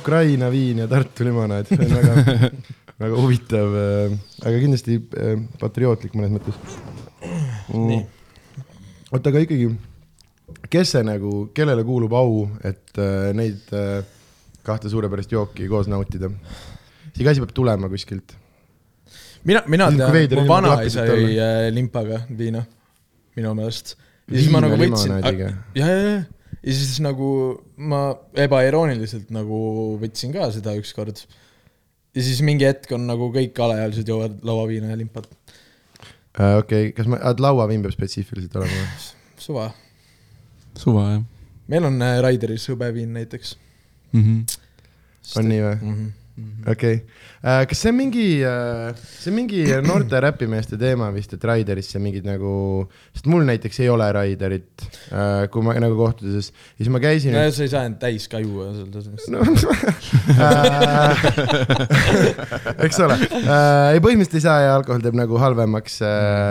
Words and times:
Ukraina 0.00 0.50
viin 0.52 0.82
ja 0.82 0.88
Tartu 0.90 1.26
limonaad, 1.28 1.68
see 1.68 1.80
on 1.84 1.94
väga, 1.98 2.50
väga 3.04 3.20
huvitav, 3.20 3.76
aga 4.42 4.56
kindlasti 4.56 4.98
äh, 5.00 5.36
patriootlik 5.60 6.16
mõnes 6.18 6.34
mõttes 6.38 6.80
mm.. 7.74 8.02
oota, 9.12 9.30
aga 9.30 9.44
ikkagi, 9.44 9.70
kes 10.72 10.96
see 10.96 11.04
nagu, 11.06 11.34
kellele 11.56 11.84
kuulub 11.86 12.14
au, 12.18 12.44
et 12.66 13.00
äh, 13.00 13.30
neid 13.36 13.72
äh, 13.76 14.00
kahte 14.66 14.90
suurepärast 14.92 15.32
jooki 15.32 15.68
koos 15.70 15.88
nautida? 15.90 16.30
see 17.14 17.28
asi 17.28 17.42
peab 17.42 17.54
tulema 17.54 17.88
kuskilt. 17.92 18.34
mina, 19.44 19.62
mina 19.66 19.90
tean, 19.92 20.36
mu 20.40 20.46
vanaisa 20.48 21.06
jõi 21.08 21.32
äh, 21.36 21.68
limpaga 21.74 22.22
viina, 22.38 22.64
minu 23.36 23.54
meelest. 23.58 23.96
ja 24.28 24.38
siis 24.38 24.52
ma 24.52 24.62
nagu 24.64 24.78
võtsin, 24.80 25.16
limonaadiga? 25.16 25.50
ja, 25.76 25.88
ja, 25.90 26.20
ja, 26.62 26.70
ja 26.70 26.76
siis 26.76 27.00
nagu 27.04 27.30
ma 27.76 28.02
ebairooniliselt 28.36 29.32
nagu 29.34 29.60
võtsin 30.02 30.34
ka 30.36 30.50
seda 30.54 30.76
ükskord. 30.78 31.24
ja 32.14 32.22
siis 32.22 32.42
mingi 32.46 32.68
hetk 32.68 32.92
on 32.96 33.06
nagu 33.08 33.30
kõik 33.34 33.58
alaealised 33.58 34.08
joovad 34.08 34.40
lauaviina 34.46 34.92
ja 34.92 35.00
limpad, 35.00 35.28
Äh, 36.38 36.60
okei, 36.62 36.92
kas 36.94 37.08
ma, 37.10 37.18
lauaviin 37.42 37.82
peab 37.82 37.92
spetsiifiliselt 37.96 38.54
olema 38.54 38.76
või? 38.78 39.06
suva. 39.42 39.64
suva 40.78 41.06
jah 41.08 41.24
meil 41.70 41.86
on 41.86 41.98
äh, 42.02 42.18
Raideris 42.24 42.66
hõbeviin 42.70 43.12
näiteks 43.14 43.54
mm. 44.12 44.22
-hmm. 44.22 44.40
on 45.38 45.48
nii 45.50 45.60
või? 45.64 45.76
mm. 45.76 45.94
-hmm. 45.94 46.12
Okei 46.68 47.00
okay., 47.00 47.66
kas 47.70 47.80
see 47.80 47.90
on 47.92 47.96
mingi, 47.96 48.24
see 49.00 49.30
on 49.30 49.36
mingi 49.36 49.62
noorte 49.88 50.20
räpimeeste 50.20 50.78
teema 50.80 51.08
vist, 51.14 51.32
et 51.36 51.46
Raiderisse 51.48 52.00
mingid 52.02 52.26
nagu, 52.28 52.52
sest 53.14 53.28
mul 53.32 53.46
näiteks 53.48 53.80
ei 53.84 53.88
ole 53.92 54.08
Raiderit, 54.16 54.84
kui 55.52 55.64
ma 55.64 55.76
nagu 55.80 55.96
kohtudes, 55.98 56.50
siis 56.76 56.92
ma 56.92 57.00
käisin 57.02 57.34
no 57.36 57.46
sa 57.54 57.64
ei 57.64 57.72
saa 57.72 57.86
end 57.88 57.98
täis 58.02 58.28
ka 58.30 58.42
juua 58.42 58.70
selles 58.76 59.28
mõttes 59.50 59.64
eks 62.86 63.02
ole, 63.06 63.16
ei 63.94 64.00
põhimõtteliselt 64.04 64.38
ei 64.40 64.46
saa 64.46 64.60
ja 64.66 64.76
alkohol 64.76 65.02
teeb 65.04 65.16
nagu 65.18 65.40
halvemaks, 65.40 66.00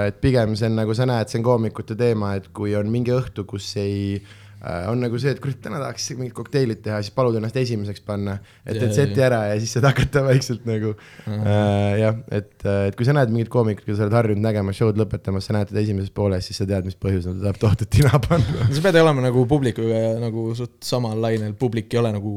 et 0.09 0.19
pigem 0.23 0.57
see 0.59 0.71
on 0.71 0.77
nagu 0.81 0.97
sa 0.97 1.09
näed, 1.09 1.29
see 1.29 1.41
on 1.41 1.47
koomikute 1.51 1.97
teema, 1.99 2.35
et 2.39 2.49
kui 2.55 2.75
on 2.77 2.89
mingi 2.91 3.13
õhtu, 3.15 3.45
kus 3.49 3.71
ei 3.79 4.17
äh, 4.17 4.37
on 4.59 4.99
nagu 4.99 5.19
see, 5.21 5.31
et 5.31 5.39
kurat, 5.39 5.55
täna 5.63 5.79
tahaks 5.79 6.09
mingit 6.17 6.35
kokteilid 6.35 6.81
teha, 6.83 6.99
siis 7.03 7.15
palud 7.15 7.37
ennast 7.39 7.55
esimeseks 7.61 8.03
panna, 8.05 8.35
et 8.65 8.75
teed 8.75 8.91
seti 8.95 9.23
ära 9.23 9.45
ja 9.47 9.55
siis 9.61 9.71
saad 9.77 9.87
hakata 9.87 10.23
vaikselt 10.29 10.67
nagu 10.67 10.91
äh, 11.31 11.95
jah, 12.01 12.19
et, 12.35 12.51
et 12.89 12.97
kui 12.99 13.07
sa 13.07 13.15
näed 13.15 13.31
mingit 13.31 13.51
koomikut, 13.53 13.85
keda 13.87 14.01
sa 14.01 14.07
oled 14.07 14.17
harjunud 14.19 14.43
nägema 14.43 14.75
show'd 14.75 14.99
lõpetamas, 14.99 15.47
sa 15.47 15.55
näed 15.55 15.71
teda 15.71 15.83
esimeses 15.85 16.11
pooles, 16.15 16.49
siis 16.49 16.59
sa 16.59 16.67
tead, 16.67 16.89
mis 16.89 16.99
põhjusel 16.99 17.37
ta 17.37 17.47
tahab 17.47 17.61
tohutut 17.63 17.91
tina 17.95 18.19
panna. 18.27 18.67
sa 18.75 18.83
pead 18.83 18.99
olema 18.99 19.23
nagu 19.29 19.45
publikuga 19.49 20.03
nagu 20.19 20.49
suht 20.59 20.75
samal 20.85 21.19
lainel, 21.23 21.55
publik 21.59 21.95
ei 21.95 22.03
ole 22.03 22.13
nagu 22.19 22.33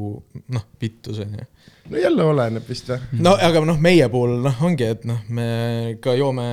noh, 0.55 0.69
vittus 0.83 1.19
onju. 1.27 1.49
No 1.91 1.99
jälle 1.99 2.25
oleneb 2.25 2.69
vist 2.69 2.89
või? 2.93 2.99
no 3.25 3.33
aga 3.49 3.63
noh, 3.67 3.79
meie 3.83 4.07
puhul 4.13 4.37
noh, 4.45 4.61
ongi, 4.67 4.87
et 4.95 5.03
noh, 5.09 5.19
me 5.35 5.47
ka 6.05 6.15
joome 6.19 6.45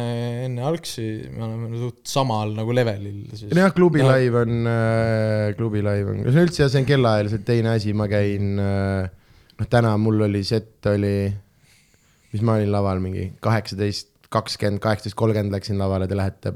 enne 0.47 0.63
algsi, 0.65 1.05
me 1.35 1.43
oleme 1.45 1.81
suht 1.83 2.01
samal 2.09 2.55
nagu 2.57 2.73
levelil 2.75 3.21
siis. 3.35 3.51
nojah, 3.53 3.73
klubi 3.77 4.01
No. 4.03 4.09
live 4.15 4.41
on 4.41 4.71
äh,, 4.73 5.53
klubi 5.59 5.83
live 5.85 6.13
on, 6.15 6.23
see 6.25 6.33
on 6.33 6.47
üldse, 6.47 6.69
see 6.69 6.81
on 6.81 6.89
kellaajaliselt 6.89 7.45
teine 7.47 7.75
asi, 7.75 7.93
ma 7.93 8.09
käin 8.11 8.57
äh,, 8.63 9.09
noh 9.59 9.69
täna 9.69 9.93
mul 10.01 10.25
oli 10.29 10.41
set 10.47 10.89
oli, 10.91 11.15
mis 12.33 12.41
ma 12.45 12.57
olin 12.59 12.71
laval 12.73 13.01
mingi 13.03 13.29
kaheksateist, 13.43 14.11
kakskümmend, 14.33 14.81
kaheksateist, 14.83 15.17
kolmkümmend 15.19 15.55
läksin 15.55 15.79
lavale, 15.81 16.07
te 16.09 16.17
lähete 16.17 16.53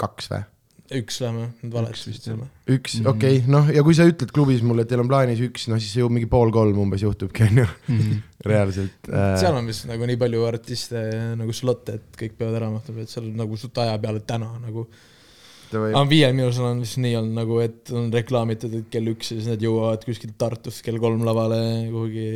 kaks 0.00 0.30
või? 0.32 0.42
Üks 0.98 1.20
lähme, 1.22 1.48
nüüd 1.62 1.74
valesti 1.74 2.10
vist 2.10 2.26
jälle. 2.28 2.48
üks, 2.70 2.98
okei 3.00 3.38
okay,, 3.40 3.50
noh 3.50 3.70
ja 3.72 3.84
kui 3.86 3.96
sa 3.96 4.06
ütled 4.08 4.32
klubis 4.34 4.62
mulle, 4.66 4.84
et 4.84 4.90
teil 4.90 5.02
on 5.02 5.10
plaanis 5.10 5.40
üks, 5.44 5.68
noh 5.70 5.80
siis 5.82 5.96
ju 5.98 6.08
mingi 6.12 6.28
pool 6.30 6.52
kolm 6.54 6.82
umbes 6.84 7.04
juhtubki, 7.04 7.46
onju, 7.48 7.66
reaalselt 8.48 9.10
äh,. 9.10 9.32
seal 9.40 9.56
on 9.58 9.70
vist 9.70 9.88
nagu 9.90 10.08
nii 10.08 10.20
palju 10.20 10.44
artiste 10.48 11.02
nagu 11.38 11.56
slot'e, 11.56 11.96
et 12.00 12.20
kõik 12.20 12.36
peavad 12.38 12.60
ära 12.60 12.70
mahtuma, 12.74 13.06
et 13.06 13.12
seal 13.12 13.30
on 13.30 13.40
nagu 13.44 13.58
suht 13.60 13.82
aja 13.82 13.96
peale 14.02 14.22
täna 14.28 14.52
nagu. 14.62 14.86
või... 15.72 15.90
aga 15.90 16.04
viiel 16.10 16.36
miinusel 16.38 16.68
on 16.70 16.84
vist 16.84 17.00
nii 17.02 17.18
olnud 17.22 17.40
nagu, 17.42 17.58
et 17.64 17.92
on 17.96 18.12
reklaamitud, 18.14 18.78
et 18.82 18.92
kell 18.92 19.12
üks 19.14 19.34
ja 19.34 19.40
siis 19.40 19.50
nad 19.54 19.62
jõuavad 19.62 20.06
kuskilt 20.08 20.38
Tartust 20.40 20.84
kell 20.86 21.00
kolm 21.02 21.24
lavale 21.28 21.60
kuhugi 21.92 22.26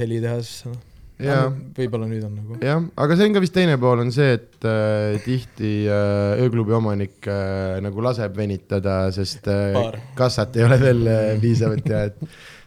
helitehasesse, 0.00 0.74
noh. 0.74 0.92
jaa, 1.22 1.46
võib-olla 1.76 2.08
nüüd 2.10 2.26
on 2.26 2.34
nagu. 2.36 2.58
jah, 2.60 2.82
aga 3.04 3.16
see 3.16 3.28
on 3.28 3.36
ka 3.36 3.42
vist 3.44 3.54
teine 3.56 3.78
pool 3.80 4.02
on 4.04 4.12
see, 4.14 4.36
et 4.36 4.68
äh, 4.68 5.16
tihti 5.24 5.72
äh, 5.88 6.44
ööklubi 6.44 6.76
omanik 6.76 7.28
äh, 7.30 7.78
nagu 7.84 8.04
laseb 8.04 8.36
venitada, 8.36 9.06
sest 9.16 9.48
äh, 9.52 9.76
kassat 10.18 10.56
ei 10.60 10.66
ole 10.68 10.80
veel 10.82 11.02
äh, 11.10 11.34
piisavalt 11.42 11.88
ja 11.92 12.06
et 12.10 12.20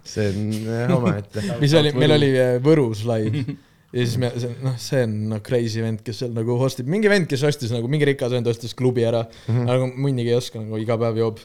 see 0.10 0.30
on 0.32 0.54
äh, 0.66 0.94
omaette. 0.96 1.46
mis 1.64 1.76
oli, 1.78 1.94
meil 1.98 2.16
oli 2.18 2.32
äh, 2.38 2.56
Võrus 2.64 3.04
live 3.08 3.44
ja 3.90 4.06
siis 4.06 4.18
me, 4.22 4.30
noh, 4.64 4.78
see 4.82 5.04
on 5.06 5.16
noh, 5.32 5.42
crazy 5.46 5.82
vend, 5.82 6.02
kes 6.06 6.24
seal 6.24 6.34
nagu 6.36 6.58
hostib, 6.62 6.90
mingi 6.92 7.10
vend, 7.10 7.26
kes 7.30 7.44
ostis 7.50 7.74
nagu, 7.74 7.90
mingi 7.92 8.08
rikas 8.12 8.34
vend 8.36 8.50
ostis 8.50 8.76
klubi 8.78 9.06
ära 9.08 9.24
mm. 9.26 9.54
-hmm. 9.54 9.70
aga 9.74 9.92
munnigi 9.96 10.34
ei 10.34 10.38
oska 10.38 10.62
nagu 10.62 10.78
iga 10.82 10.98
päev 11.02 11.18
joob. 11.18 11.44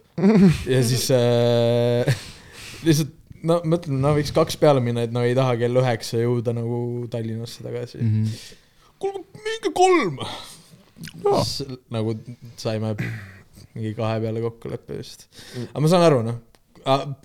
ja 0.68 0.82
siis 0.84 1.10
äh, 1.12 2.16
lihtsalt 2.86 3.12
no 3.48 3.60
mõtlen, 3.68 4.00
no 4.02 4.14
võiks 4.16 4.32
kaks 4.34 4.58
peale 4.60 4.82
minna, 4.84 5.04
et 5.06 5.14
no 5.14 5.24
ei 5.26 5.36
taha 5.36 5.56
kell 5.60 5.82
üheksa 5.82 6.22
jõuda 6.22 6.54
nagu 6.56 6.78
Tallinnasse 7.12 7.64
tagasi 7.66 8.00
mm. 8.00 8.10
Mhm. 8.10 8.24
-hmm. 8.24 8.98
kuule, 9.04 9.24
minge 9.44 9.72
kolm 9.76 10.18
no.. 11.24 11.38
nagu 11.94 12.16
saime 12.60 12.94
mingi 13.74 13.94
kahe 13.98 14.20
peale 14.22 14.42
kokkuleppe 14.44 14.98
vist. 14.98 15.28
aga 15.66 15.82
ma 15.82 15.90
saan 15.90 16.06
aru, 16.06 16.22
noh, 16.26 16.40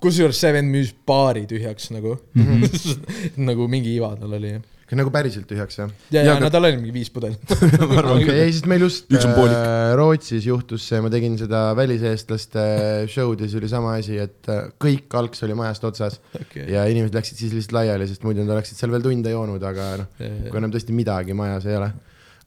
kusjuures 0.04 0.40
see 0.40 0.52
vend 0.56 0.72
müüs 0.74 0.92
baari 1.08 1.46
tühjaks 1.50 1.92
nagu 1.96 2.18
mm, 2.34 2.46
-hmm. 2.46 3.40
nagu 3.50 3.68
mingi 3.72 3.96
iva 3.96 4.16
tal 4.20 4.34
oli. 4.40 4.56
kas 4.58 4.79
nagu 4.98 5.12
päriselt 5.14 5.46
tühjaks 5.50 5.78
jah? 5.78 5.90
ja, 6.10 6.24
ja 6.24 6.34
aga- 6.34 6.42
no 6.48 6.50
tal 6.50 6.66
oli 6.66 6.80
mingi 6.80 6.94
viis 6.96 7.12
pudelit. 7.14 7.44
ei, 8.34 8.50
sest 8.56 8.66
meil 8.70 8.82
just 8.82 9.12
äh, 9.14 9.94
Rootsis 10.00 10.48
juhtus 10.50 10.88
see, 10.90 11.02
ma 11.06 11.12
tegin 11.14 11.36
seda 11.38 11.68
väliseestlaste 11.78 12.64
show'd 13.12 13.44
ja 13.44 13.50
siis 13.50 13.60
oli 13.62 13.70
sama 13.70 13.94
asi, 14.00 14.18
et 14.18 14.50
äh, 14.50 14.72
kõik 14.82 15.14
algs 15.20 15.46
oli 15.46 15.58
majast 15.58 15.86
otsas 15.86 16.20
Okay. 16.40 16.66
ja 16.72 16.86
inimesed 16.90 17.14
läksid 17.14 17.38
siis 17.38 17.52
lihtsalt 17.54 17.76
laiali, 17.76 18.06
sest 18.10 18.24
muidu 18.26 18.42
nad 18.42 18.56
oleksid 18.56 18.78
seal 18.80 18.92
veel 18.94 19.04
tunde 19.06 19.30
joonud, 19.34 19.62
aga 19.66 19.90
noh, 20.02 20.08
kui 20.18 20.58
enam 20.58 20.72
tõesti 20.74 20.96
midagi 20.96 21.36
majas 21.38 21.68
ei 21.70 21.76
ole 21.78 21.90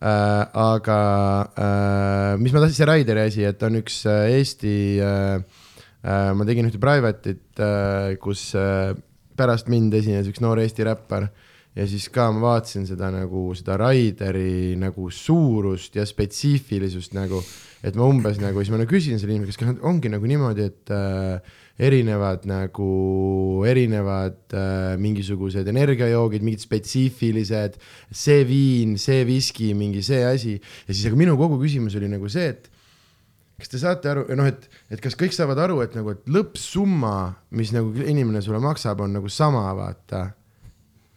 äh,. 0.02 0.42
aga 0.58 0.98
äh, 1.54 2.40
mis 2.42 2.54
ma 2.54 2.62
tahtsin, 2.64 2.78
see 2.80 2.88
Raideri 2.90 3.26
asi, 3.28 3.44
et 3.46 3.62
on 3.66 3.78
üks 3.82 4.00
äh, 4.10 4.32
Eesti 4.38 4.74
äh,, 4.98 5.62
äh, 6.02 6.32
ma 6.34 6.46
tegin 6.48 6.66
ühte 6.70 6.80
private'it 6.82 7.62
äh,, 7.62 8.16
kus 8.22 8.48
äh, 8.58 8.90
pärast 9.38 9.70
mind 9.72 9.94
esines 9.98 10.28
üks 10.30 10.42
noor 10.42 10.60
Eesti 10.62 10.86
räppar 10.88 11.28
ja 11.76 11.86
siis 11.88 12.08
ka 12.12 12.28
ma 12.34 12.42
vaatasin 12.42 12.84
seda 12.88 13.08
nagu 13.14 13.46
seda 13.56 13.78
Raideri 13.80 14.74
nagu 14.80 15.08
suurust 15.12 15.96
ja 15.96 16.04
spetsiifilisust 16.08 17.16
nagu, 17.16 17.40
et 17.82 17.96
ma 17.96 18.08
umbes 18.08 18.40
nagu 18.42 18.60
siis 18.60 18.72
ma 18.74 18.80
nagu 18.82 18.92
küsin 18.92 19.20
selle 19.20 19.36
inimese 19.36 19.56
käest, 19.56 19.62
kas 19.62 19.86
ongi 19.88 20.12
nagu 20.12 20.28
niimoodi, 20.28 20.66
et 20.68 20.92
äh, 20.92 21.54
erinevad 21.82 22.44
nagu, 22.48 22.90
erinevad 23.68 24.52
äh, 24.52 24.98
mingisugused 25.00 25.68
energiajoogid, 25.72 26.44
mingid 26.44 26.66
spetsiifilised, 26.66 27.80
see 28.12 28.44
viin, 28.48 28.98
see 29.00 29.24
viski, 29.28 29.72
mingi 29.78 30.04
see 30.04 30.20
asi 30.28 30.58
ja 30.58 30.92
siis, 30.92 31.06
aga 31.08 31.18
minu 31.18 31.38
kogu 31.40 31.56
küsimus 31.62 31.96
oli 31.96 32.12
nagu 32.12 32.28
see, 32.32 32.52
et 32.52 32.68
kas 33.62 33.72
te 33.72 33.80
saate 33.80 34.10
aru, 34.10 34.26
noh, 34.36 34.48
et, 34.50 34.68
et 34.92 35.00
kas 35.00 35.16
kõik 35.18 35.34
saavad 35.34 35.60
aru, 35.64 35.80
et 35.84 35.96
nagu, 35.96 36.12
et 36.12 36.30
lõppsumma, 36.34 37.16
mis 37.56 37.72
nagu 37.74 37.94
inimene 37.94 38.42
sulle 38.44 38.60
maksab, 38.62 39.04
on 39.04 39.14
nagu 39.16 39.30
sama, 39.30 39.68
vaata. 39.78 40.26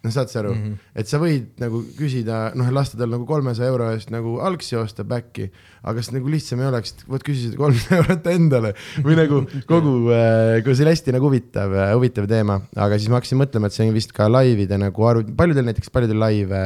noh, 0.06 0.14
saad 0.14 0.32
sa 0.32 0.40
aru? 0.42 0.54
Mm, 0.54 0.64
-hmm. 0.64 0.92
et 1.02 1.10
sa 1.10 1.20
võid 1.22 1.48
nagu 1.62 1.82
küsida, 1.98 2.40
noh, 2.58 2.70
lasta 2.76 3.00
tal 3.00 3.12
nagu 3.12 3.26
kolmesaja 3.30 3.72
euro 3.74 3.90
eest 3.94 4.14
nagu 4.14 4.38
algsi 4.46 4.78
osta 4.80 5.04
back'i, 5.08 5.50
aga 5.84 5.96
kas 6.00 6.12
nagu 6.14 6.32
lihtsam 6.32 6.62
ei 6.62 6.70
oleks, 6.70 6.94
et 6.96 7.04
vot 7.10 7.26
küsi 7.26 7.50
seda 7.50 7.60
kolmsada 7.60 7.98
eurot 8.02 8.32
endale. 8.32 8.74
Või 9.06 9.18
nagu 9.20 9.44
kogu 9.70 9.98
äh,, 10.14 10.62
kui 10.66 10.78
see 10.78 10.86
oli 10.86 10.96
hästi 10.96 11.16
nagu 11.18 11.30
huvitav, 11.30 11.76
huvitav 11.96 12.30
teema, 12.32 12.62
aga 12.76 13.00
siis 13.00 13.12
ma 13.12 13.20
hakkasin 13.20 13.42
mõtlema, 13.42 13.70
et 13.70 13.78
see 13.78 13.90
on 13.90 13.96
vist 13.98 14.16
ka 14.16 14.30
laivide 14.32 14.80
nagu 14.82 15.10
arv, 15.10 15.28
palju 15.38 15.58
teil 15.58 15.70
näiteks, 15.72 15.94
palju 15.94 16.12
teil 16.12 16.22
laive 16.22 16.64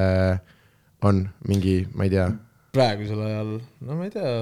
on 1.07 1.23
mingi, 1.47 1.81
ma 1.95 2.07
ei 2.07 2.13
tea. 2.13 2.27
Praegusel 2.75 3.21
ajal, 3.25 3.55
no 3.85 3.97
ma 3.97 4.05
ei 4.07 4.13
tea. 4.13 4.33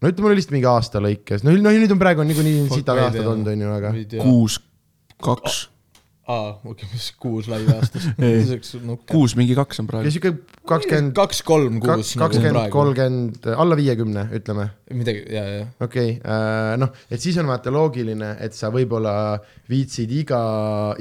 no 0.00 0.10
ütle 0.10 0.24
mulle 0.24 0.38
lihtsalt 0.38 0.54
mingi 0.56 0.68
aasta 0.68 1.02
lõikes, 1.02 1.44
no, 1.44 1.52
no 1.58 1.74
nüüd 1.74 1.92
on 1.92 2.00
praegu 2.00 2.22
on 2.22 2.30
niikuinii 2.30 2.66
sitad 2.72 3.00
aastad 3.02 3.26
olnud, 3.26 3.50
on 3.50 3.64
ju, 3.64 3.72
aga 3.74 3.92
kuus, 4.22 4.58
kaks, 5.24 5.64
aa, 6.30 6.52
okei, 6.64 6.88
mis 6.92 7.10
kuus 7.20 7.48
laivi 7.52 7.72
aastas. 7.74 8.06
kuus, 9.10 9.34
mingi 9.36 9.56
kaks 9.56 9.82
on 9.82 9.88
praegu. 9.90 10.12
sihuke 10.12 10.32
kakskümmend, 10.68 11.12
kaks-kolm 11.16 11.80
kuus. 11.84 12.14
kakskümmend, 12.20 12.70
kolmkümmend, 12.72 13.48
alla 13.52 13.76
viiekümne, 13.76 14.26
ütleme. 14.38 14.70
midagi, 14.94 15.24
ja, 15.34 15.42
ja. 15.48 15.66
okei 15.84 16.14
okay,, 16.16 16.78
noh, 16.80 16.94
et 17.12 17.20
siis 17.20 17.36
on 17.42 17.50
vaata 17.50 17.72
loogiline, 17.74 18.30
et 18.44 18.56
sa 18.56 18.72
võib-olla 18.72 19.14
viitsid 19.68 20.12
iga, 20.16 20.40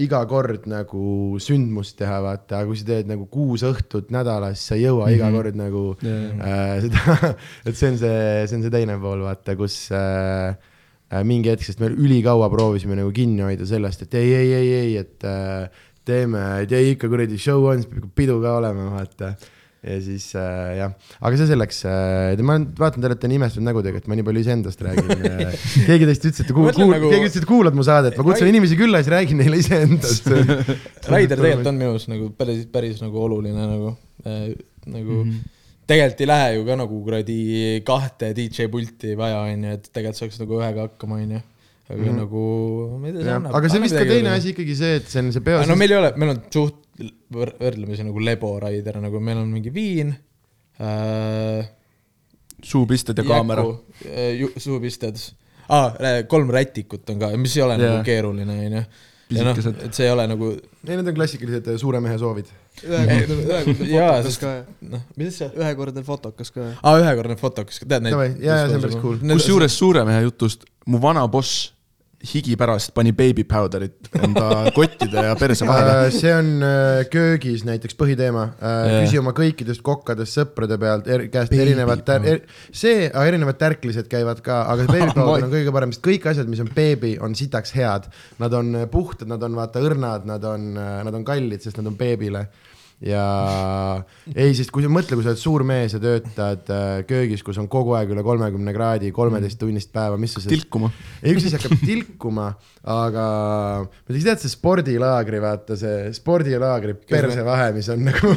iga 0.04 0.24
kord 0.28 0.68
nagu 0.72 1.40
sündmust 1.44 1.98
teha, 2.02 2.20
vaata, 2.24 2.60
aga 2.60 2.72
kui 2.72 2.82
sa 2.82 2.90
teed 2.92 3.12
nagu 3.12 3.30
kuus 3.32 3.64
õhtut 3.68 4.12
nädalas, 4.16 4.60
sa 4.68 4.76
ei 4.76 4.88
jõua 4.88 5.08
mm 5.08 5.10
-hmm. 5.10 5.16
iga 5.20 5.32
kord 5.38 5.62
nagu 5.64 5.86
äh, 6.04 6.76
seda, 6.84 7.34
et 7.64 7.80
see 7.80 7.94
on 7.94 7.98
see, 7.98 8.22
see 8.48 8.60
on 8.60 8.68
see 8.68 8.76
teine 8.76 9.00
pool, 9.00 9.24
vaata, 9.24 9.56
kus 9.56 9.88
äh, 9.92 10.52
äh, 10.52 10.72
mingi 11.22 11.52
hetk, 11.54 11.66
sest 11.68 11.82
me 11.84 11.92
ülikaua 11.94 12.50
proovisime 12.54 12.96
nagu 12.98 13.12
kinni 13.14 13.44
hoida 13.46 13.68
sellest, 13.70 14.08
et 14.08 14.14
ei, 14.18 14.32
ei, 14.34 14.54
ei, 14.58 14.70
ei, 14.82 14.94
et 15.04 15.26
äh, 15.30 15.68
teeme, 16.08 16.40
ja 16.68 16.80
ikka 16.92 17.10
kuradi 17.12 17.38
show 17.40 17.66
on, 17.70 17.84
siis 17.84 17.92
peab 17.92 18.10
pidu 18.18 18.40
ka 18.44 18.58
olema, 18.60 18.90
vaata. 18.96 19.36
ja 19.84 19.98
siis 20.00 20.30
äh, 20.40 20.78
jah, 20.80 20.94
aga 21.20 21.38
see 21.40 21.48
selleks 21.50 21.82
äh,, 21.92 22.40
ma 22.48 22.56
vaatan, 22.80 23.04
te 23.04 23.10
olete 23.10 23.28
nii 23.28 23.40
imestatud 23.42 23.66
nägudega, 23.68 24.00
et 24.00 24.06
ma 24.08 24.16
nii 24.16 24.26
palju 24.30 24.44
iseendast 24.46 24.84
räägin 24.86 25.12
äh. 25.28 25.58
keegi 25.90 26.08
teist 26.08 26.28
ütles, 26.30 26.40
et 26.40 26.48
te 26.48 26.56
kuul-, 26.56 26.72
kuul- 26.72 26.94
nagu- 26.96 27.12
keegi 27.12 27.28
ütles, 27.28 27.42
et 27.44 27.50
kuulad 27.50 27.76
mu 27.76 27.84
saadet, 27.84 28.16
ma 28.16 28.24
kutsun 28.24 28.48
Rai- 28.48 28.54
inimesi 28.56 28.80
külla 28.80 29.02
ja 29.02 29.08
siis 29.08 29.14
räägin 29.16 29.44
neile 29.44 29.60
iseendast. 29.60 30.30
Raider 31.12 31.36
tegelikult 31.36 31.68
on 31.74 31.78
minu 31.82 31.98
arust 31.98 32.12
nagu 32.12 32.30
päris, 32.40 32.64
päris 32.72 33.04
nagu 33.04 33.28
oluline 33.28 33.60
nagu 33.60 33.92
äh,, 34.24 34.54
nagu 34.88 35.20
mm 35.26 35.30
-hmm. 35.34 35.53
Tegelikult 35.90 36.24
ei 36.24 36.30
lähe 36.30 36.52
ju 36.58 36.68
ka 36.68 36.78
nagu 36.80 37.00
kuradi 37.06 37.40
kahte 37.88 38.32
DJ 38.38 38.70
pulti 38.72 39.18
vaja, 39.20 39.44
onju, 39.50 39.74
et 39.78 39.90
tegelikult 39.90 40.22
saaks 40.22 40.40
nagu 40.42 40.60
ühega 40.60 40.88
hakkama, 40.88 41.20
onju. 41.24 41.42
aga 41.90 42.00
mm. 42.00 42.08
-hmm. 42.08 42.20
nagu, 42.22 42.44
ma 43.02 43.08
ei 43.08 43.14
tea, 43.14 43.24
see 43.26 43.36
annab. 43.36 43.56
aga 43.60 43.70
see 43.70 43.80
on 43.80 43.86
vist 43.88 44.00
ka 44.00 44.06
teine 44.08 44.34
asi 44.34 44.54
ikkagi 44.54 44.76
see, 44.80 44.96
et 45.02 45.08
see 45.12 45.24
on 45.24 45.32
see 45.36 45.46
peo. 45.46 45.62
no 45.68 45.76
meil 45.80 45.92
ei 45.92 46.00
ole, 46.00 46.12
meil 46.18 46.34
on 46.36 46.42
suht 46.54 46.82
võr- 47.34 47.56
võrdlemisi 47.60 48.08
nagu 48.08 48.24
lebo 48.24 48.54
Raider, 48.64 49.00
nagu 49.04 49.20
meil 49.20 49.42
on 49.44 49.50
mingi 49.52 49.74
viin 49.74 50.14
äh,. 50.80 51.72
suupisted 52.64 53.18
ja 53.20 53.26
kaamera. 53.28 53.66
suupisted 54.58 55.20
ah,, 55.70 55.96
kolm 56.32 56.54
rätikut 56.54 57.10
on 57.10 57.20
ka, 57.20 57.34
mis 57.38 57.58
ei 57.58 57.66
ole 57.66 57.78
yeah. 57.78 57.90
Nagu 57.90 58.08
keeruline, 58.08 58.60
onju. 58.68 58.86
noh, 59.40 59.54
Pisikesed. 59.56 59.82
et 59.88 59.98
see 59.98 60.08
ei 60.08 60.14
ole 60.14 60.26
nagu, 60.30 60.50
ei, 60.56 60.96
need 60.96 61.10
on 61.12 61.18
klassikalised 61.18 61.70
äh, 61.74 61.80
suure 61.82 62.02
mehe 62.04 62.18
soovid. 62.22 62.50
ühekordne 62.84 63.88
jaa, 63.90 64.10
fotokas 64.18 64.40
ka, 64.42 64.54
noh, 64.94 65.06
mis 65.20 65.38
see? 65.42 65.50
ühekordne 65.60 66.04
fotokas 66.08 66.54
ka. 66.56 66.68
aa, 66.82 66.98
ühekordne 67.02 67.38
fotokas, 67.40 67.82
tead 67.84 68.06
neid? 68.06 68.18
Jaa, 68.18 68.28
jaa, 68.48 68.60
see 68.68 68.80
on 68.80 68.86
päris 68.88 69.00
cool. 69.02 69.22
kusjuures 69.34 69.80
suure 69.80 70.06
mehe 70.10 70.26
jutust 70.28 70.68
mu 70.86 71.02
vana 71.04 71.26
boss 71.32 71.72
higi 72.24 72.56
pärast 72.60 72.94
pani 72.96 73.12
baby 73.12 73.44
powder'it 73.48 74.08
enda 74.16 74.46
kottide 74.78 75.26
ja 75.28 75.36
perse 75.40 75.68
vahele. 75.68 76.12
see 76.16 76.32
on 76.32 76.52
äh, 76.64 77.02
köögis 77.12 77.66
näiteks 77.68 77.98
põhiteema. 78.00 78.46
Jaa. 78.62 79.02
küsi 79.04 79.20
oma 79.20 79.34
kõikidest 79.36 79.84
kokkadest 79.86 80.40
sõprade 80.40 80.78
pealt 80.80 81.10
er, 81.12 81.26
käest 81.34 81.52
Baby 81.52 81.66
erinevad 81.66 82.04
tär, 82.08 82.28
er,, 82.30 82.42
see, 82.72 83.10
erinevad 83.10 83.60
tärklised 83.60 84.08
käivad 84.12 84.40
ka, 84.46 84.64
aga 84.72 84.86
see 84.86 84.96
baby 84.96 85.16
powder 85.20 85.48
on 85.50 85.56
kõige 85.56 85.76
parem, 85.76 85.96
sest 85.96 86.06
kõik 86.06 86.30
asjad, 86.32 86.52
mis 86.52 86.64
on 86.64 86.72
beebi, 86.76 87.16
on 87.24 87.36
sitaks 87.38 87.76
head. 87.76 88.08
Nad 88.44 88.56
on 88.56 88.76
äh, 88.80 88.88
puhtad, 88.92 89.28
nad 89.32 89.44
on 89.44 89.60
vaata 89.60 89.84
õrnad, 89.84 90.30
nad 90.30 90.48
on, 90.48 90.72
nad 90.78 91.14
on 91.14 91.28
kallid, 91.28 91.66
sest 91.66 91.82
nad 91.82 91.92
on 91.92 92.00
beebile 92.00 92.48
ja 93.04 93.24
ei, 94.34 94.54
sest 94.58 94.72
kui 94.74 94.86
sa 94.86 94.92
mõtle, 94.92 95.18
kui 95.18 95.26
sa 95.26 95.34
oled 95.34 95.42
suur 95.42 95.66
mees 95.68 95.96
ja 95.96 96.02
töötad 96.04 96.70
äh, 96.74 96.92
köögis, 97.10 97.44
kus 97.46 97.60
on 97.62 97.70
kogu 97.72 97.96
aeg 97.98 98.14
üle 98.14 98.24
kolmekümne 98.26 98.76
kraadi, 98.76 99.12
kolmeteist 99.16 99.60
tunnist 99.62 99.94
päeva, 99.96 100.20
mis 100.22 100.36
sa 100.36 100.44
sellest 100.44 100.64
tilkuma. 100.64 100.92
ei, 101.22 101.34
üks 101.34 101.48
asi 101.48 101.58
hakkab 101.58 101.84
tilkuma, 101.84 102.52
aga 102.84 103.26
ma 103.88 104.14
ei 104.14 104.24
tea, 104.24 104.38
see 104.44 104.54
spordilaagri, 104.54 105.42
vaata 105.44 105.80
see 105.80 106.14
spordilaagri 106.16 106.98
persevahe, 107.10 107.72
mis 107.78 107.90
on 107.94 108.08
nagu. 108.10 108.36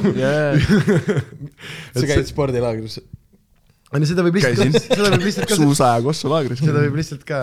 sa 1.97 2.09
käid 2.09 2.27
spordilaagris? 2.31 3.01
On 3.95 4.03
ju, 4.03 4.09
seda 4.11 4.25
võib 4.27 4.37
lihtsalt 4.41 4.79
seda 4.83 5.11
võib 5.13 5.25
lihtsalt 5.25 5.47
ka, 5.51 5.59
suusa 5.61 5.91
ja 5.95 6.03
kossu 6.03 6.31
laagris. 6.31 6.59
seda 6.59 6.81
võib 6.83 6.97
lihtsalt 6.99 7.23
ka 7.27 7.41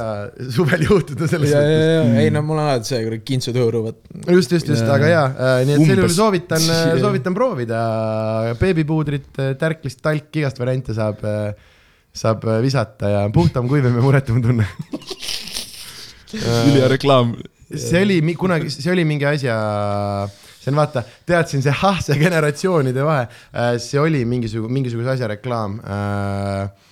suvel 0.51 0.83
juhtuda 0.83 1.29
selles 1.31 1.53
ja, 1.53 1.61
ja, 1.63 1.77
mõttes. 1.77 2.09
ja, 2.17 2.23
ei 2.25 2.33
no 2.35 2.41
mul 2.43 2.59
on 2.59 2.67
alati 2.67 2.91
see, 2.91 2.99
kui 3.05 3.19
kintsud 3.31 3.59
hõõruvad. 3.61 3.99
just, 4.27 4.55
just, 4.57 4.71
just, 4.73 4.83
aga 4.83 5.11
jaa, 5.11 5.27
nii 5.63 5.77
et 5.77 5.85
sel 5.87 6.01
juhul 6.01 6.15
soovitan, 6.17 6.67
soovitan 7.03 7.37
proovida 7.37 7.79
beebipuudrit, 8.59 9.31
tärklist, 9.61 10.01
talk, 10.03 10.27
igast 10.41 10.59
variante 10.59 10.95
saab, 10.97 11.23
saab 12.11 12.43
visata 12.65 13.13
ja 13.13 13.23
puhtam, 13.33 13.71
kuivem 13.71 13.95
ja 13.95 14.03
muretum 14.03 14.43
tunne. 14.43 14.67
ülihea 16.33 16.91
reklaam. 16.91 17.37
see 17.71 18.03
oli 18.03 18.35
kunagi, 18.35 18.73
see 18.73 18.91
oli 18.91 19.07
mingi 19.07 19.31
asja, 19.31 19.55
see 20.63 20.71
on 20.71 20.79
vaata, 20.79 21.03
teadsin 21.27 21.63
see 21.65 21.75
ah, 21.75 21.99
see 22.03 22.17
generatsioonide 22.21 23.03
vahe, 23.05 23.27
see 23.83 23.99
oli 24.01 24.23
mingisugune, 24.29 24.79
mingisuguse 24.79 25.17
asja 25.17 25.31
reklaam 25.35 25.79
äh,. 25.83 26.89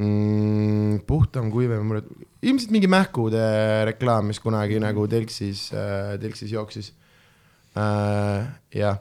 Mm, 0.00 1.02
puhtam, 1.04 1.50
kuivem, 1.52 1.90
ilmselt 2.40 2.70
mingi 2.72 2.88
mähkude 2.88 3.40
reklaam, 3.90 4.30
mis 4.30 4.38
kunagi 4.40 4.78
nagu 4.80 5.04
telksis 5.10 5.66
äh,, 5.76 6.14
telksis 6.22 6.54
jooksis 6.54 6.88
äh,. 6.94 6.99
jah, 7.74 8.96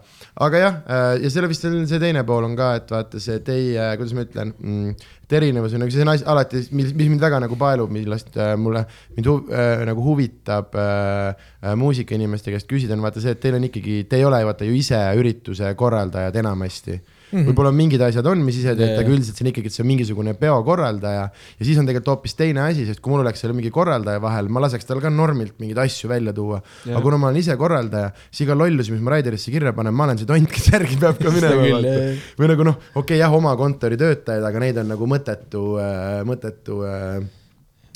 aga 0.45 0.59
jah 0.61 0.75
äh,, 0.85 1.23
ja 1.23 1.29
selle 1.33 1.49
vist 1.49 1.63
see 1.65 2.01
teine 2.01 2.21
pool 2.27 2.45
on 2.45 2.55
ka, 2.57 2.75
et 2.77 2.91
vaata 2.93 3.21
see 3.21 3.39
teie, 3.45 3.87
kuidas 3.97 4.13
ma 4.13 4.25
ütlen 4.27 4.53
mm,, 4.53 5.07
et 5.25 5.35
erinevus 5.39 5.73
on 5.73 5.83
nagu 5.83 5.93
see 5.93 6.05
on 6.05 6.13
asi 6.13 6.25
alati, 6.29 6.61
mis, 6.77 6.93
mis 6.93 7.09
mind 7.09 7.23
väga 7.23 7.41
nagu 7.41 7.57
paelub, 7.59 7.89
millest 7.93 8.37
äh, 8.37 8.53
mulle, 8.61 8.85
mind 9.17 9.29
hu, 9.29 9.37
äh, 9.49 9.81
nagu 9.89 10.05
huvitab 10.05 10.77
äh, 10.77 11.33
äh, 11.63 11.75
muusikainimeste 11.81 12.53
käest 12.53 12.69
küsida, 12.69 12.93
on 12.93 13.05
vaata 13.05 13.23
see, 13.23 13.33
et 13.33 13.41
teil 13.41 13.57
on 13.57 13.65
ikkagi, 13.69 14.03
te 14.09 14.21
ei 14.21 14.27
ole 14.29 14.43
vaata 14.45 14.69
ju 14.69 14.77
ise 14.77 15.01
ürituse 15.17 15.73
korraldajad 15.79 16.37
enamasti 16.43 16.99
mm. 17.31 17.37
-hmm. 17.37 17.47
võib-olla 17.49 17.71
mingid 17.75 18.01
asjad 18.05 18.27
on, 18.29 18.43
mis 18.45 18.59
ise 18.59 18.73
Jaa, 18.79 18.99
aga 19.01 19.11
üldiselt 19.11 19.37
see 19.37 19.45
on 19.45 19.51
ikkagi, 19.51 19.71
et 19.71 19.75
see 19.75 19.83
on 19.83 19.89
mingisugune 19.89 20.33
peokorraldaja 20.39 21.25
ja 21.29 21.65
siis 21.65 21.79
on 21.81 21.89
tegelikult 21.89 22.13
hoopis 22.13 22.35
teine 22.39 22.63
asi, 22.65 22.85
sest 22.87 23.01
kui 23.03 23.13
mul 23.13 23.23
oleks 23.23 23.43
seal 23.43 23.53
mingi 23.57 23.71
korraldaja 23.73 24.21
vahel, 24.23 24.49
ma 24.53 24.63
laseks 24.65 24.87
tal 24.89 25.01
ka 25.03 25.11
normilt 25.13 25.57
mingeid 25.61 25.81
asju 25.85 26.09
välja 26.11 26.33
tuua. 26.33 26.61
aga 26.87 27.01
kuna 27.05 27.17
ma 27.17 27.29
olen 27.29 27.41
ise 27.41 27.57
korraldaja, 27.59 28.11
siis 28.29 28.45
iga 28.47 28.57
lollus, 28.57 28.91
mis 28.93 29.03
ma 29.03 29.15
Raiderisse 29.15 29.51
kirja 29.53 29.73
panen, 29.77 29.95
ma 29.95 30.07
olen 30.07 30.21
see 30.21 30.29
tont, 30.29 30.49
kes 30.53 30.71
järgi 30.73 30.99
peab 31.01 31.19
ka 31.21 31.33
minema 31.33 31.65
vaata 31.65 31.97
või 32.39 32.53
nagu 32.53 32.69
noh, 32.71 32.79
okei 32.93 33.03
okay, 33.03 33.21
jah, 33.21 33.35
oma 33.35 33.55
kontori 33.59 33.99
töötajaid, 33.99 34.45
aga 34.45 34.63
neid 34.65 34.81
on 34.81 34.89
nagu 34.95 35.09
mõttetu 35.09 35.65
äh,, 35.81 36.23
mõttetu 36.29 36.81
äh, 36.87 37.21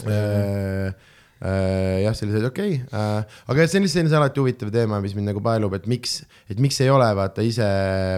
äh, 0.10 1.12
jah, 1.44 2.14
sellised 2.16 2.46
okei 2.48 2.78
okay, 2.80 2.96
äh,, 2.96 3.40
aga 3.52 3.66
see 3.68 3.80
on 3.80 3.84
lihtsalt 3.84 4.00
selline 4.00 4.20
alati 4.20 4.40
huvitav 4.40 4.72
teema, 4.72 5.00
mis 5.04 5.16
mind 5.18 5.28
nagu 5.32 5.42
paelub, 5.44 5.76
et 5.76 5.88
miks, 5.92 6.22
et 6.52 6.62
miks 6.64 6.80
ei 6.84 6.92
ole 6.94 7.10
vaata 7.18 7.44
ise 7.44 7.68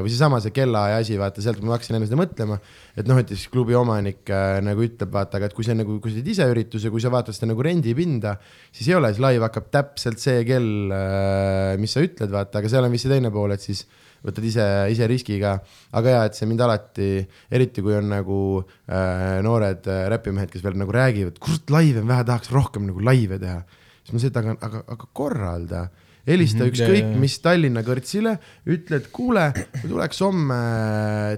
või 0.06 0.13
seesama 0.13 0.42
see 0.44 0.54
kellaaja 0.54 1.00
asi, 1.01 1.18
vaata 1.18 1.42
sealt 1.42 1.63
ma 1.66 1.74
hakkasin 1.74 1.98
enne 1.98 2.10
seda 2.10 2.19
mõtlema, 2.19 2.60
et 2.94 3.10
noh, 3.10 3.19
et 3.22 3.33
siis 3.33 3.48
klubi 3.54 3.77
omanik 3.77 4.30
äh, 4.30 4.60
nagu 4.66 4.86
ütleb, 4.86 5.10
vaata, 5.16 5.39
aga 5.39 5.50
et 5.50 5.57
kui 5.57 5.66
see 5.66 5.77
nagu, 5.77 5.98
kui 6.04 6.13
sa 6.13 6.22
teed 6.22 6.31
ise 6.36 6.50
ürituse, 6.54 6.94
kui 6.94 7.01
sa 7.01 7.13
vaatad 7.13 7.38
seda 7.38 7.50
nagu 7.50 7.66
rendipinda, 7.66 8.38
siis 8.69 8.92
ei 8.92 9.00
ole, 9.00 9.10
siis 9.13 9.25
live 9.25 9.48
hakkab 9.48 9.72
täpselt 9.74 10.22
see 10.22 10.45
kell 10.45 10.94
äh,, 10.94 11.75
mis 11.81 11.98
sa 11.98 12.06
ütled, 12.06 12.30
vaata, 12.36 12.62
aga 12.62 12.72
seal 12.72 12.86
on 12.86 12.94
vist 12.94 13.07
see 13.07 13.16
teine 13.16 13.33
pool, 13.33 13.57
et 13.57 13.66
siis 13.66 13.88
võtad 14.25 14.48
ise, 14.48 14.66
ise 14.94 15.10
riski 15.10 15.38
ka, 15.42 15.57
aga 15.98 16.16
jaa, 16.16 16.24
et 16.30 16.38
see 16.38 16.50
mind 16.50 16.63
alati, 16.66 17.10
eriti 17.54 17.83
kui 17.86 17.95
on 17.98 18.10
nagu 18.12 18.39
äh, 18.62 19.42
noored 19.45 19.86
äh, 19.92 20.06
räpimehed, 20.13 20.51
kes 20.54 20.66
veel 20.66 20.80
nagu 20.81 20.95
räägivad, 20.95 21.38
kurat 21.44 21.75
laive 21.75 22.01
on 22.04 22.10
vähe, 22.10 22.25
tahaks 22.27 22.54
rohkem 22.56 22.88
nagu 22.89 23.03
laive 23.05 23.39
teha. 23.41 23.62
siis 24.05 24.13
ma 24.13 24.27
et 24.27 24.41
aga, 24.41 24.58
aga, 24.67 24.82
aga 24.96 25.08
korralda, 25.13 25.86
helista 26.25 26.63
mm 26.63 26.70
-hmm, 26.70 26.74
ükskõik 26.74 27.20
mis 27.22 27.38
Tallinna 27.39 27.82
kõrtsile, 27.86 28.38
ütle, 28.65 28.98
et 28.98 29.08
kuule, 29.13 29.46
tuleks 29.82 30.22
homme, 30.25 30.60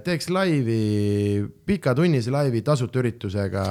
teeks 0.03 0.29
laivi, 0.29 1.45
pikatunnise 1.65 2.31
laivi 2.31 2.61
tasuta 2.61 2.99
üritusega. 2.99 3.63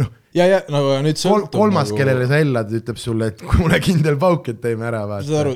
Noh, 0.00 0.08
ja, 0.34 0.46
ja 0.46 0.62
nagu 0.72 0.96
nüüd 1.04 1.20
kol, 1.20 1.44
sõltub 1.44 1.60
kolmas 1.60 1.92
nagu, 1.92 1.98
kellele 2.00 2.26
sa 2.26 2.40
hellad, 2.40 2.72
ütleb 2.80 2.98
sulle, 2.98 3.30
et 3.30 3.44
kuule 3.44 3.78
kindel 3.80 4.16
pauk, 4.18 4.48
et 4.48 4.60
teeme 4.60 4.88
ära, 4.88 5.04
saad 5.04 5.12
vaata 5.12 5.40
aru, 5.44 5.54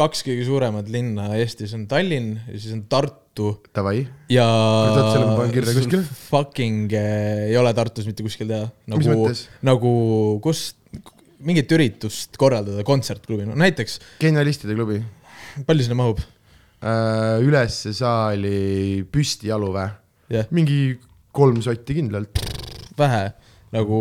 kaks 0.00 0.24
kõige 0.26 0.46
suuremat 0.48 0.88
linna 0.92 1.28
Eestis 1.38 1.74
on 1.76 1.86
Tallinn 1.90 2.34
ja 2.48 2.56
siis 2.56 2.74
on 2.76 2.82
Tartu 2.90 3.52
Davai, 3.76 4.02
ja 4.32 4.46
selle 4.96 5.28
ma 5.28 5.36
panen 5.38 5.54
kirja 5.54 5.76
kuskile. 5.76 6.02
Fucking 6.30 6.92
eh, 6.96 7.46
ei 7.50 7.56
ole 7.60 7.72
Tartus 7.76 8.08
mitte 8.08 8.26
kuskil 8.26 8.50
teha. 8.50 8.66
Nagu 8.90 9.30
nagu 9.66 9.94
kus 10.44 10.70
mingit 11.44 11.72
üritust 11.72 12.36
korraldada 12.40 12.84
kontsertklubi, 12.84 13.46
no 13.48 13.56
näiteks, 13.60 13.96
genialistide 14.20 14.76
klubi 14.76 15.00
palju 15.66 15.86
sinna 15.86 15.98
mahub? 15.98 16.20
äh,. 16.80 17.40
ülesse 17.44 17.92
saali 17.96 19.02
püstijalu 19.12 19.70
või? 19.74 19.88
jah, 20.32 20.48
mingi 20.54 20.98
kolm 21.32 21.60
sotti 21.64 21.96
kindlalt. 21.98 22.40
vähe 22.98 23.24
nagu 23.70 23.98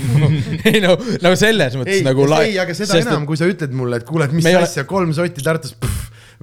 ei 0.68 0.80
no, 0.84 0.96
nagu 1.24 1.36
selles 1.40 1.76
mõttes 1.80 2.00
ei 2.00 2.04
nagu, 2.04 2.26
ei, 2.42 2.56
aga 2.60 2.76
seda 2.76 2.98
sest, 2.98 3.08
enam, 3.08 3.24
kui 3.28 3.38
sa 3.40 3.48
ütled 3.48 3.72
mulle, 3.76 4.00
et 4.00 4.08
kuule, 4.08 4.28
et 4.28 4.36
mis 4.36 4.44
ei 4.48 4.58
ole- 4.58 4.68
asja, 4.68 4.84
kolm 4.88 5.14
sotti 5.16 5.44
Tartus, 5.44 5.72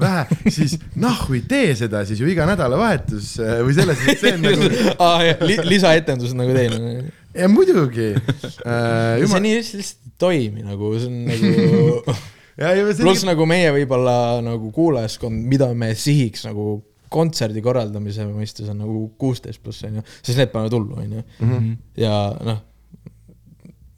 vähe, 0.01 0.25
siis 0.49 0.77
nahhu 0.99 1.37
ei 1.37 1.43
tee 1.45 1.75
seda 1.77 2.01
siis 2.07 2.21
ju 2.21 2.29
iga 2.31 2.47
nädalavahetus 2.49 3.33
äh, 3.43 3.61
või 3.65 3.77
selles 3.77 4.01
mõttes 4.01 4.23
see 4.23 4.35
on 4.37 4.45
nagu, 4.47 4.69
ah, 5.05 5.25
li, 5.45 5.57
lisaetendus 5.69 6.33
nagu 6.37 6.57
teil 6.57 6.77
on. 6.77 6.91
ja 7.37 7.49
muidugi 7.51 8.11
äh,. 8.15 8.27
see 8.65 9.25
Jumal... 9.25 9.43
nii 9.45 9.57
lihtsalt 9.59 9.81
ei 9.85 10.15
toimi 10.21 10.65
nagu, 10.65 10.93
see 10.97 11.11
on 11.11 11.19
nagu 11.29 12.17
see 12.97 13.03
pluss 13.03 13.25
nagu 13.27 13.45
meie 13.49 13.69
võib-olla 13.77 14.15
nagu 14.45 14.73
kuulajaskond, 14.73 15.45
mida 15.51 15.69
me 15.77 15.93
sihiks 15.97 16.49
nagu 16.49 16.79
kontserdi 17.11 17.61
korraldamise 17.65 18.23
mõistes 18.29 18.69
on 18.71 18.79
nagu 18.85 19.05
kuusteist 19.19 19.61
pluss 19.63 19.83
onju, 19.87 20.03
siis 20.23 20.37
need 20.39 20.51
panevad 20.53 20.75
hullu 20.77 20.99
onju. 21.03 21.23
Mhm. 21.43 21.71
ja 21.99 22.13
noh, 22.47 22.61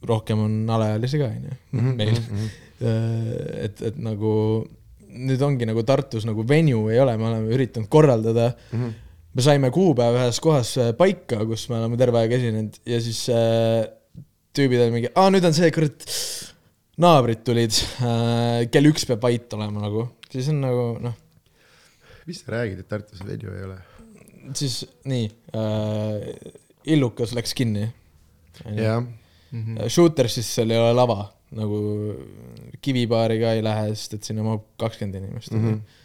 rohkem 0.04 0.40
on 0.44 0.56
alaealisi 0.76 1.20
ka 1.22 1.30
onju 1.30 1.54
Mhm, 1.72 1.94
meil. 1.96 2.18
et, 3.64 3.80
et 3.88 3.96
nagu 4.02 4.32
nüüd 5.14 5.40
ongi 5.46 5.66
nagu 5.68 5.84
Tartus 5.86 6.26
nagu 6.26 6.42
venue 6.48 6.90
ei 6.92 6.98
ole, 7.00 7.14
me 7.16 7.28
oleme 7.30 7.54
üritanud 7.54 7.88
korraldada 7.88 8.50
Mhm. 8.72 8.90
me 9.34 9.42
saime 9.42 9.70
kuupäeva 9.74 10.24
ühes 10.26 10.40
kohas 10.42 10.74
äh, 10.78 10.92
paika, 10.98 11.40
kus 11.46 11.68
me 11.70 11.78
oleme 11.80 11.96
terve 11.98 12.18
aeg 12.20 12.32
esinenud 12.36 12.76
ja 12.86 13.00
siis 13.02 13.24
äh, 13.32 13.86
tüübid 14.54 14.78
olid 14.84 14.92
mingi, 14.94 15.08
aa 15.14 15.30
nüüd 15.34 15.46
on 15.48 15.54
see 15.56 15.70
kurat, 15.74 16.04
naabrid 17.02 17.40
tulid 17.46 17.74
äh,, 18.02 18.66
kell 18.70 18.86
üks 18.92 19.06
peab 19.08 19.22
vait 19.26 19.56
olema 19.56 19.82
nagu, 19.88 20.04
siis 20.30 20.50
on 20.52 20.60
nagu 20.62 20.84
noh, 21.02 21.16
mis 22.26 22.40
sa 22.44 22.54
räägid, 22.56 22.78
et 22.84 22.88
Tartus 22.88 23.20
venue 23.26 23.56
ei 23.58 23.66
ole? 23.68 23.78
siis 24.54 24.82
nii 25.08 25.28
äh,, 25.56 26.30
illukas 26.94 27.32
läks 27.36 27.54
kinni. 27.56 27.88
jah, 28.76 29.02
Mhm. 29.54 29.86
Shooter 29.88 30.26
siis 30.32 30.48
seal 30.50 30.72
ei 30.74 30.80
ole 30.82 30.94
lava, 30.96 31.28
nagu 31.54 31.76
kivipaari 32.82 33.36
ka 33.42 33.52
ei 33.54 33.60
lähe, 33.62 33.92
sest 33.94 34.16
et 34.18 34.26
sinna 34.30 34.42
mahub 34.46 34.64
kakskümmend 34.80 35.20
inimest 35.20 35.52
mm. 35.54 35.68
-hmm. 35.68 36.00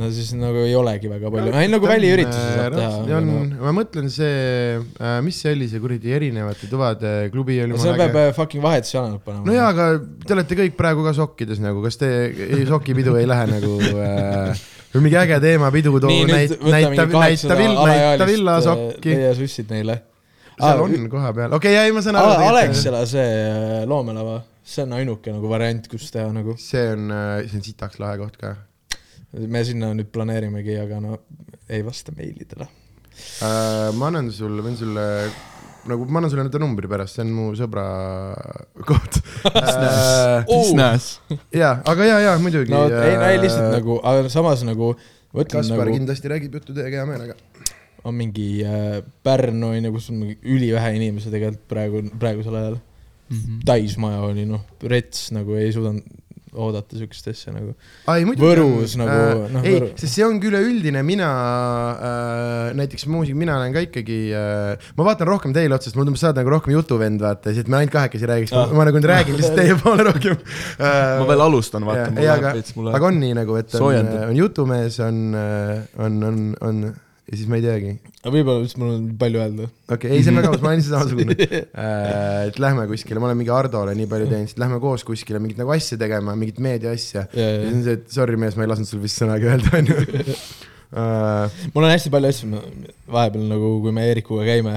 no 0.00 0.08
siis 0.10 0.32
nagu 0.34 0.64
ei 0.66 0.74
olegi 0.74 1.10
väga 1.12 1.30
palju, 1.30 1.52
ei 1.60 1.70
nagu 1.70 1.86
väliüritusi 1.86 2.48
saab 2.56 2.74
teha. 2.74 2.90
äh, 3.06 3.14
on, 3.20 3.54
ma 3.60 3.74
mõtlen 3.76 4.10
see, 4.10 4.80
mis 5.22 5.38
see 5.44 5.54
oli, 5.54 5.68
see 5.70 5.82
kuradi 5.84 6.16
erinevate 6.18 6.66
tuvade 6.72 7.14
klubi 7.34 7.60
oli 7.62 7.78
seal 7.78 7.94
peab 8.02 8.18
äh, 8.18 8.34
fucking 8.34 8.64
vahetusjalanad 8.64 9.22
panema. 9.22 9.46
no 9.46 9.54
jaa, 9.54 9.70
aga 9.70 9.88
te 10.26 10.34
olete 10.34 10.58
kõik 10.64 10.76
praegu 10.80 11.06
ka 11.06 11.14
sokkides 11.22 11.62
nagu, 11.62 11.84
kas 11.86 12.02
te 12.02 12.10
ei, 12.32 12.66
sokipidu 12.66 13.14
ei 13.20 13.30
lähe 13.30 13.46
nagu 13.52 13.78
äh, 13.94 14.66
või 14.94 15.04
mingi 15.06 15.18
äge 15.20 15.38
teemapidu 15.42 15.94
too 16.00 16.16
näita, 16.28 16.58
näita 16.62 17.06
kaheksasada 17.10 17.58
vill-, 17.60 17.78
näita 17.90 18.26
villasokki. 18.28 19.08
teie 19.08 19.34
sussid 19.38 19.70
neile. 19.72 20.02
seal 20.56 20.82
on 20.86 21.08
koha 21.12 21.32
peal, 21.36 21.54
okei, 21.58 21.76
ei 21.84 21.94
ma 21.94 22.02
saan 22.04 22.20
aru. 22.20 22.50
Alexela 22.50 23.06
see 23.08 23.22
äh, 23.22 23.78
loomelava, 23.88 24.40
see 24.64 24.84
on 24.86 24.98
ainuke 24.98 25.32
nagu 25.34 25.48
variant, 25.50 25.88
kus 25.90 26.10
teha 26.14 26.28
nagu. 26.34 26.58
see 26.60 26.84
on, 26.92 27.08
see 27.46 27.58
on 27.60 27.66
sitaks 27.70 28.02
lahe 28.02 28.20
koht 28.20 28.36
ka 28.40 28.56
me 29.32 29.62
sinna 29.64 29.92
nüüd 29.96 30.10
planeerimegi, 30.12 30.76
aga 30.80 31.00
no 31.00 31.18
ei 31.72 31.84
vasta 31.84 32.12
meilidele. 32.16 32.68
äh,. 33.42 33.88
ma 33.96 34.08
annan 34.10 34.30
sulle, 34.32 34.64
võin 34.64 34.76
sulle 34.76 35.06
nagu 35.88 36.06
ma 36.06 36.20
annan 36.20 36.30
sulle 36.30 36.44
nende 36.46 36.60
numbri 36.62 36.90
pärast, 36.90 37.16
see 37.16 37.24
on 37.24 37.32
mu 37.34 37.48
sõbra 37.58 37.84
koht 38.88 39.18
äh,. 39.50 40.44
Disnäs. 40.48 41.08
jaa, 41.54 41.74
aga 41.88 42.06
jaa, 42.06 42.20
jaa 42.28 42.36
muidugi. 42.42 42.70
no 42.72 42.84
ei, 42.86 43.16
ei 43.32 43.40
lihtsalt 43.42 43.72
nagu, 43.74 43.98
aga 44.06 44.30
samas 44.32 44.62
nagu 44.68 44.92
ma 44.94 45.44
ütlen 45.44 45.58
Kaspar 45.58 45.84
nagu 45.86 45.98
kindlasti 45.98 46.32
räägib 46.32 46.56
juttu 46.58 46.76
teiega 46.76 47.02
hea 47.02 47.08
meelega. 47.08 47.36
on 48.06 48.16
mingi 48.18 48.48
äh, 48.66 49.02
Pärnu 49.26 49.74
on 49.74 49.90
ju, 49.90 49.92
kus 49.96 50.08
on 50.12 50.22
mingi 50.22 50.38
ülivähe 50.42 50.94
inimesi 50.98 51.32
tegelikult 51.34 51.68
praegu, 51.70 52.04
praegusel 52.22 52.58
ajal. 52.60 52.80
täismaja 53.66 54.22
oli 54.28 54.44
noh, 54.44 54.66
rets 54.90 55.30
nagu 55.34 55.56
ei 55.56 55.72
suutnud 55.72 56.02
oodata 56.52 56.98
siukest 56.98 57.28
asja 57.32 57.52
nagu. 57.54 57.72
ai 58.12 58.26
muidugi. 58.28 58.44
Võrus 58.44 58.96
nagu, 59.00 59.44
noh, 59.54 59.64
ei 59.64 59.78
sest 59.96 60.18
see 60.18 60.24
ongi 60.26 60.50
üleüldine, 60.50 61.00
mina 61.06 61.28
äh, 61.92 62.72
näiteks 62.76 63.06
muusik, 63.10 63.36
mina 63.38 63.56
olen 63.60 63.72
ka 63.74 63.84
ikkagi 63.86 64.18
äh,, 64.36 64.90
ma 64.98 65.06
vaatan 65.08 65.30
rohkem 65.30 65.54
teile 65.56 65.76
otsa, 65.76 65.88
sest 65.88 65.96
mulle 65.98 66.10
tundub, 66.10 66.20
sa 66.20 66.30
oled 66.30 66.42
nagu 66.42 66.52
rohkem 66.52 66.74
jutuvend, 66.76 67.22
vaata, 67.24 67.52
siis 67.52 67.64
et 67.64 67.70
me 67.72 67.80
ainult 67.80 67.94
kahekesi 67.96 68.28
räägiks 68.28 68.52
Ah. 68.52 68.66
ah., 68.68 68.74
ma 68.76 68.84
nagu 68.84 69.00
nüüd 69.00 69.08
räägin 69.08 69.38
lihtsalt 69.38 69.56
teie 69.56 69.78
poole 69.82 70.04
rohkem 70.10 70.36
äh, 70.36 71.20
ma 71.22 71.28
veel 71.30 71.46
alustan, 71.46 71.86
vaata, 71.88 72.10
aga 72.34 72.52
aga 72.98 73.08
on 73.08 73.22
nii 73.22 73.38
nagu, 73.38 73.56
et 73.60 73.72
on, 73.72 73.86
soojendab. 73.86 74.26
on 74.28 74.36
jutumees, 74.36 75.00
on, 75.00 75.22
on, 76.04 76.20
on, 76.28 76.42
on 76.60 76.84
ja 77.32 77.38
siis 77.38 77.48
ma 77.48 77.56
ei 77.56 77.62
teagi. 77.64 77.92
aga 78.20 78.30
võib-olla 78.34 78.60
vist 78.60 78.76
mul 78.80 78.90
on 78.92 79.04
palju 79.20 79.40
öelda. 79.40 79.68
okei 79.88 79.96
okay,, 79.96 80.16
ei 80.18 80.24
see 80.24 80.32
on 80.34 80.40
väga 80.42 80.50
aus, 80.52 80.60
ma 80.60 80.72
olen 80.72 80.82
ise 80.82 80.92
samasugune. 80.92 81.36
et 82.48 82.58
lähme 82.60 82.84
kuskile, 82.90 83.22
ma 83.22 83.30
olen 83.30 83.38
mingi 83.40 83.54
Hardole 83.54 83.94
nii 83.96 84.08
palju 84.10 84.28
teinud, 84.28 84.52
et 84.52 84.60
lähme 84.60 84.80
koos 84.82 85.06
kuskile 85.08 85.40
mingit 85.40 85.62
nagu 85.62 85.72
asja 85.72 85.96
tegema, 86.00 86.34
mingit 86.38 86.60
meediaasja. 86.62 87.24
Ja, 87.32 87.46
ja, 87.46 87.54
ja 87.54 87.70
siis 87.70 87.78
on 87.78 87.86
see, 87.86 87.96
et 88.00 88.18
sorry 88.18 88.36
mees, 88.40 88.58
ma 88.58 88.66
ei 88.66 88.72
lasknud 88.74 88.90
sul 88.90 89.00
vist 89.04 89.22
sõnagi 89.22 89.48
öelda, 89.48 89.72
onju. 89.80 90.26
mul 91.72 91.86
on 91.86 91.94
hästi 91.94 92.12
palju 92.12 92.34
asju, 92.34 92.60
vahepeal 93.16 93.48
nagu, 93.48 93.72
kui 93.86 93.96
me 93.96 94.04
Eerikuga 94.10 94.44
käime, 94.50 94.76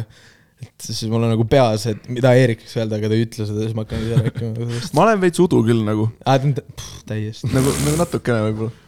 et 0.63 0.87
siis 0.87 1.03
mul 1.11 1.27
on 1.27 1.35
nagu 1.35 1.43
peas, 1.51 1.89
et 1.91 2.07
mida 2.07 2.31
Eerik 2.39 2.63
võiks 2.63 2.77
öelda, 2.79 3.01
aga 3.01 3.11
ta 3.11 3.19
ei 3.19 3.27
ütle 3.27 3.49
seda, 3.51 3.65
siis 3.65 3.75
ma 3.75 3.83
hakkan 3.83 4.07
ise 4.07 4.23
rääkima 4.23 4.79
ma 4.95 5.05
olen 5.09 5.21
veits 5.27 5.43
udu 5.43 5.59
küll 5.67 5.83
nagu, 5.83 6.07
aa, 6.23 6.39
pff, 6.39 7.03
täiesti. 7.11 7.51
nagu, 7.51 7.75
nagu 7.83 7.99
natukene 7.99 8.47
võib-olla. 8.47 8.84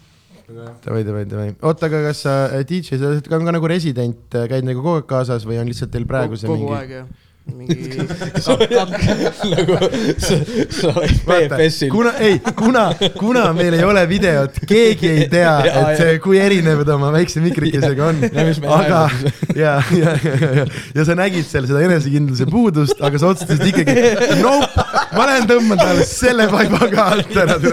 Davai, 0.47 1.03
davai, 1.03 1.25
davai. 1.27 1.55
oota, 1.59 1.89
aga 1.89 2.05
kas 2.05 2.21
sa 2.23 2.33
äh, 2.55 2.63
DJ, 2.63 2.95
sa 2.95 3.09
oled 3.09 3.25
ka, 3.27 3.35
ka 3.35 3.51
nagu 3.51 3.67
resident, 3.67 4.31
käid 4.31 4.63
nagu 4.63 4.79
kogu 4.79 5.01
aeg 5.01 5.09
kaasas 5.09 5.43
või 5.43 5.59
on 5.59 5.67
lihtsalt 5.67 5.91
teil 5.91 6.07
praegu 6.07 6.39
see 6.39 6.47
kogu 6.47 6.69
mingi? 6.69 6.77
aeg 6.77 6.93
jah, 6.93 7.09
mingi 7.51 7.75
nagu 9.51 9.75
sa, 10.23 10.39
sa 10.71 10.93
oled 10.93 11.19
PFS-il. 11.27 11.91
kuna, 11.91 12.15
ei, 12.23 12.39
kuna, 12.63 12.85
kuna 13.19 13.43
meil 13.59 13.75
ei 13.75 13.83
ole 13.89 14.07
videot, 14.07 14.63
keegi 14.71 15.11
ei 15.17 15.27
tea, 15.35 15.51
et 15.83 15.91
see, 15.99 16.17
kui 16.23 16.39
erinev 16.39 16.87
ta 16.87 16.95
oma 16.95 17.11
väikse 17.19 17.43
mikrikesega 17.43 18.07
on. 18.13 18.23
Ja 18.31 18.47
mis 18.47 18.63
me 18.63 18.71
aga 18.79 19.03
ja, 19.51 19.77
ja, 19.99 20.15
ja, 20.15 20.41
ja, 20.47 20.67
ja 20.95 21.09
sa 21.11 21.19
nägid 21.19 21.51
seal 21.51 21.67
seda 21.67 21.83
enesekindluse 21.91 22.47
puudust, 22.47 22.95
aga 23.03 23.19
sa 23.19 23.35
otsustasid 23.35 23.67
ikkagi, 23.75 24.11
nope, 24.39 24.91
ma 25.11 25.27
lähen 25.27 25.51
tõmban 25.51 25.83
talle 25.83 26.07
selle 26.07 26.47
vaiba 26.55 26.87
ka 26.87 27.13
alt 27.17 27.41
ära. 27.43 27.65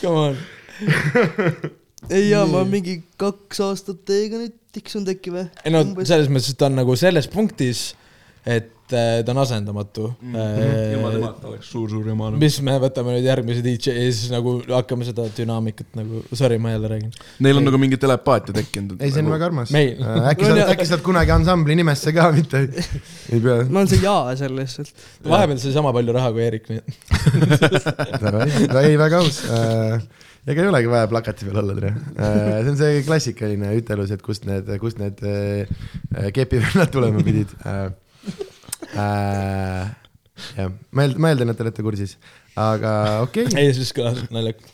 Come 0.00 0.32
on. 0.32 0.40
ei 2.16 2.30
jaa, 2.30 2.46
ma 2.48 2.64
mingi 2.68 3.00
kaks 3.20 3.62
aastat 3.66 4.04
teiega 4.08 4.40
nüüd 4.40 4.56
tiksunud 4.74 5.10
äkki 5.12 5.32
või? 5.34 5.46
ei 5.64 5.72
no 5.74 5.84
selles 6.02 6.30
mõttes, 6.32 6.52
et 6.52 6.60
ta 6.60 6.70
on 6.70 6.78
nagu 6.80 6.94
selles 6.98 7.28
punktis, 7.30 7.90
et 8.46 8.94
äh, 8.96 9.20
ta 9.26 9.34
on 9.34 9.40
asendamatu 9.42 10.06
mm. 10.08 10.34
-hmm. 10.34 10.94
temata 10.94 11.48
oleks 11.50 11.70
suur-suur 11.74 12.06
jama. 12.08 12.30
mis 12.40 12.60
me 12.64 12.76
võtame 12.80 13.16
nüüd 13.16 13.26
järgmise 13.26 13.64
DJ 13.66 13.96
ja 13.96 14.06
siis 14.12 14.30
nagu 14.32 14.56
hakkame 14.70 15.04
seda 15.08 15.26
dünaamikat 15.36 15.98
nagu, 15.98 16.22
sorry, 16.32 16.58
ma 16.58 16.72
jälle 16.72 16.88
räägin. 16.94 17.12
Neil 17.44 17.60
on 17.60 17.68
nagu 17.68 17.78
mingi 17.82 17.98
telepaatia 18.00 18.54
tekkinud. 18.56 18.96
ei, 19.00 19.10
see 19.10 19.24
on 19.24 19.32
väga 19.34 19.50
armas. 19.50 19.74
Meil. 19.74 20.00
äkki 20.32 20.48
sa, 20.48 20.56
äkki 20.72 20.88
sa 20.88 20.96
oled 20.96 21.04
kunagi 21.10 21.34
ansambli 21.36 21.76
nimesse 21.76 22.14
ka, 22.16 22.30
mitte 22.32 22.64
ei 22.64 23.40
pea. 23.44 23.60
ma 23.68 23.82
olen 23.82 23.92
see 23.92 24.00
jaa 24.06 24.36
seal 24.40 24.56
lihtsalt. 24.56 24.94
vahepeal 25.28 25.60
sai 25.60 25.76
sama 25.76 25.92
palju 25.98 26.16
raha 26.16 26.32
kui 26.32 26.46
Eerik, 26.48 26.72
nii 26.72 26.80
et 26.80 28.74
ei, 28.86 28.96
väga 28.98 29.20
aus. 29.20 29.44
Ega 30.48 30.64
ei 30.64 30.70
olegi 30.70 30.90
vaja 30.90 31.08
plakati 31.10 31.48
peal 31.48 31.60
olla, 31.62 31.76
tere. 31.76 31.92
see 32.64 32.72
on 32.72 32.78
see 32.80 33.00
klassikaline 33.06 33.72
ütelus, 33.78 34.12
et 34.14 34.22
kust 34.24 34.46
need, 34.48 34.68
kust 34.82 35.00
need 35.00 35.20
äh, 35.26 35.64
kepivennad 36.36 36.92
tulema 36.94 37.24
pidid. 37.26 37.52
jah, 40.56 40.70
ma 40.96 41.04
eel-, 41.04 41.18
ma 41.20 41.32
eeldan, 41.32 41.52
et 41.52 41.60
te 41.60 41.66
olete 41.66 41.84
kursis, 41.84 42.16
aga 42.58 42.92
okei 43.26 43.48
okay.. 43.50 43.66
ei, 43.66 43.74
siis 43.76 43.92
kõlas 43.96 44.22
naljakalt. 44.32 44.72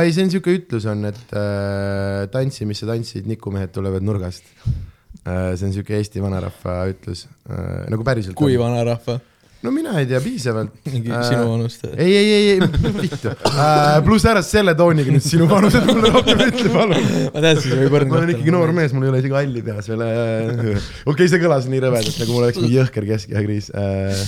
ei, 0.00 0.14
see 0.14 0.24
on 0.24 0.32
siuke 0.32 0.56
ütlus 0.56 0.88
on, 0.90 1.04
et 1.10 1.36
äh, 1.36 2.24
tantsi, 2.32 2.68
mis 2.68 2.80
sa 2.82 2.88
tantsisid, 2.90 3.28
nikumehed 3.30 3.74
tulevad 3.74 4.06
nurgast 4.06 4.48
äh,. 4.64 5.52
see 5.58 5.68
on 5.68 5.76
siuke 5.76 5.98
Eesti 5.98 6.24
vanarahva 6.24 6.80
ütlus 6.94 7.26
äh,, 7.50 7.84
nagu 7.92 8.06
päriselt. 8.08 8.38
kui? 8.38 8.56
vanarahva, 8.60 9.20
no 9.62 9.70
mina 9.70 9.94
ei 10.00 10.06
tea 10.10 10.20
piisavalt. 10.22 10.72
mingi 10.90 11.10
sinu 11.10 11.44
vanust. 11.46 11.84
ei, 11.92 12.14
ei, 12.16 12.30
ei, 12.36 12.46
ei, 12.54 12.94
vittu 12.98 13.30
äh,. 13.30 14.00
pluss 14.06 14.26
ära 14.28 14.42
selle 14.46 14.74
tooniga 14.78 15.14
nüüd 15.14 15.24
sinu 15.24 15.46
vanused 15.50 15.86
mulle 15.88 16.10
rohkem 16.16 16.42
ütle, 16.48 16.70
palun. 16.72 17.06
ma 17.34 17.44
teadsin, 17.44 17.68
see 17.68 17.78
võib 17.84 17.94
ma 17.94 18.00
olen 18.00 18.16
õrn 18.18 18.34
ikkagi 18.34 18.54
noor 18.54 18.72
mees, 18.76 18.94
mul 18.96 19.06
ei 19.06 19.12
ole 19.12 19.22
isegi 19.22 19.38
halli 19.38 19.62
peas 19.66 19.90
veel. 19.92 20.02
okei 20.02 20.80
okay,, 21.14 21.30
see 21.30 21.42
kõlas 21.42 21.68
nii 21.70 21.84
rõvedalt, 21.84 22.18
nagu 22.24 22.34
mul 22.34 22.48
oleks 22.48 22.62
mingi 22.62 22.80
jõhker 22.80 23.06
keskehakriis 23.12 23.70
äh,. 23.78 24.24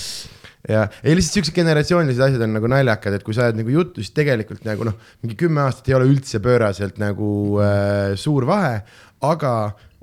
ja, 0.76 0.84
ei 1.02 1.18
lihtsalt 1.18 1.40
siuksed 1.40 1.56
generatsioonilised 1.56 2.28
asjad 2.28 2.46
on 2.46 2.54
nagu 2.60 2.70
naljakad, 2.70 3.18
et 3.18 3.26
kui 3.26 3.34
sa 3.36 3.48
ajad 3.48 3.58
nagu 3.58 3.74
juttu, 3.74 4.04
siis 4.04 4.14
tegelikult 4.14 4.62
nagu 4.68 4.86
noh, 4.86 5.00
mingi 5.24 5.38
kümme 5.40 5.66
aastat 5.66 5.90
ei 5.90 5.98
ole 5.98 6.06
üldse 6.12 6.38
pööraselt 6.44 7.02
nagu 7.02 7.32
äh, 7.64 8.14
suur 8.20 8.46
vahe, 8.50 8.78
aga 9.24 9.54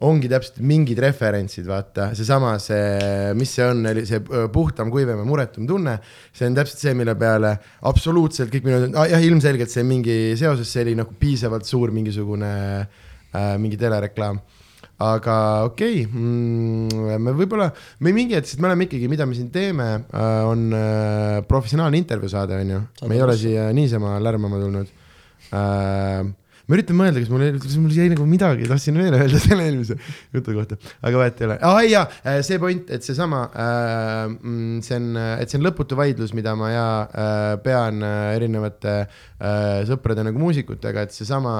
ongi 0.07 0.29
täpselt 0.31 0.59
mingid 0.65 0.99
referentsid, 1.03 1.67
vaata, 1.69 2.09
seesama 2.17 2.55
see, 2.61 3.33
mis 3.37 3.51
see 3.57 3.65
on, 3.67 3.83
see 4.07 4.21
äh, 4.21 4.47
puhtam, 4.53 4.89
kuivam 4.93 5.21
ja 5.21 5.27
muretum 5.27 5.67
tunne, 5.69 5.97
see 6.33 6.47
on 6.49 6.57
täpselt 6.57 6.81
see, 6.81 6.95
mille 6.97 7.15
peale 7.19 7.53
absoluutselt 7.89 8.53
kõik 8.53 8.65
minu 8.67 8.89
ah,, 8.95 9.05
jah, 9.11 9.21
ilmselgelt 9.27 9.73
see 9.73 9.85
mingi 9.87 10.17
seoses, 10.39 10.71
see 10.71 10.87
oli 10.87 10.97
nagu 10.97 11.13
piisavalt 11.19 11.69
suur 11.69 11.93
mingisugune 11.93 12.49
äh, 12.81 13.53
mingi 13.61 13.79
telereklaam. 13.81 14.41
Aga 15.01 15.35
okei 15.65 16.03
okay, 16.03 16.09
mm,, 16.09 17.21
me 17.21 17.33
võib-olla, 17.37 17.71
me 18.05 18.13
mingi 18.13 18.37
hetk, 18.37 18.49
sest 18.49 18.61
me 18.61 18.69
oleme 18.69 18.85
ikkagi, 18.85 19.09
mida 19.09 19.25
me 19.29 19.37
siin 19.37 19.49
teeme 19.53 19.87
äh,, 20.01 20.43
on 20.49 20.67
äh, 20.77 21.39
professionaalne 21.49 22.01
intervjuu 22.01 22.29
saade, 22.33 22.57
on 22.61 22.75
ju, 22.75 22.83
me 23.09 23.17
ei 23.17 23.25
ole 23.25 23.37
siia 23.37 23.69
niisama 23.77 24.17
lärmama 24.21 24.61
tulnud. 24.61 24.93
Ma 26.71 26.77
üritan 26.77 26.95
mõelda, 26.95 27.19
kas 27.19 27.31
mul, 27.33 27.43
kas 27.59 27.75
mul 27.81 27.91
jäi 27.91 28.07
nagu 28.13 28.25
midagi, 28.29 28.69
tahtsin 28.69 28.95
veel 29.01 29.17
öelda 29.17 29.41
selle 29.43 29.67
eelmise 29.67 29.97
jutu 30.31 30.55
kohta, 30.55 30.79
aga 31.03 31.19
vahet 31.19 31.41
ei 31.41 31.49
ole 31.49 31.59
ah,. 31.67 31.81
jaa, 31.83 32.05
see 32.47 32.59
point, 32.63 32.87
et 32.95 33.03
seesama 33.03 33.43
äh,, 33.51 34.33
see 34.87 34.95
on, 34.95 35.11
et 35.35 35.51
see 35.51 35.59
on 35.59 35.67
lõputu 35.67 35.99
vaidlus, 35.99 36.31
mida 36.37 36.55
ma 36.55 36.71
ja 36.71 36.87
äh, 37.03 37.53
pean 37.65 37.99
äh, 38.07 38.33
erinevate 38.37 38.97
äh, 39.03 39.81
sõprade 39.89 40.23
nagu 40.27 40.39
muusikutega, 40.39 41.03
et 41.03 41.15
seesama 41.15 41.57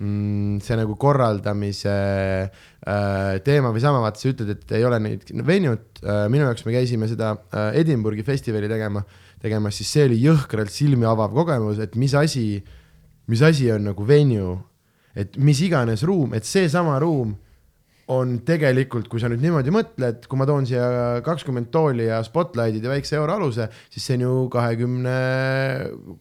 mm, 0.00 0.58
see 0.64 0.78
nagu 0.80 0.96
korraldamise 1.00 1.94
äh, 1.94 3.38
teema 3.46 3.70
või 3.70 3.84
sama, 3.84 4.02
vaata 4.02 4.22
sa 4.22 4.32
ütled, 4.32 4.54
et 4.56 4.76
ei 4.80 4.86
ole 4.88 4.98
neid 5.04 5.30
venut 5.46 6.02
äh,, 6.02 6.26
minu 6.32 6.48
jaoks 6.48 6.66
me 6.66 6.74
käisime 6.74 7.10
seda 7.10 7.36
äh, 7.38 7.70
Edinburghi 7.84 8.26
festivali 8.26 8.70
tegema, 8.70 9.04
tegemas, 9.40 9.78
siis 9.78 9.94
see 9.94 10.08
oli 10.08 10.20
jõhkralt 10.24 10.74
silmi 10.74 11.08
avav 11.08 11.32
kogemus, 11.36 11.80
et 11.84 11.94
mis 12.00 12.18
asi, 12.18 12.48
mis 13.30 13.44
asi 13.46 13.70
on 13.72 13.86
nagu 13.90 14.06
venue, 14.06 14.58
et 15.14 15.38
mis 15.38 15.62
iganes 15.66 16.02
ruum, 16.06 16.34
et 16.34 16.46
seesama 16.46 16.98
ruum 17.02 17.36
on 18.10 18.40
tegelikult, 18.46 19.06
kui 19.10 19.22
sa 19.22 19.28
nüüd 19.30 19.42
niimoodi 19.44 19.70
mõtled, 19.74 20.24
kui 20.26 20.38
ma 20.38 20.46
toon 20.48 20.66
siia 20.66 21.20
kakskümmend 21.26 21.68
tooli 21.70 22.08
ja 22.08 22.18
spotlight'id 22.26 22.82
ja 22.82 22.90
väikse 22.90 23.14
euroaluse, 23.20 23.68
siis 23.92 24.06
see 24.08 24.18
on 24.18 24.24
ju 24.24 24.32
kahekümne 24.50 25.14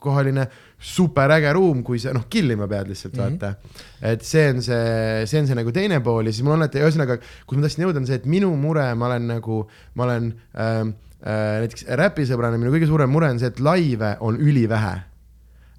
kohaline 0.04 0.46
superäge 0.92 1.52
ruum, 1.58 1.82
kui 1.86 2.02
sa 2.02 2.14
noh, 2.16 2.28
killima 2.30 2.70
pead 2.70 2.94
lihtsalt 2.94 3.18
mm, 3.18 3.24
-hmm. 3.24 3.42
vaata. 3.42 4.14
et 4.14 4.22
see 4.22 4.46
on 4.54 4.62
see, 4.62 5.26
see 5.26 5.42
on 5.42 5.50
see 5.50 5.58
nagu 5.58 5.74
teine 5.76 6.00
pool 6.06 6.30
ja 6.30 6.34
siis 6.34 6.46
mul 6.46 6.60
on 6.60 6.62
alati, 6.62 6.84
ühesõnaga, 6.84 7.18
kus 7.18 7.58
ma 7.58 7.66
tahtsin 7.66 7.86
jõuda, 7.88 8.04
on 8.04 8.08
see, 8.08 8.22
et 8.22 8.30
minu 8.30 8.54
mure, 8.56 8.86
ma 8.94 9.10
olen 9.10 9.28
nagu, 9.34 9.60
ma 9.96 10.06
olen 10.06 10.34
ähm, 10.62 10.94
äh, 11.26 11.60
näiteks 11.66 11.90
räpisõbrana, 11.90 12.62
minu 12.62 12.76
kõige 12.76 12.88
suurem 12.92 13.10
mure 13.10 13.34
on 13.34 13.42
see, 13.42 13.50
et 13.50 13.60
laive 13.60 14.18
on 14.22 14.38
ülivähe 14.38 14.98
äh,. 15.00 15.09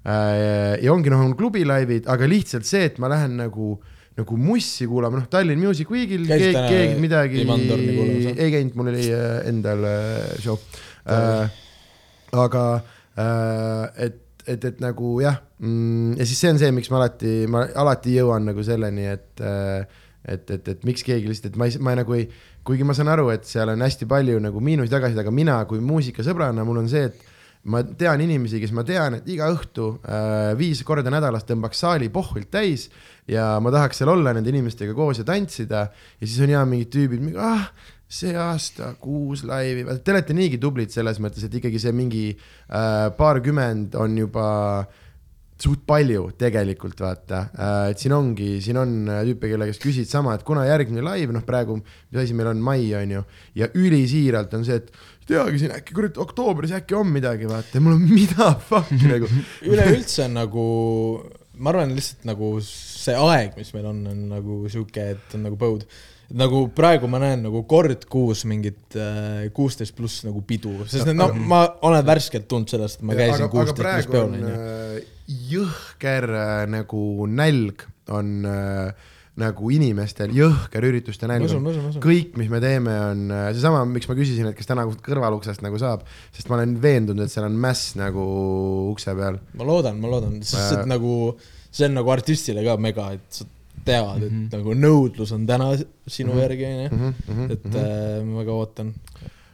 Ja 0.05 0.93
ongi 0.93 1.11
noh, 1.13 1.23
on 1.27 1.35
klubilaivid, 1.37 2.07
aga 2.09 2.29
lihtsalt 2.29 2.65
see, 2.65 2.87
et 2.89 3.01
ma 3.01 3.11
lähen 3.11 3.35
nagu 3.37 3.75
nagu 4.19 4.37
mussi 4.37 4.87
kuulama, 4.91 5.21
noh 5.21 5.27
Tallinn 5.31 5.61
Music 5.61 5.89
Weekil 5.91 6.25
keegi 6.27 6.51
keegi 6.51 6.97
midagi 6.99 7.45
ei 8.35 8.51
käinud, 8.55 8.75
mul 8.75 8.91
oli 8.91 9.05
äh, 9.07 9.37
endal 9.47 9.85
äh, 9.87 10.33
show 10.43 10.59
äh,. 11.07 11.47
aga 12.35 12.65
äh, 13.15 14.05
et, 14.07 14.19
et, 14.51 14.67
et 14.67 14.83
nagu 14.83 15.15
jah 15.23 15.39
mm,, 15.63 16.19
ja 16.19 16.27
siis 16.27 16.43
see 16.43 16.51
on 16.51 16.59
see, 16.59 16.73
miks 16.75 16.91
ma 16.91 16.99
alati, 16.99 17.35
ma 17.51 17.63
alati 17.85 18.17
jõuan 18.19 18.51
nagu 18.51 18.67
selleni, 18.67 19.07
et 19.15 19.45
äh, 19.45 19.99
et, 20.21 20.51
et, 20.53 20.67
et 20.75 20.83
miks 20.85 21.01
keegi 21.01 21.29
lihtsalt, 21.29 21.53
et 21.55 21.57
ma 21.57 21.65
ei, 21.65 21.79
ma 21.81 21.95
ei, 21.95 22.01
nagu 22.03 22.13
ei, 22.13 22.27
kuigi 22.67 22.85
ma 22.85 22.93
saan 22.93 23.09
aru, 23.09 23.31
et 23.33 23.47
seal 23.49 23.71
on 23.73 23.81
hästi 23.81 24.05
palju 24.09 24.37
nagu 24.43 24.61
miinusi 24.61 24.91
tagasi, 24.91 25.17
aga 25.17 25.33
mina 25.33 25.55
kui 25.69 25.81
muusikasõbrana, 25.81 26.65
mul 26.67 26.83
on 26.83 26.91
see, 26.91 27.07
et 27.09 27.30
ma 27.69 27.83
tean 27.85 28.21
inimesi, 28.23 28.59
kes 28.61 28.73
ma 28.73 28.83
tean, 28.87 29.19
et 29.19 29.27
iga 29.29 29.49
õhtu 29.53 29.93
äh, 30.01 30.51
viis 30.57 30.81
korda 30.87 31.13
nädalas 31.13 31.45
tõmbaks 31.45 31.83
saali 31.83 32.09
pohvilt 32.13 32.49
täis 32.53 32.87
ja 33.29 33.53
ma 33.61 33.73
tahaks 33.73 34.01
seal 34.01 34.13
olla 34.15 34.33
nende 34.33 34.49
inimestega 34.49 34.95
koos 34.97 35.21
ja 35.21 35.27
tantsida. 35.27 35.87
Ja 36.19 36.27
siis 36.27 36.39
on 36.41 36.55
ja 36.55 36.63
mingid 36.65 36.89
tüübid, 36.93 37.27
ah, 37.37 37.69
see 38.11 38.33
aasta 38.35 38.95
kuus 38.99 39.45
laivi, 39.47 39.85
te 40.03 40.15
olete 40.15 40.35
niigi 40.35 40.59
tublid 40.61 40.91
selles 40.91 41.21
mõttes, 41.23 41.45
et 41.45 41.53
ikkagi 41.61 41.79
see 41.79 41.93
mingi 41.95 42.25
äh, 42.33 43.07
paarkümmend 43.17 43.95
on 43.99 44.17
juba 44.19 44.49
suht 45.61 45.83
palju 45.85 46.31
tegelikult 46.39 47.01
vaata, 47.03 47.41
et 47.91 48.01
siin 48.01 48.15
ongi, 48.15 48.55
siin 48.63 48.79
on 48.81 48.95
äh, 49.05 49.21
tüüpe, 49.27 49.51
kelle 49.51 49.67
käest 49.69 49.83
küsid 49.83 50.09
sama, 50.09 50.33
et 50.35 50.45
kuna 50.47 50.65
järgmine 50.65 51.03
live, 51.05 51.33
noh 51.35 51.45
praegu, 51.45 51.77
mis 51.77 52.21
asi 52.23 52.35
meil 52.37 52.49
on, 52.53 52.63
mai 52.65 52.87
on 52.97 53.15
ju, 53.17 53.23
ja 53.61 53.69
ülisiiralt 53.77 54.53
on 54.57 54.65
see, 54.67 54.79
et 54.81 54.89
ei 55.21 55.29
teagi 55.29 55.61
siin 55.61 55.75
äkki 55.75 55.95
kurat 55.95 56.17
oktoobris 56.21 56.73
äkki 56.75 56.95
on 56.97 57.11
midagi, 57.13 57.49
vaata 57.49 57.77
ja 57.77 57.83
mul 57.83 57.97
on 57.97 58.07
mida 58.09 58.51
fuck'i 58.69 59.09
nagu. 59.09 59.29
üleüldse 59.71 60.25
on 60.27 60.39
nagu, 60.39 60.63
ma 61.57 61.73
arvan, 61.73 61.93
lihtsalt 61.97 62.25
nagu 62.29 62.55
see 62.65 63.17
aeg, 63.17 63.53
mis 63.59 63.69
meil 63.75 63.91
on, 63.91 64.01
on 64.11 64.25
nagu 64.31 64.63
sihuke, 64.71 65.11
et 65.15 65.37
on 65.37 65.45
nagu 65.47 65.59
põud. 65.61 65.85
nagu 66.31 66.61
praegu 66.71 67.09
ma 67.11 67.19
näen 67.19 67.41
nagu 67.43 67.65
kord 67.67 68.05
kuus 68.07 68.45
mingit 68.47 68.95
kuusteist 69.53 69.95
pluss 69.97 70.23
nagu 70.23 70.41
pidu, 70.47 70.77
sest 70.87 71.11
et 71.11 71.17
no 71.17 71.27
ma 71.35 71.65
olen 71.87 72.05
värskelt 72.07 72.47
tulnud 72.47 72.71
sellest, 72.71 73.01
et 73.01 73.07
ma 73.09 73.17
käisin 73.19 73.51
kuusteist 73.51 73.81
pluss 73.83 74.11
peol 74.13 74.37
äh, 74.39 75.01
jõhker 75.51 76.29
äh, 76.31 76.53
nagu 76.71 77.27
nälg 77.27 77.83
on 78.15 78.45
äh, 78.47 79.10
nagu 79.39 79.69
inimestel 79.71 80.33
jõhker 80.35 80.83
ürituste 80.89 81.27
nälg 81.29 81.47
kõik, 82.03 82.33
mis 82.37 82.49
me 82.51 82.59
teeme, 82.59 82.91
on 83.13 83.21
äh, 83.31 83.45
seesama, 83.55 83.85
miks 83.87 84.09
ma 84.09 84.15
küsisin, 84.17 84.49
et 84.49 84.57
kas 84.57 84.67
täna 84.67 84.83
kõrvaluksest 84.91 85.63
nagu 85.63 85.79
saab, 85.79 86.03
sest 86.35 86.49
ma 86.51 86.57
olen 86.59 86.75
veendunud, 86.83 87.23
et 87.23 87.31
seal 87.31 87.45
on 87.47 87.55
mäss 87.63 87.93
nagu 87.95 88.25
ukse 88.91 89.15
peal. 89.15 89.39
ma 89.55 89.63
loodan, 89.63 89.99
ma 90.03 90.11
loodan, 90.11 90.41
sest 90.43 90.81
Äh. 90.81 90.85
nagu 90.91 91.37
see 91.71 91.87
on 91.87 91.95
nagu 91.95 92.11
artistile 92.11 92.63
ka 92.67 92.75
mega, 92.77 93.13
et 93.15 93.23
sa 93.29 93.45
tead, 93.85 94.23
et 94.23 94.31
Mhm. 94.31 94.49
nagu 94.51 94.73
nõudlus 94.75 95.31
on 95.33 95.47
täna 95.47 95.71
sinu 96.07 96.33
Mhm. 96.35 96.39
järgi 96.43 96.65
onju, 96.65 97.13
Mhm, 97.29 97.51
et 97.51 97.65
äh, 97.65 98.23
ma 98.25 98.43
väga 98.43 98.51
ootan. 98.51 98.93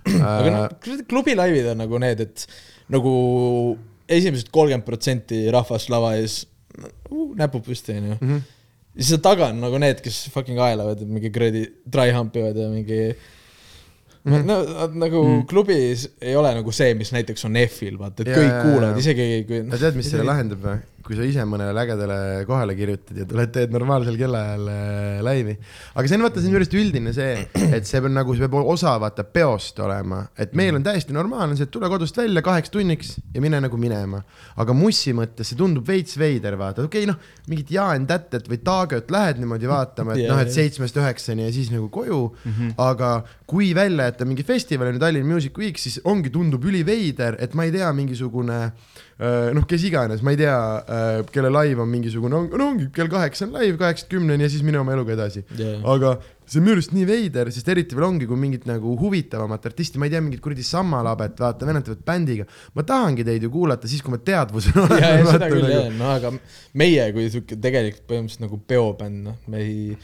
aga 0.07 0.49
noh, 0.49 1.03
klubilaivid 1.07 1.67
on 1.71 1.77
nagu 1.77 1.99
need, 1.99 2.19
et 2.21 2.47
nagu 2.89 3.77
esimesed 4.09 4.49
kolmkümmend 4.51 4.85
protsenti 4.85 5.45
rahvast 5.51 5.89
lava 5.89 6.15
ees 6.17 6.45
uh, 6.79 7.35
näpud 7.35 7.61
püsti 7.65 7.93
onju. 8.01 8.41
Ja 8.97 9.03
siis 9.03 9.13
seal 9.13 9.21
taga 9.21 9.51
on 9.53 9.59
nagu 9.61 9.77
need, 9.81 9.99
kes 10.01 10.23
fucking 10.33 10.57
aelavad 10.57 11.01
ja 11.03 11.07
mingi 11.07 11.29
kuradi 11.33 11.67
dry 11.85 12.09
hump 12.15 12.35
ivad 12.41 12.57
ja 12.57 12.69
mingi 12.73 13.01
Mhm. 14.27 14.43
no 14.43 14.55
nad 14.63 14.95
nagu 14.99 15.21
mm. 15.23 15.43
klubis 15.47 16.01
ei 16.19 16.35
ole 16.35 16.49
nagu 16.57 16.71
see, 16.75 16.91
mis 16.99 17.13
näiteks 17.15 17.45
on 17.47 17.55
F-il, 17.61 17.95
vaata, 17.99 18.25
et 18.25 18.31
Jaa, 18.33 18.41
kõik 18.41 18.57
kuulavad, 18.65 18.97
isegi 18.99 19.27
kui 19.47 19.61
no 19.63 19.79
tead, 19.79 19.95
mis 19.95 20.09
selle 20.11 20.25
lahendab 20.27 20.59
või? 20.65 20.81
Kui 21.07 21.15
sa 21.15 21.23
ise 21.23 21.43
mõnele 21.47 21.79
ägedale 21.79 22.17
kohale 22.47 22.75
kirjutad 22.75 23.15
ja 23.21 23.25
tuled, 23.27 23.51
teed 23.55 23.71
normaalsel 23.71 24.17
kellaajal 24.19 24.65
äh, 24.71 25.19
laivi. 25.23 25.55
aga 25.95 26.09
see 26.09 26.17
on 26.17 26.25
vaata, 26.25 26.41
see 26.41 26.49
on 26.49 26.57
juurest 26.57 26.75
üldine 26.75 27.13
see, 27.15 27.45
et 27.77 27.87
see 27.87 28.01
peab 28.03 28.11
nagu, 28.11 28.35
see 28.35 28.43
peab 28.43 28.67
osa 28.75 28.97
vaata 28.99 29.23
peost 29.23 29.79
olema, 29.83 30.19
et 30.35 30.55
meil 30.59 30.75
on 30.75 30.83
täiesti 30.83 31.15
normaalne 31.15 31.55
see, 31.55 31.69
et 31.69 31.71
tule 31.71 31.87
kodust 31.91 32.19
välja 32.19 32.43
kaheks 32.43 32.73
tunniks 32.73 33.13
ja 33.35 33.43
mine 33.43 33.61
nagu 33.63 33.79
minema. 33.79 34.21
aga 34.59 34.75
mussi 34.75 35.15
mõttes 35.15 35.53
see 35.53 35.59
tundub 35.59 35.87
veits 35.87 36.19
veider, 36.19 36.59
vaata, 36.59 36.83
okei 36.89 37.05
okay, 37.05 37.11
noh, 37.11 37.47
mingit 37.47 37.71
Jaan-Tätet 37.77 38.51
või 38.51 38.59
Taagöt 38.67 39.11
lähed 39.13 39.39
niimoodi 39.39 39.71
vaatama, 39.71 40.17
et 40.17 40.25
Jaa, 40.25 40.33
noh, 40.33 40.43
et 40.43 40.51
seitsmest 40.51 40.99
üheksani 40.99 41.47
ja 41.47 41.55
siis 41.55 41.71
nagu 41.71 41.87
koju 41.93 42.21
mm, 42.27 42.51
-hmm. 42.51 42.75
aga 42.83 43.13
kui 43.47 43.71
välja 43.75 44.09
jätta 44.11 44.27
mingi 44.27 44.43
festival 44.43 44.91
on 44.91 44.99
ju 44.99 45.05
Tallinn 45.05 45.31
Music 45.31 45.57
Week, 45.57 45.79
siis 45.79 46.01
ongi, 46.03 46.29
tundub 46.33 46.65
üliveider, 46.67 47.39
et 47.39 47.55
ma 47.55 47.63
ei 47.63 47.71
tea, 47.71 47.93
mingisugune 47.95 48.63
äh, 48.65 48.97
noh, 49.17 49.65
kes 49.65 49.83
iganes, 49.87 50.21
ma 50.21 50.33
ei 50.33 50.37
tea, 50.43 50.55
kelle 51.33 51.49
live 51.49 51.81
on 51.81 51.89
mingisugune, 51.89 52.41
no 52.53 52.65
ongi 52.67 52.89
kell 52.93 53.09
kaheksa 53.09 53.47
on 53.47 53.55
live, 53.57 53.77
kaheksast 53.79 54.11
kümneni 54.11 54.45
ja 54.45 54.51
siis 54.53 54.65
mine 54.65 54.77
oma 54.81 54.93
eluga 54.93 55.15
edasi. 55.15 55.41
yeah.. 55.57 55.79
aga 55.89 56.17
see 56.47 56.61
on 56.61 56.67
minu 56.67 56.77
arust 56.77 56.93
nii 56.95 57.07
veider, 57.07 57.49
sest 57.51 57.67
eriti 57.73 57.97
veel 57.97 58.05
ongi, 58.07 58.27
kui 58.29 58.37
mingit 58.39 58.67
nagu 58.69 58.93
huvitavamat 59.01 59.65
artisti, 59.71 59.99
ma 59.99 60.07
ei 60.07 60.13
tea, 60.13 60.21
mingit 60.23 60.43
kuradi 60.43 60.63
Sammalabet, 60.63 61.35
vaata, 61.43 61.67
vennad 61.67 61.87
teevad 61.87 62.05
bändiga. 62.07 62.45
ma 62.77 62.85
tahangi 62.87 63.25
teid 63.27 63.43
ju 63.43 63.51
kuulata 63.51 63.89
siis, 63.89 64.03
kui 64.05 64.13
ma 64.13 64.21
teadvusel 64.21 64.79
olen. 64.85 65.01
ja, 65.01 65.11
ja 65.17 65.25
seda 65.33 65.49
küll 65.51 65.67
jah, 65.73 65.89
no 65.97 66.13
aga 66.13 66.31
meie 66.77 67.09
kui 67.15 67.27
sihuke 67.33 67.59
tegelikult 67.59 68.05
põhimõtteliselt 68.07 68.45
nagu 68.45 68.61
peobänd, 68.69 69.23
noh, 69.27 69.41
me 69.51 69.65
ei, 69.65 69.97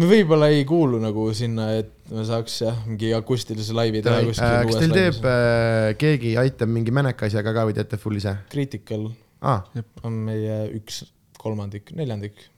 me 0.00 0.08
võib-olla 0.10 0.50
ei 0.52 0.64
kuulu 0.68 0.98
nagu 1.02 1.26
sinna, 1.36 1.70
et 1.78 1.92
me 2.12 2.24
saaks 2.26 2.60
jah, 2.64 2.78
mingi 2.88 3.12
akustilise 3.16 3.76
laivi 3.76 4.02
teha 4.04 4.22
Äh, 4.22 4.30
kuskil 4.30 4.70
kas 4.70 4.80
teil 4.82 4.96
teeb 4.96 5.28
äh, 5.30 5.90
keegi, 6.00 6.34
aitab 6.40 6.72
mingi 6.72 6.94
mäneka 6.94 7.28
asjaga 7.28 7.54
ka 7.56 7.66
või 7.68 7.76
teete 7.76 8.00
full 8.00 8.18
ise 8.20 8.36
Critical 8.52 9.10
ah,? 9.44 9.62
on 10.06 10.24
meie 10.26 10.64
üks 10.74 11.04
kolmandik, 11.44 11.92
neljandik. 11.96 12.48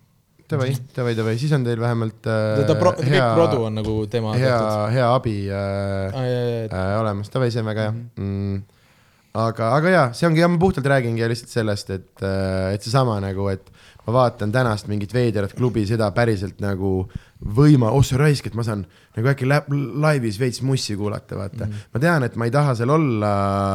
Davai, 0.47 0.71
davai, 0.95 1.17
davai, 1.19 1.35
siis 1.41 1.51
on 1.57 1.65
teil 1.67 1.81
vähemalt 1.83 2.27
äh, 2.31 2.63
ta 2.69 2.77
pro-, 2.79 2.95
kõik 2.95 3.11
hea, 3.11 3.31
produ 3.35 3.65
on 3.67 3.75
nagu 3.81 3.95
tema 4.11 4.37
hea 4.39 4.59
hea 4.95 5.09
abi 5.11 5.35
äh, 5.51 5.57
aa 5.59 6.23
jaa, 6.23 6.45
jaa, 6.47 6.67
äh, 6.71 6.91
olemas, 7.01 7.33
davai, 7.35 7.49
see 7.51 7.65
on 7.65 7.67
väga 7.67 7.89
hea 7.89 7.95
mm.. 7.97 8.61
aga, 9.43 9.73
aga 9.81 9.95
jaa, 9.97 10.05
see 10.15 10.29
ongi, 10.29 10.45
ma 10.47 10.61
puhtalt 10.63 10.87
räägingi 10.93 11.27
lihtsalt 11.33 11.51
sellest, 11.51 11.91
et, 11.99 12.13
et 12.23 12.87
seesama 12.87 13.19
nagu, 13.25 13.49
et 13.51 13.75
ma 14.07 14.13
vaatan 14.15 14.53
tänast 14.55 14.87
mingit 14.87 15.15
veidrat 15.15 15.55
klubi, 15.57 15.83
seda 15.87 16.07
päriselt 16.15 16.61
nagu 16.63 17.09
võima, 17.57 17.91
oh 17.93 18.05
sa 18.07 18.19
raisk, 18.21 18.47
et 18.49 18.55
ma 18.57 18.63
saan 18.65 18.85
nagu 19.17 19.29
äkki 19.33 19.49
laivis 19.49 20.39
veits 20.41 20.63
mussi 20.65 20.95
kuulata, 20.97 21.37
vaata 21.37 21.67
mm. 21.67 21.73
-hmm. 21.73 21.89
ma 21.93 22.01
tean, 22.01 22.27
et 22.27 22.37
ma 22.37 22.47
ei 22.47 22.55
taha 22.55 22.75
seal 22.79 22.93
olla 22.95 23.33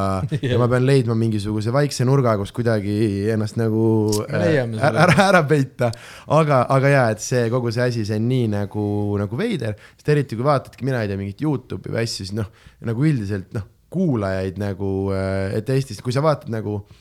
ja 0.52 0.60
ma 0.62 0.70
pean 0.72 0.86
leidma 0.88 1.18
mingisuguse 1.20 1.74
vaikse 1.74 2.08
nurga, 2.08 2.38
kus 2.40 2.56
kuidagi 2.56 3.28
ennast 3.34 3.60
nagu 3.60 3.84
äh, 4.30 4.48
selle. 4.48 4.82
ära, 4.82 5.18
ära 5.28 5.44
peita. 5.44 5.92
aga, 6.28 6.64
aga 6.70 6.96
jaa, 6.96 7.10
et 7.12 7.20
see 7.28 7.50
kogu 7.50 7.72
see 7.72 7.84
asi, 7.84 8.06
see 8.06 8.18
on 8.22 8.32
nii 8.32 8.48
nagu, 8.56 8.88
nagu 9.22 9.38
veider, 9.38 9.76
sest 9.98 10.16
eriti 10.16 10.40
kui 10.40 10.48
vaatadki, 10.48 10.88
mina 10.88 11.04
ei 11.04 11.12
tea, 11.12 11.20
mingit 11.20 11.44
Youtube'i 11.44 11.92
või 11.92 12.06
asju, 12.06 12.24
siis 12.24 12.34
noh, 12.38 12.48
nagu 12.88 13.06
üldiselt 13.06 13.52
noh, 13.54 13.68
kuulajaid 13.92 14.58
nagu, 14.62 15.12
et 15.52 15.70
Eestis, 15.70 16.00
kui 16.02 16.16
sa 16.16 16.24
vaatad 16.24 16.50
nagu 16.54 16.80
noh, 16.80 17.00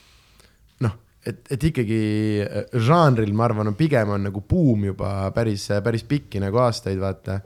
et, 1.26 1.40
et 1.52 1.64
ikkagi 1.70 2.02
äh, 2.44 2.76
žanril, 2.86 3.32
ma 3.36 3.48
arvan, 3.48 3.70
on 3.72 3.76
pigem 3.78 4.14
on 4.14 4.28
nagu 4.28 4.42
buum 4.48 4.86
juba 4.90 5.30
päris, 5.36 5.66
päris 5.84 6.06
pikki 6.08 6.40
nagu 6.42 6.62
aastaid, 6.64 7.00
vaata. 7.02 7.40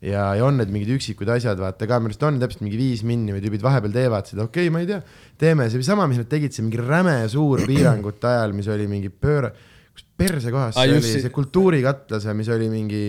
ja, 0.00 0.30
ja 0.38 0.46
on 0.46 0.56
need 0.58 0.72
mingid 0.72 0.94
üksikud 0.96 1.28
asjad, 1.30 1.60
vaata 1.60 1.86
ka 1.88 1.98
minu 2.00 2.10
arust 2.10 2.22
on 2.26 2.40
täpselt 2.40 2.64
mingi 2.64 2.80
viis 2.80 3.04
minni 3.06 3.34
või 3.36 3.42
tüübid 3.44 3.64
vahepeal 3.64 3.92
teevad 3.94 4.30
seda, 4.30 4.46
okei 4.48 4.66
okay,, 4.66 4.74
ma 4.74 4.80
ei 4.82 4.88
tea, 4.88 5.02
teeme 5.40 5.68
see 5.70 5.84
sama, 5.86 6.08
mis 6.10 6.22
nad 6.22 6.30
tegid, 6.30 6.56
see 6.56 6.64
mingi 6.66 6.80
räme 6.80 7.18
suur 7.30 7.62
piirangute 7.70 8.30
ajal, 8.32 8.56
mis 8.56 8.70
oli 8.72 8.88
mingi 8.90 9.12
pööra, 9.12 9.52
kus 9.92 10.06
perse 10.16 10.50
kohas 10.54 10.78
see 10.78 10.88
just 10.96 11.12
oli, 11.12 11.22
see- 11.26 11.36
kultuurikatlas, 11.36 12.26
mis 12.38 12.50
oli 12.56 12.72
mingi 12.72 13.04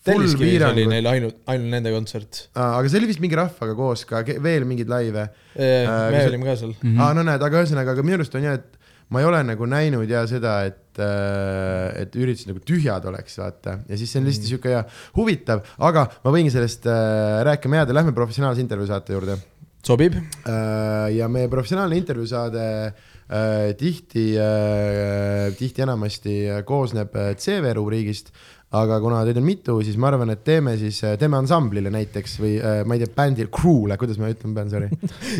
Telliskivis 0.00 0.62
oli 0.64 0.86
neil 0.88 1.04
ainult, 1.10 1.42
ainult 1.52 1.74
nende 1.74 1.90
kontsert. 1.92 2.46
aga 2.56 2.88
see 2.88 3.02
oli 3.02 3.10
vist 3.10 3.20
mingi 3.20 3.36
rahvaga 3.36 3.74
koos 3.76 4.06
ka, 4.08 4.22
veel 4.40 4.64
mingeid 4.64 4.88
laive 4.88 5.26
me 5.52 5.66
aga 5.84 6.14
see- 6.14 6.30
olime 6.32 6.48
ka 6.48 6.54
seal. 6.56 6.72
aa, 6.96 7.10
no 7.18 7.24
näed, 7.28 7.44
aga 7.44 7.60
ühesõnaga, 7.60 7.92
aga 7.92 8.04
minu 8.06 8.16
arust 8.16 8.38
on 8.40 8.46
jah, 8.48 8.56
et 8.56 8.79
ma 9.10 9.22
ei 9.22 9.26
ole 9.26 9.42
nagu 9.46 9.66
näinud 9.66 10.10
ja 10.10 10.24
seda, 10.30 10.60
et, 10.70 11.00
et 11.00 12.18
üritused 12.18 12.50
nagu 12.50 12.62
tühjad 12.66 13.06
oleks, 13.10 13.38
vaata. 13.40 13.80
ja 13.88 13.98
siis 13.98 14.12
see 14.12 14.22
on 14.22 14.28
lihtsalt 14.28 14.50
sihuke 14.50 14.74
ja 14.74 14.84
huvitav, 15.16 15.64
aga 15.78 16.06
ma 16.24 16.34
võingi 16.34 16.52
sellest 16.54 16.86
äh, 16.90 17.40
rääkima 17.50 17.82
jääda, 17.82 17.96
lähme 17.96 18.14
professionaalse 18.16 18.62
intervjuu 18.62 18.90
saate 18.90 19.16
juurde 19.16 19.38
sobib. 19.86 20.14
äh,. 20.14 21.16
ja 21.16 21.28
meie 21.28 21.48
professionaalne 21.48 21.96
intervjuu 21.96 22.28
saade 22.28 22.64
äh, 22.86 23.74
tihti 23.78 24.30
äh,, 24.38 25.50
tihti 25.58 25.84
enamasti 25.86 26.36
äh, 26.48 26.62
koosneb 26.64 27.16
äh, 27.16 27.34
CV 27.36 27.74
rubriigist 27.76 28.32
aga 28.70 29.00
kuna 29.02 29.22
teid 29.26 29.38
on 29.40 29.46
mitu, 29.46 29.74
siis 29.82 29.96
ma 29.98 30.10
arvan, 30.12 30.30
et 30.30 30.42
teeme 30.46 30.76
siis, 30.78 31.00
teeme 31.18 31.38
ansamblile 31.40 31.90
näiteks 31.90 32.36
või 32.42 32.52
äh, 32.62 32.82
ma 32.86 32.94
ei 32.94 33.02
tea, 33.02 33.10
bändile, 33.16 33.50
crew'le, 33.54 33.96
kuidas 33.98 34.20
ma 34.22 34.30
ütlen, 34.30 34.54
pean, 34.54 34.70
sorry. 34.70 34.90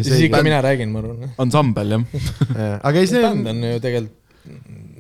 siis 0.07 0.27
ikka 0.27 0.43
mina 0.47 0.59
räägin, 0.67 0.91
ma 0.91 1.03
arvan. 1.05 1.31
ansambel 1.45 1.95
jah 1.95 2.81
aga 2.89 3.03
ei, 3.03 3.11
see 3.11 3.23
bänd 3.23 3.53
on, 3.53 3.63
ju 3.69 3.83
tegelikult, 3.85 4.17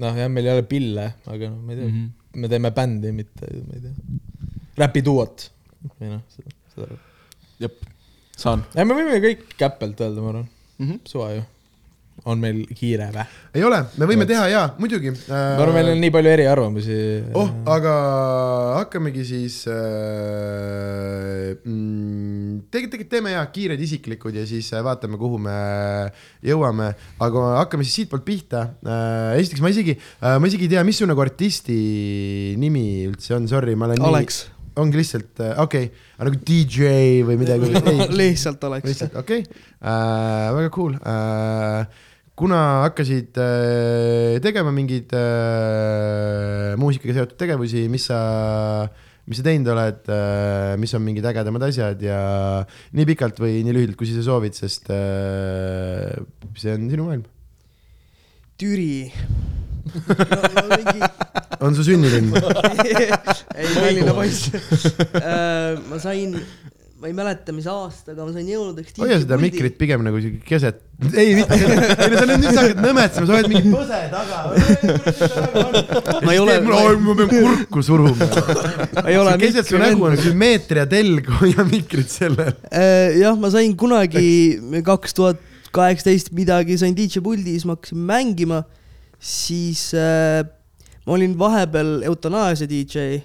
noh 0.04 0.20
jah, 0.22 0.30
meil 0.30 0.46
ei 0.46 0.54
ole 0.54 0.66
pille, 0.70 1.06
aga 1.26 1.50
noh, 1.50 1.58
ma 1.58 1.74
ei 1.74 1.80
tea 1.80 1.88
mm. 1.88 1.90
mm, 1.90 2.02
-hmm. 2.04 2.06
-hmm. 2.06 2.40
me 2.44 2.52
teeme 2.54 2.72
bändi, 2.78 3.14
mitte, 3.18 3.52
ma 3.66 3.78
ei 3.78 3.84
tea, 3.88 4.20
räpiduot 4.84 5.46
või 5.96 6.12
noh, 6.14 6.22
seda, 6.36 6.56
seda. 6.76 7.00
jep, 7.66 7.82
saan 8.36 8.62
ei, 8.76 8.86
me 8.86 8.94
võime 8.94 9.18
kõik 9.26 9.56
käppelt 9.58 10.06
öelda, 10.06 10.22
ma 10.22 10.36
arvan, 10.36 10.46
mm. 10.78 10.86
-hmm. 10.86 11.02
suva 11.08 11.32
ju. 11.34 11.48
On 12.28 12.40
meil 12.40 12.64
kiire 12.76 13.08
vä? 13.14 13.24
ei 13.56 13.64
ole, 13.64 13.78
me 13.98 14.06
võime 14.08 14.26
teha 14.28 14.44
jaa, 14.50 14.66
muidugi 14.80 15.10
äh,. 15.12 15.30
ma 15.30 15.62
arvan, 15.64 15.74
meil 15.78 15.92
on 15.94 16.02
nii 16.02 16.12
palju 16.14 16.30
eriarvamusi. 16.34 16.98
oh, 17.38 17.48
aga 17.72 17.94
hakkamegi 18.80 19.24
siis 19.26 19.62
äh,. 19.70 21.56
Mm, 21.64 22.60
tegelikult, 22.72 23.10
teeme 23.10 23.34
ja 23.34 23.42
kiired 23.52 23.80
isiklikud 23.82 24.36
ja 24.36 24.44
siis 24.48 24.68
äh, 24.76 24.84
vaatame, 24.84 25.18
kuhu 25.20 25.40
me 25.42 25.56
jõuame, 26.46 26.92
aga 27.22 27.46
hakkame 27.58 27.86
siis 27.86 28.02
siitpoolt 28.02 28.26
pihta 28.26 28.66
äh,. 28.84 29.40
esiteks 29.40 29.64
ma 29.64 29.72
isegi 29.72 29.96
äh,, 29.96 30.36
ma 30.38 30.50
isegi 30.50 30.68
ei 30.68 30.74
tea, 30.76 30.84
mis 30.86 31.00
su 31.00 31.08
nagu 31.08 31.24
artisti 31.24 31.80
nimi 32.60 32.86
üldse 33.08 33.36
on, 33.38 33.48
sorry, 33.50 33.76
ma 33.78 33.88
olen 33.90 34.04
Alex, 34.10 34.44
nii, 34.44 34.76
ongi 34.84 35.00
lihtsalt 35.00 35.42
äh,, 35.42 35.56
okei 35.64 35.88
okay., 35.88 36.06
nagu 36.20 36.44
DJ 36.46 37.24
või 37.26 37.40
midagi, 37.40 37.72
ei, 37.94 38.06
lihtsalt 38.22 38.62
Alex. 38.68 38.86
lihtsalt 38.92 39.18
okei 39.20 39.42
okay. 39.46 39.66
äh,, 39.80 40.46
väga 40.60 40.70
cool 40.76 40.94
äh,. 41.00 42.06
Kuna 42.40 42.58
hakkasid 42.86 43.36
äh, 43.36 44.38
tegema 44.40 44.72
mingeid 44.72 45.12
äh, 45.16 46.72
muusikaga 46.80 47.18
seotud 47.18 47.36
tegevusi, 47.40 47.84
mis 47.92 48.06
sa, 48.08 48.20
mis 49.28 49.40
sa 49.40 49.44
teinud 49.44 49.68
oled 49.74 50.08
äh,, 50.08 50.72
mis 50.80 50.94
on 50.96 51.04
mingid 51.04 51.26
ägedamad 51.28 51.66
asjad 51.68 52.00
ja 52.04 52.20
nii 52.96 53.08
pikalt 53.12 53.42
või 53.42 53.60
nii 53.66 53.76
lühidalt, 53.76 53.98
kui 54.00 54.08
sa 54.08 54.24
soovid, 54.24 54.56
sest 54.56 54.88
see 54.88 56.74
on 56.76 56.88
sinu 56.88 57.10
maailm. 57.10 57.28
Türi 58.60 59.10
no, 59.10 60.16
no, 60.16 60.80
mingi... 60.80 61.12
on 61.60 61.76
su 61.76 61.84
sünnilinn? 61.84 62.32
ei, 63.60 63.68
Tallinna 63.76 64.16
poiss. 64.16 64.48
ma 65.90 66.00
sain, 66.00 66.36
ma 67.00 67.08
ei 67.08 67.14
mäleta, 67.16 67.52
mis 67.56 67.64
aastaga 67.70 68.26
ma 68.26 68.32
sain 68.34 68.48
jõuludeks. 68.50 68.92
hoia 69.00 69.16
seda 69.22 69.38
mikrit 69.40 69.76
pigem 69.80 70.02
nagu 70.04 70.18
siuke 70.20 70.42
keset, 70.44 70.82
ei 71.16 71.30
mitte, 71.38 71.56
ei 71.56 72.10
no 72.12 72.18
sa 72.20 72.26
nüüd, 72.28 72.42
nüüd 72.42 72.52
sa 72.52 72.60
hakkad 72.66 72.82
nõmetsema, 72.84 73.24
sa 73.24 73.32
hoiad 73.38 73.48
mingi 73.48 73.72
põse 73.72 74.00
taga. 74.12 74.38
Ma 76.26 76.34
ei 76.34 76.40
ole- 76.42 76.58
ma 77.00 77.14
pean 77.22 77.30
kurku 77.32 77.82
suruma. 77.86 78.28
ei 79.06 79.16
ole 79.16 79.32
keset 79.40 79.70
su 79.70 79.80
nägu 79.80 80.04
on 80.10 80.16
sümmeetria 80.20 80.84
telg, 80.90 81.24
hoia 81.40 81.64
mikrit 81.70 82.12
sellel. 82.12 82.52
Äh, 82.68 83.16
jah, 83.22 83.36
ma 83.40 83.48
sain 83.54 83.72
kunagi 83.80 84.60
kaks 84.84 85.16
tuhat 85.16 85.40
kaheksateist 85.72 86.32
midagi, 86.36 86.76
sain 86.80 86.94
DJ 86.98 87.22
puldis, 87.24 87.64
ma 87.64 87.76
hakkasin 87.78 88.00
mängima, 88.12 88.64
siis 89.16 89.88
äh, 89.96 90.42
ma 91.06 91.14
olin 91.16 91.32
vahepeal 91.38 92.02
eutanaasia 92.10 92.68
DJ. 92.70 93.20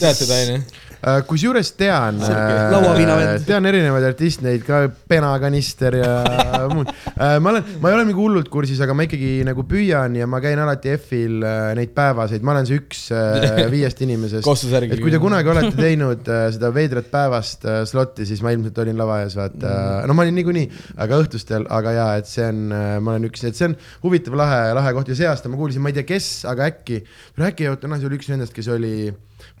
tead 0.00 0.16
seda 0.16 0.34
onju? 0.46 0.60
Äh, 1.06 1.20
kusjuures 1.22 1.68
tean, 1.78 2.16
Lauaviinavend. 2.18 3.44
tean 3.46 3.66
erinevaid 3.70 4.08
artiste, 4.08 4.42
neid 4.42 4.64
ka 4.66 4.88
Penakanister 5.06 5.94
ja 6.00 6.14
muud. 6.74 6.88
ma 7.14 7.52
olen, 7.52 7.68
ma 7.78 7.92
ei 7.92 7.94
ole 7.94 8.06
nagu 8.08 8.24
hullult 8.24 8.48
kursis, 8.50 8.80
aga 8.82 8.96
ma 8.96 9.04
ikkagi 9.06 9.44
nagu 9.46 9.62
püüan 9.70 10.16
ja 10.18 10.26
ma 10.26 10.40
käin 10.42 10.58
alati 10.58 10.96
F-il 10.96 11.44
äh, 11.46 11.68
neid 11.78 11.92
päevaseid, 11.94 12.42
ma 12.42 12.56
olen 12.56 12.66
see 12.66 12.80
üks 12.80 13.04
äh, 13.14 13.62
viiest 13.74 14.02
inimesest. 14.02 14.50
et 14.82 14.98
kui 14.98 15.14
te 15.14 15.20
kunagi 15.22 15.52
olete 15.52 15.76
teinud 15.86 16.26
äh, 16.26 16.48
seda 16.56 16.72
veidrat 16.74 17.06
päevast 17.12 17.68
äh, 17.70 17.84
slotti, 17.86 18.26
siis 18.26 18.42
ma 18.42 18.50
ilmselt 18.56 18.82
olin 18.82 18.98
lava 18.98 19.20
ees, 19.22 19.38
vaata. 19.38 19.76
no 20.10 20.16
ma 20.18 20.26
olin 20.26 20.34
niikuinii, 20.40 20.66
aga 21.06 21.20
õhtustel, 21.22 21.68
aga 21.70 21.94
jaa, 22.00 22.08
et 22.18 22.32
see 22.32 22.48
on, 22.50 22.66
ma 22.74 23.14
olen 23.14 23.28
üks, 23.30 23.46
et 23.46 23.54
see 23.54 23.70
on 23.70 23.78
huvitav, 24.02 24.34
lahe, 24.42 24.74
lahe 24.74 24.96
koht 24.98 25.14
ja 25.14 25.20
see 25.22 25.30
aasta 25.30 25.54
ma 25.54 25.62
kuulsin, 25.62 25.86
ma 25.86 25.94
ei 25.94 26.00
tea, 26.00 26.08
kes, 26.10 26.32
aga 26.50 26.66
äkki, 26.72 27.04
äkki 27.52 27.70
Eutanaasia 27.70 28.10
oli 28.10 28.18
üks 28.18 28.34
nendest, 28.34 28.56
kes 28.58 28.74
oli 28.74 28.96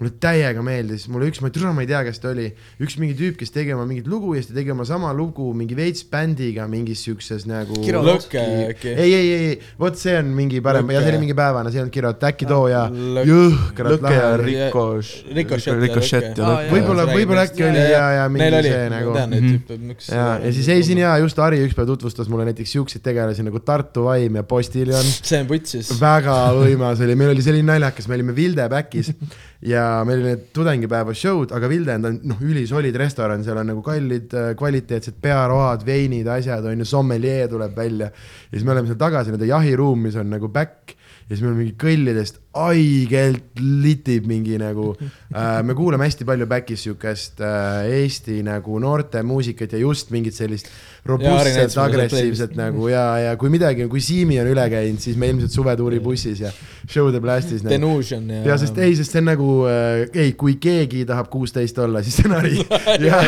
mulle 0.00 0.12
täiega 0.20 0.62
meeldis, 0.64 1.06
mulle 1.12 1.30
üks, 1.30 1.35
ma 1.40 1.48
ei 1.48 1.52
tea, 1.56 1.72
ma 1.72 1.80
ei 1.84 1.86
tea, 1.90 2.02
kes 2.04 2.18
ta 2.22 2.28
oli, 2.30 2.46
üks 2.82 2.96
mingi 3.00 3.14
tüüp, 3.18 3.36
kes 3.40 3.50
tegi 3.54 3.72
oma 3.74 3.84
mingit 3.88 4.06
lugu 4.10 4.34
ja 4.34 4.40
siis 4.42 4.50
ta 4.52 4.58
tegi 4.60 4.70
oma 4.74 4.84
sama 4.88 5.12
lugu 5.16 5.52
mingi 5.54 5.74
veits 5.78 6.04
bändiga 6.10 6.66
mingis 6.68 7.02
siukses 7.06 7.46
nagu. 7.46 7.74
Lõkke 7.82 8.42
äkki. 8.70 8.88
ei, 8.94 9.14
ei, 9.14 9.30
ei, 9.36 9.58
vot 9.78 9.96
see 9.98 10.16
on 10.18 10.26
mingi 10.36 10.60
parem 10.64 10.90
ja 10.94 11.00
see 11.02 11.12
oli 11.14 11.22
mingi 11.26 11.34
päevane, 11.38 11.70
see 11.70 11.78
ei 11.80 11.84
olnud 11.86 11.94
Kirot, 11.96 12.22
äkki 12.30 12.46
too 12.48 12.68
ja 12.68 12.86
jõhkralt 13.26 14.00
Lõkke 14.00 14.14
ja. 14.14 14.30
Rikoš. 14.42 15.12
Rikošett 15.36 16.38
ja 16.38 16.44
Lõkke. 16.46 16.70
Võib-olla- 16.72 17.06
võib-olla 17.10 17.44
äkki 17.48 17.64
oli 17.66 17.82
ja- 17.90 18.10
ja 18.20 18.28
mingi 18.28 18.62
see, 18.62 18.88
nagu- 18.90 19.12
ma 19.14 19.26
Mhm. 19.26 19.90
ja, 20.10 20.26
ja 20.44 20.52
siis 20.52 20.68
ei, 20.68 20.82
siin 20.82 20.98
jaa, 20.98 21.18
just 21.18 21.36
Harri 21.36 21.58
ükspäev 21.66 21.86
tutvustas 21.86 22.28
mulle 22.28 22.44
näiteks 22.48 22.72
siukseid 22.76 23.02
tegelasi 23.02 23.42
nagu 23.46 23.58
Tartu 23.60 24.04
Vaim 24.04 24.34
ja 24.36 24.42
Postiljon. 24.42 25.02
see 25.04 25.40
on 25.40 25.46
putsis. 25.46 25.90
väga 26.00 26.36
võimas 26.56 27.00
oli, 27.02 27.14
meil 27.14 27.30
oli 27.30 27.42
selline 27.42 27.66
naljakas, 27.72 28.08
me 28.08 28.14
olime 28.14 28.34
Vilde 28.36 28.68
back'is 28.68 29.12
ja 29.64 30.04
meil 30.06 30.20
oli 30.20 30.32
need 30.32 30.44
tudengipäeva 30.56 31.14
show'd, 31.16 31.54
aga 31.56 31.70
Vilde 31.70 31.96
on, 31.96 32.20
noh, 32.28 32.42
ülisolid 32.44 32.96
restoran, 33.00 33.44
seal 33.46 33.60
on 33.62 33.70
nagu 33.72 33.82
kallid 33.84 34.34
äh, 34.36 34.50
kvaliteetsed 34.58 35.16
pearoad, 35.22 35.86
veinid, 35.86 36.28
asjad 36.28 36.66
on 36.68 36.84
ju, 36.84 36.88
sommelier 36.88 37.48
tuleb 37.52 37.76
välja. 37.76 38.10
ja 38.12 38.52
siis 38.52 38.66
me 38.66 38.74
oleme 38.74 38.90
seal 38.90 39.00
tagasi, 39.00 39.32
nende 39.34 39.48
jahiruum, 39.48 40.06
mis 40.08 40.18
on 40.20 40.30
nagu 40.32 40.52
back 40.52 40.96
ja 41.26 41.34
siis 41.34 41.42
meil 41.42 41.54
on 41.54 41.60
mingi 41.62 41.76
kõllidest 41.80 42.42
haigelt 42.56 43.60
litib 43.60 44.26
mingi 44.28 44.58
nagu 44.60 44.90
äh,, 44.96 45.62
me 45.66 45.76
kuulame 45.76 46.08
hästi 46.08 46.26
palju 46.28 46.48
back'is 46.50 46.86
siukest 46.88 47.42
äh, 47.44 47.86
Eesti 48.02 48.40
nagu 48.46 48.80
noorte 48.82 49.22
muusikat 49.26 49.76
ja 49.76 49.80
just 49.82 50.12
mingit 50.14 50.36
sellist 50.36 50.70
robustset, 51.06 51.76
agressiivset 51.78 52.56
nagu 52.58 52.88
ja, 52.90 53.04
ja 53.22 53.34
kui 53.38 53.50
midagi, 53.52 53.86
kui 53.90 54.02
Siimi 54.02 54.40
on 54.42 54.50
üle 54.50 54.64
käinud, 54.72 55.00
siis 55.02 55.18
me 55.20 55.30
ilmselt 55.30 55.54
suvetuuri 55.54 56.00
bussis 56.02 56.42
ja 56.42 56.50
show 56.90 57.10
the 57.12 57.20
blast'is 57.22 57.62
nagu.. 57.62 57.74
Denusion 57.74 58.28
ja. 58.32 58.42
ja 58.50 58.58
sest 58.60 58.78
ei, 58.82 58.96
sest 58.98 59.14
see 59.14 59.22
on 59.22 59.30
nagu 59.30 59.50
äh,, 59.70 60.06
ei, 60.14 60.34
kui 60.38 60.56
keegi 60.62 61.04
tahab 61.08 61.30
kuusteist 61.32 61.78
olla, 61.82 62.02
siis 62.02 62.18
see 62.18 62.28
on 62.30 62.36
Harri. 62.36 62.58
ja, 63.06 63.20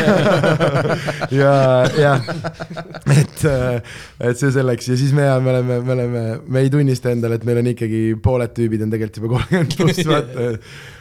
ja, 1.31 1.53
ja 1.99 2.13
et, 3.15 3.45
et 3.45 4.39
see 4.39 4.51
selleks 4.55 4.91
ja 4.91 4.99
siis 4.99 5.15
me, 5.15 5.27
me 5.43 5.53
oleme, 5.53 5.79
me 5.85 5.95
oleme, 5.95 6.23
me 6.47 6.65
ei 6.65 6.71
tunnista 6.73 7.13
endale, 7.13 7.39
et 7.39 7.47
meil 7.47 7.61
on 7.63 7.71
ikkagi 7.73 8.03
pooled 8.23 8.55
tüübid 8.57 8.83
on 8.85 8.93
tegelikult 8.93 9.18
juba 9.19 9.35
kolmkümmend 9.35 9.75
pluss, 9.77 10.05
vaata. 10.07 10.47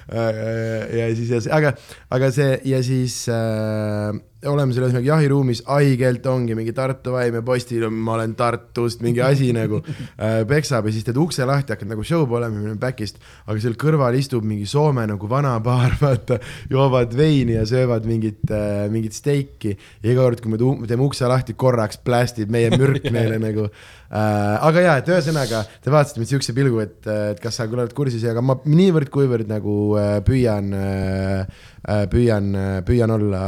Ja 0.09 1.11
siis, 1.15 1.29
ja 1.31 1.43
see, 1.45 1.53
aga, 1.53 1.75
aga 2.15 2.31
see 2.33 2.55
ja 2.71 2.83
siis 2.85 3.21
äh, 3.33 4.17
oleme 4.47 4.71
seal 4.71 4.85
ühesõnaga 4.87 5.09
jahiruumis, 5.09 5.65
haigelt 5.67 6.27
ongi 6.31 6.55
mingi 6.55 6.71
Tartu 6.75 7.17
vaim 7.17 7.35
ja 7.41 7.43
postil 7.43 7.89
on, 7.89 7.97
ma 8.07 8.15
olen 8.15 8.37
Tartust, 8.39 9.03
mingi 9.03 9.23
asi 9.25 9.51
nagu 9.57 9.81
äh, 9.83 10.45
peksab 10.49 10.87
ja 10.87 10.95
siis 10.95 11.07
teed 11.07 11.19
ukse 11.19 11.47
lahti, 11.49 11.75
hakkad 11.75 11.91
nagu 11.91 12.07
show 12.07 12.23
olema, 12.23 12.55
me 12.55 12.69
oleme 12.69 12.81
back'ist, 12.83 13.19
aga 13.49 13.59
seal 13.63 13.75
kõrval 13.81 14.19
istub 14.19 14.47
mingi 14.47 14.69
Soome 14.69 15.09
nagu 15.11 15.31
vanapaar, 15.31 15.97
vaata, 16.05 16.39
joovad 16.71 17.17
veini 17.19 17.57
ja 17.59 17.67
söövad 17.69 18.07
mingit 18.09 18.47
äh,, 18.55 18.87
mingit 18.93 19.17
steiki 19.19 19.75
ja 19.75 20.13
iga 20.13 20.23
kord, 20.23 20.45
kui 20.45 20.55
me 20.55 20.61
teeme 20.87 21.07
ukse 21.07 21.27
lahti, 21.27 21.59
korraks 21.59 21.99
plästib 22.07 22.53
meie 22.55 22.71
mürk 22.77 23.11
neile 23.15 23.41
nagu 23.43 23.67
äh,. 23.67 24.55
aga 24.71 24.87
jaa, 24.87 24.97
et 25.03 25.13
ühesõnaga 25.17 25.65
te 25.83 25.91
vaatasite 25.91 26.23
mind 26.23 26.37
siukse 26.37 26.55
pilgu, 26.55 26.79
et, 26.87 27.01
et 27.35 27.43
kas 27.43 27.59
sa 27.59 27.67
oled 27.67 27.91
kursis 27.97 28.23
aga 28.31 28.45
ma 28.45 28.61
niivõrd-kuivõrd 28.71 29.51
nagu 29.51 29.75
äh, 29.98 29.98
püüan 30.27 30.73
äh, 30.77 31.45
äh, 31.89 32.07
püüan, 32.13 32.51
püüan 32.87 33.15
olla 33.19 33.43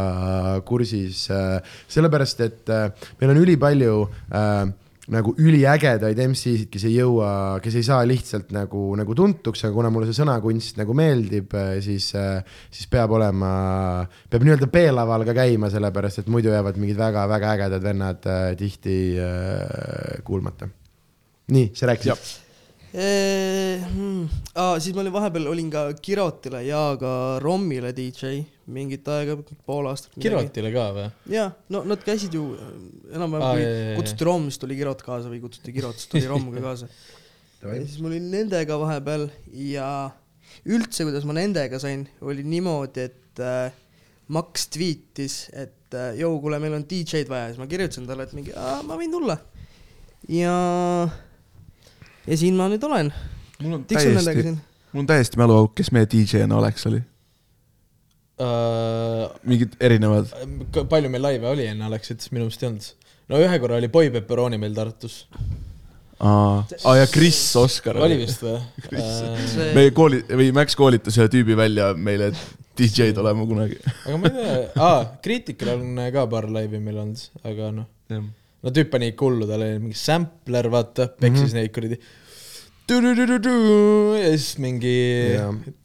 kursis 0.67 1.27
äh,, 1.31 1.59
sellepärast 1.89 2.47
et 2.47 2.71
äh, 2.73 2.91
meil 3.21 3.35
on 3.35 3.43
ülipalju 3.45 3.97
äh, 4.31 4.71
nagu 5.11 5.33
üliägedaid 5.43 6.19
MC-sid, 6.23 6.69
kes 6.71 6.85
ei 6.87 6.97
jõua, 7.01 7.31
kes 7.63 7.77
ei 7.81 7.87
saa 7.87 8.05
lihtsalt 8.07 8.53
nagu, 8.55 8.83
nagu 8.99 9.17
tuntuks, 9.17 9.65
aga 9.67 9.75
kuna 9.75 9.91
mulle 9.93 10.07
see 10.09 10.21
sõnakunst 10.21 10.79
nagu 10.79 10.95
meeldib, 10.97 11.57
siis, 11.83 12.11
siis 12.71 12.91
peab 12.91 13.17
olema, 13.19 13.51
peab 14.31 14.47
nii-öelda 14.47 14.71
B-laval 14.71 15.27
ka 15.27 15.35
käima, 15.41 15.71
sellepärast 15.73 16.23
et 16.23 16.31
muidu 16.31 16.53
jäävad 16.55 16.79
mingid 16.81 17.01
väga-väga 17.01 17.57
ägedad 17.57 17.89
vennad 17.89 18.31
äh, 18.31 18.45
tihti 18.61 19.01
äh, 19.19 20.23
kuulmata. 20.27 20.71
nii, 21.51 21.73
sa 21.75 21.91
rääkisid? 21.91 22.50
Hmm. 22.91 24.25
Ah, 24.59 24.75
siis 24.83 24.95
ma 24.97 25.05
olin 25.05 25.15
vahepeal 25.15 25.47
olin 25.47 25.69
ka 25.71 25.85
Kirotile 26.03 26.65
ja 26.67 26.81
ka 26.99 27.13
Rommile 27.43 27.93
DJ 27.95 28.41
mingit 28.71 29.07
aega, 29.11 29.37
pool 29.67 29.87
aastat. 29.91 30.17
Kirotile 30.23 30.73
ka 30.75 30.89
või? 30.97 31.07
ja 31.31 31.49
no 31.71 31.83
nad 31.87 32.03
käisid 32.07 32.35
ju 32.35 32.49
äh, 32.57 32.73
enam-vähem 33.15 33.47
Aa, 33.47 33.55
kui 33.55 34.01
kutsuti 34.01 34.27
Romm, 34.27 34.49
siis 34.51 34.63
tuli 34.63 34.79
Kirot 34.79 35.05
kaasa 35.07 35.31
või 35.31 35.43
kutsuti 35.45 35.75
Kirot, 35.77 35.99
siis 36.01 36.11
tuli 36.11 36.27
Romm 36.31 36.51
ka 36.55 36.63
kaasa. 36.69 36.91
ja 37.63 37.77
siis 37.79 38.01
ma 38.03 38.11
olin 38.11 38.27
nendega 38.33 38.79
vahepeal 38.81 39.29
ja 39.69 39.87
üldse, 40.67 41.07
kuidas 41.07 41.27
ma 41.29 41.37
nendega 41.39 41.79
sain, 41.83 42.05
oli 42.27 42.45
niimoodi, 42.47 43.07
et 43.11 43.43
äh, 43.45 43.79
Max 44.31 44.69
tweetis, 44.75 45.45
et 45.55 45.95
äh, 45.99 46.13
jõu, 46.21 46.39
kuule, 46.43 46.61
meil 46.63 46.77
on 46.79 46.87
DJ-d 46.91 47.31
vaja, 47.31 47.51
siis 47.51 47.63
ma 47.63 47.71
kirjutasin 47.71 48.07
talle, 48.11 48.27
et 48.27 48.35
mingi, 48.37 48.55
ma 48.87 48.99
võin 48.99 49.15
tulla. 49.15 49.39
ja, 50.31 50.55
ja 52.27 52.41
siin 52.41 52.59
ma 52.59 52.69
nüüd 52.73 52.85
olen. 52.87 53.13
mul 53.61 53.79
on 53.79 53.87
tiksun 53.89 54.15
nendega 54.17 54.43
täiesti, 54.43 54.49
siin. 54.49 54.61
mul 54.93 55.05
on 55.05 55.09
täiesti 55.11 55.41
mäluauk, 55.41 55.75
kes 55.79 55.93
meie 55.95 56.09
DJ-na 56.11 56.59
Alex 56.61 56.87
oli, 56.91 57.01
uh,. 58.41 59.31
mingid 59.47 59.77
erinevad. 59.81 60.31
palju 60.91 61.13
meil 61.13 61.25
laive 61.29 61.49
oli 61.51 61.67
enne 61.71 61.89
Alexit, 61.89 62.27
minu 62.33 62.47
meelest 62.47 62.65
ei 62.65 62.71
olnud. 62.71 62.93
no 63.31 63.43
ühe 63.47 63.61
korra 63.63 63.81
oli 63.81 63.91
Boy 63.93 64.13
Pepperoni 64.15 64.61
meil 64.61 64.77
Tartus. 64.77 65.23
aa 66.21 66.65
ah,, 66.85 66.97
ja 66.99 67.07
Chris 67.11 67.41
Oskar 67.57 68.01
oli 68.05 68.21
vist 68.23 68.45
või 68.45 68.57
uh,? 69.03 69.61
meie 69.77 69.95
kooli, 69.97 70.25
või 70.29 70.51
Max 70.57 70.77
koolitas 70.79 71.19
ühe 71.21 71.29
tüübi 71.33 71.57
välja 71.59 71.93
meile, 71.97 72.33
et 72.33 72.59
DJ-d 72.81 73.21
olema 73.21 73.47
kunagi. 73.49 73.81
aga 74.07 74.19
ma 74.21 74.31
ei 74.31 74.37
tea, 74.37 74.61
aa, 74.81 75.01
Critical 75.25 75.75
on 75.79 76.05
ka 76.15 76.29
paar 76.33 76.49
laivi 76.53 76.83
meil 76.83 77.03
olnud, 77.05 77.27
aga 77.45 77.73
noh, 77.81 77.89
no 78.65 78.73
tüüp 78.77 78.91
pani 78.93 79.13
ikka 79.13 79.29
hullu, 79.29 79.49
tal 79.49 79.63
oli 79.65 79.79
mingi 79.83 79.99
sampler, 79.99 80.69
vaata, 80.73 81.11
peksis 81.17 81.47
mm 81.47 81.47
-hmm. 81.47 81.61
neid 81.61 81.73
kuradi. 81.77 82.01
ja 84.19 84.31
siis 84.35 84.59
mingi 84.59 84.95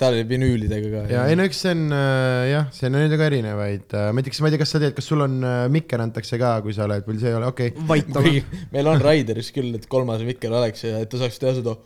tal 0.01 0.15
oli 0.15 0.25
vinüülidega 0.29 0.91
ka. 0.93 1.03
ja 1.13 1.25
ei 1.29 1.37
no 1.37 1.45
eks 1.45 1.61
see 1.65 1.73
on 1.75 1.83
äh, 1.93 2.51
jah, 2.51 2.69
see 2.73 2.89
on 2.89 2.97
neid 2.97 3.17
ka 3.17 3.27
erinevaid, 3.29 3.85
ma 3.93 4.19
ei 4.19 4.23
tea, 4.25 4.33
kas, 4.33 4.41
ma 4.41 4.49
ei 4.49 4.55
tea, 4.55 4.63
kas 4.63 4.75
sa 4.75 4.81
tead, 4.83 4.95
kas 4.97 5.11
sul 5.11 5.21
on 5.21 5.37
äh, 5.43 5.65
mikker 5.71 6.01
antakse 6.01 6.39
ka, 6.41 6.55
kui 6.65 6.73
sa 6.73 6.87
oled, 6.89 7.05
või 7.07 7.19
see 7.21 7.31
ei 7.31 7.37
ole, 7.39 7.51
okei 7.53 7.75
okay.. 7.75 8.61
meil 8.73 8.91
on 8.91 9.01
Raideris 9.01 9.51
küll, 9.55 9.75
et 9.77 9.87
kolmas 9.87 10.25
mikker 10.25 10.51
oleks 10.61 10.87
ja 10.87 11.03
et 11.03 11.09
ta 11.11 11.21
saaks 11.21 11.39
teha 11.39 11.53
seda. 11.61 11.77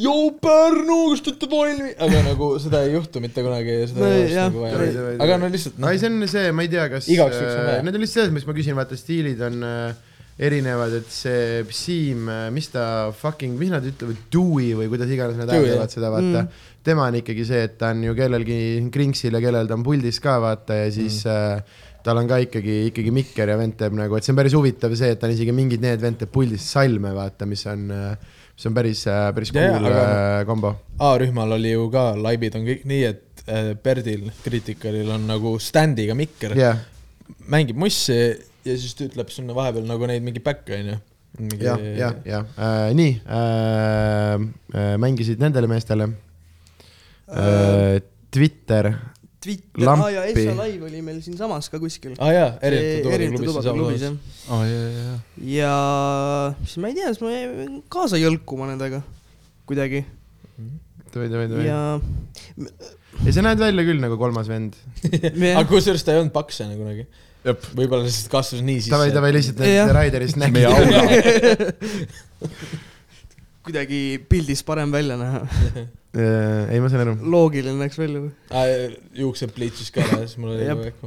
Joo 0.00 0.30
Pärnu, 0.42 0.96
kas 1.14 1.22
te 1.24 1.30
olete 1.32 1.48
valmis? 1.50 1.94
aga 2.04 2.20
nagu 2.26 2.50
seda 2.62 2.82
ei 2.86 2.92
juhtu 2.94 3.22
mitte 3.24 3.42
kunagi 3.42 3.78
ja 3.80 3.86
seda 3.90 4.02
No 4.04 4.10
ei 4.12 4.20
oleks 4.20 4.36
nagu 4.36 4.60
vaja. 4.66 5.16
aga 5.24 5.38
no 5.40 5.48
lihtsalt 5.50 5.80
ei, 5.90 5.98
see 6.02 6.10
on 6.12 6.28
see, 6.28 6.52
ma 6.52 6.66
ei 6.66 6.70
tea, 6.72 6.84
kas 6.92 7.08
Igaks 7.10 7.38
juhuks 7.40 7.56
on 7.56 7.66
vaja. 7.70 7.82
Need 7.86 7.96
on 7.98 8.04
lihtsalt 8.04 8.20
selles 8.20 8.34
mõttes, 8.36 8.48
ma 8.50 8.56
küsin, 8.60 8.76
vaata 8.78 8.98
stiilid 9.00 9.40
on 9.48 9.56
äh, 9.66 10.06
erinevad, 10.40 10.94
et 11.00 11.10
see 11.12 11.64
Siim, 11.74 12.28
mis 12.54 12.68
ta 12.72 12.84
fucking, 13.16 13.56
mis 13.60 13.72
nad 13.72 13.84
ütlevad, 13.88 14.20
Dewey 14.32 14.76
või 14.78 14.88
kuidas 14.92 15.10
iganes 15.12 15.40
nad 15.40 15.50
hääldavad 15.52 15.92
seda, 15.96 16.12
vaata 16.12 16.44
Mm. 16.44 16.66
tema 16.86 17.08
on 17.10 17.16
ikkagi 17.18 17.44
see, 17.44 17.62
et 17.66 17.74
ta 17.80 17.90
on 17.92 18.04
ju 18.04 18.14
kellelgi 18.16 18.60
krinksil 18.92 19.34
ja 19.36 19.40
kellel 19.42 19.68
ta 19.68 19.76
on 19.76 19.82
puldis 19.84 20.20
ka, 20.24 20.38
vaata 20.40 20.76
ja 20.84 20.90
siis 20.94 21.24
mm. 21.26 21.60
äh, 21.60 21.88
tal 22.04 22.16
on 22.16 22.28
ka 22.30 22.38
ikkagi, 22.40 22.76
ikkagi 22.88 23.10
mikker 23.12 23.48
ja 23.52 23.56
vend 23.60 23.76
teeb 23.80 23.92
nagu, 23.98 24.16
et 24.16 24.24
see 24.24 24.32
on 24.32 24.38
päris 24.38 24.54
huvitav 24.56 24.94
see, 24.96 25.10
et 25.12 25.20
ta 25.20 25.28
on 25.28 25.34
isegi 25.34 25.52
mingid 25.52 25.82
need 25.84 26.00
vend 26.00 26.16
teeb 26.22 26.30
puldis 26.32 26.64
salme, 26.72 27.12
vaata, 27.16 27.44
mis 27.48 27.66
on, 27.68 27.90
mis 28.54 28.66
on 28.68 28.76
päris, 28.76 29.02
päris 29.34 29.52
Jaa, 29.54 29.72
cool 29.76 29.88
aga- 29.90 30.04
äh, 30.04 30.44
kombo. 30.48 30.74
A-rühmal 31.00 31.56
oli 31.56 31.72
ju 31.72 31.88
ka 31.92 32.10
laibid 32.18 32.56
on 32.58 32.66
kõik 32.68 32.86
nii, 32.90 33.02
et 33.08 33.44
äh, 33.46 33.72
Perdil, 33.82 34.30
Criticalil 34.44 35.10
on 35.14 35.26
nagu 35.30 35.54
stand'iga 35.62 36.16
mikker 36.18 36.56
jah, 36.58 36.82
mängib 37.50 37.78
mussi 37.80 38.18
ja 38.66 38.74
siis 38.76 38.92
ta 38.98 39.06
ütleb 39.08 39.30
sinna 39.32 39.54
vahepeal 39.56 39.86
nagu 39.88 40.08
neid 40.10 40.22
mingi 40.26 40.42
back'e 40.44 40.76
onju. 40.80 40.98
jah, 41.62 41.78
jah, 41.96 42.16
jah 42.26 42.44
äh,, 42.58 42.90
nii 42.98 43.12
äh,, 43.22 44.34
äh, 44.74 44.94
mängisid 45.00 45.40
nendele 45.40 45.70
meestele 45.70 46.10
äh,. 47.30 48.00
Twitter, 48.30 48.92
Twitter, 49.40 49.84
Lampi. 49.86 50.04
aa 50.04 50.10
ja 50.12 50.22
Essa 50.28 50.52
Live 50.58 50.84
oli 50.84 51.00
meil 51.04 51.20
siinsamas 51.24 51.70
ka 51.72 51.80
kuskil. 51.80 52.12
aa 52.20 52.32
jaa, 52.34 52.48
erinevate 52.66 53.46
tubakaklubis 53.46 54.04
jah. 54.04 54.16
aa, 54.52 54.62
ja, 54.68 55.18
ja, 55.54 55.74
siis 56.64 56.80
ma 56.82 56.90
ei 56.90 56.98
tea, 56.98 57.12
siis 57.14 57.22
ma 57.24 57.32
jäin 57.32 57.78
kaasa 57.92 58.20
jõlkuma 58.20 58.68
nendega 58.68 59.00
kuidagi 59.70 60.04
davai, 61.14 61.28
davai, 61.32 61.46
davai. 61.50 61.66
ja 61.66 61.80
ja 63.24 63.34
sa 63.34 63.44
näed 63.44 63.60
välja 63.62 63.86
küll 63.88 64.00
nagu 64.02 64.18
kolmas 64.20 64.48
vend. 64.50 64.76
aga 65.56 65.66
kusjuures 65.70 66.04
ta 66.06 66.14
ei 66.14 66.22
olnud 66.22 66.34
paks 66.34 66.60
enne 66.64 66.76
kunagi. 66.78 67.06
jep, 67.48 67.64
võib-olla 67.78 68.04
lihtsalt 68.06 68.30
kasvas 68.32 68.64
nii 68.66 68.82
sisse. 68.82 68.92
davai, 68.92 69.08
davai, 69.14 69.32
lihtsalt 69.36 69.62
need 69.64 69.94
Raiderist 69.96 70.40
nägid. 70.40 70.68
kuidagi 73.64 74.02
pildis 74.28 74.62
parem 74.66 74.92
välja 74.92 75.16
näha. 75.20 75.42
Äh, 76.10 76.72
ei, 76.74 76.80
ma 76.82 76.88
saan 76.90 77.04
aru. 77.04 77.14
loogiline 77.30 77.78
näeks 77.78 77.98
välja. 78.00 78.24
juuksed 79.14 79.52
pliitsis 79.54 79.92
ka 79.94 80.02
ära 80.02 80.24
ja 80.24 80.26
siis 80.26 80.40
mul 80.42 80.56
oli 80.56 80.66
nagu 80.66 80.82
äkki 80.90 81.06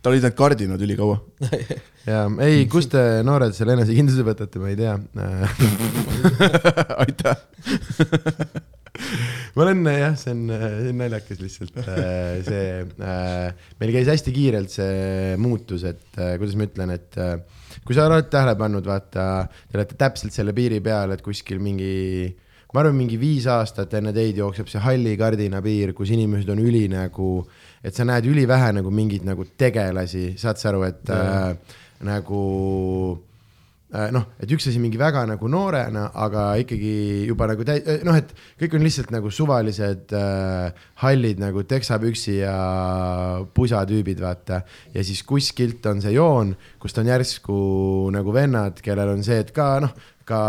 tal 0.00 0.14
olid 0.14 0.24
need 0.24 0.36
kardinad 0.36 0.80
ülikaua. 0.84 1.18
jaa, 2.10 2.24
ei, 2.46 2.64
kust 2.72 2.92
te 2.94 3.02
noored 3.26 3.52
selle 3.56 3.76
enesekindluse 3.76 4.24
võtate, 4.24 4.60
ma 4.62 4.70
ei 4.72 4.78
tea. 4.78 4.94
aitäh. 7.04 7.36
ma 9.54 9.64
olen 9.66 9.84
jah, 9.92 10.16
see 10.18 10.32
on, 10.34 10.46
see 10.50 10.90
on 10.92 10.98
naljakas 11.00 11.40
lihtsalt 11.40 11.78
äh, 11.82 12.40
see, 12.46 12.64
meil 13.80 13.92
käis 13.94 14.10
hästi 14.10 14.34
kiirelt 14.34 14.72
see 14.72 15.36
muutus, 15.40 15.84
et 15.88 16.18
äh, 16.18 16.34
kuidas 16.40 16.56
ma 16.58 16.66
ütlen, 16.68 16.94
et 16.96 17.20
äh, 17.20 17.36
kui 17.86 17.96
sa 17.96 18.08
oled 18.08 18.28
tähele 18.32 18.56
pannud, 18.60 18.86
vaata, 18.88 19.26
te 19.68 19.78
olete 19.78 19.98
täpselt 20.00 20.34
selle 20.36 20.56
piiri 20.56 20.80
peal, 20.84 21.14
et 21.14 21.24
kuskil 21.24 21.60
mingi 21.62 21.92
ma 22.74 22.82
arvan, 22.84 22.98
mingi 23.00 23.18
viis 23.18 23.48
aastat 23.50 23.94
enne 23.98 24.12
teid 24.14 24.38
jookseb 24.38 24.68
see 24.70 24.82
halli 24.84 25.16
kardina 25.18 25.62
piir, 25.64 25.94
kus 25.96 26.12
inimesed 26.14 26.50
on 26.54 26.60
üli 26.62 26.84
nagu, 26.92 27.32
et 27.82 27.96
sa 27.96 28.06
näed 28.06 28.28
ülivähe 28.30 28.70
nagu 28.78 28.92
mingeid 28.94 29.26
nagu 29.26 29.46
tegelasi, 29.58 30.36
saad 30.40 30.60
sa 30.60 30.70
aru, 30.70 30.84
et 30.86 31.10
äh, 31.10 31.80
nagu 32.06 32.42
äh, 33.90 34.12
noh, 34.14 34.28
et 34.38 34.54
üks 34.54 34.68
asi 34.70 34.78
mingi 34.82 35.00
väga 35.00 35.24
nagu 35.28 35.50
noorena, 35.50 36.06
aga 36.14 36.44
ikkagi 36.62 36.92
juba 37.26 37.50
nagu 37.50 37.66
täi-, 37.66 37.82
noh, 38.06 38.20
et 38.20 38.30
kõik 38.62 38.78
on 38.78 38.86
lihtsalt 38.86 39.10
nagu 39.16 39.34
suvalised 39.34 40.14
äh, 40.14 40.86
hallid 41.02 41.42
nagu 41.42 41.66
teksapüksi 41.66 42.36
ja 42.38 42.54
pusatüübid, 43.56 44.22
vaata. 44.22 44.62
ja 44.94 45.04
siis 45.06 45.24
kuskilt 45.26 45.90
on 45.90 46.04
see 46.04 46.14
joon, 46.14 46.54
kust 46.78 47.02
on 47.02 47.10
järsku 47.10 47.58
nagu 48.14 48.36
vennad, 48.36 48.78
kellel 48.84 49.16
on 49.16 49.26
see, 49.26 49.42
et 49.42 49.50
ka 49.56 49.72
noh, 49.82 49.98
ka 50.30 50.42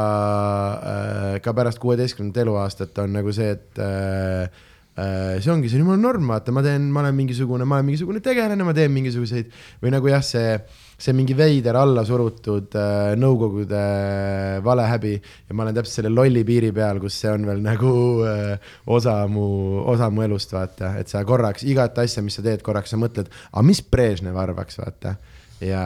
äh,, 0.81 1.37
ka 1.43 1.53
pärast 1.57 1.81
kuueteistkümnendat 1.81 2.45
eluaastat 2.45 3.01
on 3.03 3.15
nagu 3.17 3.33
see, 3.35 3.55
et 3.55 3.81
äh, 3.81 4.61
äh, 4.97 5.39
see 5.41 5.51
ongi 5.53 5.71
see 5.71 5.81
jumala 5.81 5.99
norm, 5.99 6.29
vaata, 6.31 6.53
ma 6.53 6.63
teen, 6.65 6.89
ma 6.93 7.03
olen 7.03 7.17
mingisugune, 7.17 7.65
ma 7.65 7.79
olen 7.79 7.89
mingisugune 7.89 8.21
tegelane, 8.23 8.63
ma 8.67 8.75
teen 8.77 8.93
mingisuguseid 8.93 9.51
või 9.83 9.93
nagu 9.93 10.11
jah, 10.11 10.23
see, 10.25 10.53
see 11.01 11.15
mingi 11.17 11.35
veider 11.37 11.79
alla 11.79 12.03
surutud 12.07 12.77
äh, 12.77 13.13
Nõukogude 13.19 13.81
valehäbi 14.65 15.15
ja 15.17 15.57
ma 15.57 15.65
olen 15.65 15.79
täpselt 15.79 16.01
selle 16.01 16.13
lolli 16.13 16.45
piiri 16.47 16.71
peal, 16.75 17.01
kus 17.03 17.17
see 17.23 17.33
on 17.33 17.47
veel 17.49 17.63
nagu 17.65 17.93
äh, 18.27 18.71
osa 18.85 19.21
mu, 19.31 19.45
osa 19.93 20.11
mu 20.13 20.25
elust, 20.27 20.53
vaata, 20.55 20.95
et 21.01 21.11
sa 21.11 21.25
korraks 21.27 21.65
igat 21.67 21.97
asja, 22.03 22.23
mis 22.25 22.37
sa 22.39 22.45
teed, 22.45 22.63
korraks 22.65 22.93
sa 22.93 23.01
mõtled, 23.01 23.31
aga 23.51 23.67
mis 23.67 23.83
Brežnev 23.85 24.39
arvaks, 24.41 24.81
vaata 24.81 25.17
ja 25.65 25.83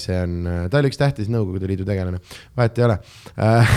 see 0.00 0.18
on, 0.22 0.36
ta 0.70 0.80
oli 0.80 0.90
üks 0.92 1.00
tähtis 1.00 1.30
Nõukogude 1.32 1.68
Liidu 1.70 1.86
tegelane, 1.88 2.22
vahet 2.58 2.78
ei 2.80 2.88
ole. 2.90 3.00
Äh. 3.36 3.76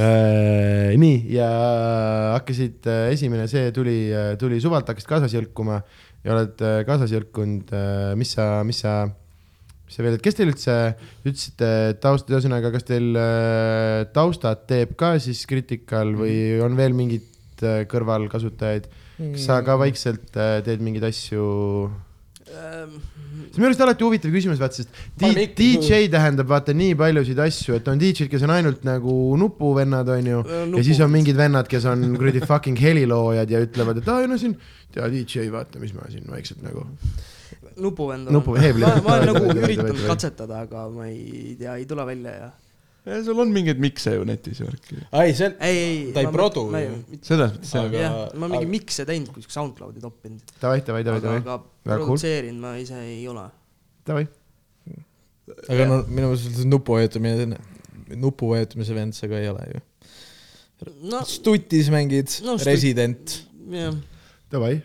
Äh, 0.00 0.94
nii 0.96 1.32
ja 1.34 1.46
hakkasid, 2.36 2.86
esimene 3.10 3.48
see 3.50 3.72
tuli, 3.74 3.96
tuli 4.40 4.60
suvalt, 4.62 4.88
hakkasid 4.88 5.08
kaasas 5.10 5.34
jõlkuma. 5.34 5.80
Ja 6.24 6.36
oled 6.36 6.62
äh, 6.64 6.76
kaasas 6.88 7.12
jõlkunud, 7.12 7.72
mis 8.16 8.32
sa, 8.36 8.46
mis 8.64 8.80
sa, 8.84 8.94
mis 9.90 9.96
sa 9.98 10.04
veel, 10.04 10.16
et 10.18 10.22
kes 10.22 10.36
teil 10.38 10.52
üldse, 10.52 10.76
ütlesite 11.24 11.70
taust, 12.02 12.28
ühesõnaga, 12.30 12.70
kas 12.74 12.86
teil 12.86 13.10
äh, 13.18 14.04
taustad 14.14 14.62
teeb 14.70 14.94
ka 15.00 15.16
siis 15.22 15.42
Critical 15.50 16.14
või 16.20 16.60
on 16.62 16.78
veel 16.78 16.94
mingeid 16.96 17.64
äh, 17.64 17.82
kõrvalkasutajaid, 17.90 18.86
kas 19.18 19.48
sa 19.48 19.58
ka 19.66 19.74
vaikselt 19.80 20.38
äh, 20.38 20.60
teed 20.66 20.84
mingeid 20.86 21.08
asju? 21.10 21.48
See 22.50 23.56
on 23.56 23.60
minu 23.60 23.68
arust 23.70 23.82
alati 23.84 24.04
huvitav 24.06 24.32
küsimus, 24.34 24.58
vaata, 24.60 24.80
sest 24.80 24.90
Paneme 25.20 25.46
D- 25.46 25.46
ikka- 25.46 25.86
DJ 25.86 26.08
tähendab 26.12 26.48
vaata 26.50 26.74
nii 26.76 26.94
paljusid 26.98 27.38
asju, 27.46 27.76
et 27.78 27.88
on 27.92 27.98
DJ-d, 28.00 28.28
kes 28.32 28.42
on 28.46 28.52
ainult 28.56 28.84
nagu 28.88 29.14
nupuvennad, 29.40 30.08
onju. 30.16 30.42
ja 30.76 30.84
siis 30.86 31.00
on 31.04 31.10
mingid 31.14 31.38
vennad, 31.38 31.68
kes 31.70 31.86
on 31.90 32.02
kuradi 32.18 32.42
fucking 32.46 32.78
heliloojad 32.80 33.50
ja 33.54 33.62
ütlevad, 33.66 34.00
et 34.02 34.08
aa, 34.10 34.26
no 34.30 34.38
siin, 34.40 34.56
tea 34.94 35.08
DJ, 35.12 35.46
vaata, 35.54 35.78
mis 35.82 35.94
ma 35.94 36.08
siin 36.10 36.26
vaikselt 36.30 36.62
nagu. 36.66 36.86
nupuvend 37.80 38.28
Nupu- 38.34 38.56
olen. 38.58 38.80
ma, 38.80 38.94
ma 39.04 39.14
olen 39.20 39.30
nagu 39.34 39.54
üritanud 39.62 40.02
katsetada, 40.08 40.64
aga 40.66 40.88
ma 40.92 41.06
ei 41.08 41.54
tea, 41.58 41.76
ei 41.80 41.86
tule 41.88 42.04
välja 42.06 42.34
ja. 42.36 42.50
Sul 43.24 43.38
on 43.40 43.48
mingeid 43.54 43.78
mikse 43.80 44.12
ju 44.14 44.24
netis 44.28 44.60
ja 44.60 44.66
värki. 44.68 44.98
ei, 45.22 45.34
see, 45.34 45.48
ei. 45.60 46.12
Ta 46.14 46.20
ei 46.24 46.26
produ 46.34 46.66
ju. 46.68 46.98
selles 47.22 47.54
mõttes 47.56 47.72
jah 47.74 47.86
Aga- 47.88 48.02
jah, 48.04 48.18
ma 48.34 48.48
mingi 48.48 48.64
aga- 48.66 48.72
mikse 48.74 49.06
teinud, 49.08 49.30
kuskil 49.34 49.54
SoundCloudi 49.56 50.00
toppinud, 50.04 50.42
Davai, 50.60 50.82
davai, 50.86 51.02
davai, 51.06 51.18
aga, 51.22 51.28
davai, 51.28 51.40
aga 51.40 51.62
Väga 51.90 52.04
cool. 52.04 52.52
ma 52.60 52.74
ise 52.78 52.98
ei 53.00 53.24
ole. 53.28 53.46
davai. 54.06 54.26
aga 55.68 55.86
no 55.88 55.96
minu 56.08 56.28
meelest 56.34 56.64
nupu 56.68 56.92
vajutamine, 56.98 57.56
nupu 58.20 58.50
vajutamise 58.52 58.94
vend 58.94 59.14
sa 59.16 59.28
ka 59.30 59.38
ei 59.40 59.48
ole 59.48 59.64
ju. 59.74 59.80
no 61.10 61.24
stutis 61.24 61.88
mängid 61.92 62.28
No, 62.44 62.56
Resident. 62.56 63.40
jah, 63.70 63.94
Davai. 64.52 64.80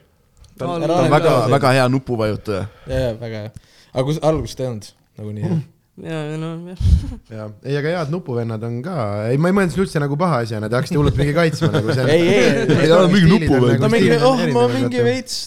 ta 0.57 0.65
on, 0.71 0.81
väga 1.11 1.47
väga 1.51 1.71
hea 1.77 1.87
nupuvajutaja. 1.89 2.67
ja, 2.87 2.99
ja 3.09 3.13
väga 3.19 3.37
hea. 3.45 3.51
aga 3.93 4.03
kus, 4.07 4.19
algust 4.23 4.59
ei 4.59 4.67
olnud 4.71 4.87
nagunii 5.17 5.43
jah. 5.43 5.51
ja, 5.51 5.59
ja 6.03 6.37
no 6.39 6.49
jah. 6.67 6.81
ja, 7.31 7.45
ei, 7.63 7.77
aga 7.79 7.93
head 7.93 8.11
nupuvennad 8.11 8.63
on 8.67 8.81
ka, 8.83 8.95
ei, 9.29 9.39
ma 9.39 9.51
ei 9.51 9.55
mõelnud 9.55 9.75
seda 9.75 9.85
üldse 9.85 10.01
nagu 10.03 10.17
paha 10.19 10.41
asjana, 10.43 10.67
te 10.71 10.75
hakkasite 10.75 10.99
hullult 10.99 11.19
mingi 11.19 11.35
kaitsma 11.37 11.69
nagu 11.71 11.95
seal. 11.95 12.09
ei, 12.11 12.25
ei, 12.33 12.79
Ei 12.85 12.91
ole 12.91 13.11
mingi 13.13 13.29
nupuvend. 13.31 13.83
no 13.83 13.89
mingi, 13.93 14.17
oh 14.19 14.41
ma 14.57 14.65
mingi. 14.73 15.03
veits, 15.05 15.37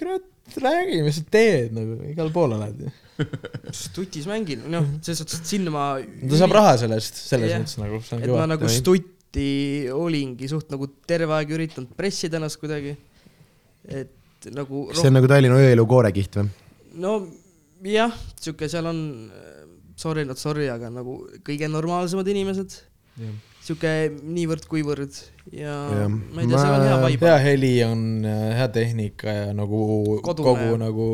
kurat, 0.00 0.24
räägi, 0.62 1.02
mis 1.06 1.20
sa 1.20 1.26
teed 1.36 1.76
nagu, 1.76 1.98
igal 2.10 2.32
pool 2.34 2.56
oled 2.56 2.82
ju. 2.82 2.90
stutis 3.76 4.26
mängin, 4.26 4.64
noh, 4.72 4.88
selles 5.04 5.22
suhtes, 5.22 5.38
et 5.38 5.52
sinna 5.54 5.70
ma 5.74 5.84
ta 6.00 6.40
saab 6.40 6.56
raha 6.56 6.74
selle 6.82 6.98
eest, 6.98 7.22
selles 7.28 7.52
Jah. 7.52 7.62
mõttes 7.62 7.78
nagu, 7.78 8.00
et 8.02 8.10
ma 8.16 8.26
kõva. 8.32 8.48
nagu 8.56 8.72
stutti 8.72 9.46
olingi 9.94 10.50
suht 10.50 10.72
nagu 10.72 10.88
terve 11.06 11.36
aeg 11.38 11.54
üritanud 11.54 11.94
pressida 11.96 12.40
ennast 12.40 12.58
kuidagi. 12.58 12.96
et 13.86 14.50
nagu 14.50 14.88
see 14.96 15.12
on 15.12 15.16
nagu 15.20 15.30
Tallinna 15.30 15.60
ööelu 15.62 15.86
koorekiht 15.86 16.40
või? 16.40 16.50
no 16.98 17.14
jah, 17.86 18.12
sihuke 18.40 18.68
seal 18.70 18.86
on, 18.90 18.98
sorry 20.02 20.24
not 20.28 20.40
sorry, 20.42 20.66
aga 20.72 20.90
nagu 20.90 21.20
kõige 21.46 21.68
normaalsemad 21.70 22.28
inimesed, 22.32 22.74
sihuke 23.62 23.92
niivõrd-kuivõrd 24.24 25.18
ja 25.54 25.74
Jah. 26.02 26.08
ma 26.10 26.42
ei 26.42 26.48
tea, 26.50 26.58
seal 26.58 26.74
on 26.78 26.86
hea 26.88 26.98
vibe. 27.06 27.26
hea 27.28 27.38
heli 27.44 27.72
on, 27.86 28.02
hea 28.58 28.68
tehnika 28.74 29.34
ja 29.36 29.48
nagu 29.54 29.82
Kodune 30.26 30.48
kogu 30.48 30.70
ja- 30.72 30.80
nagu, 30.86 31.08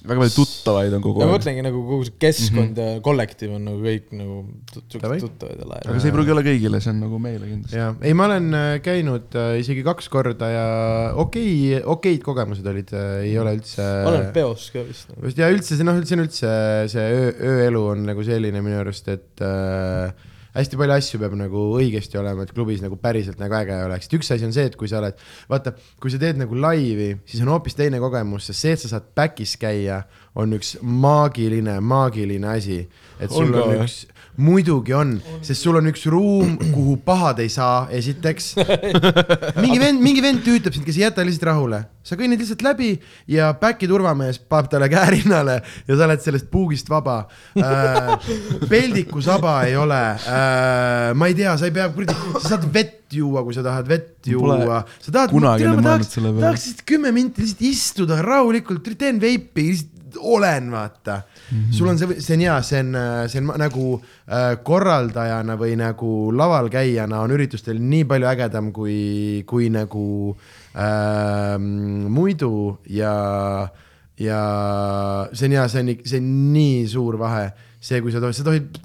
väga 0.00 0.22
palju 0.22 0.32
tuttavaid 0.32 0.94
on 0.96 1.02
kogu 1.04 1.20
ma 1.20 1.26
aeg. 1.26 1.34
mõtlengi 1.34 1.64
nagu 1.66 1.82
kogu 1.84 2.06
see 2.08 2.16
keskkond 2.24 2.70
mm 2.70 2.78
-hmm. 2.78 2.96
ja 2.96 3.02
kollektiiv 3.04 3.54
on 3.56 3.66
nagu 3.68 3.82
kõik 3.84 4.14
nagu 4.16 4.38
tuttavad 4.92 5.58
ja 5.60 5.68
lahed. 5.68 5.88
aga 5.90 5.98
see 5.98 6.10
ei 6.10 6.16
pruugi 6.16 6.34
olla 6.34 6.44
kõigile, 6.46 6.80
see 6.80 6.92
on 6.94 7.02
nagu 7.04 7.20
meile 7.26 7.50
kindlasti. 7.50 7.76
jaa, 7.76 7.90
ei, 8.00 8.14
ma 8.16 8.28
olen 8.30 8.48
äh, 8.54 8.70
käinud 8.84 9.36
äh, 9.36 9.52
isegi 9.60 9.84
kaks 9.86 10.08
korda 10.08 10.50
ja 10.54 10.66
okei, 11.20 11.82
okeid 11.84 12.24
kogemused 12.24 12.66
olid, 12.72 12.94
ei 13.26 13.36
ole 13.38 13.54
üldse. 13.58 13.86
olen 14.08 14.32
peos 14.36 14.70
ka 14.72 14.86
vist 14.88 15.12
just 15.22 15.38
ja 15.38 15.50
üldse 15.52 15.76
see 15.76 15.86
noh, 15.86 16.00
see 16.00 16.18
on 16.18 16.24
üldse 16.24 16.56
see 16.94 17.06
öö, 17.20 17.30
ööelu 17.54 17.86
on 17.92 18.04
nagu 18.08 18.24
selline 18.24 18.64
minu 18.64 18.80
arust, 18.80 19.08
et 19.12 19.44
äh, 19.44 20.28
hästi 20.54 20.78
palju 20.80 20.96
asju 20.96 21.20
peab 21.22 21.34
nagu 21.38 21.64
õigesti 21.78 22.18
olema, 22.20 22.46
et 22.46 22.54
klubis 22.54 22.82
nagu 22.84 22.98
päriselt 23.00 23.40
nagu 23.42 23.56
äge 23.60 23.76
oleks, 23.86 24.08
et 24.08 24.16
üks 24.18 24.32
asi 24.34 24.46
on 24.48 24.54
see, 24.56 24.66
et 24.70 24.78
kui 24.78 24.90
sa 24.90 25.00
oled, 25.00 25.18
vaata, 25.50 25.74
kui 26.02 26.12
sa 26.12 26.20
teed 26.22 26.40
nagu 26.40 26.58
laivi, 26.58 27.12
siis 27.28 27.44
on 27.44 27.52
hoopis 27.54 27.78
teine 27.78 28.00
kogemus, 28.02 28.48
sest 28.50 28.66
see, 28.66 28.74
et 28.76 28.84
sa 28.84 28.94
saad 28.94 29.10
back'is 29.16 29.56
käia, 29.60 30.02
on 30.38 30.56
üks 30.56 30.76
maagiline, 30.82 31.78
maagiline 31.82 32.50
asi. 32.50 32.82
et 33.20 33.30
sul 33.30 33.50
On 33.54 33.62
on, 33.62 33.76
on 33.76 33.84
jah? 33.84 34.19
Muidugi 34.40 34.94
on, 34.96 35.14
sest 35.44 35.64
sul 35.64 35.78
on 35.78 35.88
üks 35.90 36.06
ruum, 36.10 36.56
kuhu 36.72 36.96
pahad 37.04 37.40
ei 37.44 37.50
saa, 37.52 37.84
esiteks. 37.94 38.52
mingi 39.62 39.78
vend, 39.82 40.02
mingi 40.02 40.24
vend 40.24 40.42
tüütab 40.46 40.74
sind, 40.76 40.86
kes 40.86 40.98
ei 40.98 41.04
jäta 41.06 41.24
lihtsalt 41.26 41.48
rahule. 41.50 41.82
sa 42.00 42.16
kõnnid 42.16 42.40
lihtsalt 42.40 42.62
läbi 42.64 42.94
ja 43.28 43.50
back'i 43.60 43.88
turvamees 43.90 44.38
paneb 44.50 44.70
talle 44.72 44.88
käe 44.90 45.10
rinnale 45.18 45.58
ja 45.60 45.98
sa 45.98 46.06
oled 46.06 46.22
sellest 46.24 46.48
puugist 46.50 46.88
vaba 46.88 47.18
äh,. 47.60 48.14
peldiku 48.70 49.20
saba 49.22 49.58
ei 49.68 49.76
ole 49.76 50.00
äh,, 50.16 51.12
ma 51.12 51.28
ei 51.28 51.36
tea, 51.36 51.52
sa 51.60 51.68
ei 51.68 51.76
pea 51.76 51.90
kuradi, 51.92 52.16
sa 52.38 52.54
saad 52.54 52.64
vett 52.72 53.12
juua, 53.12 53.44
kui 53.44 53.54
sa 53.54 53.64
tahad 53.66 53.90
vett 53.90 54.30
juua. 54.32 54.80
sa 54.96 55.12
tahad, 55.12 55.36
tahaks, 55.36 56.16
tahaks 56.16 56.66
lihtsalt 56.70 56.82
kümme 56.88 57.12
minti 57.14 57.44
lihtsalt 57.44 57.68
istuda 57.68 58.22
rahulikult, 58.24 58.88
teen 58.98 59.20
veipi, 59.20 59.68
lihtsalt 59.74 60.18
olen, 60.18 60.72
vaata 60.72 61.20
mm. 61.50 61.58
-hmm. 61.58 61.72
sul 61.72 61.88
on 61.88 61.98
see, 61.98 62.20
see 62.20 62.34
on 62.36 62.40
hea, 62.40 62.56
see 62.62 62.80
on, 62.80 62.96
see 63.28 63.40
on 63.42 63.52
nagu 63.60 63.86
äh, 64.00 64.56
korraldajana 64.62 65.56
või 65.60 65.76
nagu 65.76 66.32
laval 66.32 66.70
käijana 66.70 67.20
on 67.20 67.36
üritustel 67.36 67.80
nii 67.80 68.04
palju 68.04 68.30
ägedam 68.32 68.72
kui, 68.72 69.44
kui 69.46 69.70
nagu 69.70 70.36
äh, 70.74 71.56
muidu 72.08 72.78
ja, 72.88 73.14
ja 74.18 74.42
see 75.32 75.46
on 75.46 75.58
hea, 75.58 75.68
see 75.68 75.80
on, 75.80 75.96
see 76.04 76.20
on 76.20 76.30
nii 76.52 76.86
suur 76.88 77.18
vahe, 77.18 77.50
see, 77.80 78.00
kui 78.00 78.12
sa 78.12 78.20
tohid, 78.20 78.36
sa 78.36 78.44
tohid 78.44 78.78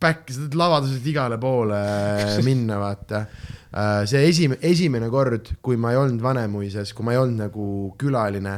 back'i, 0.00 0.32
sa 0.32 0.44
tohid 0.44 0.54
lavadusest 0.54 1.06
igale 1.06 1.38
poole 1.38 1.80
minna, 2.48 2.78
vaata 2.80 3.26
Äh, 3.70 4.04
see 4.10 4.24
esimene, 4.26 4.58
esimene 4.66 5.08
kord, 5.12 5.52
kui 5.62 5.76
ma 5.78 5.92
ei 5.94 5.98
olnud 6.00 6.22
Vanemuises, 6.24 6.90
kui 6.96 7.06
ma 7.06 7.14
ei 7.14 7.20
olnud 7.20 7.38
nagu 7.38 7.66
külaline, 8.00 8.56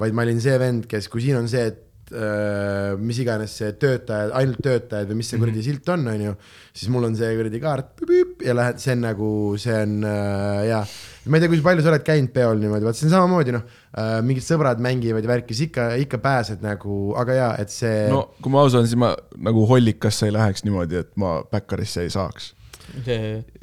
vaid 0.00 0.16
ma 0.16 0.24
olin 0.26 0.40
see 0.42 0.56
vend, 0.58 0.88
kes, 0.90 1.06
kui 1.12 1.22
siin 1.22 1.38
on 1.38 1.46
see, 1.50 1.68
et 1.70 1.84
mis 2.10 3.20
iganes 3.22 3.52
see 3.60 3.70
töötajad, 3.78 4.32
ainult 4.38 4.58
töötajad 4.64 5.10
või 5.10 5.20
mis 5.20 5.30
see 5.30 5.38
kuradi 5.40 5.62
silt 5.64 5.88
on, 5.94 6.08
onju, 6.10 6.34
siis 6.74 6.90
mul 6.92 7.06
on 7.06 7.16
see 7.18 7.30
kuradi 7.38 7.60
kaart 7.62 8.02
ja 8.44 8.56
lähed, 8.56 8.80
see 8.82 8.96
on 8.96 9.04
nagu, 9.04 9.30
see 9.60 9.76
on 9.76 9.96
äh, 10.08 10.60
jaa. 10.70 10.82
ma 11.26 11.38
ei 11.38 11.44
tea, 11.44 11.52
kui 11.52 11.62
palju 11.64 11.84
sa 11.84 11.92
oled 11.92 12.06
käinud 12.06 12.32
peol 12.34 12.62
niimoodi, 12.62 12.88
vaat 12.88 12.98
see 12.98 13.08
on 13.08 13.14
samamoodi 13.14 13.54
noh 13.56 13.66
äh,, 13.66 14.18
mingid 14.26 14.46
sõbrad 14.46 14.82
mängivad 14.82 15.26
ja 15.26 15.32
värki, 15.32 15.54
siis 15.56 15.70
ikka, 15.70 15.90
ikka 16.06 16.20
pääsed 16.22 16.64
nagu, 16.64 17.00
aga 17.20 17.36
jaa, 17.38 17.50
et 17.62 17.74
see 17.74 18.06
no 18.12 18.26
kui 18.40 18.54
ma 18.54 18.64
aus 18.64 18.78
olen, 18.78 18.88
siis 18.90 19.00
ma 19.00 19.12
nagu 19.50 19.66
hollikasse 19.70 20.30
ei 20.30 20.34
läheks 20.36 20.66
niimoodi, 20.66 21.04
et 21.04 21.12
ma 21.20 21.40
backerisse 21.50 22.06
ei 22.06 22.12
saaks. 22.12 22.54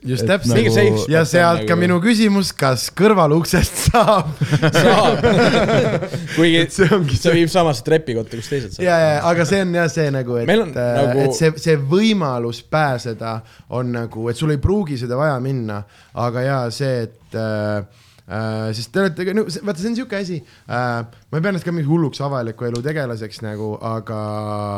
Just 0.07 0.25
täpselt. 0.27 0.71
safe 0.73 1.05
ja 1.11 1.23
sealt 1.27 1.61
on 1.61 1.67
ka 1.67 1.75
nagu- 1.75 1.81
minu 1.83 1.99
küsimus, 2.03 2.53
kas 2.57 2.87
kõrvaluksest 2.97 3.83
saab? 3.89 4.31
Saab, 4.77 5.27
kuigi 6.37 6.63
see 6.73 6.89
ongi 6.95 7.19
see 7.19 7.35
viib 7.35 7.51
samasse 7.51 7.85
trepikotta, 7.87 8.39
kus 8.39 8.49
teised 8.51 8.79
ja, 8.83 8.97
ja, 9.01 9.13
aga 9.27 9.45
see 9.49 9.61
on 9.65 9.75
jah 9.77 9.91
see 9.91 10.09
nagu, 10.15 10.39
et 10.41 10.51
on, 10.55 10.73
nagu... 10.73 10.87
nagu- 11.01 11.23
et 11.27 11.37
see, 11.37 11.53
see 11.61 11.77
võimalus 11.77 12.63
pääseda 12.71 13.37
on 13.77 13.93
nagu, 13.95 14.27
et 14.31 14.39
sul 14.39 14.55
ei 14.55 14.61
pruugi 14.63 14.99
seda 14.99 15.19
vaja 15.19 15.37
minna, 15.43 15.81
aga 16.27 16.45
ja 16.45 16.59
see, 16.73 17.07
et 17.07 17.37
äh, 17.37 17.83
äh, 18.27 18.69
sest 18.75 18.91
te 18.93 19.03
olete, 19.03 19.27
no 19.35 19.45
vaata, 19.47 19.79
see 19.81 19.91
on 19.91 19.97
sihuke 19.99 20.19
asi. 20.19 20.39
Äh,, 20.67 21.01
ma 21.07 21.39
ei 21.39 21.43
pea 21.43 21.53
ennast 21.53 21.67
ka 21.67 21.73
mingi 21.75 21.89
hulluks 21.89 22.21
avaliku 22.25 22.67
elu 22.69 22.81
tegelaseks 22.85 23.43
nagu, 23.45 23.73
aga 23.95 24.21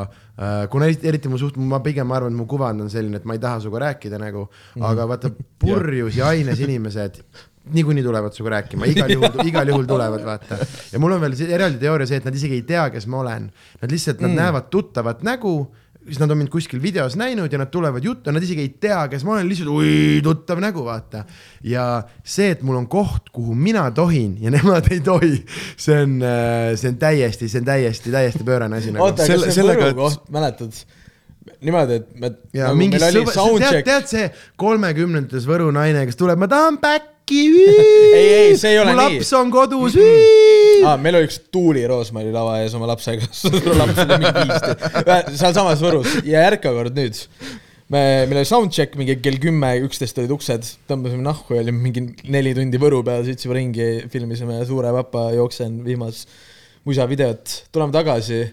äh, 0.06 0.28
kuna 0.72 0.88
eriti, 0.88 1.28
mu 1.32 1.38
suht, 1.38 1.58
ma 1.60 1.82
pigem 1.84 2.12
arvan, 2.16 2.32
et 2.32 2.40
mu 2.40 2.46
kuvand 2.48 2.86
on 2.86 2.92
selline, 2.92 3.20
et 3.20 3.26
ma 3.28 3.36
ei 3.36 3.42
taha 3.44 3.60
sinuga 3.60 3.86
rääkida 3.90 4.20
nagu 4.22 4.46
mm, 4.46 4.82
-hmm. 4.82 4.90
aga 4.92 5.08
vaata 5.08 5.32
purjus 5.62 6.16
ja 6.16 6.30
aines 6.32 6.60
inimesed 6.60 7.24
niikuinii 7.74 8.04
tulevad 8.04 8.34
sinuga 8.34 8.56
rääkima, 8.56 8.88
igal 8.90 9.12
juhul, 9.12 9.44
igal 9.46 9.68
juhul 9.68 9.86
tulevad, 9.86 10.24
vaata. 10.26 10.58
ja 10.94 11.00
mul 11.00 11.12
on 11.12 11.22
veel 11.22 11.36
eraldi 11.50 11.78
teooria 11.82 12.08
see, 12.08 12.18
et 12.18 12.26
nad 12.26 12.36
isegi 12.36 12.62
ei 12.62 12.66
tea, 12.66 12.90
kes 12.90 13.08
ma 13.08 13.20
olen. 13.20 13.52
Nad 13.82 13.92
lihtsalt, 13.92 14.24
nad 14.24 14.32
mm. 14.32 14.42
näevad 14.42 14.70
tuttavat 14.74 15.24
nägu, 15.28 15.54
siis 16.06 16.20
nad 16.22 16.32
on 16.32 16.40
mind 16.40 16.50
kuskil 16.54 16.82
videos 16.82 17.18
näinud 17.20 17.52
ja 17.52 17.60
nad 17.62 17.72
tulevad 17.72 18.04
juttu, 18.04 18.32
nad 18.32 18.44
isegi 18.44 18.64
ei 18.66 18.70
tea, 18.82 19.02
kes 19.12 19.26
ma 19.28 19.36
olen, 19.36 19.50
lihtsalt 19.50 19.72
oi, 19.74 19.90
tuttav 20.24 20.62
nägu, 20.64 20.84
vaata. 20.86 21.26
ja 21.64 21.88
see, 22.24 22.54
et 22.56 22.64
mul 22.66 22.80
on 22.80 22.88
koht, 22.92 23.30
kuhu 23.36 23.56
mina 23.56 23.84
tohin 23.96 24.38
ja 24.42 24.54
nemad 24.56 24.88
ei 24.94 25.02
tohi, 25.06 25.36
see 25.78 26.00
on, 26.06 26.16
see 26.80 26.94
on 26.94 27.02
täiesti, 27.02 27.52
see 27.52 27.62
on 27.64 27.68
täiesti, 27.68 28.16
täiesti 28.16 28.48
pöörane 28.48 28.80
asi 28.80 28.96
nagu. 28.96 29.10
oota, 29.10 29.28
Selle- 29.28 29.50
kas 29.52 29.56
see 29.56 29.62
sellega, 29.62 29.92
Võru 29.92 30.02
koht, 30.08 30.26
mäletad? 30.34 30.82
niimoodi, 31.60 32.00
et 32.00 32.10
me, 32.20 32.32
ja 32.54 32.70
nagu 32.70 32.80
mingi 32.80 33.00
meil 33.00 33.20
oli 33.20 33.36
sõber, 33.36 33.64
tead, 33.66 33.86
tead 33.88 34.10
see 34.12 34.28
kolmekümnendates 34.60 35.48
Võru 35.50 35.72
naine, 35.76 36.06
kes 36.08 36.20
tuleb, 36.20 36.40
ma 36.40 36.48
tahan 36.52 36.80
back'i. 36.82 37.16
Ei, 38.20 38.30
ei, 38.34 38.54
see 38.58 38.72
ei 38.74 38.80
ole 38.82 38.96
mu 38.96 38.98
nii. 38.98 39.20
laps 39.20 39.34
on 39.38 39.52
kodus. 39.54 39.98
aa, 40.86 40.98
meil 41.02 41.18
oli 41.20 41.30
üks 41.30 41.40
Tuuli 41.54 41.86
Roosmari 41.90 42.32
lava 42.34 42.60
ees 42.64 42.76
oma 42.78 42.90
lapsega, 42.90 43.26
laps 43.80 44.04
oli 44.06 44.20
mingi 44.22 44.46
viisteist, 44.46 45.34
sealsamas 45.40 45.82
Võrus. 45.84 46.20
Ja 46.28 46.46
järka 46.48 46.74
kord 46.76 46.98
nüüd. 46.98 47.18
me, 47.90 48.04
meil 48.30 48.42
oli 48.42 48.48
soundcheck 48.50 48.96
mingi 49.00 49.18
kell 49.24 49.40
kümme, 49.42 49.74
üksteist 49.88 50.20
olid 50.22 50.36
uksed, 50.36 50.68
tõmbasime 50.90 51.26
nahku 51.26 51.58
ja 51.58 51.64
olime 51.66 51.82
mingi 51.88 52.06
neli 52.30 52.54
tundi 52.58 52.82
Võru 52.82 53.02
peal, 53.08 53.26
sõitsime 53.28 53.58
ringi, 53.58 53.90
filmisime 54.14 54.62
Suure 54.70 54.94
papa 55.02 55.30
jooksen 55.36 55.82
vihmas 55.88 56.26
musavideot, 56.88 57.56
tuleme 57.74 57.96
tagasi 57.96 58.44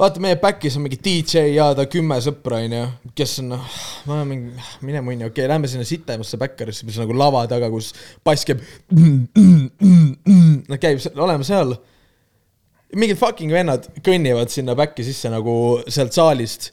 vaata, 0.00 0.20
meie 0.22 0.38
back'is 0.40 0.76
on 0.78 0.84
mingi 0.86 0.98
DJ 1.02 1.50
ja 1.54 1.70
ta 1.76 1.84
kümme 1.90 2.16
sõpra, 2.24 2.62
onju, 2.64 2.84
kes 3.16 3.36
on 3.42 3.50
noh, 3.52 3.78
ma 4.08 4.16
olen 4.16 4.28
mingi, 4.30 4.66
mine 4.86 5.02
munni, 5.04 5.26
okei 5.26 5.44
okay,, 5.44 5.50
lähme 5.50 5.68
sinna 5.70 5.84
sitemasse 5.88 6.40
backerisse, 6.40 6.86
mis 6.88 6.96
on 6.96 7.04
nagu 7.04 7.16
lava 7.18 7.44
taga, 7.50 7.68
kus 7.72 7.92
bass 8.24 8.46
käib. 8.48 8.62
Nad 10.70 10.80
käib, 10.80 11.02
oleme 11.20 11.46
seal. 11.46 11.76
mingid 12.96 13.20
fucking 13.20 13.52
vennad 13.54 13.84
kõnnivad 14.06 14.50
sinna 14.50 14.74
back'i 14.78 15.04
sisse 15.06 15.30
nagu 15.30 15.54
sealt 15.86 16.16
saalist. 16.16 16.72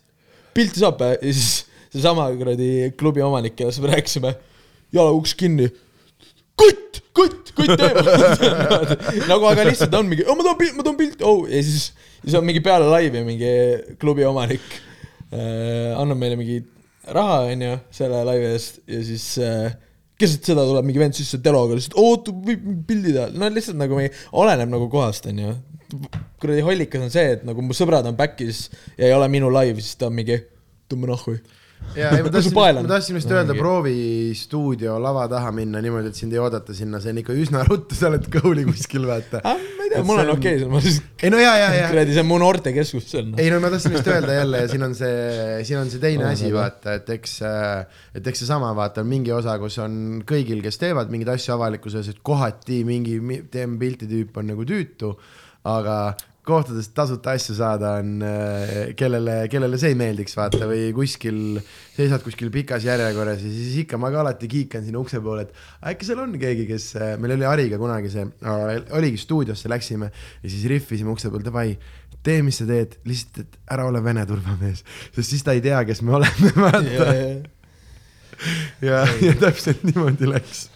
pilti 0.55 0.81
saab 0.81 1.01
ja 1.03 1.17
siis 1.21 1.67
seesama 1.93 2.29
kuradi 2.37 2.93
klubi 2.97 3.21
omanik, 3.21 3.55
kellest 3.59 3.83
me 3.83 3.91
rääkisime, 3.91 4.33
jalauks 4.95 5.35
kinni 5.37 5.67
kutt, 6.57 7.01
kutt, 7.15 7.51
kutt 7.57 7.73
teeb 7.79 7.99
nagu, 9.31 9.47
aga 9.49 9.67
lihtsalt 9.67 9.95
on 9.97 10.09
mingi, 10.09 10.25
ma 10.27 10.43
tahan 10.43 10.59
pilti, 10.59 10.77
ma 10.77 10.85
tahan 10.85 10.99
pilti, 10.99 11.25
oh 11.27 11.45
ja 11.49 11.61
siis, 11.65 11.91
siis 12.23 12.37
on 12.39 12.45
mingi 12.47 12.63
peale 12.65 12.89
laivi 12.91 13.23
mingi 13.27 13.51
klubi 14.01 14.25
omanik 14.27 14.63
äh, 15.31 15.93
annab 15.97 16.19
meile 16.21 16.39
mingi 16.39 16.61
raha, 17.13 17.43
onju, 17.53 17.73
selle 17.95 18.23
laivi 18.27 18.49
eest 18.55 18.81
ja 18.89 19.01
siis 19.05 19.27
äh, 19.43 19.69
keset 20.17 20.49
seda 20.49 20.65
tuleb 20.65 20.87
mingi 20.87 21.01
vend 21.01 21.17
sisse 21.17 21.39
teloga 21.43 21.77
lihtsalt, 21.77 21.97
oota, 22.01 22.33
võib 22.33 22.65
pildi 22.89 23.13
teha, 23.13 23.29
no 23.37 23.49
lihtsalt 23.53 23.77
nagu 23.79 23.99
mingi, 23.99 24.13
oleneb 24.41 24.71
nagu 24.73 24.89
kohast, 24.91 25.29
onju. 25.29 25.53
kuradi 26.41 26.65
hollikas 26.65 27.05
on 27.05 27.13
see, 27.13 27.35
et 27.37 27.45
nagu 27.47 27.63
mu 27.63 27.75
sõbrad 27.77 28.07
on 28.09 28.17
back'is 28.17 28.65
ja 28.97 29.07
ei 29.07 29.13
ole 29.15 29.29
minu 29.31 29.51
live, 29.53 29.79
siis 29.83 29.99
ta 29.99 30.09
on 30.09 30.17
mingi, 30.17 30.41
tõmba 30.91 31.13
nahku. 31.13 31.37
Ja 31.97 32.11
ei, 32.13 32.23
ma 32.25 32.31
tahtsin 32.33 32.53
ma 32.55 32.83
tahtsin 32.87 33.17
just 33.17 33.31
öelda 33.31 33.53
Ongi. 33.53 33.61
proovistuudio 33.61 34.97
lava 35.01 35.25
taha 35.31 35.51
minna 35.55 35.81
niimoodi, 35.83 36.11
et 36.11 36.19
sind 36.19 36.35
ei 36.35 36.41
oodata 36.41 36.75
sinna, 36.77 36.99
see 37.03 37.13
on 37.13 37.21
ikka 37.23 37.35
üsna 37.37 37.63
ruttu, 37.67 37.97
sa 37.97 38.09
oled 38.11 38.27
kõuli 38.33 38.65
kuskil, 38.67 39.07
vaata. 39.09 39.41
ah,. 39.43 39.57
ma 39.77 39.87
ei 39.87 39.93
tea, 39.93 40.03
mul 40.07 40.21
on 40.23 40.33
okei 40.35 40.59
okay,, 40.59 40.69
ma 40.71 40.81
siis 40.83 40.99
ei 41.23 41.31
no 41.33 41.41
ja, 41.41 41.55
ja, 41.61 41.71
ja, 41.75 41.89
kuradi, 41.91 42.13
see 42.15 42.23
on 42.25 42.29
mu 42.29 42.39
noortekeskus 42.43 43.09
seal. 43.13 43.31
ei 43.39 43.49
no 43.53 43.61
ma 43.63 43.71
tahtsin 43.73 43.97
just 43.97 44.11
öelda 44.11 44.37
jälle 44.37 44.63
ja 44.63 44.71
siin 44.73 44.87
on 44.89 44.95
see, 44.99 45.17
siin 45.69 45.81
on 45.81 45.91
see 45.93 46.03
teine 46.03 46.29
asi, 46.29 46.53
vaata, 46.53 46.97
et 47.01 47.11
eks, 47.17 47.37
et 48.19 48.31
eks 48.33 48.43
seesama, 48.45 48.73
vaata, 48.77 49.05
on 49.05 49.11
mingi 49.11 49.33
osa, 49.35 49.57
kus 49.61 49.79
on 49.83 50.23
kõigil, 50.27 50.61
kes 50.65 50.81
teevad 50.83 51.13
mingeid 51.13 51.33
asju 51.37 51.55
avalikkuses, 51.57 52.13
et 52.13 52.23
kohati 52.25 52.83
mingi 52.87 53.19
mi- 53.23 53.43
teeme 53.51 53.79
pilti 53.81 54.09
tüüp 54.11 54.37
on 54.41 54.51
nagu 54.53 54.67
tüütu, 54.67 55.15
aga 55.67 55.99
kohtadest 56.47 56.93
tasuta 56.95 57.33
asju 57.35 57.55
saada 57.57 57.93
on, 58.01 58.23
kellele, 58.97 59.35
kellele 59.51 59.79
see 59.79 59.91
ei 59.93 59.97
meeldiks, 59.99 60.35
vaata, 60.37 60.63
või 60.69 60.89
kuskil, 60.95 61.59
seisad 61.95 62.23
kuskil 62.25 62.51
pikas 62.53 62.87
järjekorras 62.87 63.43
ja 63.43 63.51
siis 63.51 63.81
ikka 63.83 63.99
ma 64.01 64.11
ka 64.13 64.21
alati 64.23 64.49
kiikan 64.51 64.85
sinna 64.85 65.01
ukse 65.03 65.21
poole, 65.23 65.47
et 65.47 65.91
äkki 65.93 66.07
seal 66.07 66.23
on 66.23 66.35
keegi, 66.39 66.67
kes, 66.69 66.89
meil 67.21 67.35
oli 67.37 67.47
Hariga 67.47 67.79
kunagi 67.81 68.11
see, 68.13 68.25
oligi 68.97 69.19
stuudiosse 69.21 69.71
läksime 69.71 70.11
ja 70.11 70.47
siis 70.47 70.65
rihvisime 70.71 71.11
ukse 71.13 71.31
peal, 71.33 71.43
davai, 71.45 71.67
tee, 72.23 72.39
mis 72.45 72.61
sa 72.61 72.67
teed, 72.69 72.97
lihtsalt, 73.07 73.43
et 73.43 73.59
ära 73.75 73.87
ole 73.89 74.01
Vene 74.03 74.25
turvamees, 74.29 74.83
sest 75.15 75.35
siis 75.35 75.45
ta 75.45 75.55
ei 75.57 75.63
tea, 75.65 75.83
kes 75.87 76.03
me 76.07 76.17
oleme, 76.19 76.55
vaata. 76.63 77.11
ja, 78.85 79.03
ja 79.23 79.37
täpselt 79.39 79.83
niimoodi 79.87 80.31
läks. 80.31 80.67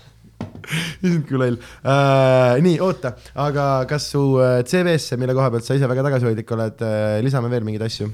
Issand 1.02 1.24
kui 1.28 1.40
loll 1.40 1.58
uh,. 1.58 2.58
nii, 2.64 2.78
oota, 2.84 3.16
aga 3.46 3.68
kas 3.90 4.10
su 4.14 4.24
äh, 4.42 4.60
CV-sse, 4.68 5.20
mille 5.22 5.36
koha 5.38 5.52
pealt 5.54 5.68
sa 5.68 5.78
ise 5.78 5.90
väga 5.90 6.06
tagasihoidlik 6.10 6.58
oled 6.58 6.84
uh,, 6.86 7.16
lisame 7.26 7.52
veel 7.54 7.66
mingeid 7.68 7.86
asju? 7.88 8.10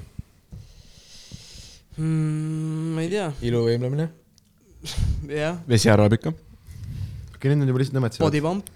mm,. 1.98 2.94
ma 2.94 3.04
ei 3.04 3.10
tea, 3.12 3.28
iluvõimlemine. 3.50 4.08
jah, 5.42 5.58
vesi 5.68 5.90
arvab 5.92 6.16
ikka. 6.18 6.34
okei, 7.34 7.50
nüüd 7.50 7.66
on 7.66 7.74
juba 7.74 7.84
lihtsalt 7.84 8.00
nõmetsed. 8.00 8.24
body 8.24 8.42
pump. 8.44 8.72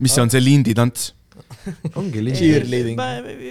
mis 0.00 0.14
see 0.14 0.24
on, 0.24 0.32
see 0.32 0.44
linditants? 0.44 1.14
ongi 1.98 2.20
lihtne. 2.24 2.40
Cheerleading. 2.40 3.00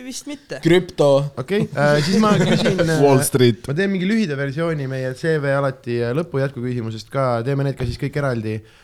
vist 0.05 0.27
mitte. 0.30 0.59
krüpto. 0.63 1.09
okei 1.39 1.65
okay,, 1.65 2.03
siis 2.05 2.19
ma 2.21 2.36
küsin 2.39 2.84
Wall 3.03 3.23
Street. 3.25 3.65
ma 3.67 3.75
teen 3.77 3.91
mingi 3.93 4.09
lühida 4.09 4.38
versiooni 4.39 4.88
meie 4.91 5.15
CV 5.17 5.55
alati 5.57 5.99
äh, 6.03 6.13
lõpu 6.17 6.41
jätkuküsimusest 6.43 7.11
ka, 7.13 7.32
teeme 7.47 7.65
need 7.67 7.80
ka 7.80 7.88
siis 7.89 7.99
kõik 8.01 8.21
eraldi 8.21 8.59
äh,. 8.59 8.77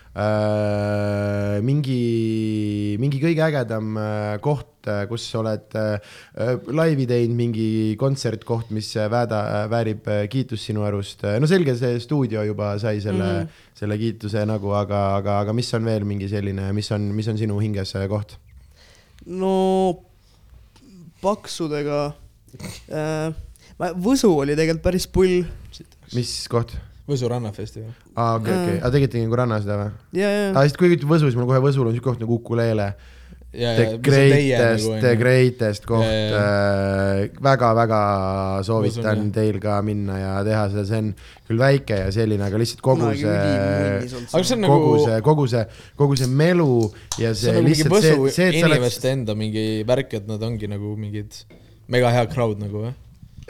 mingi, 1.66 2.96
mingi 3.02 3.20
kõige 3.20 3.44
ägedam 3.44 3.98
äh, 4.00 4.38
koht, 4.44 4.88
kus 5.10 5.26
sa 5.28 5.42
oled 5.42 5.76
äh, 5.76 6.16
laivi 6.72 7.08
teinud, 7.10 7.36
mingi 7.36 7.68
kontsertkoht, 8.00 8.72
mis 8.76 8.94
äh, 8.96 9.10
väeda, 9.12 9.66
väärib 9.72 10.08
äh, 10.08 10.24
kiitust 10.32 10.70
sinu 10.70 10.86
arust. 10.88 11.26
no 11.40 11.50
selge, 11.50 11.76
see 11.80 12.00
stuudio 12.00 12.46
juba 12.48 12.76
sai 12.80 13.02
selle 13.04 13.26
mm. 13.26 13.42
-hmm. 13.42 13.80
selle 13.82 13.98
kiituse 13.98 14.46
nagu, 14.46 14.72
aga, 14.72 15.18
aga, 15.18 15.40
aga 15.44 15.54
mis 15.54 15.74
on 15.74 15.86
veel 15.86 16.06
mingi 16.06 16.30
selline, 16.30 16.72
mis 16.74 16.92
on, 16.92 17.12
mis 17.16 17.28
on 17.28 17.38
sinu 17.38 17.60
hinges 17.60 17.94
koht? 18.10 18.38
no 19.26 20.00
paksudega 21.22 22.14
äh,. 22.92 23.34
Võsu 23.76 24.30
oli 24.40 24.54
tegelikult 24.56 24.84
päris 24.84 25.08
pull 25.08 25.44
mis 26.16 26.48
koht? 26.48 26.78
Võsu 27.06 27.28
rannafestival. 27.30 27.92
aa, 28.16 28.38
okei, 28.40 28.54
okei, 28.54 28.78
aga 28.80 28.94
tegite 28.96 29.20
nagu 29.22 29.38
ranna 29.38 29.60
seda 29.62 29.76
või? 29.78 29.92
ja, 30.18 30.30
ja, 30.32 30.46
aa, 30.54 30.64
sest 30.66 30.80
kui 30.80 30.90
ütled 30.90 31.06
Võsu, 31.10 31.28
siis 31.30 31.38
mul 31.38 31.50
kohe 31.52 31.62
Võsul 31.62 31.90
on 31.90 31.94
siuke 31.94 32.10
koht 32.10 32.24
nagu 32.24 32.40
Ukulele. 32.40 32.88
ja, 33.56 33.76
The 33.78 33.86
ja, 33.86 34.00
greatest, 34.04 34.88
the 34.90 35.12
nagu, 35.14 35.20
greatest 35.22 35.86
koht 35.88 36.04
ja, 36.04 36.42
väga-väga 37.46 38.00
soovitan 38.68 39.30
teil 39.36 39.62
ka 39.64 39.78
minna 39.86 40.18
ja 40.20 40.34
teha 40.44 40.66
seda, 40.74 40.84
see 40.90 41.04
on 41.04 41.14
küll 41.48 41.62
väike 41.62 42.02
ja 42.02 42.10
selline, 42.12 42.44
aga 42.50 42.60
lihtsalt 42.60 42.84
kogu 42.84 43.14
see 43.14 43.38
kogu 44.26 44.60
nagu, 44.66 44.98
see, 45.06 45.22
kogu 45.30 45.48
see, 45.54 45.64
kogu 46.02 46.20
see 46.20 46.34
melu 46.42 46.74
ja 47.22 47.32
see 47.32 47.46
see 47.46 47.56
nagu 47.56 47.70
lihtsalt 47.70 47.96
see 48.02 48.18
see, 48.34 48.50
et 48.50 48.60
sa 48.60 48.68
oled 48.68 48.82
inimeste 48.82 49.14
enda 49.14 49.38
mingi 49.40 49.66
värk, 49.88 50.18
et 50.20 50.28
nad 50.28 50.44
ongi 50.50 50.68
nagu 50.74 50.98
mingid 51.00 51.46
mega 51.88 52.12
hea 52.18 52.28
crowd 52.34 52.60
nagu 52.60 52.88
või? 52.90 52.96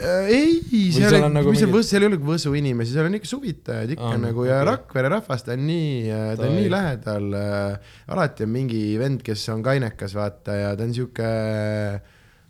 Äh, 0.00 0.26
ei, 0.28 0.56
seal 0.92 1.08
seal 1.14 1.26
nagu 1.32 1.48
kui 1.48 1.56
see 1.56 1.68
mingid- 1.70 1.88
seal 1.88 2.04
ei 2.04 2.10
ole 2.10 2.18
Võsu 2.20 2.52
inimesi, 2.58 2.92
seal 2.92 3.08
on 3.08 3.16
ikka 3.18 3.30
suvitajad 3.30 3.92
ikka 3.94 4.10
Aa, 4.12 4.18
nagu 4.20 4.44
ja 4.44 4.58
okei. 4.60 4.68
Rakvere 4.70 5.12
rahvas, 5.14 5.44
ta 5.46 5.54
on 5.56 5.62
nii, 5.68 6.10
ta 6.36 6.48
on 6.48 6.56
nii 6.58 6.72
lähedal 6.72 7.38
äh,. 7.38 7.94
alati 8.12 8.44
on 8.46 8.52
mingi 8.52 8.82
vend, 9.00 9.22
kes 9.26 9.46
on 9.54 9.62
kainekas, 9.66 10.16
vaata 10.18 10.58
ja 10.58 10.74
ta 10.76 10.84
on 10.84 10.92
sihuke 10.96 11.30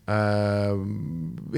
äh, 0.07 0.72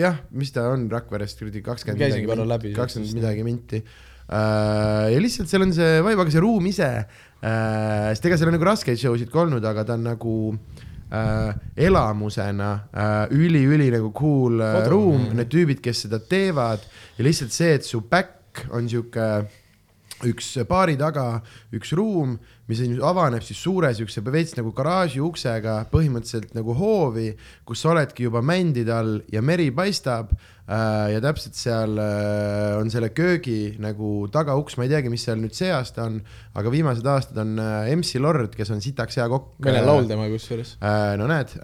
jah, 0.03 0.21
mis 0.33 0.53
ta 0.55 0.69
on 0.75 0.89
Rakverest 0.93 1.41
kuradi 1.41 1.65
kakskümmend 1.65 2.45
läbi 2.53 2.75
kakskümmend 2.77 3.17
midagi 3.21 3.47
minti 3.47 3.81
äh,. 3.81 5.09
ja 5.15 5.19
lihtsalt 5.25 5.49
seal 5.49 5.65
on 5.65 5.73
see 5.77 6.03
vibe, 6.05 6.21
aga 6.21 6.35
see 6.37 6.45
ruum 6.45 6.69
ise 6.69 6.91
äh,, 6.93 8.13
sest 8.13 8.29
ega 8.29 8.37
seal 8.41 8.53
on 8.53 8.59
nagu 8.59 8.69
raskeid 8.69 9.01
show 9.01 9.17
sid 9.17 9.33
ka 9.33 9.47
olnud, 9.47 9.65
aga 9.65 9.87
ta 9.89 9.97
on 9.97 10.05
nagu 10.11 10.37
äh, 10.53 10.87
elamusena 11.09 12.73
äh, 12.93 13.31
üli-üli 13.33 13.89
nagu 13.95 14.13
cool 14.13 14.61
äh, 14.61 14.75
Kodune, 14.75 14.91
ruum, 14.93 15.23
jah. 15.29 15.39
need 15.41 15.53
tüübid, 15.55 15.81
kes 15.85 16.05
seda 16.05 16.21
teevad 16.21 16.85
ja 17.17 17.25
lihtsalt 17.25 17.55
see, 17.55 17.73
et 17.79 17.89
su 17.89 18.03
back 18.05 18.67
on 18.75 18.89
sihuke 18.91 19.29
üks 20.29 20.51
baari 20.69 20.99
taga 20.99 21.41
üks 21.73 21.95
ruum, 21.97 22.37
mis 22.69 22.83
on- 22.85 23.01
avaneb 23.09 23.43
siis 23.43 23.59
suure 23.65 23.95
siukse 23.97 24.21
veits 24.29 24.57
nagu 24.59 24.73
garaaži 24.77 25.23
uksega 25.25 25.81
põhimõtteliselt 25.93 26.55
nagu 26.59 26.75
hoovi, 26.77 27.33
kus 27.65 27.83
sa 27.83 27.95
oledki 27.95 28.29
juba 28.29 28.43
mändide 28.45 28.93
all 28.93 29.19
ja 29.33 29.41
meri 29.43 29.71
paistab 29.73 30.35
äh, 30.69 31.15
ja 31.15 31.21
täpselt 31.25 31.57
seal 31.57 31.97
äh, 31.97 32.77
on 32.77 32.91
selle 32.93 33.09
köögi 33.17 33.77
nagu 33.81 34.29
tagauks, 34.33 34.77
ma 34.77 34.85
ei 34.85 34.93
teagi, 34.93 35.09
mis 35.13 35.25
seal 35.25 35.41
nüüd 35.41 35.57
see 35.57 35.71
aasta 35.73 36.05
on, 36.05 36.19
aga 36.61 36.73
viimased 36.75 37.09
aastad 37.09 37.41
on 37.41 37.55
äh, 37.63 37.89
MC 37.97 38.21
Lord, 38.21 38.53
kes 38.59 38.73
on 38.75 38.83
sitaks 38.85 39.17
hea 39.17 39.29
kokk. 39.33 39.55
meil 39.65 39.81
on 39.81 39.89
laul 39.89 40.11
temaga 40.11 40.35
kusjuures. 40.37 40.75
Äh, 40.85 41.15
no 41.21 41.29
näed, 41.31 41.55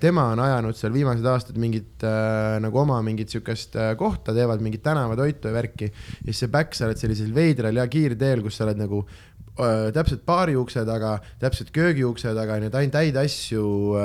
tema 0.00 0.30
on 0.32 0.40
ajanud 0.42 0.78
seal 0.78 0.94
viimased 0.96 1.28
aastad 1.28 1.60
mingit 1.60 2.06
äh, 2.08 2.56
nagu 2.62 2.80
oma 2.82 3.02
mingit 3.04 3.32
siukest 3.32 3.76
äh, 3.76 3.92
kohta, 4.00 4.32
teevad 4.36 4.64
mingit 4.64 4.82
tänavatoitu 4.86 5.52
ja 5.52 5.54
värki. 5.58 5.92
ja 5.92 6.30
siis 6.30 6.44
see 6.46 6.52
back, 6.52 6.72
sa 6.78 6.88
oled 6.88 7.00
sellisel 7.00 7.34
veidral 7.36 7.76
ja 7.76 7.86
kiirteel, 7.90 8.40
kus 8.44 8.56
sa 8.56 8.64
oled 8.64 8.80
nagu 8.80 9.04
äh, 9.04 9.31
täpselt 9.56 10.24
baari 10.28 10.54
ukse 10.56 10.84
taga, 10.88 11.16
täpselt 11.42 11.72
köögi 11.74 12.06
ukse 12.08 12.32
taga, 12.36 12.56
nii 12.60 12.70
et 12.70 12.76
ainult 12.78 12.96
häid 12.96 13.18
asju 13.20 13.64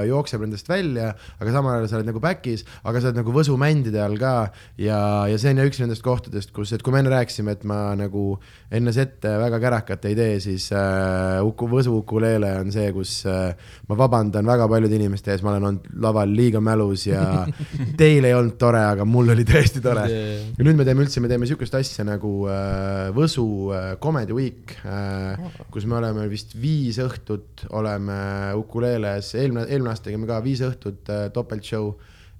jookseb 0.09 0.43
nendest 0.43 0.67
välja, 0.67 1.13
aga 1.39 1.53
samal 1.55 1.77
ajal 1.77 1.87
sa 1.87 1.99
oled 1.99 2.09
nagu 2.09 2.21
back'is, 2.23 2.65
aga 2.83 2.99
sa 2.99 3.11
oled 3.11 3.21
nagu 3.21 3.35
Võsu 3.37 3.55
mändide 3.59 4.01
all 4.03 4.17
ka 4.19 4.33
ja, 4.81 4.99
ja 5.29 5.37
see 5.39 5.53
on 5.53 5.61
üks 5.63 5.79
nendest 5.83 6.03
kohtadest, 6.05 6.51
kus, 6.55 6.73
et 6.75 6.83
kui 6.83 6.95
me 6.95 7.03
enne 7.03 7.13
rääkisime, 7.13 7.55
et 7.55 7.63
ma 7.69 7.93
nagu 7.97 8.33
enne 8.73 8.91
sette 8.95 9.31
väga 9.39 9.59
kärakat 9.63 10.07
ei 10.09 10.17
tee, 10.17 10.37
siis 10.43 10.67
äh, 10.75 11.39
Uku, 11.45 11.69
Võsu 11.71 11.95
ukulele 12.01 12.51
on 12.61 12.71
see, 12.73 12.89
kus 12.95 13.19
äh, 13.29 13.53
ma 13.87 13.97
vabandan 13.99 14.47
väga 14.47 14.67
paljude 14.71 14.97
inimeste 14.97 15.31
ees, 15.33 15.43
ma 15.45 15.53
olen 15.53 15.69
olnud 15.69 15.87
laval 16.03 16.33
liiga 16.33 16.61
mälus 16.63 17.07
ja 17.07 17.23
teil 18.01 18.27
ei 18.27 18.35
olnud 18.35 18.57
tore, 18.59 18.83
aga 18.91 19.07
mul 19.07 19.31
oli 19.35 19.47
tõesti 19.47 19.83
tore. 19.83 20.07
ja 20.09 20.67
nüüd 20.67 20.79
me 20.79 20.87
teeme 20.87 21.05
üldse, 21.05 21.23
me 21.23 21.31
teeme 21.31 21.47
sihukest 21.49 21.77
asja 21.79 22.05
nagu 22.07 22.33
äh, 22.51 23.07
Võsu 23.15 23.47
äh, 23.71 23.89
Comedy 24.03 24.35
Week 24.35 24.75
äh,, 24.83 25.36
kus 25.71 25.87
me 25.89 25.97
oleme 25.99 26.27
vist 26.31 26.55
viis 26.59 26.99
õhtut 27.03 27.67
oleme 27.77 28.19
ukuleeles, 28.57 29.33
eelmine, 29.37 29.67
eelmine 29.69 29.93
aasta 29.93 30.09
tegime 30.09 30.29
ka 30.29 30.39
viis 30.45 30.63
õhtut 30.65 31.11
äh, 31.13 31.27
topeltshow 31.35 31.93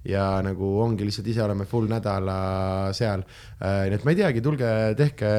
ja 0.06 0.24
nagu 0.44 0.68
ongi 0.82 1.06
lihtsalt 1.06 1.26
ise 1.30 1.42
oleme 1.42 1.66
full 1.68 1.88
nädala 1.90 2.36
seal 2.96 3.24
äh,. 3.24 3.88
nii 3.88 3.96
et 3.98 4.04
ma 4.06 4.14
ei 4.14 4.18
teagi, 4.20 4.42
tulge 4.44 4.68
tehke 4.98 5.30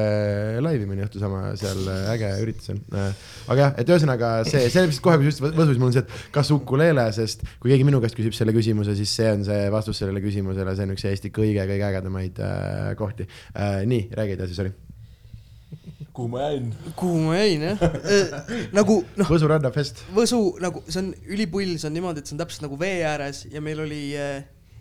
laivi 0.60 0.88
mõni 0.88 1.04
õhtu 1.06 1.22
sama 1.22 1.54
seal, 1.60 1.80
äge 2.12 2.30
üritus 2.42 2.72
on 2.74 2.82
äh,. 2.92 3.24
aga 3.48 3.64
jah, 3.64 3.72
et 3.80 3.94
ühesõnaga 3.94 4.32
see, 4.48 4.68
see 4.68 4.84
lihtsalt 4.84 5.06
kohe, 5.06 5.16
kui 5.20 5.30
sa 5.30 5.40
ütlesid 5.40 5.58
Võsu, 5.60 5.72
siis 5.72 5.80
mul 5.80 5.90
on 5.90 5.96
see, 5.96 6.04
et 6.04 6.28
kas 6.34 6.52
ukulele, 6.54 7.08
sest 7.16 7.46
kui 7.62 7.72
keegi 7.72 7.88
minu 7.88 8.02
käest 8.04 8.18
küsib 8.18 8.36
selle 8.36 8.54
küsimuse, 8.56 8.94
siis 8.98 9.16
see 9.16 9.32
on 9.32 9.48
see 9.48 9.64
vastus 9.72 10.02
sellele 10.02 10.22
küsimusele, 10.24 10.76
see 10.76 10.88
on 10.88 10.94
üks 10.94 11.08
Eesti 11.10 11.32
kõige-kõige 11.40 11.90
ägedamaid 11.90 12.44
äh, 12.44 12.92
kohti 13.00 13.26
äh,. 13.56 13.82
nii, 13.88 14.06
räägi 14.16 14.38
edasi, 14.38 14.60
sorry. 14.60 14.76
Kuhu 16.12 16.28
ma 16.32 16.40
jäin? 16.48 16.70
kuhu 16.98 17.18
ma 17.26 17.36
jäin 17.38 17.62
jah 17.68 17.82
äh,, 17.82 18.54
nagu 18.76 19.00
noh, 19.16 19.28
Võsu 19.30 19.48
rannafest. 19.50 20.04
Võsu 20.16 20.40
nagu 20.62 20.82
see 20.88 21.02
on 21.04 21.10
ülipull, 21.30 21.76
see 21.78 21.88
on 21.90 21.94
niimoodi, 21.98 22.22
et 22.24 22.30
see 22.30 22.34
on 22.36 22.40
täpselt 22.44 22.64
nagu 22.66 22.78
vee 22.80 23.02
ääres 23.06 23.44
ja 23.52 23.60
meil 23.64 23.80
oli 23.86 24.00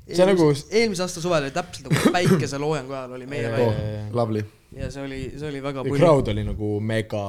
See 0.10 0.24
on 0.26 0.32
eelmise, 0.32 0.42
nagu- 0.42 0.80
eelmise 0.80 1.04
aasta 1.06 1.22
suvel 1.22 1.44
oli 1.46 1.54
täpselt 1.54 1.86
nagu 1.92 2.14
päikeseloojangu 2.16 2.96
ajal 2.98 3.12
oli 3.20 3.28
meie 3.30 3.44
jaa, 3.46 3.60
jaa. 3.62 4.08
Lovely. 4.18 4.42
ja 4.78 4.90
see 4.94 5.04
oli, 5.06 5.20
see 5.38 5.50
oli 5.52 5.62
väga 5.62 5.84
pull. 5.86 6.00
crowd 6.02 6.32
oli 6.34 6.44
nagu 6.48 6.72
mega. 6.82 7.22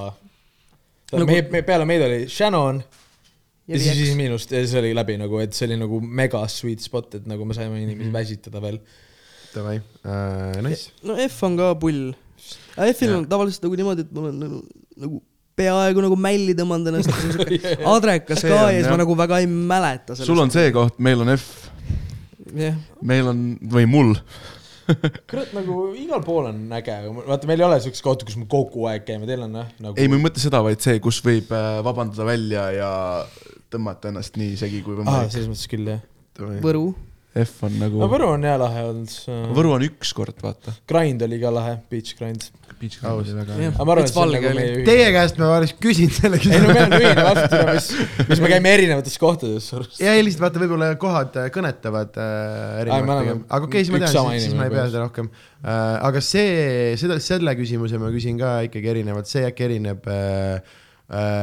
Nagu- 1.13 1.27
meie, 1.29 1.43
meie 1.53 1.63
peale 1.67 1.85
meid 1.89 2.03
oli 2.07 2.23
Shannon 2.31 2.81
ja, 2.81 3.75
ja 3.75 3.83
siis. 3.85 3.99
Viis 4.01 4.17
Miinust 4.17 4.51
ja 4.57 4.63
siis 4.65 4.73
oli 4.81 4.95
läbi 4.97 5.19
nagu, 5.21 5.39
et 5.45 5.53
see 5.53 5.69
oli 5.69 5.77
nagu 5.83 6.01
mega 6.01 6.41
sweet 6.49 6.81
spot, 6.81 7.15
et 7.21 7.27
nagu 7.29 7.45
me 7.45 7.55
saime 7.59 7.83
inimesi 7.83 8.09
Mhm. 8.09 8.17
väsitada 8.17 8.63
veel. 8.65 8.81
Davai 9.51 9.77
uh,, 10.07 10.61
nice. 10.63 10.93
no 11.03 11.17
F 11.29 11.43
on 11.45 11.57
ka 11.59 11.75
pull. 11.75 12.13
Aga 12.81 12.95
F-il 12.95 13.17
on 13.19 13.27
tavaliselt 13.31 13.67
nagu 13.67 13.81
niimoodi, 13.81 14.07
et 14.07 14.15
ma 14.17 14.25
olen 14.27 14.39
nagu, 14.45 14.61
nagu 15.05 15.21
peaaegu 15.61 16.05
nagu 16.05 16.17
mälli 16.21 16.55
tõmmanud 16.59 16.93
ennast, 16.93 17.11
siuke 17.21 17.75
adrekas 17.91 18.45
ka 18.45 18.55
on, 18.55 18.71
ja 18.73 18.79
siis 18.79 18.89
ma 18.89 19.01
nagu 19.03 19.17
väga 19.19 19.43
ei 19.43 19.51
mäleta 19.51 20.17
sul 20.19 20.41
on 20.41 20.53
see 20.55 20.73
koht, 20.75 20.97
meil 21.03 21.25
on 21.25 21.35
F, 21.35 21.69
jah, 22.57 22.79
meil 23.07 23.29
on, 23.33 23.45
või 23.75 23.87
mul. 23.91 24.15
Kurat, 25.31 25.53
nagu 25.55 25.93
igal 25.95 26.23
pool 26.27 26.49
on 26.49 26.65
äge, 26.75 26.97
aga 26.97 27.13
vaata, 27.29 27.47
meil 27.51 27.63
ei 27.63 27.67
ole 27.69 27.77
siukest 27.85 28.03
kohta, 28.03 28.27
kus 28.27 28.39
me 28.41 28.49
kogu 28.51 28.89
aeg 28.91 29.05
käime, 29.07 29.29
teil 29.29 29.45
on 29.47 29.61
jah 29.61 29.69
nagu 29.85 30.01
ei, 30.01 30.11
ma 30.11 30.19
ei 30.19 30.25
mõtle 30.25 30.43
seda, 30.43 30.63
vaid 30.67 30.83
see, 30.83 30.97
kus 31.05 31.21
võib 31.27 31.53
äh, 31.55 31.79
vabandada 31.87 32.27
välja 32.27 32.65
ja 32.75 32.91
tõmmata 33.71 34.11
ennast 34.11 34.41
nii 34.41 34.57
segi 34.59 34.83
kui 34.87 34.99
võimalik. 34.99 35.31
selles 35.31 35.51
mõttes 35.53 35.71
küll 35.71 35.93
jah. 35.93 36.03
Võru, 36.65 36.89
F 37.39 37.63
on 37.63 37.77
nagu 37.79 38.01
no, 38.01 38.09
Võru 38.11 38.33
on 38.35 38.43
hea 38.47 38.57
lahe 38.59 38.81
olnud. 38.89 39.13
Võru 39.55 39.77
on 39.77 39.85
üks 39.87 40.11
kord, 40.17 40.41
vaata. 40.43 40.75
Grind 40.91 41.23
oli 41.23 41.39
ka 41.43 41.53
lahe, 41.55 41.77
Beach 41.91 42.17
Grind. 42.19 42.49
Aus. 42.81 43.29
väga 43.37 43.57
Jah. 43.61 43.75
aga 43.75 43.85
ma 43.85 43.93
arvan, 43.93 44.07
et 44.07 44.11
see 44.11 44.21
on 44.23 44.31
nagu 44.33 44.47
oli. 44.49 44.57
meie 44.57 44.71
ühine. 44.73 44.85
Teie 44.89 45.09
käest 45.13 45.37
ma 45.41 45.51
oleks 45.59 45.75
küsinud 45.85 46.15
selle 46.17 46.39
ei 46.41 46.47
no 46.49 46.71
küsimuse. 46.71 46.73
meil 46.73 46.87
on 46.87 46.95
ühine 46.97 47.25
vastutus, 47.27 47.91
mis, 48.01 48.29
mis 48.31 48.41
me 48.41 48.51
käime 48.55 48.73
erinevates 48.79 49.19
kohtades 49.21 49.67
surust. 49.69 49.99
ja 50.01 50.15
ei 50.17 50.25
lihtsalt 50.25 50.47
vaata, 50.47 50.63
võib-olla 50.63 50.89
kohad 51.03 51.37
äh, 51.43 51.51
kõnetavad 51.53 52.17
äh, 52.17 52.81
pigem, 52.89 53.13
aga 53.13 53.69
okei 53.69 53.69
okay,, 53.69 53.85
siis 53.85 53.93
ma 53.93 54.01
tean, 54.07 54.31
siis, 54.33 54.47
siis 54.47 54.57
ma 54.57 54.71
ei 54.71 54.73
pea 54.73 54.87
seda 54.89 55.05
rohkem 55.05 55.29
äh,. 55.29 55.75
aga 56.09 56.25
see, 56.25 56.55
seda, 57.03 57.21
selle 57.21 57.55
küsimuse 57.61 58.01
ma 58.01 58.09
küsin 58.17 58.41
ka 58.41 58.57
ikkagi 58.71 58.95
erinevalt, 58.95 59.29
see 59.29 59.45
äkki 59.51 59.69
erineb 59.69 60.09
äh, 60.09 60.80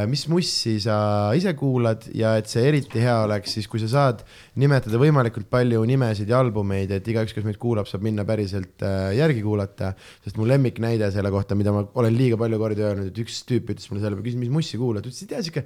mis 0.07 0.21
mussi 0.31 0.77
sa 0.79 0.97
ise 1.35 1.51
kuulad 1.59 2.05
ja 2.15 2.37
et 2.39 2.47
see 2.47 2.63
eriti 2.69 3.01
hea 3.03 3.17
oleks 3.25 3.57
siis, 3.57 3.67
kui 3.67 3.81
sa 3.81 3.89
saad 3.91 4.23
nimetada 4.59 4.99
võimalikult 5.01 5.49
palju 5.51 5.81
nimesid 5.89 6.29
ja 6.31 6.39
albumeid, 6.39 6.93
et 6.95 7.07
igaüks, 7.11 7.35
kes 7.35 7.45
meid 7.47 7.59
kuulab, 7.61 7.89
saab 7.89 8.05
minna 8.07 8.23
päriselt 8.27 8.85
äh, 8.85 9.11
järgi 9.17 9.43
kuulata, 9.43 9.91
sest 10.23 10.39
mu 10.39 10.47
lemmiknäide 10.47 11.09
selle 11.11 11.31
kohta, 11.33 11.57
mida 11.59 11.73
ma 11.75 11.83
olen 11.99 12.15
liiga 12.15 12.39
palju 12.39 12.61
kordi 12.61 12.85
öelnud, 12.85 13.11
et 13.11 13.23
üks 13.23 13.41
tüüp 13.49 13.73
ütles 13.73 13.91
mulle 13.91 14.05
selle 14.05 14.15
peale, 14.15 14.29
küsin, 14.29 14.43
mis 14.45 14.53
mussi 14.53 14.79
kuulad, 14.79 15.03
ütles, 15.03 15.25
ei 15.25 15.33
tea, 15.33 15.43
sihuke 15.43 15.65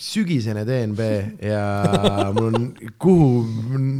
sügisene 0.00 0.64
DNB 0.66 1.00
ja 1.44 1.62
mul 2.36 2.46
on, 2.56 2.66
kuhu 3.00 3.26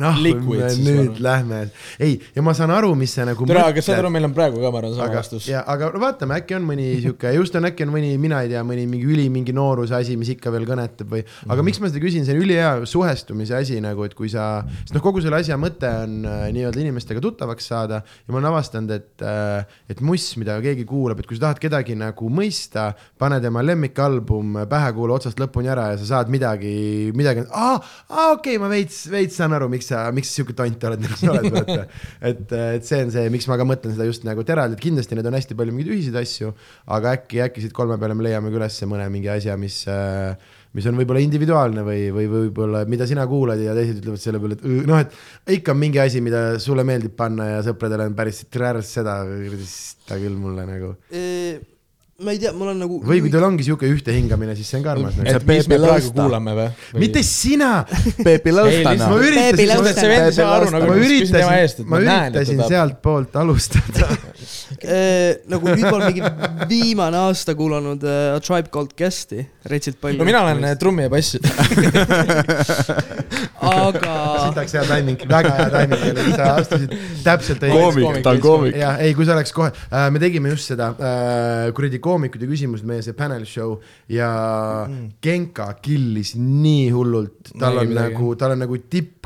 nahku 0.01 0.55
me 0.57 0.70
nüüd 0.80 1.20
lähme. 1.22 1.61
ei, 2.01 2.16
ja 2.34 2.42
ma 2.44 2.55
saan 2.57 2.72
aru, 2.74 2.92
mis 2.98 3.12
see 3.16 3.24
nagu 3.28 3.46
tere, 3.48 3.62
aga 3.68 3.82
saad 3.84 4.01
aru, 4.03 4.11
meil 4.14 4.26
on 4.28 4.34
praegu 4.36 4.61
ka, 4.62 4.70
ma 4.72 4.80
arvan, 4.80 4.94
sama 4.96 5.09
aga 5.11 5.20
vastus. 5.20 5.48
ja, 5.51 5.62
aga 5.68 5.90
vaatame, 6.01 6.38
äkki 6.40 6.57
on 6.59 6.66
mõni 6.68 6.88
sihuke, 7.03 7.32
just 7.36 7.57
on, 7.59 7.68
äkki 7.68 7.84
on 7.86 7.92
mõni, 7.94 8.12
mina 8.20 8.40
ei 8.44 8.53
tea, 8.53 8.62
mõni 8.66 8.86
mingi 8.90 9.09
üli 9.11 9.26
mingi 9.32 9.55
nooruse 9.57 9.94
asi, 9.98 10.16
mis 10.20 10.32
ikka 10.34 10.53
veel 10.55 10.66
kõnetab 10.68 11.11
või, 11.12 11.24
aga 11.46 11.59
Mhm. 11.61 11.64
miks 11.68 11.80
ma 11.80 11.90
seda 11.92 12.01
küsin, 12.03 12.24
see 12.24 12.34
on 12.36 12.42
ülihea 12.44 12.70
suhestumise 12.88 13.55
asi 13.57 13.80
nagu, 13.84 14.05
et 14.09 14.14
kui 14.16 14.28
sa, 14.32 14.64
sest 14.84 14.94
noh, 14.96 15.03
kogu 15.05 15.20
selle 15.22 15.36
asja 15.40 15.57
mõte 15.61 15.88
on 16.05 16.24
äh, 16.24 16.46
nii-öelda 16.55 16.80
inimestega 16.80 17.20
tuttavaks 17.20 17.66
saada 17.72 18.01
ja 18.05 18.32
ma 18.32 18.38
olen 18.40 18.51
avastanud, 18.53 18.90
et 18.96 19.22
äh,, 19.26 19.64
et 19.90 20.01
muss, 20.01 20.30
mida 20.40 20.57
keegi 20.64 20.84
kuulab, 20.88 21.20
et 21.20 21.26
kui 21.28 21.36
sa 21.36 21.48
tahad 21.48 21.61
kedagi 21.62 21.96
nagu 21.98 22.30
mõista, 22.32 22.90
pane 23.20 23.40
tema 23.42 23.62
lemmikalbum 23.62 24.62
pähe, 24.70 24.92
kuula 24.96 25.18
otsast 25.20 25.40
lõpuni 25.40 25.68
ära 25.72 25.89
ja 25.93 25.99
sa 26.01 26.09
saad 26.09 26.30
midagi, 26.32 26.74
midagi, 27.16 27.45
aa, 27.51 27.78
aa 28.11 28.28
okei 28.36 28.57
okay,, 28.57 28.61
ma 28.62 28.70
veits, 28.72 29.03
veits 29.12 29.38
saan 29.41 29.57
aru, 29.57 29.70
miks 29.72 29.91
sa, 29.93 30.07
miks 30.14 30.30
sa 30.30 30.41
sihuke 30.41 30.57
tont 30.59 30.88
oled, 30.91 31.03
nagu 31.05 31.18
sa 31.18 31.32
oled, 31.34 31.51
vaata. 31.57 31.88
et, 32.30 32.57
et 32.78 32.86
see 32.86 33.03
on 33.07 33.12
see, 33.14 33.26
miks 33.34 33.49
ma 33.51 33.59
ka 33.61 33.66
mõtlen 33.68 33.97
seda 33.97 34.09
just 34.09 34.26
nagu 34.28 34.47
teralt, 34.47 34.76
et 34.76 34.84
kindlasti 34.84 35.18
need 35.18 35.28
on 35.30 35.38
hästi 35.38 35.59
palju 35.59 35.74
mingeid 35.74 35.97
ühiseid 35.97 36.20
asju, 36.22 36.55
aga 36.97 37.18
äkki, 37.18 37.43
äkki 37.49 37.66
siit 37.66 37.76
kolme 37.76 37.99
peale 38.01 38.16
me 38.18 38.28
leiame 38.28 38.53
ka 38.53 38.62
ülesse 38.62 38.88
mõne 38.91 39.11
mingi 39.12 39.30
asja, 39.32 39.59
mis 39.61 39.82
äh, 39.91 40.34
mis 40.76 40.86
on 40.86 40.99
võib-olla 41.01 41.22
individuaalne 41.24 41.82
või, 41.86 42.05
või 42.14 42.28
võib-olla, 42.30 42.84
mida 42.91 43.07
sina 43.11 43.24
kuulad 43.30 43.59
ja 43.62 43.74
teised 43.74 43.99
ütlevad 44.03 44.22
selle 44.22 44.41
peale, 44.43 44.59
et 44.59 44.86
noh, 44.86 45.03
et 45.03 45.57
ikka 45.59 45.74
on 45.74 45.80
mingi 45.80 45.99
asi, 46.03 46.22
mida 46.22 46.45
sulle 46.62 46.84
meeldib 46.86 47.16
panna 47.18 47.49
ja 47.57 47.64
sõpradele 47.66 48.07
on 48.11 48.16
päris 48.18 48.45
trärs 48.53 48.95
seda, 49.01 49.20
ta 50.07 50.20
küll 50.20 50.38
mulle 50.38 50.68
nagu. 50.68 50.95
Ma 52.21 52.33
ei 52.33 52.39
tea, 52.39 52.51
ma 52.53 52.66
olen 52.66 52.83
nagu 52.83 52.99
või 53.01 53.23
kui 53.25 53.31
teil 53.33 53.45
ongi 53.47 53.64
sihuke 53.64 53.89
ühte 53.89 54.12
hingamine, 54.12 54.53
siis 54.59 54.68
see 54.68 54.77
on 54.81 54.85
ka 54.85 54.91
armas 54.93 55.14
et 55.23 55.47
mis 55.49 55.64
me 55.71 55.79
Peepi 55.79 55.79
praegu 55.81 56.11
Lõusta. 56.11 56.16
kuulame 56.18 56.53
või? 56.59 56.66
mitte 57.01 57.23
sina, 57.25 57.71
Peepi 58.27 58.53
lihtsalt- 58.53 59.07
ma 59.09 59.16
üritasin 59.25 59.95
see 60.37 60.45
ma 60.45 60.99
üritasin, 61.01 61.87
ma 61.89 62.01
üritasin 62.05 62.61
sealtpoolt 62.68 63.39
alustada. 63.41 64.11
eh, 64.85 65.41
nagu 65.49 65.73
nüüd 65.73 65.87
ma 65.87 65.95
olen 65.97 66.12
mingi 66.12 66.68
viimane 66.68 67.23
aasta 67.25 67.55
kuulanud 67.57 68.05
uh, 68.05 68.37
A 68.37 68.43
Tribe 68.45 68.68
Called 68.68 68.93
Guest'i 68.99 69.41
retsilt 69.73 69.97
palju. 70.01 70.21
no 70.21 70.29
mina 70.29 70.43
olen 70.45 70.64
äh, 70.64 70.77
trummi 70.81 71.09
ja 71.09 71.11
bassi. 71.12 71.41
aga 73.71 74.14
sitaks 74.45 74.77
hea 74.77 74.85
timing, 74.89 75.25
väga 75.29 75.55
hea 75.57 75.68
timing 75.75 76.05
oli, 76.11 76.37
sa 76.37 76.53
astusid 76.59 76.95
täpselt 77.25 77.64
koomik, 77.64 78.21
ta 78.25 78.37
on 78.37 78.41
koomik. 78.45 78.77
ja 78.81 78.95
ei, 79.01 79.16
kui 79.16 79.25
sa 79.29 79.37
oleks 79.37 79.53
kohe 79.57 79.73
äh,, 79.73 80.09
me 80.12 80.21
tegime 80.23 80.53
just 80.53 80.68
seda 80.73 80.93
äh, 80.97 81.73
kuradi 82.11 82.19
koomikute 82.31 82.49
küsimused, 82.49 82.87
meie 82.89 83.05
see 83.05 83.17
panel 83.17 83.45
show 83.49 83.79
ja 84.11 84.31
mm. 84.89 85.17
Genka 85.23 85.71
killis 85.83 86.35
nii 86.39 86.91
hullult, 86.95 87.53
tal 87.59 87.81
on 87.81 87.91
midagi. 87.91 88.15
nagu, 88.15 88.35
tal 88.41 88.57
on 88.57 88.65
nagu 88.65 88.79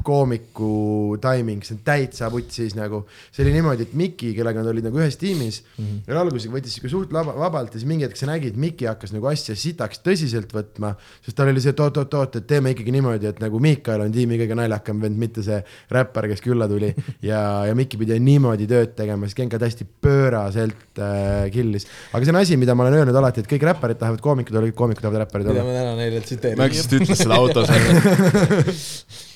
tippkoomiku 0.05 1.17
timing, 1.21 1.63
see 1.65 1.75
on 1.79 1.81
täitsa 1.85 2.29
putsis 2.31 2.75
nagu. 2.77 3.05
see 3.33 3.45
oli 3.45 3.55
niimoodi, 3.55 3.87
et 3.89 3.95
Miki, 3.95 4.35
kellega 4.37 4.61
nad 4.61 4.69
olid 4.69 4.85
nagu 4.85 5.01
ühes 5.01 5.17
tiimis 5.17 5.63
mm, 5.63 5.85
-hmm. 5.85 6.01
ja 6.07 6.21
alguses 6.21 6.51
võttis 6.53 6.77
siuke 6.77 6.91
suht 6.93 7.13
laba, 7.13 7.33
vabalt 7.39 7.75
ja 7.75 7.81
siis 7.81 7.89
mingi 7.89 8.05
hetk 8.05 8.17
sa 8.17 8.27
nägid, 8.29 8.57
Miki 8.57 8.85
hakkas 8.87 9.15
nagu 9.15 9.27
asja 9.27 9.57
sitaks 9.57 10.03
tõsiselt 10.05 10.53
võtma, 10.53 10.95
sest 11.25 11.37
tal 11.37 11.49
oli 11.49 11.61
see, 11.61 11.73
et 11.73 11.81
oot-oot-oot, 11.81 12.37
et 12.37 12.47
teeme 12.47 12.75
ikkagi 12.75 12.93
niimoodi, 12.93 13.31
et 13.33 13.41
nagu 13.41 13.61
Miikael 13.61 14.05
on 14.05 14.13
tiimi 14.13 14.39
kõige 14.39 14.59
naljakam 14.59 15.01
vend, 15.01 15.19
mitte 15.19 15.43
see 15.43 15.61
räppar, 15.91 16.29
kes 16.29 16.45
külla 16.45 16.69
tuli 16.69 16.93
ja, 17.31 17.65
ja 17.65 17.75
Miki 17.75 17.97
pidi 18.01 18.21
niimoodi 18.21 18.69
tööd 18.69 18.95
tegema, 18.99 19.27
siis 19.27 19.41
Genka 19.41 19.59
täiesti 19.63 19.87
pööraselt 19.89 21.01
äh, 21.01 21.49
killis. 21.55 21.89
aga 22.13 22.25
see 22.25 22.35
on 22.35 22.43
asi, 22.43 22.61
mida 22.61 22.77
ma 22.77 22.85
olen 22.85 23.01
öelnud 23.01 23.21
alati, 23.23 23.45
et 23.45 23.51
kõik 23.51 23.69
räpparid 23.73 24.01
tahavad 24.01 24.21
koomikud 24.25 24.55
olla, 24.55 24.69
kõik 24.69 24.81
koomikud 24.83 25.07
tahavad 25.07 25.25
räpparid 25.25 25.49
mida 25.49 25.61
olla. 25.63 25.71
ma 25.71 25.79
täna 25.81 25.97
neile 26.03 26.25
tsiteerin. 26.25 26.61
Max 26.61 26.83
just 26.83 26.99
ütles 27.01 27.25
seda 27.25 27.41
autos. 27.41 29.33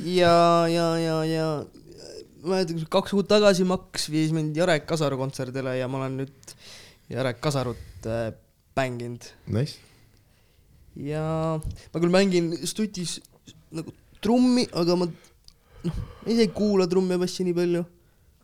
ja, 0.00 0.66
ja, 0.68 0.88
ja, 0.98 1.16
ja 1.28 1.46
tea, 2.42 2.76
kaks 2.90 3.14
kuud 3.14 3.28
tagasi 3.30 3.64
Max 3.68 4.08
viis 4.12 4.32
mind 4.34 4.56
Jarek 4.56 4.86
Kasaru 4.88 5.18
kontserdile 5.20 5.76
ja 5.78 5.88
ma 5.90 6.00
olen 6.02 6.22
nüüd 6.22 6.54
Jarek 7.12 7.40
Kasarut 7.44 8.06
äh, 8.08 8.32
bänginud 8.76 9.28
Nice. 9.52 9.78
ja 10.96 11.58
ma 11.62 12.02
küll 12.02 12.12
mängin 12.12 12.52
stutis 12.68 13.18
nagu 13.72 13.92
trummi, 14.22 14.66
aga 14.72 14.96
ma 14.98 15.08
noh, 15.08 16.00
ise 16.26 16.46
ei 16.46 16.52
kuula 16.54 16.88
trummi 16.90 17.16
ja 17.16 17.22
bassi 17.22 17.46
nii 17.46 17.56
palju 17.56 17.84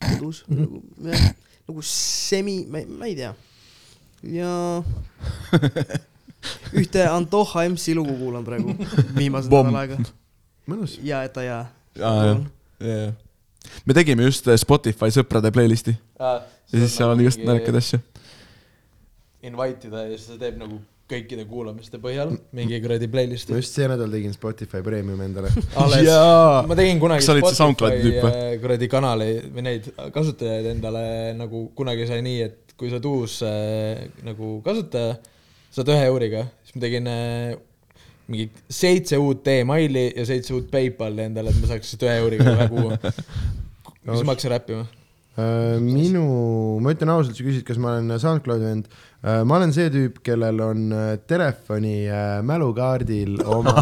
kodus 0.04 0.44
nagu 0.50 0.82
jah, 1.08 1.26
nagu 1.68 1.84
semi, 1.86 2.60
ma 2.70 2.82
ei, 3.08 3.16
tea. 3.18 3.34
ja 4.38 4.52
ühte 6.78 7.04
Antoha 7.10 7.66
MC 7.72 7.96
lugu 7.98 8.14
kuulan 8.20 8.46
praegu 8.46 8.74
viimased 9.18 9.50
Pomm. 9.50 9.72
nädal 9.72 9.82
aega 9.82 10.27
mõnus. 10.70 10.98
ja 11.04 11.22
et 11.26 11.34
ta 11.36 11.44
ja. 11.46 11.62
me 13.84 13.96
tegime 13.96 14.28
just 14.28 14.48
äh, 14.48 14.58
Spotify 14.60 15.10
sõprade 15.14 15.52
playlist'i 15.54 15.96
ja 16.18 16.42
siis 16.74 16.94
seal 16.94 17.14
on 17.14 17.24
igast 17.24 17.42
naljakaid 17.42 17.80
asju. 17.80 18.04
Invite 19.48 19.90
ida 19.90 20.06
ja 20.08 20.14
siis 20.16 20.32
ta 20.32 20.38
teeb 20.40 20.58
nagu 20.60 20.80
kõikide 21.08 21.44
kuulamiste 21.48 22.00
põhjal 22.02 22.34
mingi 22.56 22.78
kuradi 22.84 23.08
playlist'i 23.10 23.54
ma. 23.54 23.60
just 23.62 23.76
see 23.76 23.86
nädal 23.88 24.10
tegin 24.12 24.34
Spotify 24.36 24.82
Premium 24.84 25.20
endale. 25.24 25.52
ma 26.68 26.76
tegin 26.78 27.00
kunagi 27.00 27.24
või? 28.26 28.32
äh, 28.34 28.50
kuradi 28.60 28.90
kanali 28.92 29.30
või 29.46 29.64
neid 29.70 29.88
kasutajaid 30.14 30.68
endale 30.74 31.04
nagu 31.38 31.68
kunagi 31.78 32.08
sai 32.10 32.20
nii, 32.26 32.42
et 32.44 32.76
kui 32.78 32.92
sa 32.92 32.98
oled 32.98 33.08
uus 33.08 33.38
äh, 33.46 34.04
nagu 34.26 34.58
kasutaja, 34.66 35.16
saad 35.74 35.94
ühe 35.94 36.04
euriga, 36.10 36.44
siis 36.66 36.76
ma 36.76 36.84
tegin 36.84 37.08
äh, 37.10 37.56
mingi 38.28 38.48
seitse 38.70 39.18
uut 39.20 39.46
emaili 39.48 40.08
ja 40.10 40.26
seitse 40.28 40.54
uut 40.56 40.68
PayPali 40.72 41.24
endale, 41.28 41.52
et 41.52 41.60
ma 41.62 41.70
saaks 41.70 41.88
lihtsalt 41.88 42.06
ühe 42.08 42.16
euriga 42.22 42.54
ühe 42.54 42.68
kuu. 42.72 42.90
mis 44.08 44.24
ma 44.24 44.34
hakkasin 44.34 44.52
räppima. 44.52 44.86
Äh, 45.38 45.76
minu, 45.82 46.24
ma 46.82 46.92
ütlen 46.94 47.12
ausalt, 47.14 47.38
sa 47.38 47.46
küsid, 47.46 47.64
kas 47.66 47.78
ma 47.80 47.94
olen 47.96 48.10
SoundCloudi 48.18 48.66
vend. 48.66 48.88
Ma 49.44 49.56
olen 49.58 49.72
see 49.74 49.88
tüüp, 49.92 50.20
kellel 50.24 50.60
on 50.62 50.92
äh, 50.94 51.08
telefoni 51.28 52.06
äh, 52.06 52.38
mälukaardil 52.46 53.40
oma 53.44 53.74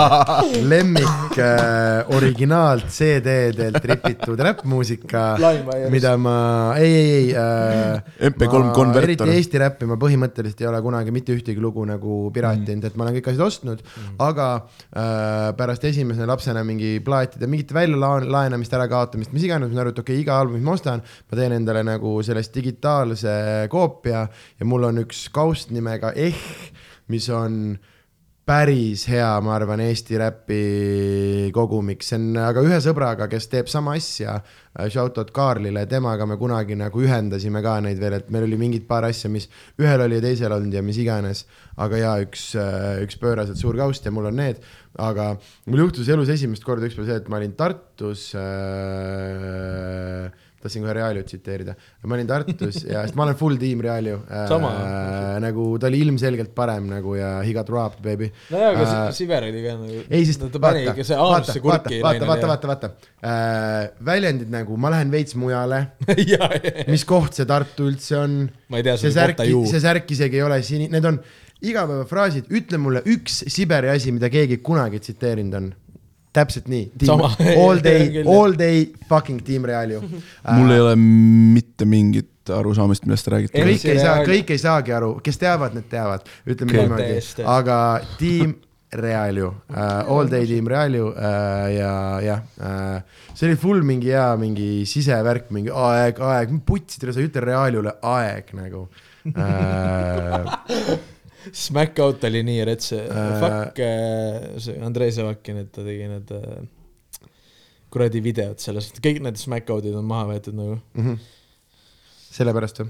lemmik 0.72 1.38
äh, 1.40 2.04
originaal 2.14 2.84
CD-delt 2.92 3.80
ripitud 3.90 4.40
räppmuusika, 4.44 5.24
mida 5.92 6.14
ma, 6.20 6.36
ei, 6.78 6.92
ei, 6.94 7.08
ei 7.16 7.32
äh, 7.40 8.28
MP3 8.30 8.60
ma 8.68 8.74
konverter. 8.76 9.08
eriti 9.08 9.30
Eesti 9.34 9.62
räppi 9.62 9.88
ma 9.90 9.98
põhimõtteliselt 10.00 10.62
ei 10.62 10.70
ole 10.70 10.82
kunagi 10.84 11.14
mitte 11.14 11.34
ühtegi 11.34 11.62
lugu 11.62 11.86
nagu 11.88 12.18
piraatinud, 12.34 12.86
et 12.86 12.98
ma 12.98 13.08
olen 13.08 13.18
kõik 13.18 13.32
asjad 13.32 13.44
ostnud 13.48 13.82
mm., 13.82 14.14
aga 14.24 14.48
äh, 14.60 15.48
pärast 15.58 15.88
esimese 15.90 16.28
lapsena 16.28 16.62
mingi 16.66 16.96
plaatide 17.04 17.48
mingite 17.50 17.76
väljalaenamist, 17.76 18.78
ärakaotamist, 18.78 19.34
mis 19.34 19.48
iganes, 19.48 19.72
ma 19.72 19.78
saan 19.78 19.86
aru, 19.86 19.94
et 19.96 20.02
okei 20.04 20.18
okay,, 20.18 20.26
iga 20.26 20.38
album, 20.38 20.60
mis 20.60 20.68
ma 20.68 20.76
ostan, 20.78 21.02
ma 21.02 21.40
teen 21.40 21.56
endale 21.58 21.84
nagu 21.86 22.16
sellest 22.24 22.54
digitaalse 22.54 23.34
koopia 23.72 24.24
ja 24.28 24.68
mul 24.68 24.83
on 24.86 25.02
üks 25.04 25.26
kaust 25.34 25.74
nimega 25.74 26.12
Eh, 26.16 26.36
mis 27.12 27.28
on 27.32 27.76
päris 28.44 29.06
hea, 29.08 29.28
ma 29.40 29.54
arvan, 29.56 29.80
Eesti 29.80 30.18
räpi 30.20 31.50
kogumiks, 31.56 32.10
see 32.10 32.18
on 32.18 32.36
aga 32.44 32.60
ühe 32.66 32.76
sõbraga, 32.84 33.24
kes 33.32 33.46
teeb 33.48 33.70
sama 33.72 33.94
asja, 33.96 34.34
shout 34.92 35.16
out 35.20 35.30
Kaarlile, 35.34 35.86
temaga 35.88 36.26
me 36.28 36.36
kunagi 36.40 36.76
nagu 36.76 37.00
ühendasime 37.00 37.62
ka 37.64 37.78
neid 37.84 38.00
veel, 38.02 38.18
et 38.18 38.28
meil 38.34 38.44
oli 38.44 38.58
mingid 38.60 38.84
paar 38.88 39.08
asja, 39.08 39.30
mis 39.32 39.48
ühel 39.80 40.04
oli 40.04 40.20
ja 40.20 40.26
teisel 40.26 40.52
olnud 40.52 40.76
ja 40.76 40.84
mis 40.84 41.00
iganes, 41.00 41.46
aga 41.80 42.02
jaa, 42.02 42.14
üks, 42.26 42.50
üks 43.06 43.16
pööraselt 43.22 43.60
suur 43.60 43.80
kaust 43.80 44.04
ja 44.04 44.12
mul 44.12 44.28
on 44.28 44.36
need, 44.42 44.60
aga 45.00 45.32
mul 45.64 45.86
juhtus 45.86 46.12
elus 46.12 46.28
esimest 46.36 46.68
korda 46.68 46.84
ükspäev 46.90 47.08
see, 47.08 47.20
et 47.24 47.32
ma 47.32 47.40
olin 47.40 47.56
Tartus 47.56 48.28
äh, 48.36 50.28
tahtsin 50.64 50.84
kohe 50.84 50.96
Realiut 50.96 51.28
tsiteerida. 51.30 51.76
ma 52.04 52.18
olin 52.18 52.30
Tartus 52.30 52.82
ja, 52.88 53.04
sest 53.04 53.18
ma 53.18 53.28
olen 53.28 53.38
full 53.38 53.60
tiim 53.60 53.84
Realiu 53.84 54.20
Sama. 54.48 54.72
äh,. 54.80 55.38
nagu 55.44 55.68
ta 55.78 55.90
oli 55.90 56.02
ilmselgelt 56.06 56.54
parem 56.56 56.88
nagu 56.90 57.14
ja 57.18 57.36
he 57.44 57.52
got 57.56 57.68
robbed 57.72 58.02
baby. 58.04 58.30
nojah, 58.50 58.74
aga 58.74 58.94
Äh, 59.04 59.48
oli 59.48 59.62
ka 59.64 59.74
nagu, 59.78 60.02
ei, 60.10 60.24
sest 60.26 60.44
ta 60.52 60.60
pani 60.62 60.84
ikka 60.84 61.06
see 61.06 61.18
vaata, 61.18 61.54
kurki 61.60 62.00
vaata, 62.02 62.26
vaata, 62.26 62.48
vaata, 62.50 62.68
vaata, 62.70 62.90
vaata. 63.20 63.94
väljendid 64.04 64.52
nagu 64.52 64.76
ma 64.80 64.92
lähen 64.94 65.12
veits 65.12 65.36
mujale, 65.38 65.80
ja, 66.32 66.48
ja, 66.56 66.74
mis 66.90 67.06
koht 67.08 67.36
see 67.38 67.48
Tartu 67.48 67.88
üldse 67.90 68.18
on, 68.20 68.36
ma 68.72 68.80
ei 68.80 68.86
tea 68.86 68.96
see 69.00 69.14
särk 69.14 69.38
kohta, 69.38 69.48
ju. 69.50 69.64
see 69.70 69.82
särk 69.82 70.10
isegi 70.16 70.40
ei 70.40 70.46
ole 70.46 70.60
sini-, 70.66 70.90
need 70.92 71.08
on 71.08 71.20
igapäevafraasid, 71.64 72.50
ütle 72.52 72.80
mulle 72.80 73.04
üks 73.14 73.44
Siberi 73.52 73.92
asi, 73.94 74.12
mida 74.14 74.30
keegi 74.32 74.60
kunagi 74.64 75.00
tsiteerinud 75.00 75.58
on. 75.60 75.72
Täpselt 76.34 76.68
nii. 76.70 76.90
All 77.54 77.82
day 77.84 78.22
all 78.36 78.54
day 78.58 78.86
fucking 79.08 79.42
Team 79.46 79.66
Real 79.68 79.96
ju. 79.96 80.02
mul 80.50 80.74
ei 80.74 80.84
ole 80.84 80.94
mitte 80.98 81.88
mingit 81.88 82.30
arusaamist, 82.52 83.06
millest 83.08 83.24
te 83.24 83.32
räägite. 83.32 83.64
kõik 83.64 83.88
ei 83.88 84.02
saa, 84.02 84.20
kõik 84.26 84.52
ei 84.52 84.60
saagi 84.60 84.92
aru, 84.92 85.14
kes 85.24 85.40
teavad, 85.40 85.76
need 85.76 85.88
teavad, 85.92 86.26
ütleme 86.44 86.74
Okei. 86.74 86.82
niimoodi 86.82 87.48
aga 87.54 87.78
Team 88.18 88.56
Real 88.94 89.38
ju 89.40 89.48
uh,, 89.48 90.10
All 90.12 90.28
Day 90.30 90.46
Team 90.46 90.68
Real 90.70 90.94
ju 90.94 91.08
uh, 91.08 91.64
ja 91.72 91.94
jah 92.22 92.44
uh,, 92.60 93.00
see 93.34 93.48
oli 93.48 93.56
full 93.58 93.82
mingi 93.86 94.12
hea 94.12 94.28
mingi 94.38 94.68
sisevärk, 94.88 95.48
mingi 95.54 95.72
aeg, 95.72 96.20
aeg, 96.22 96.52
putsidele, 96.66 97.14
sa 97.14 97.22
ei 97.22 97.30
ütle 97.30 97.42
Realule 97.48 97.96
aeg 98.12 98.54
nagu 98.58 98.86
uh. 99.32 100.54
Smack 101.52 101.98
Out 102.00 102.24
oli 102.24 102.42
nii 102.46 102.64
rets, 102.64 102.92
Äh. 102.92 103.40
fuck 103.42 103.78
äh, 103.84 104.58
see 104.62 104.78
Andrei 104.82 105.10
Sevakin, 105.12 105.58
et 105.64 105.72
ta 105.74 105.84
tegi 105.84 106.06
need 106.08 106.30
äh, 106.34 106.64
kuradi 107.94 108.22
videod 108.24 108.58
sellest, 108.62 108.98
kõik 109.04 109.20
need 109.22 109.36
Smack 109.38 109.68
Out'id 109.70 109.94
on 109.98 110.06
maha 110.08 110.32
võetud 110.32 110.56
nagu. 110.58 110.78
Mhm. 110.98 111.18
sellepärast 112.34 112.80
või? 112.82 112.88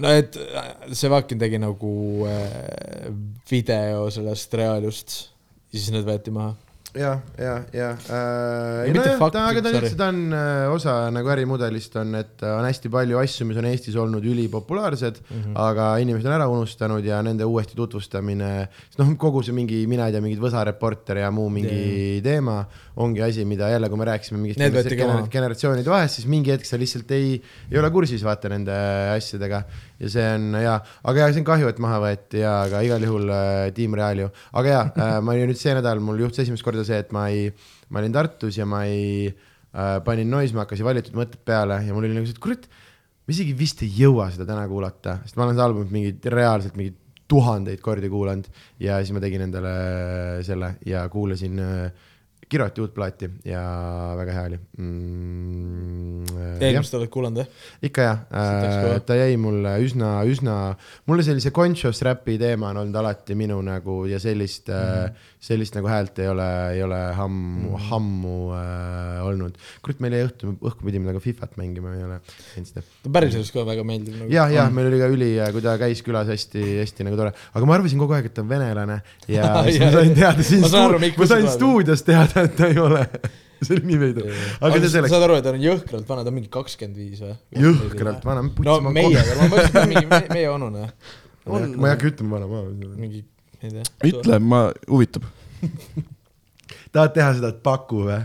no 0.00 0.08
et 0.16 0.36
äh, 0.40 0.70
Sevakin 0.96 1.38
tegi 1.42 1.58
nagu 1.60 1.90
äh, 2.30 3.10
video 3.50 4.06
sellest 4.10 4.54
Reaalust 4.56 5.16
ja 5.72 5.78
siis 5.80 5.90
need 5.92 6.06
võeti 6.08 6.32
maha. 6.32 6.54
ja, 6.96 7.12
ja, 7.38 7.54
ja 7.72 7.90
äh, 7.92 8.86
Ja. 8.86 8.92
mitte 8.92 9.12
nojah, 9.18 9.48
aga 9.50 9.62
ta 9.62 9.72
ta 9.96 10.08
on 10.08 10.20
äh, 10.32 10.66
osa 10.72 10.94
nagu 11.14 11.30
ärimudelist 11.32 11.96
on, 12.00 12.14
et 12.18 12.42
on 12.46 12.64
hästi 12.66 12.90
palju 12.92 13.20
asju, 13.20 13.46
mis 13.48 13.60
on 13.60 13.68
Eestis 13.70 13.96
olnud 14.00 14.24
ülipopulaarsed 14.24 15.20
mm. 15.20 15.42
-hmm. 15.42 15.58
aga 15.66 15.88
inimesed 16.02 16.26
on 16.26 16.36
ära 16.38 16.48
unustanud 16.48 17.04
ja 17.04 17.20
nende 17.22 17.44
uuesti 17.44 17.76
tutvustamine, 17.76 18.68
sest 18.88 19.00
noh, 19.02 19.12
kogu 19.16 19.42
see 19.42 19.54
mingi, 19.56 19.84
mina 19.86 20.06
ei 20.06 20.16
tea, 20.16 20.24
mingid 20.24 20.42
Võsa 20.42 20.64
Reporter 20.64 21.22
ja 21.24 21.30
muu 21.30 21.48
mingi 21.50 21.76
yeah. 21.76 22.22
teema 22.24 22.64
ongi 22.96 23.22
asi, 23.22 23.44
mida 23.44 23.68
jälle, 23.70 23.88
kui 23.88 23.98
me 23.98 24.08
rääkisime 24.08 24.40
mingist 24.40 24.60
gener 24.96 25.28
generatsioonide 25.30 25.90
vahest, 25.90 26.20
siis 26.20 26.28
mingi 26.30 26.54
hetk 26.54 26.64
sa 26.64 26.78
lihtsalt 26.80 27.10
ei, 27.16 27.36
ei 27.70 27.78
ole 27.78 27.90
kursis 27.90 28.24
vaata 28.24 28.48
nende 28.52 28.76
asjadega 29.16 29.62
ja 30.00 30.10
see 30.12 30.26
on 30.34 30.48
hea, 30.58 30.76
aga 31.10 31.22
jaa, 31.22 31.32
see 31.32 31.42
on 31.42 31.48
kahju, 31.48 31.70
et 31.72 31.82
maha 31.82 32.00
võeti 32.04 32.42
ja, 32.42 32.54
aga 32.66 32.82
igal 32.86 33.06
juhul 33.06 33.32
äh, 33.32 33.68
Team 33.76 33.96
Real 33.98 34.24
ju, 34.24 34.30
aga 34.60 34.74
jaa 34.74 34.84
äh,, 34.90 35.14
ma 35.24 35.36
olin 35.36 35.52
nüüd 35.52 35.60
see 35.60 35.76
nädal, 35.76 36.02
mul 36.04 36.20
juhtus 36.24 36.44
esimest 36.44 36.66
korda 36.66 36.84
see, 36.86 36.98
et 37.04 37.14
ma 37.16 37.28
ei, 37.32 37.48
ma 37.90 38.02
olin 38.02 38.16
Tartus 38.16 38.60
ja 38.60 38.68
ma 38.68 38.84
ei 38.88 39.30
äh,, 39.30 39.96
panin 40.06 40.30
Noisemakersi 40.32 40.86
valitud 40.86 41.16
mõtted 41.16 41.42
peale 41.48 41.80
ja 41.86 41.96
mul 41.96 42.08
oli 42.08 42.18
nagu 42.18 42.28
see, 42.28 42.36
et 42.36 42.44
kurat, 42.44 42.68
ma 43.26 43.34
isegi 43.34 43.56
vist 43.58 43.82
ei 43.86 43.90
jõua 44.04 44.28
seda 44.34 44.48
täna 44.48 44.68
kuulata, 44.70 45.20
sest 45.24 45.38
ma 45.38 45.46
olen 45.46 45.58
seda 45.58 45.68
albumit 45.70 45.94
mingi 45.94 46.34
reaalselt 46.36 46.76
mingi 46.78 46.94
tuhandeid 47.26 47.80
kordi 47.82 48.10
kuulanud. 48.10 48.46
Ja 48.82 49.00
siis 49.02 49.14
ma 49.14 49.22
tegin 49.22 49.46
endale 49.48 49.72
selle 50.46 50.76
ja 50.86 51.06
kuulasin 51.12 51.58
äh, 51.62 52.04
Kiroti 52.46 52.82
uut 52.82 52.92
plaati 52.94 53.26
ja 53.44 53.60
väga 54.18 54.34
hea 54.36 54.42
oli 54.50 54.58
mm,. 54.78 56.60
eelmist 56.62 56.94
oled 56.94 57.10
kuulanud 57.10 57.40
jah? 57.42 57.48
ikka 57.88 58.04
jah 58.06 58.20
äh,, 58.30 59.00
ta 59.06 59.16
jäi 59.18 59.34
mulle 59.40 59.72
üsna, 59.82 60.12
üsna, 60.30 60.54
mulle 61.10 61.26
sellise 61.26 61.50
conscious 61.54 62.02
räpi 62.06 62.36
teema 62.38 62.70
on 62.70 62.84
olnud 62.84 63.00
alati 63.02 63.34
minu 63.38 63.58
nagu 63.66 64.04
ja 64.06 64.20
sellist 64.22 64.70
mm. 64.70 64.74
-hmm. 64.74 65.26
Sellist 65.46 65.76
nagu 65.78 65.86
häält 65.90 66.18
ei 66.22 66.28
ole, 66.30 66.46
ei 66.74 66.82
ole 66.82 66.98
ammu 67.22 67.76
mm, 67.76 67.92
ammu 67.96 68.34
äh, 68.56 69.22
olnud. 69.28 69.56
kurat, 69.84 70.02
meil 70.02 70.18
jäi 70.18 70.26
õhtu, 70.26 70.52
õhku 70.58 70.88
pidime 70.88 71.08
nagu 71.10 71.22
Fifat 71.22 71.54
mängima, 71.60 71.94
ei 71.94 72.04
ole 72.08 72.18
teinud 72.26 72.72
seda. 72.72 72.84
ta 73.04 73.14
päriselus 73.18 73.52
ka 73.54 73.64
väga 73.68 73.86
meeldib 73.86 74.18
nagu. 74.18 74.30
jah, 74.32 74.50
jah, 74.52 74.70
meil 74.74 74.90
oli 74.90 75.00
ka 75.02 75.10
üli, 75.12 75.30
kui 75.54 75.64
ta 75.64 75.76
käis 75.80 76.02
külas 76.06 76.30
hästi, 76.32 76.66
hästi 76.82 77.06
nagu 77.06 77.20
tore, 77.20 77.32
aga 77.54 77.70
ma 77.70 77.78
arvasin 77.78 78.02
kogu 78.02 78.18
aeg, 78.18 78.30
et 78.30 78.36
ta 78.36 78.44
on 78.44 78.50
venelane 78.50 79.00
ja 79.30 79.50
siis 79.70 79.82
ma 79.84 79.90
sain 79.98 80.14
teada 80.18 80.46
siin 80.46 80.64
Ma 80.66 81.26
sain 81.30 81.50
stuudios 81.50 82.02
teada, 82.06 82.46
et 82.46 82.56
ta 82.58 82.68
ei 82.70 82.78
ole. 82.82 83.04
see 83.64 83.76
oli 83.76 83.88
nii 83.90 84.00
veider, 84.00 84.26
aga 84.60 84.80
see 84.82 84.90
selleks, 84.92 85.12
saad 85.14 85.24
aru, 85.26 85.38
et 85.40 85.46
ta 85.46 85.52
on 85.54 85.62
jõhkralt 85.62 86.08
vana, 86.08 86.24
ta 86.26 86.32
on 86.32 86.36
mingi 86.36 86.50
kakskümmend 86.52 86.98
viis 87.00 87.22
või? 87.24 87.36
jõhkralt 87.62 88.26
vana, 88.26 88.44
no 88.44 88.92
meie, 88.92 89.14
aga 89.22 89.38
ma 89.38 89.48
mõtlesin, 89.52 89.70
et 89.70 89.76
ta 89.76 89.84
on 89.84 89.92
mingi 89.94 90.10
me- 90.10 90.26
meie 90.34 90.50
vanune. 90.52 90.90
On. 91.46 91.62
ma 91.78 91.92
ei 91.92 91.94
hakka 91.94 92.08
ütlema 92.10 92.40
vana, 92.40 92.46
ma 92.50 92.96
mingi, 92.98 93.22
ei 93.62 93.70
tea. 93.70 93.84
ütle, 94.10 94.40
ma, 94.42 94.64
huvitab. 94.90 95.28
tahad 96.92 97.16
teha 97.16 97.32
seda, 97.38 97.52
et 97.54 97.60
paku 97.64 98.06
või? 98.08 98.20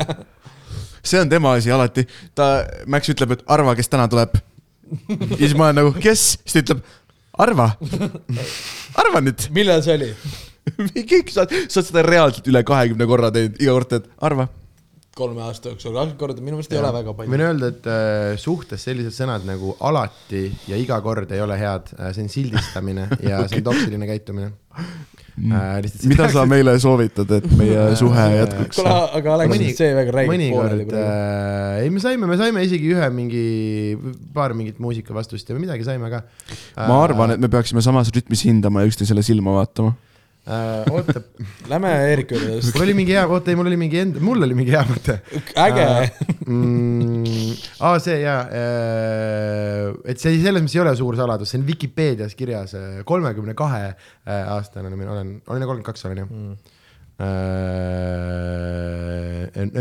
see 1.09 1.21
on 1.21 1.31
tema 1.31 1.55
asi 1.57 1.71
alati. 1.73 2.05
ta, 2.35 2.53
Max 2.91 3.11
ütleb, 3.13 3.37
et 3.37 3.43
arva, 3.51 3.75
kes 3.77 3.91
täna 3.91 4.07
tuleb. 4.11 4.37
ja 5.07 5.41
siis 5.41 5.57
ma 5.57 5.69
olen 5.69 5.81
nagu, 5.81 5.93
kes? 6.01 6.25
siis 6.45 6.59
ta 6.59 6.63
ütleb, 6.65 6.85
arva. 7.41 7.71
arva 9.01 9.23
nüüd. 9.23 9.49
millal 9.55 9.83
see 9.85 9.99
oli? 9.99 10.13
kõik 11.09 11.31
sa, 11.33 11.47
sa 11.49 11.81
oled 11.81 11.87
seda 11.87 12.03
reaalselt 12.05 12.47
üle 12.51 12.61
kahekümne 12.67 13.07
korra 13.09 13.31
teinud, 13.33 13.55
iga 13.61 13.75
kord 13.75 13.89
teed, 13.91 14.09
arva. 14.21 14.47
kolme 15.17 15.41
aasta 15.43 15.71
jooksul, 15.71 15.95
kakskümmend 15.95 16.19
korda, 16.21 16.43
minu 16.45 16.59
meelest 16.59 16.75
ei 16.75 16.79
ole 16.79 16.91
väga 16.95 17.15
palju 17.17 17.33
võin. 17.33 17.45
öelda, 17.47 17.71
et 17.73 17.89
äh, 17.91 18.27
suhtes 18.41 18.85
sellised 18.87 19.15
sõnad 19.17 19.47
nagu 19.47 19.75
alati 19.89 20.45
ja 20.69 20.79
iga 20.79 21.01
kord 21.03 21.33
ei 21.33 21.41
ole 21.43 21.57
head, 21.59 21.91
see 22.13 22.27
on 22.27 22.31
sildistamine 22.31 23.09
ja 23.25 23.41
see 23.47 23.59
on 23.59 23.71
toksiline 23.71 24.09
käitumine 24.09 24.53
äh,. 25.37 26.07
mida 26.09 26.27
sa 26.33 26.45
meile 26.49 26.75
soovitad, 26.81 27.31
et 27.37 27.47
meie 27.57 27.87
suhe 28.01 28.27
jätkuks 28.35 28.81
kuule,? 28.81 28.97
aga 29.19 29.33
Alex 29.37 29.53
Mõni-, 29.53 29.71
see 29.77 29.91
väga 29.97 30.13
pooleli 30.15 30.31
mõnikord 30.33 30.95
äh,, 30.97 31.81
ei 31.85 31.93
me 31.93 32.03
saime, 32.03 32.29
me 32.29 32.37
saime 32.39 32.65
isegi 32.67 32.93
ühe 32.95 33.09
mingi, 33.15 33.45
paar 34.35 34.55
mingit 34.57 34.81
muusikavastust 34.83 35.51
ja 35.51 35.57
midagi 35.59 35.87
saime 35.87 36.11
ka 36.13 36.23
äh,. 36.23 36.87
ma 36.87 37.01
arvan, 37.05 37.35
et 37.35 37.43
me 37.43 37.51
peaksime 37.51 37.83
samas 37.85 38.11
rütmis 38.15 38.45
hindama 38.47 38.83
ja 38.83 38.91
üksteisele 38.91 39.25
silma 39.25 39.55
vaatama. 39.61 39.95
äh,. 40.47 40.89
oota, 40.91 41.21
Lähme 41.69 41.91
Eeriku 42.09 42.39
juurde, 42.39 42.71
mul 42.73 42.85
oli 42.87 42.95
mingi 42.97 43.15
hea, 43.15 43.25
oota 43.27 43.53
ei, 43.53 43.59
mul 43.59 43.69
oli 43.71 43.79
mingi 43.79 44.01
enda, 44.01 44.23
mul 44.25 44.47
oli 44.47 44.57
mingi 44.57 44.73
hea 44.73 44.83
mõte 44.89 45.19
äge 45.61 45.87
mm,. 46.47 47.55
aa, 47.85 48.01
see 48.03 48.17
jaa, 48.23 48.41
et 50.05 50.21
see 50.21 50.41
selles 50.41 50.65
mõttes 50.65 50.77
ei 50.77 50.83
ole 50.83 50.95
suur 50.99 51.19
saladus, 51.19 51.53
see 51.53 51.61
on 51.61 51.67
Vikipeedias 51.69 52.37
kirjas, 52.39 52.75
kolmekümne 53.07 53.53
kahe 53.57 53.93
aastane 54.25 54.89
olen, 54.89 55.01
olen, 55.07 55.33
olen 55.45 55.67
kolmkümmend 55.67 55.89
kaks 55.91 56.09
olen 56.09 56.23
jah 56.23 56.31
mm.. 56.31 56.77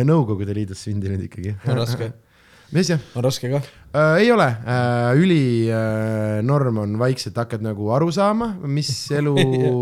Nõukogude 0.04 0.52
Liidus 0.56 0.82
sündinud 0.84 1.22
ikkagi. 1.24 1.54
raske, 1.64 2.10
mis 2.74 2.90
jah 2.92 3.00
on 3.18 3.24
raske 3.26 3.50
ka. 3.50 3.60
äh,? 3.94 4.20
ei 4.22 4.30
ole 4.32 4.46
äh,, 4.46 5.12
ülinorm 5.18 6.82
on 6.84 6.98
vaikselt 7.00 7.38
hakkad 7.40 7.64
nagu 7.66 7.90
aru 7.96 8.10
saama, 8.14 8.52
mis 8.62 8.92
elu 9.18 9.34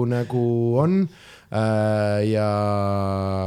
nagu 0.09 0.45
on 0.81 1.03
äh, 1.05 2.23
ja, 2.31 2.49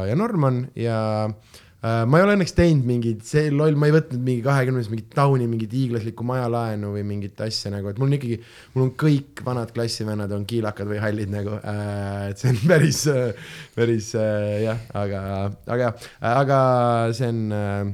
ja 0.10 0.18
norm 0.20 0.46
on 0.46 0.60
ja 0.78 1.00
äh, 1.26 2.04
ma 2.06 2.20
ei 2.20 2.26
ole 2.28 2.36
õnneks 2.38 2.54
teinud 2.58 2.86
mingit, 2.86 3.24
see 3.26 3.50
loll, 3.50 3.80
ma 3.82 3.90
ei 3.90 3.96
võtnud 3.96 4.22
mingi 4.22 4.46
kahekümnes 4.46 4.92
mingit 4.94 5.10
tauni 5.18 5.50
mingit 5.50 5.74
hiiglaslikku 5.74 6.26
majalaenu 6.28 6.94
või 6.94 7.06
mingit 7.16 7.42
asja 7.42 7.74
nagu, 7.74 7.90
et 7.90 7.98
mul 7.98 8.12
on 8.12 8.20
ikkagi, 8.20 8.38
mul 8.76 8.86
on 8.90 8.94
kõik 9.06 9.42
vanad 9.48 9.74
klassivennad 9.74 10.38
on 10.38 10.46
kiilakad 10.50 10.92
või 10.92 11.02
hallid 11.02 11.34
nagu 11.34 11.58
äh,, 11.58 12.30
et 12.30 12.44
see 12.44 12.54
on 12.54 12.62
päris, 12.70 13.02
päris 13.74 14.14
äh, 14.22 14.62
jah, 14.68 14.86
aga, 15.02 15.26
aga 15.66 15.90
jah, 15.90 16.08
aga 16.36 16.62
see 17.18 17.34
on 17.34 17.44
äh, 17.58 17.92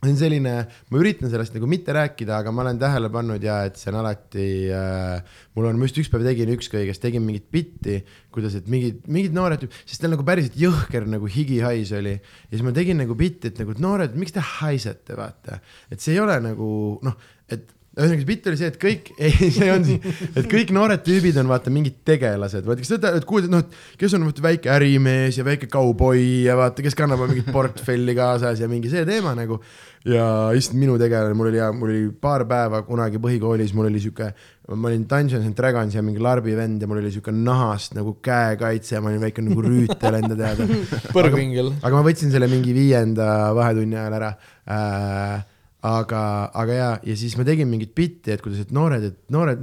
see 0.00 0.14
on 0.14 0.16
selline, 0.16 0.52
ma 0.88 1.00
üritan 1.00 1.28
sellest 1.32 1.52
nagu 1.56 1.68
mitte 1.68 1.92
rääkida, 1.92 2.38
aga 2.40 2.52
ma 2.54 2.64
olen 2.64 2.78
tähele 2.80 3.10
pannud 3.12 3.42
ja 3.44 3.58
et 3.68 3.76
see 3.80 3.90
on 3.92 3.98
alati 4.00 4.46
äh,, 4.72 5.34
mul 5.56 5.68
on, 5.68 5.80
ma 5.80 5.88
just 5.88 6.00
üks 6.00 6.08
päev 6.12 6.24
tegin 6.24 6.52
ükskõiges, 6.54 7.02
tegin 7.02 7.24
mingit 7.26 7.50
bitti, 7.52 7.98
kuidas, 8.32 8.56
et 8.56 8.70
mingid, 8.72 9.02
mingid 9.12 9.36
noored, 9.36 9.66
sest 9.84 10.00
tal 10.00 10.14
nagu 10.14 10.24
päriselt 10.26 10.56
jõhker 10.60 11.04
nagu 11.10 11.28
higihais 11.28 11.92
oli. 11.98 12.16
ja 12.16 12.54
siis 12.54 12.64
ma 12.64 12.72
tegin 12.76 13.02
nagu 13.02 13.16
bitti, 13.18 13.52
et 13.52 13.60
nagu 13.60 13.76
noored, 13.76 14.16
miks 14.16 14.36
te 14.36 14.46
haisete, 14.56 15.18
vaata. 15.20 15.60
et 15.92 16.00
see 16.00 16.16
ei 16.16 16.24
ole 16.24 16.38
nagu 16.48 16.70
noh, 17.04 17.20
et 17.52 17.68
ühesõnaga 18.00 18.22
see 18.22 18.28
bitt 18.28 18.48
oli 18.50 18.58
see, 18.60 18.70
et 18.72 18.78
kõik, 18.80 19.10
ei, 19.26 19.50
see 19.52 19.68
on 19.72 19.84
et 19.90 20.48
kõik 20.50 20.72
noored 20.74 21.04
tüübid 21.06 21.38
on 21.42 21.50
vaata 21.50 21.72
mingid 21.74 22.00
tegelased, 22.08 22.64
vaata 22.66 22.82
kes 22.82 22.94
seda, 22.94 23.12
et 23.18 23.26
kuuled, 23.28 23.48
et 23.48 23.54
noh, 23.54 23.64
et 23.64 24.00
kes 24.00 24.16
on 24.16 24.26
vaata 24.28 24.44
väike 24.44 24.72
ärimees 24.72 25.40
ja 25.40 25.46
väike 25.46 25.68
kauboi 25.70 26.46
ja 26.46 26.56
vaata, 26.58 26.84
kes 26.84 26.96
kannab 26.98 27.26
mingit 27.26 27.50
portfelli 27.54 28.16
kaasas 28.18 28.62
ja 28.62 28.70
mingi 28.70 28.92
see 28.92 29.04
teema 29.08 29.36
nagu. 29.38 29.60
ja 30.08 30.24
issand, 30.56 30.78
minu 30.80 30.94
tegelane, 30.96 31.36
mul 31.36 31.50
oli 31.50 31.60
mul 31.76 31.90
oli 31.90 32.04
paar 32.24 32.46
päeva 32.48 32.80
kunagi 32.86 33.20
põhikoolis, 33.20 33.74
mul 33.76 33.90
oli 33.90 34.00
sihuke, 34.00 34.30
ma 34.72 34.88
olin 34.88 35.04
Dungeons 35.04 35.44
and 35.44 35.56
Dragons 35.58 35.94
ja 35.94 36.00
mingi 36.00 36.22
larbi 36.24 36.54
vend 36.56 36.80
ja 36.80 36.88
mul 36.88 37.02
oli 37.02 37.12
sihuke 37.12 37.34
nahast 37.36 37.92
nagu 37.98 38.16
käekaitse 38.24 38.96
ja 38.96 39.04
ma 39.04 39.12
olin 39.12 39.20
väike 39.20 39.44
nagu 39.44 39.60
rüütel 39.66 40.20
enda 40.22 40.38
teada 40.38 40.64
põrgvingel. 41.16 41.74
aga 41.82 41.92
ma 41.98 42.04
võtsin 42.06 42.32
selle 42.32 42.48
mingi 42.48 42.72
viienda 42.76 43.50
vahetunni 43.56 44.00
ajal 44.00 44.20
ära 44.22 44.34
äh,. 44.64 45.49
aga, 45.86 46.22
aga 46.60 46.76
ja, 46.76 46.88
ja 47.06 47.14
siis 47.16 47.34
ma 47.38 47.44
tegin 47.46 47.68
mingit 47.70 47.94
bitti, 47.96 48.34
et 48.34 48.42
kuidas, 48.44 48.66
et 48.66 48.72
noored, 48.74 49.06
et 49.10 49.32
noored, 49.32 49.62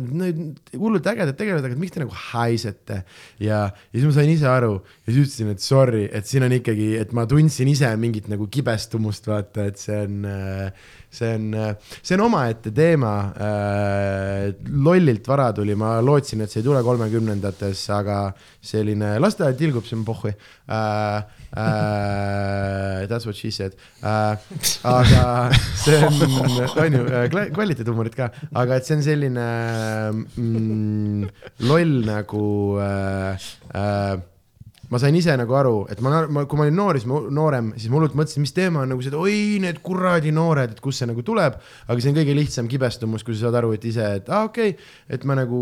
hullult 0.73 1.09
ägedad 1.11 1.37
tegelased, 1.37 1.67
aga 1.67 1.77
miks 1.77 1.93
te 1.93 2.01
nagu 2.01 2.15
haisete. 2.31 3.01
ja, 3.43 3.59
ja 3.69 3.93
siis 3.93 4.07
ma 4.07 4.13
sain 4.15 4.31
ise 4.33 4.47
aru 4.49 4.73
ja 4.79 5.11
siis 5.11 5.19
ütlesin, 5.27 5.51
et 5.53 5.63
sorry, 5.63 6.05
et 6.09 6.29
siin 6.29 6.47
on 6.47 6.55
ikkagi, 6.57 6.89
et 7.01 7.13
ma 7.17 7.27
tundsin 7.29 7.69
ise 7.69 7.91
mingit 8.01 8.31
nagu 8.31 8.49
kibestumust, 8.49 9.29
vaata, 9.29 9.67
et 9.69 9.81
see 9.81 9.99
on, 10.07 10.25
see 11.09 11.33
on, 11.35 11.75
see 12.01 12.15
on 12.17 12.25
omaette 12.27 12.71
teema. 12.75 13.13
lollilt 14.87 15.27
vara 15.27 15.51
tuli, 15.55 15.75
ma 15.75 15.97
lootsin, 16.01 16.43
et 16.43 16.51
see 16.51 16.61
ei 16.61 16.67
tule 16.67 16.83
kolmekümnendates, 16.85 17.83
aga 17.95 18.19
selline 18.61 19.15
lasteaed 19.23 19.57
tilgub, 19.59 19.87
see 19.87 19.97
on 19.99 20.05
pohhui 20.07 20.33
uh,. 20.67 21.21
Uh, 21.57 23.07
that's 23.07 23.25
what 23.25 23.33
she 23.33 23.49
said 23.51 23.71
uh,. 24.03 24.35
aga 24.83 25.49
see 25.79 25.95
on, 25.95 26.17
on 26.83 26.97
ju, 26.97 27.03
kvaliteethuumorit 27.55 28.17
ka, 28.19 28.27
aga 28.51 28.77
et 28.77 28.85
see 28.85 28.97
on 28.97 29.05
selline 29.05 29.45
mm, 30.35 31.29
loll 31.71 32.01
nagu 32.11 32.47
uh,. 32.83 33.47
Uh, 33.71 34.17
ma 34.91 34.99
sain 35.01 35.15
ise 35.19 35.33
nagu 35.35 35.55
aru, 35.59 35.73
et 35.91 35.99
ma, 36.03 36.21
ma, 36.31 36.45
kui 36.47 36.59
ma 36.59 36.63
olin 36.63 36.77
noor, 36.79 36.99
siis 36.99 37.07
ma 37.09 37.19
noorem, 37.33 37.73
siis 37.75 37.91
ma 37.91 37.97
hullult 37.99 38.15
mõtlesin, 38.15 38.43
mis 38.45 38.53
teema 38.55 38.85
on 38.85 38.93
nagu 38.93 39.03
see, 39.03 39.11
et 39.11 39.17
oi, 39.19 39.39
need 39.63 39.81
kuradi 39.83 40.31
noored, 40.35 40.77
et 40.77 40.83
kust 40.83 41.03
see 41.03 41.09
nagu 41.09 41.23
tuleb. 41.27 41.57
aga 41.87 41.97
see 41.99 42.13
on 42.13 42.17
kõige 42.17 42.35
lihtsam 42.37 42.69
kibestumus, 42.71 43.25
kui 43.27 43.35
sa 43.35 43.47
saad 43.47 43.59
aru, 43.59 43.73
et 43.75 43.87
ise, 43.89 44.05
et 44.21 44.31
aa 44.31 44.45
ah, 44.45 44.47
okei 44.47 44.75
okay,, 44.75 44.87
et 45.17 45.27
ma 45.27 45.35
nagu 45.39 45.59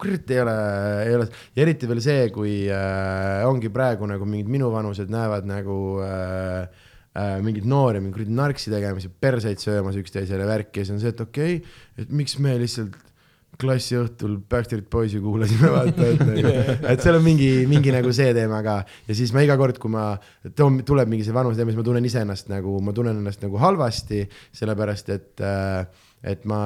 kurat 0.00 0.32
ei 0.32 0.40
ole, 0.44 0.56
ei 1.04 1.18
ole 1.18 1.28
ja 1.28 1.66
eriti 1.66 1.90
veel 1.90 2.00
see, 2.04 2.24
kui 2.32 2.56
äh, 2.72 3.44
ongi 3.48 3.72
praegu 3.74 4.08
nagu 4.08 4.28
mingid 4.28 4.48
minuvanused 4.56 5.12
näevad 5.12 5.48
nagu 5.48 5.78
äh, 6.06 6.88
äh, 7.12 7.38
mingeid 7.44 7.68
noori 7.68 8.00
mingi 8.00 8.16
kuradi 8.16 8.40
narksi 8.40 8.72
tegemas 8.72 9.04
ja 9.08 9.12
perseid 9.12 9.60
söömas 9.60 10.00
üksteisele 10.00 10.48
värki 10.48 10.80
ja 10.80 10.88
siis 10.88 10.96
on 10.96 11.04
see, 11.04 11.12
et 11.12 11.24
okei 11.24 11.58
okay,, 11.60 11.80
et 12.00 12.20
miks 12.22 12.38
me 12.40 12.56
lihtsalt 12.62 12.96
klassi 13.62 13.96
õhtul 13.98 14.36
Backstreet 14.50 14.88
Boysi 14.92 15.20
kuulasime, 15.22 15.70
vaata, 15.72 16.08
et 16.08 16.24
nagu, 16.26 16.54
et 16.92 17.04
seal 17.04 17.18
on 17.18 17.24
mingi, 17.24 17.50
mingi 17.70 17.94
nagu 17.94 18.12
see 18.14 18.32
teema 18.36 18.60
ka. 18.66 18.80
Ja 19.08 19.16
siis 19.18 19.32
ma 19.34 19.44
iga 19.46 19.56
kord, 19.60 19.78
kui 19.82 19.92
ma, 19.92 20.10
tuleb 20.58 21.10
mingi 21.10 21.26
see 21.26 21.36
vanuse 21.36 21.60
teema, 21.60 21.72
siis 21.72 21.80
ma 21.80 21.86
tunnen 21.86 22.08
ise 22.08 22.22
ennast 22.26 22.50
nagu, 22.52 22.76
ma 22.84 22.94
tunnen 22.96 23.22
ennast 23.22 23.44
nagu 23.44 23.60
halvasti, 23.62 24.24
sellepärast 24.58 25.12
et, 25.14 25.44
et 26.34 26.46
ma, 26.50 26.62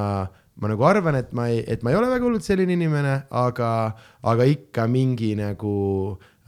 ma 0.62 0.72
nagu 0.72 0.88
arvan, 0.88 1.20
et 1.20 1.32
ma 1.36 1.50
ei, 1.52 1.62
et 1.68 1.84
ma 1.84 1.92
ei 1.92 2.00
ole 2.00 2.10
väga 2.12 2.28
hullult 2.28 2.46
selline 2.46 2.76
inimene, 2.76 3.18
aga, 3.44 3.70
aga 4.26 4.48
ikka 4.48 4.88
mingi 4.90 5.34
nagu 5.38 5.76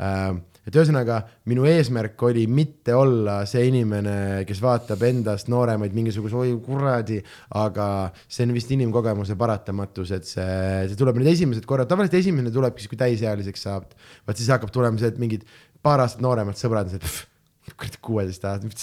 äh, 0.01 0.32
et 0.68 0.76
ühesõnaga 0.76 1.20
minu 1.48 1.64
eesmärk 1.68 2.20
oli 2.28 2.44
mitte 2.50 2.94
olla 2.96 3.40
see 3.48 3.68
inimene, 3.70 4.44
kes 4.48 4.60
vaatab 4.62 5.02
endast 5.08 5.48
nooremaid 5.52 5.96
mingisuguse 5.96 6.36
oi 6.38 6.52
kuradi, 6.64 7.20
aga 7.60 7.88
see 8.26 8.44
on 8.46 8.52
vist 8.56 8.74
inimkogemuse 8.76 9.38
paratamatus, 9.40 10.12
et 10.18 10.28
see, 10.28 10.60
see 10.90 11.00
tuleb 11.00 11.22
need 11.22 11.32
esimesed 11.32 11.64
korrad, 11.68 11.88
tavaliselt 11.90 12.20
esimene 12.20 12.52
tulebki 12.54 12.84
siis, 12.84 12.92
kui 12.92 13.00
täisealiseks 13.00 13.66
saab. 13.68 13.96
vaat 14.28 14.38
siis 14.38 14.52
hakkab 14.52 14.72
tulema 14.74 15.00
see, 15.00 15.10
et 15.10 15.18
mingid 15.22 15.48
paar 15.82 16.04
aastat 16.04 16.22
nooremad 16.24 16.58
sõbrad 16.58 16.88
on 16.88 16.96
see, 16.96 17.02
et 17.02 17.26
kurat, 17.78 17.96
kuueteist 18.04 18.44
aastat, 18.48 18.80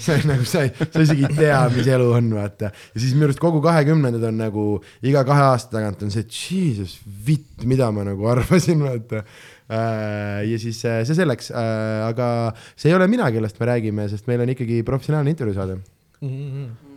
sa 0.00 0.16
nagu, 0.30 0.46
sa 0.48 0.64
ei, 0.66 0.72
sa 0.74 1.02
isegi 1.04 1.26
ei 1.28 1.38
tea, 1.38 1.60
mis 1.74 1.88
elu 1.96 2.08
on, 2.16 2.30
vaata. 2.38 2.70
ja 2.70 3.02
siis 3.02 3.14
minu 3.14 3.28
arust 3.28 3.42
kogu 3.42 3.62
kahekümnendad 3.64 4.26
on 4.30 4.40
nagu 4.40 4.66
iga 5.06 5.24
kahe 5.26 5.48
aasta 5.50 5.78
tagant 5.78 6.02
on 6.06 6.14
see, 6.14 6.26
jesus, 6.28 6.96
vitt, 7.26 7.64
mida 7.68 7.90
ma 7.94 8.06
nagu 8.06 8.30
arvasin, 8.30 8.82
vaata 8.84 9.24
ja 9.68 10.58
siis 10.60 10.82
see 10.82 11.16
selleks, 11.16 11.50
aga 11.54 12.26
see 12.74 12.90
ei 12.90 12.98
ole 12.98 13.08
mina, 13.10 13.30
kellest 13.32 13.60
me 13.60 13.70
räägime, 13.70 14.08
sest 14.12 14.28
meil 14.28 14.44
on 14.44 14.52
ikkagi 14.52 14.82
professionaalne 14.86 15.32
intervjuu 15.32 15.56
saade. 15.56 15.78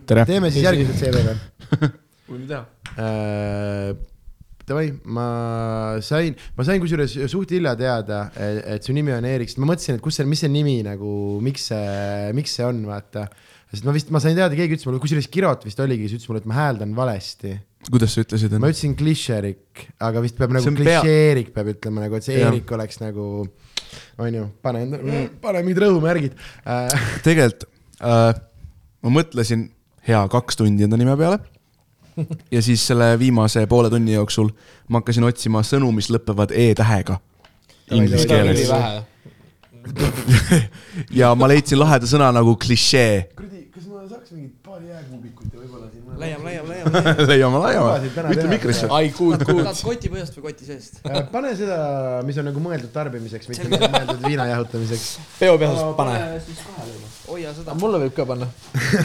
tere. 0.08 0.28
teeme 0.28 0.52
siis 0.52 0.68
järgmised 0.68 1.00
CV-le. 1.00 1.90
võime 2.28 2.46
teha. 2.50 2.62
Davai, 4.68 4.90
ma 5.08 5.96
sain, 6.04 6.34
ma 6.58 6.64
sain 6.66 6.80
kusjuures 6.82 7.14
suht 7.32 7.54
hilja 7.56 7.72
teada, 7.78 8.26
et 8.36 8.84
su 8.84 8.92
nimi 8.92 9.14
on 9.16 9.24
Eerik, 9.24 9.48
sest 9.48 9.60
ma 9.62 9.70
mõtlesin, 9.70 9.96
et 9.96 10.04
kus 10.04 10.18
see, 10.18 10.26
mis 10.28 10.42
see 10.44 10.50
nimi 10.52 10.82
nagu, 10.84 11.12
miks 11.44 11.70
see, 11.70 12.34
miks 12.36 12.58
see 12.58 12.66
on, 12.66 12.82
vaata. 12.88 13.24
sest 13.72 13.88
ma 13.88 13.94
vist, 13.96 14.12
ma 14.12 14.20
sain 14.20 14.36
teada, 14.36 14.52
keegi 14.58 14.76
ütles 14.76 14.88
mulle, 14.88 15.00
kusjuures 15.00 15.30
Kirot 15.32 15.64
vist 15.64 15.80
oligi, 15.80 16.04
kes 16.04 16.18
ütles 16.18 16.28
mulle, 16.28 16.44
et 16.44 16.50
ma 16.50 16.58
hääldan 16.58 16.92
valesti. 16.98 17.54
Kuidas 17.86 18.14
sa 18.16 18.24
ütlesid? 18.24 18.54
ma 18.58 18.70
ütlesin 18.72 18.96
klišerik, 18.98 19.86
aga 20.02 20.22
vist 20.24 20.38
peab 20.38 20.54
nagu 20.56 20.70
on 20.70 20.78
pea- 20.78 21.00
klišeerik 21.02 21.52
peab 21.54 21.72
ütlema 21.74 22.04
nagu, 22.04 22.18
et 22.18 22.26
see 22.26 22.38
Jah. 22.38 22.50
Eerik 22.50 22.72
oleks 22.76 23.00
nagu, 23.02 23.28
on 24.18 24.38
ju, 24.40 24.46
pane 24.64 24.84
enda, 24.86 25.00
pane 25.42 25.62
mingid 25.66 25.82
rõhumärgid 25.86 26.34
äh. 26.66 27.06
tegelikult 27.26 27.68
äh, 28.00 28.32
ma 29.04 29.14
mõtlesin 29.20 29.68
hea 30.08 30.24
kaks 30.32 30.58
tundi 30.58 30.86
enda 30.86 30.98
nime 31.00 31.14
peale 31.20 31.38
ja 32.54 32.62
siis 32.64 32.82
selle 32.90 33.12
viimase 33.20 33.66
poole 33.70 33.90
tunni 33.92 34.16
jooksul 34.16 34.50
ma 34.88 35.02
hakkasin 35.02 35.26
otsima 35.28 35.62
sõnu, 35.66 35.92
mis 35.94 36.10
lõpevad 36.12 36.54
e-tähega 36.56 37.20
inglise 37.94 38.26
keeles 38.28 38.66
ja 41.20 41.30
ma 41.38 41.48
leidsin 41.48 41.78
laheda 41.80 42.08
sõna 42.08 42.28
nagu 42.34 42.56
klišee. 42.60 43.28
kuradi, 43.36 43.62
kas 43.72 43.86
ma 43.88 44.02
saaks 44.08 44.34
mingit 44.34 44.54
paari 44.64 44.90
jääkuubikut 44.90 45.46
ja 45.54 45.60
võib-olla 45.62 45.88
siin 45.92 46.02
mõne 46.04 46.07
leiame, 46.20 46.50
leiame, 46.50 46.74
leiame. 46.74 47.14
leiame, 47.30 47.58
leiame 47.64 47.90
ütle 48.34 48.48
mikrisse. 48.50 48.88
ai, 48.94 49.10
kuud, 49.14 49.42
kuud 49.46 49.62
tahad. 49.62 49.80
koti 49.86 50.10
põhjast 50.12 50.38
või 50.38 50.44
koti 50.48 50.64
seest? 50.68 50.92
Äh, 51.06 51.20
pane 51.32 51.50
seda, 51.58 51.78
mis 52.26 52.38
on 52.40 52.48
nagu 52.50 52.58
mõeldud 52.62 52.90
tarbimiseks, 52.94 53.46
mitte 53.50 53.66
mõeldud 53.72 54.20
viina 54.26 54.44
jahutamiseks. 54.50 55.06
peopesast 55.38 55.84
pane. 55.98 56.14
hoia 57.28 57.50
seda. 57.56 57.70
mulle 57.78 57.98
võib 58.04 58.14
ka 58.16 58.26
panna. 58.28 58.46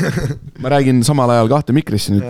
ma 0.64 0.68
räägin 0.76 0.98
samal 1.08 1.30
ajal 1.36 1.52
kahte 1.54 1.72
mikrisse 1.76 2.10
nüüd. 2.16 2.26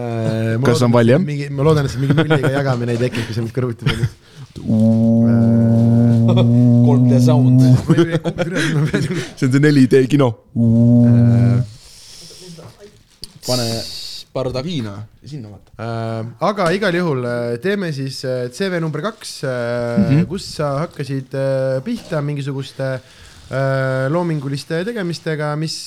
Kas 0.66 0.80
on 0.86 0.92
valjem? 0.96 1.22
Äh, 1.24 1.28
mingi, 1.32 1.46
ma 1.54 1.62
loodan, 1.68 1.84
et 1.88 1.92
see 1.94 2.04
mingi 2.04 2.16
nulliga 2.20 2.52
jagamine 2.60 2.92
ei 2.98 3.02
teki, 3.08 3.20
kui 3.28 3.34
sa 3.38 3.42
mind 3.46 3.56
kõrvuti 3.56 3.84
paned. 3.90 4.08
3D 4.54 7.20
sound. 7.26 7.62
see 9.40 9.48
on 9.48 9.52
see 9.52 9.60
4D 9.60 9.96
kino. 10.12 10.28
pane 13.44 13.68
Bardak. 14.34 14.66
viina 14.66 14.96
sinna 15.24 15.52
vaata. 15.52 15.74
Äh, 15.78 16.32
aga 16.50 16.70
igal 16.74 16.96
juhul 16.98 17.26
äh, 17.30 17.58
teeme 17.62 17.92
siis 17.94 18.24
äh, 18.26 18.48
CV 18.54 18.80
number 18.82 19.04
kaks, 19.06 19.36
kus 20.30 20.48
sa 20.56 20.72
hakkasid 20.84 21.36
äh, 21.38 21.82
pihta 21.86 22.22
mingisuguste 22.26 22.88
äh, 22.96 24.08
loominguliste 24.10 24.82
tegemistega, 24.88 25.54
mis, 25.60 25.78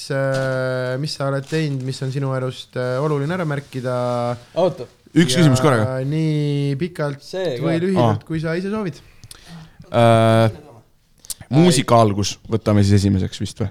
mis 1.03 1.17
sa 1.19 1.31
oled 1.33 1.49
teinud, 1.51 1.83
mis 1.87 1.99
on 2.07 2.15
sinu 2.15 2.31
arust 2.37 2.79
oluline 2.79 3.35
ära 3.35 3.49
märkida. 3.49 3.97
oota, 4.55 4.87
üks 5.17 5.35
küsimus 5.35 5.63
korraga. 5.65 5.99
nii 6.07 6.77
pikalt 6.81 7.25
See 7.27 7.59
või 7.63 7.81
lühidalt 7.83 8.23
Aa., 8.23 8.29
kui 8.29 8.41
sa 8.43 8.55
ise 8.59 8.71
soovid. 8.71 9.03
Äh, 9.91 10.51
muusika 11.51 11.99
algus 12.03 12.37
võtame 12.51 12.83
siis 12.85 13.01
esimeseks 13.03 13.43
vist 13.43 13.61
või? 13.63 13.71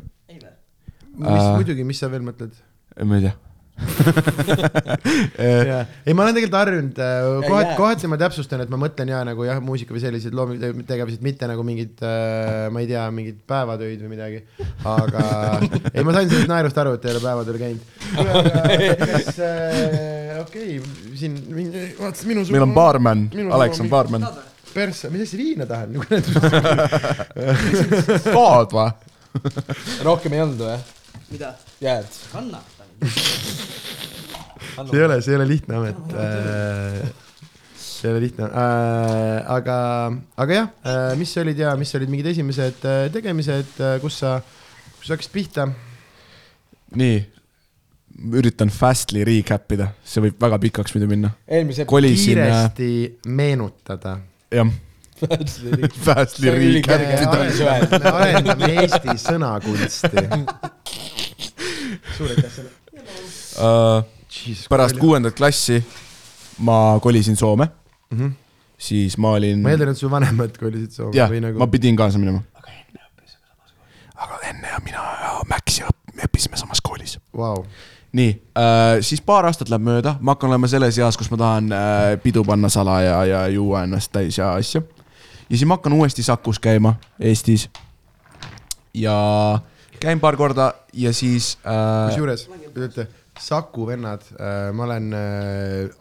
mis 1.15 1.31
Äh. 1.31 1.55
muidugi, 1.55 1.83
mis 1.87 1.99
sa 1.99 2.09
veel 2.11 2.23
mõtled? 2.27 2.55
ma 3.03 3.19
ei 3.19 3.27
tea. 3.27 3.35
ei, 6.05 6.13
ma 6.15 6.23
olen 6.23 6.35
tegelikult 6.35 6.55
harjunud, 6.55 6.95
kohati, 6.95 7.67
jää. 7.67 7.75
kohati 7.77 8.07
ma 8.07 8.17
täpsustan, 8.19 8.61
et 8.63 8.69
ma 8.71 8.77
mõtlen 8.79 9.09
ja 9.11 9.19
nagu 9.27 9.43
jah, 9.47 9.59
muusika 9.63 9.93
või 9.95 10.01
sellised 10.03 10.33
loomingutegevused, 10.37 11.21
mitte 11.25 11.47
nagu 11.49 11.63
mingid, 11.67 11.95
ma 12.71 12.77
ei 12.83 12.87
tea, 12.89 13.03
mingid 13.15 13.37
päevatöid 13.47 13.99
või 14.05 14.11
midagi. 14.13 14.39
aga 14.87 15.21
ei, 15.93 16.03
ma 16.07 16.11
sain 16.15 16.29
sellest 16.31 16.51
naerust 16.51 16.77
aru, 16.81 16.91
et 16.95 17.03
ei 17.07 17.13
ole 17.15 17.23
päevatööl 17.25 17.59
käinud. 17.61 17.83
kas 19.11 19.29
äh,, 19.43 20.39
okei 20.41 20.71
okay,, 20.79 21.15
siin 21.19 21.33
mingi, 21.51 21.79
vaatasin 21.99 22.27
minu. 22.31 22.41
meil 22.55 22.67
on 22.67 22.73
baarmen, 22.75 23.19
Minul 23.35 23.51
Alex 23.57 23.71
on 23.83 23.89
baarmen. 23.91 24.21
persse, 24.73 25.05
mis 25.11 25.21
asja 25.27 25.37
viina 25.41 25.65
tahan? 25.67 25.89
paad 28.35 28.69
või? 28.75 28.89
rohkem 30.07 30.31
ei 30.37 30.41
olnud 30.47 30.61
või? 30.63 30.77
mida? 31.33 31.49
jääd. 31.83 32.07
kannatan. 32.31 32.74
See 34.83 34.97
ei 34.99 35.05
ole, 35.05 35.21
see 35.21 35.31
ei 35.33 35.39
ole 35.39 35.47
lihtne 35.49 35.79
amet 35.79 36.15
äh,. 36.19 37.01
see 37.75 38.09
ei 38.09 38.13
ole 38.15 38.21
lihtne 38.27 38.49
äh,, 38.49 39.39
aga, 39.57 39.77
aga 40.37 40.59
jah 40.59 40.69
äh,, 40.83 41.13
mis 41.19 41.35
olid 41.41 41.59
ja 41.59 41.75
mis 41.79 41.95
olid 41.97 42.11
mingid 42.11 42.31
esimesed 42.33 42.85
äh, 42.85 43.05
tegemised 43.13 43.79
äh,, 43.79 43.97
kus 44.03 44.19
sa, 44.23 44.37
kus 44.99 45.07
sa 45.09 45.15
hakkasid 45.15 45.35
pihta? 45.35 45.69
nii, 46.95 47.17
üritan 48.39 48.71
fastly 48.71 49.23
recap 49.27 49.71
ida, 49.75 49.89
see 50.07 50.23
võib 50.25 50.39
väga 50.41 50.59
pikaks 50.67 50.95
muidu 50.95 51.09
minna. 51.11 51.33
kolisin, 51.87 52.39
kiiresti 52.39 52.89
meenutada. 53.27 54.17
jah, 54.53 54.71
fastly 56.05 56.53
recap 56.53 57.03
ida. 57.03 57.75
Me 57.91 58.13
arendame 58.13 58.71
Eesti 58.83 59.17
sõnakunsti. 59.25 60.25
suur 62.15 62.31
aitäh 62.31 62.51
selle. 62.51 62.84
Uh, 63.55 64.03
pärast 64.69 64.97
kuuendat 64.99 65.35
klassi 65.37 65.83
ma 66.57 66.99
kolisin 67.01 67.35
Soome, 67.35 67.69
mm. 68.11 68.19
-hmm. 68.19 68.31
siis 68.77 69.17
ma 69.17 69.31
olin. 69.31 69.59
ma 69.59 69.69
eeldan, 69.69 69.89
et 69.89 69.97
su 69.97 70.11
vanemad 70.11 70.57
kolisid 70.59 70.91
Soome 70.91 71.17
jah 71.17 71.31
või, 71.31 71.41
nagu 71.43 71.59
ma. 71.59 71.67
pidin 71.67 71.95
kaasa 71.95 72.19
minema. 72.19 72.43
aga 74.15 74.39
enne 74.49 74.67
ja 74.67 74.79
mina 74.83 75.03
ja 75.21 75.39
Max 75.49 75.79
ja 75.79 75.85
õpp- 75.91 76.15
me 76.15 76.23
õppisime 76.23 76.57
samas 76.57 76.81
koolis. 76.81 77.17
Vau, 77.37 77.65
nii 78.15 78.31
äh,, 78.57 79.01
siis 79.01 79.21
paar 79.21 79.45
aastat 79.45 79.69
läheb 79.69 79.83
mööda, 79.83 80.15
ma 80.21 80.35
hakkan 80.35 80.49
olema 80.49 80.67
selles 80.71 80.97
eas, 80.97 81.17
kus 81.17 81.31
ma 81.31 81.37
tahan 81.37 81.71
äh, 81.71 82.15
pidu 82.23 82.43
panna 82.47 82.69
salaja 82.69 83.25
ja 83.25 83.47
juua 83.51 83.83
ennast 83.83 84.11
täis 84.11 84.37
ja 84.37 84.53
asju. 84.53 84.83
ja 85.49 85.57
siis 85.57 85.65
ma 85.67 85.75
hakkan 85.75 85.93
uuesti 85.93 86.23
Sakus 86.23 86.59
käima 86.59 86.95
Eestis. 87.19 87.69
ja 88.93 89.59
käin 90.05 90.21
paar 90.21 90.37
korda 90.37 90.71
ja 90.93 91.13
siis 91.13 91.55
äh,. 91.65 92.09
kusjuures, 92.09 92.47
ütlete, 92.71 93.07
Saku 93.35 93.83
vennad, 93.83 94.21
ma 94.71 94.85
olen, 94.85 95.09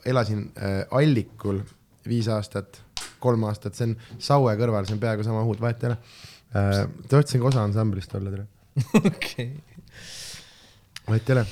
elasin 0.07 0.45
äh, 0.55 0.85
Allikul 0.95 1.59
viis 2.07 2.29
aastat, 2.31 2.79
kolm 3.23 3.43
aastat, 3.49 3.75
see 3.75 3.89
on 3.89 3.97
Saue 4.23 4.53
kõrval, 4.61 4.87
see 4.87 4.95
on 4.95 5.01
peaaegu 5.03 5.27
sama 5.27 5.43
õud, 5.43 5.59
vahet 5.63 5.83
ei 5.83 5.91
ole. 5.91 5.97
tahtsin 7.11 7.43
ka 7.43 7.49
osa 7.51 7.65
ansamblist 7.67 8.15
olla, 8.15 8.31
tere. 8.31 8.47
okei. 9.11 9.49
vahet 11.09 11.31
ei 11.31 11.37
ole, 11.37 11.45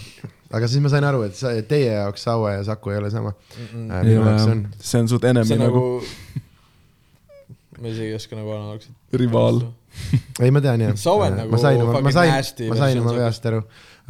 aga 0.53 0.71
siis 0.71 0.85
ma 0.85 0.93
sain 0.93 1.09
aru, 1.09 1.25
et 1.27 1.39
sa, 1.39 1.55
teie 1.69 1.91
jaoks 1.97 2.29
Saue 2.29 2.55
ja 2.55 2.63
Saku 2.69 2.95
ei 2.95 3.03
ole 3.03 3.11
sama. 3.15 3.35
ei 3.59 3.83
minu 3.83 4.23
ole 4.23 4.37
jaoks 4.37 4.49
on, 4.55 4.65
see 4.79 5.03
on 5.03 5.13
suht 5.17 5.27
enemi 5.33 5.59
nagu, 5.59 5.87
nagu, 5.99 6.41
ma 7.81 7.91
isegi 7.91 8.13
ei 8.13 8.19
oska 8.21 8.39
nagu 8.39 8.55
analoogselt. 8.55 8.99
rivaal. 9.25 9.65
Ei 10.45 10.51
ma 10.55 10.63
tean 10.65 10.87
jah. 10.87 10.99
Saue 10.99 11.31
on 11.31 11.39
nagu 11.41 11.55
ma 11.55 11.63
sain 11.63 11.81
oma, 11.81 11.93
ma 11.93 11.99
fucking 11.99 12.19
sain 12.19 12.35
nasty, 12.37 12.69
ma 12.73 12.81
sain 12.81 13.01
oma 13.03 13.17
veast 13.17 13.49
aru. 13.51 13.63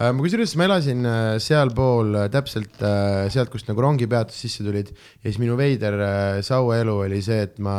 ma 0.03 0.24
kusjuures 0.24 0.57
ma 0.59 0.68
elasin 0.70 1.07
äh, 1.07 1.37
sealpool 1.43 2.16
äh, 2.24 2.28
täpselt 2.33 2.83
äh, 2.83 3.28
sealt, 3.35 3.53
kust 3.53 3.68
nagu 3.70 3.85
rongipeatus 3.85 4.41
sisse 4.47 4.64
tulid 4.66 4.91
ja 4.95 5.28
siis 5.28 5.41
minu 5.43 5.59
veider 5.61 5.99
äh, 6.01 6.43
Saue 6.47 6.80
elu 6.83 6.99
oli 7.07 7.22
see, 7.24 7.43
et 7.49 7.59
ma 7.62 7.76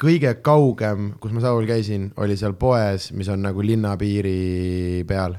kõige 0.00 0.32
kaugem, 0.44 1.14
kus 1.20 1.32
ma 1.34 1.42
Sauel 1.44 1.68
käisin, 1.68 2.08
oli 2.22 2.36
seal 2.40 2.56
poes, 2.58 3.10
mis 3.16 3.28
on 3.32 3.42
nagu 3.44 3.64
linnapiiri 3.64 5.04
peal. 5.08 5.36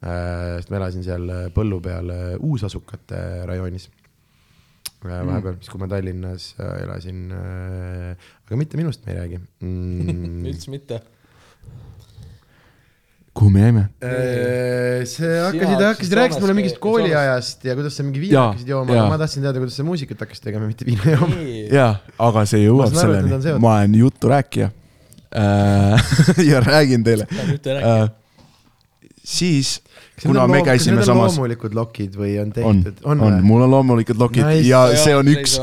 sest 0.00 0.70
ma 0.72 0.78
elasin 0.78 1.04
seal 1.04 1.26
äh, 1.28 1.40
põllu 1.52 1.76
peal 1.84 2.08
äh, 2.14 2.28
uusasukate 2.40 3.44
rajoonis. 3.50 3.90
vahepeal, 5.08 5.56
siis 5.60 5.72
kui 5.72 5.80
ma 5.80 5.88
Tallinnas 5.90 6.50
äh, 6.58 6.74
elasin, 6.84 7.22
aga 7.32 8.58
mitte 8.60 8.80
minust 8.80 9.06
me 9.06 9.14
ei 9.14 9.18
räägi 9.20 9.40
mm. 9.40 10.44
üldse 10.50 10.74
mitte. 10.74 11.00
kuhu 13.34 13.52
me 13.54 13.62
jäime? 13.62 13.84
Äh, 14.04 15.06
see 15.08 15.30
hakkasid, 15.46 15.84
hakkasid 15.86 16.16
rääkima 16.18 16.42
mulle 16.44 16.56
mingist 16.58 16.80
kooliajast 16.82 17.64
ja 17.64 17.76
kuidas 17.78 17.96
sa 17.96 18.04
mingi 18.04 18.26
viina 18.26 18.50
hakkasid 18.50 18.74
jooma, 18.74 18.96
aga 18.96 19.08
ma 19.14 19.20
tahtsin 19.22 19.46
teada, 19.46 19.62
kuidas 19.62 19.80
sa 19.80 19.86
muusikat 19.88 20.26
hakkasid 20.26 20.50
tegema, 20.50 20.68
mitte 20.68 20.88
viina 20.88 21.16
jooma. 21.16 21.40
jaa, 21.78 21.90
aga 22.28 22.44
see 22.50 22.64
jõuab 22.66 22.94
selleni, 22.96 23.56
ma 23.62 23.76
olen 23.80 23.98
juturääkija 24.02 24.70
äh. 25.30 26.14
ja 26.50 26.60
räägin 26.64 27.06
teile 27.06 27.28
nüüd 27.30 27.70
ei 27.70 27.78
räägi. 27.78 27.92
äh,. 27.94 28.16
siis, 29.24 29.80
kuna 30.22 30.46
me 30.48 30.62
käisime 30.64 31.04
samas, 31.04 31.36
loomulikud 31.36 31.74
lokid 31.76 32.16
või 32.16 32.34
on 32.40 32.52
on, 32.64 32.82
tehtud, 32.84 33.04
on, 33.04 33.20
on 33.20 33.34
on, 33.34 33.44
mul 33.44 33.64
on 33.66 33.70
loomulikult 33.70 34.18
lokid 34.20 34.46
Nice. 34.46 34.68
ja 34.68 34.82
see 34.96 35.16
on 35.16 35.28
üks 35.28 35.58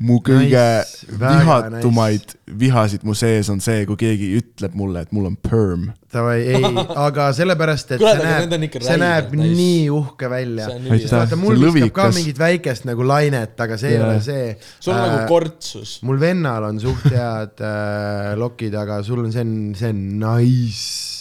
mu 0.00 0.20
kõige 0.24 0.62
Nice, 0.80 1.18
vihatumaid 1.20 2.36
vihasid 2.58 3.04
mu 3.06 3.14
sees 3.16 3.50
on 3.52 3.60
see, 3.64 3.84
kui 3.88 3.98
keegi 4.00 4.32
ütleb 4.40 4.74
mulle, 4.78 5.04
et 5.04 5.12
mul 5.14 5.28
on 5.30 5.36
perm. 5.36 5.90
davai, 6.12 6.38
ei, 6.54 6.72
aga 7.06 7.28
sellepärast, 7.36 7.94
et 7.96 8.02
Kuule, 8.02 8.16
see 8.16 8.48
näeb 8.48 8.82
see 8.84 8.98
näeb 9.00 9.30
nice. 9.36 9.54
nii 9.60 9.86
uhke 9.92 10.32
välja. 10.32 10.68
vaata, 11.12 11.38
mul 11.40 11.60
viskab 11.68 11.94
ka 12.00 12.10
mingit 12.16 12.42
väikest 12.42 12.88
nagu 12.88 13.06
lainet, 13.06 13.54
aga 13.66 13.78
see 13.80 13.94
ei 13.94 14.00
Jaa. 14.00 14.08
ole 14.08 14.18
see. 14.24 14.50
sul 14.78 14.96
on 14.96 15.02
nagu 15.04 15.22
kortsus. 15.30 15.96
mul 16.08 16.20
vennal 16.20 16.68
on 16.72 16.80
suht 16.82 17.08
head 17.12 17.64
äh, 17.64 18.32
lokid, 18.40 18.76
aga 18.82 19.02
sul 19.06 19.24
on, 19.24 19.32
see 19.32 19.44
on, 19.44 19.56
see 19.78 19.92
on 19.92 20.04
nice. 20.22 21.11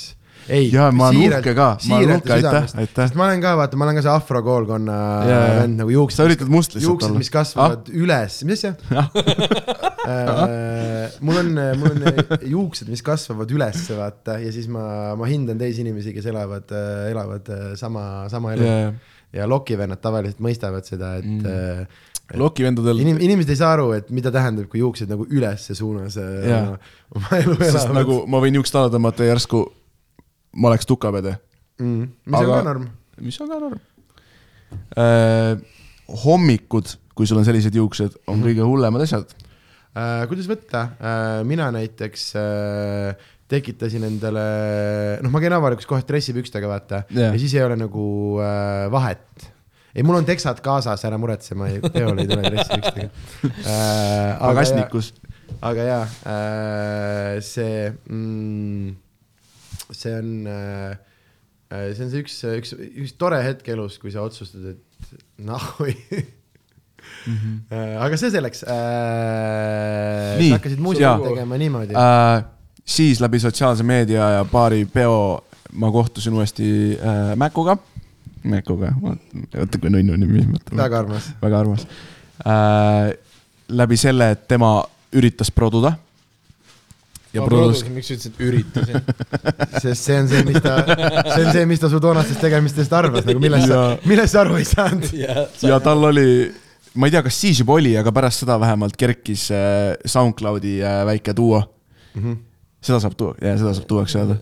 ei, 0.48 0.72
Jaa, 0.72 0.92
ma 0.96 1.10
olen 1.12 1.38
uhke 1.38 1.54
ka, 1.58 1.68
ma 1.90 1.98
olen 2.00 2.16
uhke, 2.18 2.34
aitäh, 2.38 2.66
aitäh. 2.82 3.06
sest 3.06 3.18
ma 3.20 3.24
olen 3.28 3.42
ka, 3.44 3.50
vaata, 3.60 3.74
ma 3.80 3.84
olen 3.88 3.98
ka 4.00 4.04
see 4.06 4.14
afrokoolkonna 4.14 4.98
vend 5.62 5.76
nagu 5.82 5.92
juuksed. 5.94 6.18
sa 6.18 6.28
üritad 6.30 6.50
must 6.52 6.72
lihtsalt 6.76 6.90
juuksed, 6.90 7.10
olla 7.10 7.22
mis 7.22 7.32
kasvavad 7.34 7.82
ah? 7.92 7.96
üles, 8.04 8.34
mis 8.48 8.62
asja? 8.62 8.72
mul 11.26 11.36
on, 11.42 11.50
mul 11.80 11.90
on 11.96 12.00
juuksed, 12.56 12.88
mis 12.92 13.04
kasvavad 13.06 13.50
üles, 13.54 13.80
vaata, 13.98 14.32
ja 14.42 14.50
siis 14.54 14.68
ma, 14.72 14.84
ma 15.20 15.26
hindan 15.30 15.58
teisi 15.62 15.80
inimesi, 15.86 16.10
kes 16.16 16.26
elavad, 16.32 16.68
elavad 17.12 17.46
äh, 17.54 17.62
sama, 17.80 18.04
sama 18.34 18.48
elu 18.58 18.70
Yeah. 18.72 18.94
ja 19.34 19.44
lokivennad 19.50 20.00
tavaliselt 20.04 20.40
mõistavad 20.44 20.86
seda, 20.86 21.16
et 21.18 21.26
mm. 21.26 21.86
lokivendadel 22.40 23.00
inim-, 23.02 23.22
inimesed 23.26 23.52
ei 23.52 23.60
saa 23.60 23.72
aru, 23.74 23.88
et 23.98 24.08
mida 24.14 24.30
tähendab, 24.32 24.68
kui 24.72 24.80
juuksed 24.84 25.10
nagu 25.12 25.24
ülesse 25.28 25.74
suunas 25.76 26.16
äh, 26.22 26.50
Jaa. 26.52 26.78
oma, 27.16 27.30
elu 27.40 27.56
elavad 27.58 27.96
nagu 27.98 28.16
ma 28.32 28.38
võin 28.44 28.56
juukst 28.60 28.74
alla 28.78 28.92
tõmmata 28.94 29.20
ja 29.26 29.30
järsku 29.34 29.60
ma 30.54 30.72
oleks 30.72 30.86
tukapede, 30.90 31.36
mm.. 31.80 32.10
mis 32.26 32.40
aga... 32.42 32.52
On 32.52 32.58
ka 32.58 32.68
norm. 32.72 32.88
mis 33.22 33.38
on 33.42 33.52
ka 33.52 33.60
norm 33.62 33.80
äh,. 34.98 35.60
hommikud, 36.26 36.96
kui 37.16 37.28
sul 37.30 37.40
on 37.40 37.46
sellised 37.48 37.76
juuksed, 37.76 38.18
on 38.28 38.40
Mhm. 38.40 38.48
kõige 38.50 38.66
hullemad 38.68 39.04
asjad. 39.06 39.32
Äh, 39.92 40.26
kuidas 40.32 40.48
võtta 40.48 40.82
äh,, 41.00 41.42
mina 41.48 41.70
näiteks 41.76 42.26
äh, 42.40 43.16
tekitasin 43.52 44.06
endale, 44.08 44.44
noh, 45.24 45.32
ma 45.34 45.42
käin 45.44 45.52
avalikus 45.56 45.88
kohas 45.90 46.06
dressipükstega, 46.08 46.68
vaata 46.72 47.02
Jah. 47.12 47.34
ja 47.36 47.40
siis 47.40 47.52
ei 47.58 47.64
ole 47.66 47.76
nagu 47.80 48.06
äh, 48.40 48.86
vahet. 48.92 49.50
ei, 49.96 50.04
mul 50.08 50.16
on 50.22 50.28
teksad 50.28 50.62
kaasas, 50.64 51.04
ära 51.08 51.18
muretse, 51.20 51.56
ma 51.60 51.68
ei, 51.68 51.82
peole 51.84 52.24
ei 52.24 52.30
tule 52.32 52.44
dressipükstega 52.48 53.10
äh,. 53.68 54.40
pagasnikus. 54.40 55.12
aga 55.62 55.88
jaa 55.90 56.04
äh,, 56.08 57.42
see 57.44 57.92
mm,, 57.92 58.96
see 59.92 60.14
on 60.18 60.48
äh,, 60.48 60.98
see 61.72 62.06
on 62.06 62.12
see 62.12 62.24
üks, 62.24 62.38
üks, 62.58 62.76
üks 62.76 63.16
tore 63.20 63.42
hetk 63.44 63.68
elus, 63.74 63.98
kui 64.02 64.14
sa 64.14 64.26
otsustad, 64.28 64.74
et 64.74 65.16
nahhui 65.42 65.96
mm. 67.28 67.38
-hmm. 67.38 68.00
aga 68.00 68.18
see 68.18 68.32
selleks 68.32 68.64
äh,. 68.64 68.72
Sa 70.40 70.58
hakkasid 70.58 70.80
muusikat 70.80 71.24
tegema 71.30 71.58
niimoodi 71.58 71.96
äh,. 71.96 72.38
äh,. 72.38 72.44
siis 72.86 73.22
läbi 73.22 73.40
sotsiaalse 73.40 73.84
meedia 73.84 74.30
ja 74.38 74.46
paari 74.46 74.86
peo 74.86 75.44
ma 75.74 75.92
kohtusin 75.92 76.34
uuesti 76.34 77.00
äh, 77.00 77.36
Mäkuga. 77.36 77.78
Mäkuga, 78.44 78.94
vaata 79.02 79.78
kui 79.78 79.90
nunnu 79.90 80.16
nimi. 80.18 80.48
väga 80.78 81.00
armas. 81.00 81.32
väga 81.42 81.60
armas 81.60 81.88
äh,. 82.46 83.18
läbi 83.70 83.98
selle, 83.98 84.32
et 84.32 84.48
tema 84.48 84.84
üritas 85.14 85.52
produda. 85.52 85.94
Ja 87.34 87.42
ma 87.42 87.48
produs, 87.48 87.82
produsin, 87.82 87.94
miks 87.96 88.08
sa 88.12 88.16
ütlesid, 88.18 88.42
üritasin? 88.48 89.02
sest 89.84 90.04
see 90.08 90.18
on 90.20 90.28
see, 90.32 90.42
mis 90.48 90.60
ta, 90.64 90.76
see 90.86 91.46
on 91.46 91.52
see, 91.56 91.66
mis 91.70 91.80
ta 91.84 91.90
su 91.92 92.00
toonastest 92.04 92.42
tegemistest 92.44 92.94
arvas, 92.98 93.26
nagu 93.28 93.40
millest 93.44 93.68
sa 93.72 93.80
Ja-, 93.80 93.98
millest 94.10 94.36
sa 94.36 94.42
aru 94.46 94.60
ei 94.60 94.68
saanud. 94.68 95.10
ja 95.72 95.80
tal 95.84 96.04
oli, 96.12 96.28
ma 97.00 97.08
ei 97.08 97.14
tea, 97.16 97.24
kas 97.26 97.38
siis 97.46 97.62
juba 97.64 97.78
oli, 97.80 97.94
aga 98.00 98.12
pärast 98.16 98.44
seda 98.44 98.58
vähemalt 98.62 98.98
kerkis 99.00 99.48
äh, 99.56 99.94
SoundCloudi 100.06 100.80
äh, 100.84 101.02
väike 101.12 101.36
duo 101.38 101.62
Mhm. 102.12 102.34
seda 102.84 102.98
saab 103.00 103.14
tuua, 103.16 103.38
jaa, 103.40 103.54
seda 103.56 103.72
saab 103.78 103.86
tuuaks 103.88 104.16
öelda. 104.20 104.36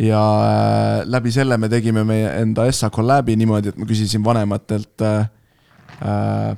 ja 0.00 0.20
äh, 0.48 1.02
läbi 1.04 1.28
selle 1.34 1.58
me 1.60 1.68
tegime 1.68 2.00
meie 2.08 2.30
enda 2.40 2.64
Essa 2.70 2.88
kolläbi 2.90 3.36
niimoodi, 3.36 3.68
et 3.74 3.76
ma 3.76 3.84
küsisin 3.86 4.24
vanematelt 4.24 5.04
äh, 5.04 6.56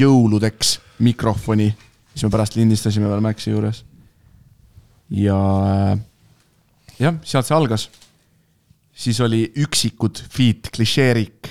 jõuludeks 0.00 0.78
mikrofoni, 1.04 1.68
siis 2.14 2.24
me 2.26 2.32
pärast 2.32 2.56
lindistasime 2.56 3.08
veel 3.10 3.20
Maxi 3.24 3.52
juures. 3.52 3.84
Ja 5.10 5.38
äh, 5.92 5.98
jah, 7.00 7.18
sealt 7.26 7.48
see 7.48 7.56
algas. 7.56 7.88
siis 8.92 9.20
oli 9.20 9.44
üksikud 9.56 10.22
feat 10.30 10.70
klišeerik. 10.74 11.50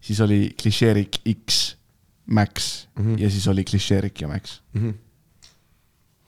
siis 0.00 0.20
oli 0.20 0.54
klišeerik 0.62 1.22
X, 1.46 1.76
Max 2.26 2.86
mm. 2.94 3.04
-hmm. 3.04 3.22
ja 3.22 3.30
siis 3.30 3.48
oli 3.48 3.64
klišeerik 3.64 4.20
ja 4.20 4.28
Max, 4.28 4.60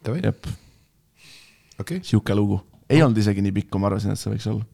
Davai, 0.04 0.20
jep, 0.24 0.46
okei. 1.80 2.00
sihuke 2.02 2.34
lugu. 2.34 2.60
ei 2.90 3.02
olnud 3.02 3.18
isegi 3.18 3.42
nii 3.42 3.52
pikk, 3.52 3.70
kui 3.70 3.80
ma 3.80 3.86
arvasin, 3.86 4.12
et 4.12 4.18
see 4.18 4.32
võiks 4.32 4.50
olla. 4.50 4.64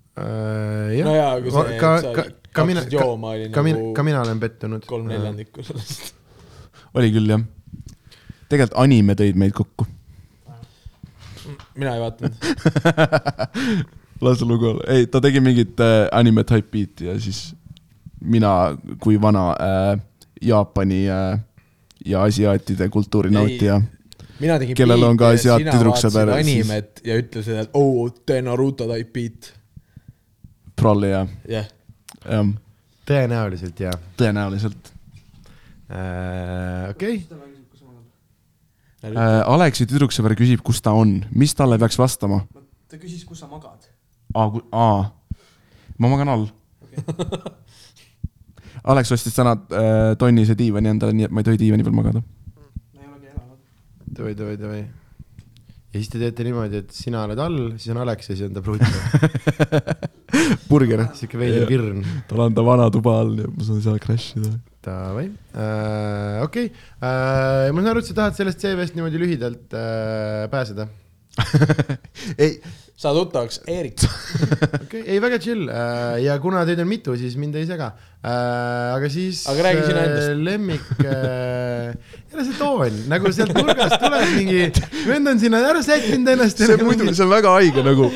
no 1.04 1.14
jaa, 1.14 1.40
kui 1.40 1.50
see, 1.50 1.78
ka, 1.78 1.96
et 1.98 2.14
ka 2.14 2.24
sa, 2.24 2.40
ka 2.52 2.64
mina, 2.64 2.80
hakkasid 2.80 2.98
jooma, 2.98 3.36
oli 3.36 3.50
ka 3.54 3.62
mina, 3.62 3.78
ka 3.78 3.84
nagu 3.84 4.08
mina 4.08 4.24
olen 4.24 4.40
pettunud. 4.40 4.86
kolm 4.86 5.06
neljandikku 5.06 5.62
sellest. 5.62 6.14
oli 6.94 7.12
küll 7.14 7.30
jah. 7.30 7.46
tegelikult 8.48 8.78
anime 8.82 9.14
tõid 9.14 9.38
meid 9.38 9.52
kokku. 9.54 9.86
Mina 11.80 11.94
ei 11.96 12.00
vaadanud. 12.00 12.34
las 14.20 14.42
lugu 14.42 14.66
olla, 14.66 14.84
ei, 14.92 15.06
ta 15.06 15.20
tegi 15.20 15.40
mingit 15.40 15.80
äh, 15.80 16.08
anime 16.12 16.44
type 16.44 16.68
beat'i 16.72 17.08
ja 17.08 17.16
siis 17.20 17.54
mina 18.20 18.76
kui 19.00 19.20
vana 19.20 19.50
äh, 19.56 20.00
Jaapani 20.42 21.06
äh, 21.08 21.40
ja 22.04 22.22
asiaatide 22.22 22.88
kultuuri 22.88 23.28
Ei, 23.28 23.34
nautija. 23.34 23.80
mina 24.40 24.58
tegin 24.58 24.76
Kellel 24.76 25.02
on 25.02 25.16
ka 25.16 25.32
beat'i 25.32 25.48
ja 25.48 25.54
asiaat 25.56 25.62
vaatasid 25.72 26.12
siis- 26.20 26.40
animet 26.40 27.00
ja 27.04 27.16
ütlesid, 27.20 27.62
et 27.64 27.70
oo 27.74 28.04
oh,, 28.04 28.12
tee 28.26 28.42
Naruto 28.42 28.88
type 28.88 29.12
beat. 29.12 29.52
Prolli 30.76 31.10
ja, 31.10 31.26
jah, 31.48 31.66
jah, 32.24 32.52
tõenäoliselt 33.08 33.80
jaa. 33.80 33.96
tõenäoliselt 34.16 34.92
okei, 36.90 37.16
äh,. 37.16 37.59
Aleksi 39.00 39.86
tüdruksõber 39.88 40.34
küsib, 40.36 40.60
kus 40.64 40.82
ta 40.84 40.92
on, 40.92 41.22
mis 41.32 41.54
talle 41.56 41.78
peaks 41.80 41.96
vastama? 41.98 42.42
ta 42.90 42.98
küsis, 42.98 43.24
kus 43.24 43.40
sa 43.40 43.48
magad. 43.48 43.86
aa, 44.34 44.50
aa, 44.72 45.02
ma 45.98 46.10
magan 46.12 46.28
all. 46.34 46.46
Alex 48.90 49.12
ostis 49.12 49.36
täna 49.36 49.54
äh, 49.56 50.12
tonnise 50.18 50.56
diivani 50.58 50.90
endale, 50.92 51.14
nii 51.16 51.28
et 51.28 51.34
ma 51.34 51.42
ei 51.42 51.48
tohi 51.48 51.60
diivani 51.60 51.84
peal 51.86 51.96
magada. 51.96 52.22
davai, 54.10 54.34
davai, 54.36 54.56
davai. 54.60 54.80
ja 54.80 55.96
siis 55.96 56.10
te 56.12 56.20
teete 56.20 56.44
niimoodi, 56.44 56.82
et 56.84 56.92
sina 56.92 57.24
oled 57.24 57.40
all, 57.40 57.60
siis 57.76 57.94
on 57.94 58.02
Alex 58.04 58.32
ja 58.32 58.36
siis 58.36 58.48
on 58.48 58.56
ta 58.56 58.64
pruut. 58.64 58.82
burger. 60.70 61.06
sihuke 61.14 61.40
veider 61.40 61.68
virn. 61.68 62.04
tal 62.28 62.44
on 62.46 62.56
ta 62.56 62.64
vana 62.66 62.90
tuba 62.92 63.20
all 63.22 63.38
ja 63.44 63.48
ma 63.48 63.68
saan 63.68 63.80
seal 63.84 64.00
crash 64.02 64.36
ida. 64.40 64.52
Davai, 64.80 65.26
okei, 66.40 66.70
ma 67.00 67.68
saan 67.68 67.88
aru, 67.90 68.00
et 68.00 68.08
sa 68.08 68.14
tahad 68.16 68.36
sellest 68.38 68.62
CV-st 68.62 68.96
niimoodi 68.96 69.20
lühidalt 69.20 69.74
äh, 69.76 70.46
pääseda. 70.48 70.86
ei, 72.42 72.56
saa 72.96 73.12
tuttavaks, 73.16 73.60
Eerik. 73.68 74.00
okei 74.04 74.80
okay,, 74.84 75.02
ei 75.04 75.20
väga 75.22 75.38
chill 75.42 75.68
äh, 75.68 76.16
ja 76.24 76.38
kuna 76.42 76.64
teid 76.68 76.80
on 76.82 76.88
mitu, 76.90 77.16
siis 77.20 77.36
mind 77.40 77.54
ei 77.60 77.68
sega 77.68 77.92
äh,. 77.92 78.19
Aga 78.22 79.08
siis. 79.08 79.46
Aga 79.48 79.62
räägi 79.68 79.84
sina 79.86 80.00
endast. 80.04 80.32
lemmik 80.44 80.80
äh, 81.00 81.94
jälle 82.30 82.44
see 82.46 82.58
toon, 82.58 82.98
nagu 83.10 83.30
sealt 83.34 83.52
nurgast 83.56 83.96
tuleb 84.02 84.34
mingi, 84.36 84.66
vend 85.08 85.30
on 85.32 85.40
sinna 85.40 85.60
ära 85.66 85.80
sättinud 85.82 86.28
ennast. 86.34 86.60
see 86.62 86.76
muidu, 86.84 87.08
see 87.10 87.24
on 87.24 87.32
väga 87.32 87.54
haige 87.56 87.84
nagu 87.86 88.06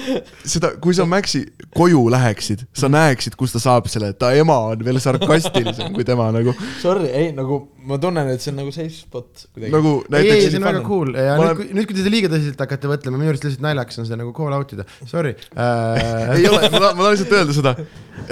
seda, 0.44 0.74
kui 0.82 0.94
sa 0.94 1.06
Maxi 1.08 1.42
koju 1.74 2.04
läheksid, 2.14 2.66
sa 2.76 2.90
näeksid, 2.92 3.34
kus 3.40 3.56
ta 3.56 3.62
saab 3.64 3.88
selle, 3.90 4.12
ta 4.18 4.30
ema 4.38 4.58
on 4.70 4.84
veel 4.86 5.00
sarkastilisem 5.02 5.96
kui 5.96 6.06
tema 6.06 6.28
nagu, 6.34 6.54
Sorry, 6.82 7.08
ei 7.10 7.32
nagu 7.34 7.64
ma 7.88 7.98
tunnen, 8.00 8.30
et 8.32 8.44
see 8.44 8.52
on 8.54 8.60
nagu 8.62 8.74
safe 8.74 8.94
spot 8.94 9.46
kuidagi. 9.50 9.72
nagu 9.74 9.96
ei, 10.04 10.20
ei, 10.20 10.30
näiteks 10.30 10.50
see 10.52 10.62
on 10.62 10.68
väga 10.70 10.84
cool 10.86 11.14
ja 11.18 11.38
Ma 11.40 11.50
nüüd 11.50 11.74
nüüd, 11.74 11.88
kui 11.88 11.96
te 11.96 12.04
seda 12.04 12.14
liiga 12.14 12.30
tõsiselt 12.32 12.60
hakkate 12.64 12.92
võtlema, 12.92 13.20
minu 13.20 13.34
arust 13.34 13.48
lihtsalt 13.48 13.66
naljakas 13.66 14.02
on 14.02 14.08
seda 14.10 14.20
nagu 14.22 14.34
call 14.36 14.54
out 14.56 14.76
ida, 14.76 14.86
sorry 15.10 15.34
äh. 15.56 16.36
ei 16.38 16.46
ole, 16.50 16.68
ma 16.68 16.76
tahan, 16.78 16.92
ma 16.94 17.08
tahan 17.08 17.16
lihtsalt 17.16 17.38
öelda 17.40 17.56
seda, 17.58 17.74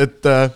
et 0.07 0.31
äh, 0.31 0.47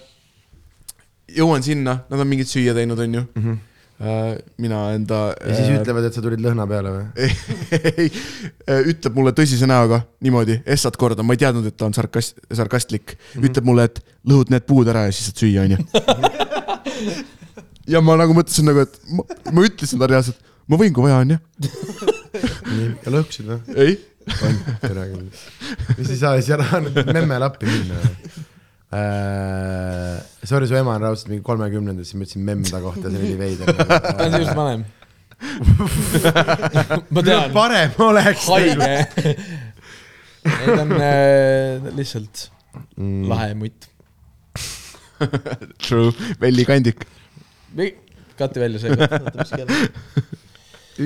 jõuan 1.35 1.65
sinna, 1.65 2.01
nad 2.11 2.23
on 2.23 2.29
mingit 2.31 2.51
süüa 2.51 2.75
teinud, 2.77 3.01
onju 3.03 3.23
mm. 3.25 3.43
-hmm. 3.43 3.59
äh, 4.01 4.39
mina 4.63 4.83
enda. 4.95 5.21
ja 5.41 5.57
siis 5.57 5.81
ütlevad, 5.81 6.07
et 6.07 6.15
sa 6.15 6.23
tulid 6.23 6.43
lõhna 6.43 6.67
peale 6.71 6.93
või? 6.95 7.31
ei, 7.91 8.11
ütleb 8.93 9.19
mulle 9.19 9.35
tõsise 9.37 9.69
näoga 9.69 10.03
niimoodi, 10.23 10.61
essat 10.67 10.97
korda, 10.97 11.27
ma 11.27 11.35
ei 11.35 11.43
teadnud, 11.43 11.67
et 11.67 11.77
ta 11.77 11.89
on 11.89 11.97
sarkast-, 11.97 12.39
sarkastlik 12.53 13.17
mm, 13.17 13.23
-hmm. 13.35 13.49
ütleb 13.51 13.71
mulle, 13.71 13.89
et 13.91 14.03
lõhud 14.29 14.53
need 14.55 14.67
puud 14.67 14.89
ära 14.93 15.07
ja 15.09 15.15
siis 15.15 15.31
saad 15.31 15.43
süüa, 15.43 15.67
onju. 15.67 15.79
ja 17.95 18.03
ma 18.03 18.19
nagu 18.23 18.37
mõtlesin 18.37 18.71
nagu, 18.71 18.87
et 18.87 19.01
ma, 19.11 19.27
ma 19.53 19.67
ütlesin 19.67 19.99
talle 19.99 20.15
reaalselt, 20.15 20.43
ma 20.67 20.79
võin, 20.79 20.95
kui 20.95 21.09
vaja 21.09 21.23
on, 21.25 21.37
jah. 21.37 21.41
nii, 22.71 22.91
ja 23.03 23.17
lõhkusid 23.19 23.51
või? 23.51 23.61
ei, 23.75 23.99
on, 24.43 24.61
tere 24.83 25.09
küll. 25.11 25.47
mis 25.97 26.11
ei 26.11 26.19
saa 26.19 26.37
siis 26.39 26.53
ära 26.55 26.83
memmele 27.11 27.47
appi 27.47 27.67
minna 27.67 28.05
äh,? 28.97 30.25
Sorry, 30.47 30.69
su 30.71 30.77
ema 30.79 30.95
on 30.97 31.03
raudselt 31.07 31.31
mingi 31.33 31.45
kolmekümnendas, 31.47 32.11
siis 32.11 32.19
ma 32.19 32.27
ütlesin 32.27 32.45
memm 32.47 32.67
ta 32.69 32.81
kohta, 32.85 33.11
see 33.11 33.23
oli 33.23 33.39
veider. 33.41 33.73
ta 33.77 34.17
on 34.27 34.37
sinust 34.37 34.57
vanem. 34.59 34.85
ma 37.13 37.23
tean, 37.27 37.49
parem 37.57 37.97
oleks. 38.09 38.47
haige. 38.49 38.93
ei, 40.47 40.69
ta 40.71 40.83
on 40.85 40.95
äh, 41.01 41.91
lihtsalt 41.99 42.47
Mm. 42.97 43.29
lahe 43.29 43.55
mutt. 43.55 43.89
true, 45.81 46.13
vellikandik. 46.41 47.07
kati 48.37 48.61
välja 48.61 48.81
see. 48.81 48.91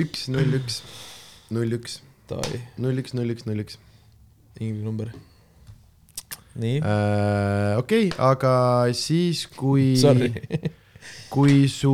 üks, 0.01 0.27
null, 0.31 0.57
üks, 0.59 0.81
null, 1.51 1.77
üks, 1.77 1.99
null, 2.79 2.99
üks, 2.99 3.15
null, 3.15 3.31
üks, 3.35 3.45
null, 3.47 3.63
üks. 3.63 3.79
inglise 4.59 4.85
number. 4.85 5.13
nii, 6.59 6.81
Äh, 6.83 7.77
okei, 7.79 8.09
aga 8.19 8.53
siis, 8.97 9.45
kui, 9.55 9.93
kui 11.31 11.67
su, 11.71 11.93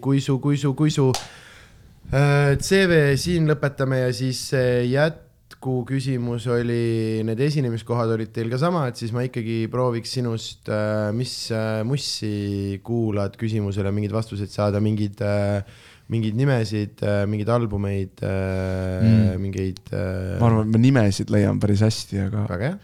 kui 0.00 0.20
su, 0.24 0.38
kui 0.40 0.56
su, 0.56 0.72
kui 0.78 0.92
su 0.94 1.08
äh, 1.12 2.56
CV 2.56 3.00
siin 3.20 3.48
lõpetame 3.50 4.02
ja 4.06 4.14
siis 4.16 4.40
see 4.52 4.86
jätkuküsimus 4.94 6.48
oli, 6.54 7.20
need 7.28 7.44
esinemiskohad 7.48 8.14
olid 8.16 8.32
teil 8.32 8.48
ka 8.52 8.60
sama, 8.62 8.86
et 8.88 9.00
siis 9.00 9.12
ma 9.12 9.26
ikkagi 9.26 9.66
prooviks 9.72 10.16
sinust, 10.16 10.72
mis 11.18 11.36
äh, 11.52 11.82
mussi 11.84 12.80
kuulad 12.84 13.36
küsimusele 13.40 13.92
mingeid 13.92 14.16
vastuseid 14.16 14.54
saada, 14.54 14.80
mingeid 14.84 15.20
äh, 15.20 15.60
mingeid 16.08 16.38
nimesid, 16.40 17.02
mingeid 17.28 17.50
albumeid 17.52 18.22
mm. 18.24 19.08
Mm., 19.08 19.42
mingeid 19.42 19.90
äh, 19.92 20.38
ma 20.40 20.48
arvan, 20.48 20.64
et 20.64 20.72
ma 20.72 20.80
nimesid 20.80 21.28
leian 21.34 21.60
päris 21.60 21.84
hästi, 21.84 22.22
aga 22.24 22.46
väga 22.48 22.70
hea 22.70 22.78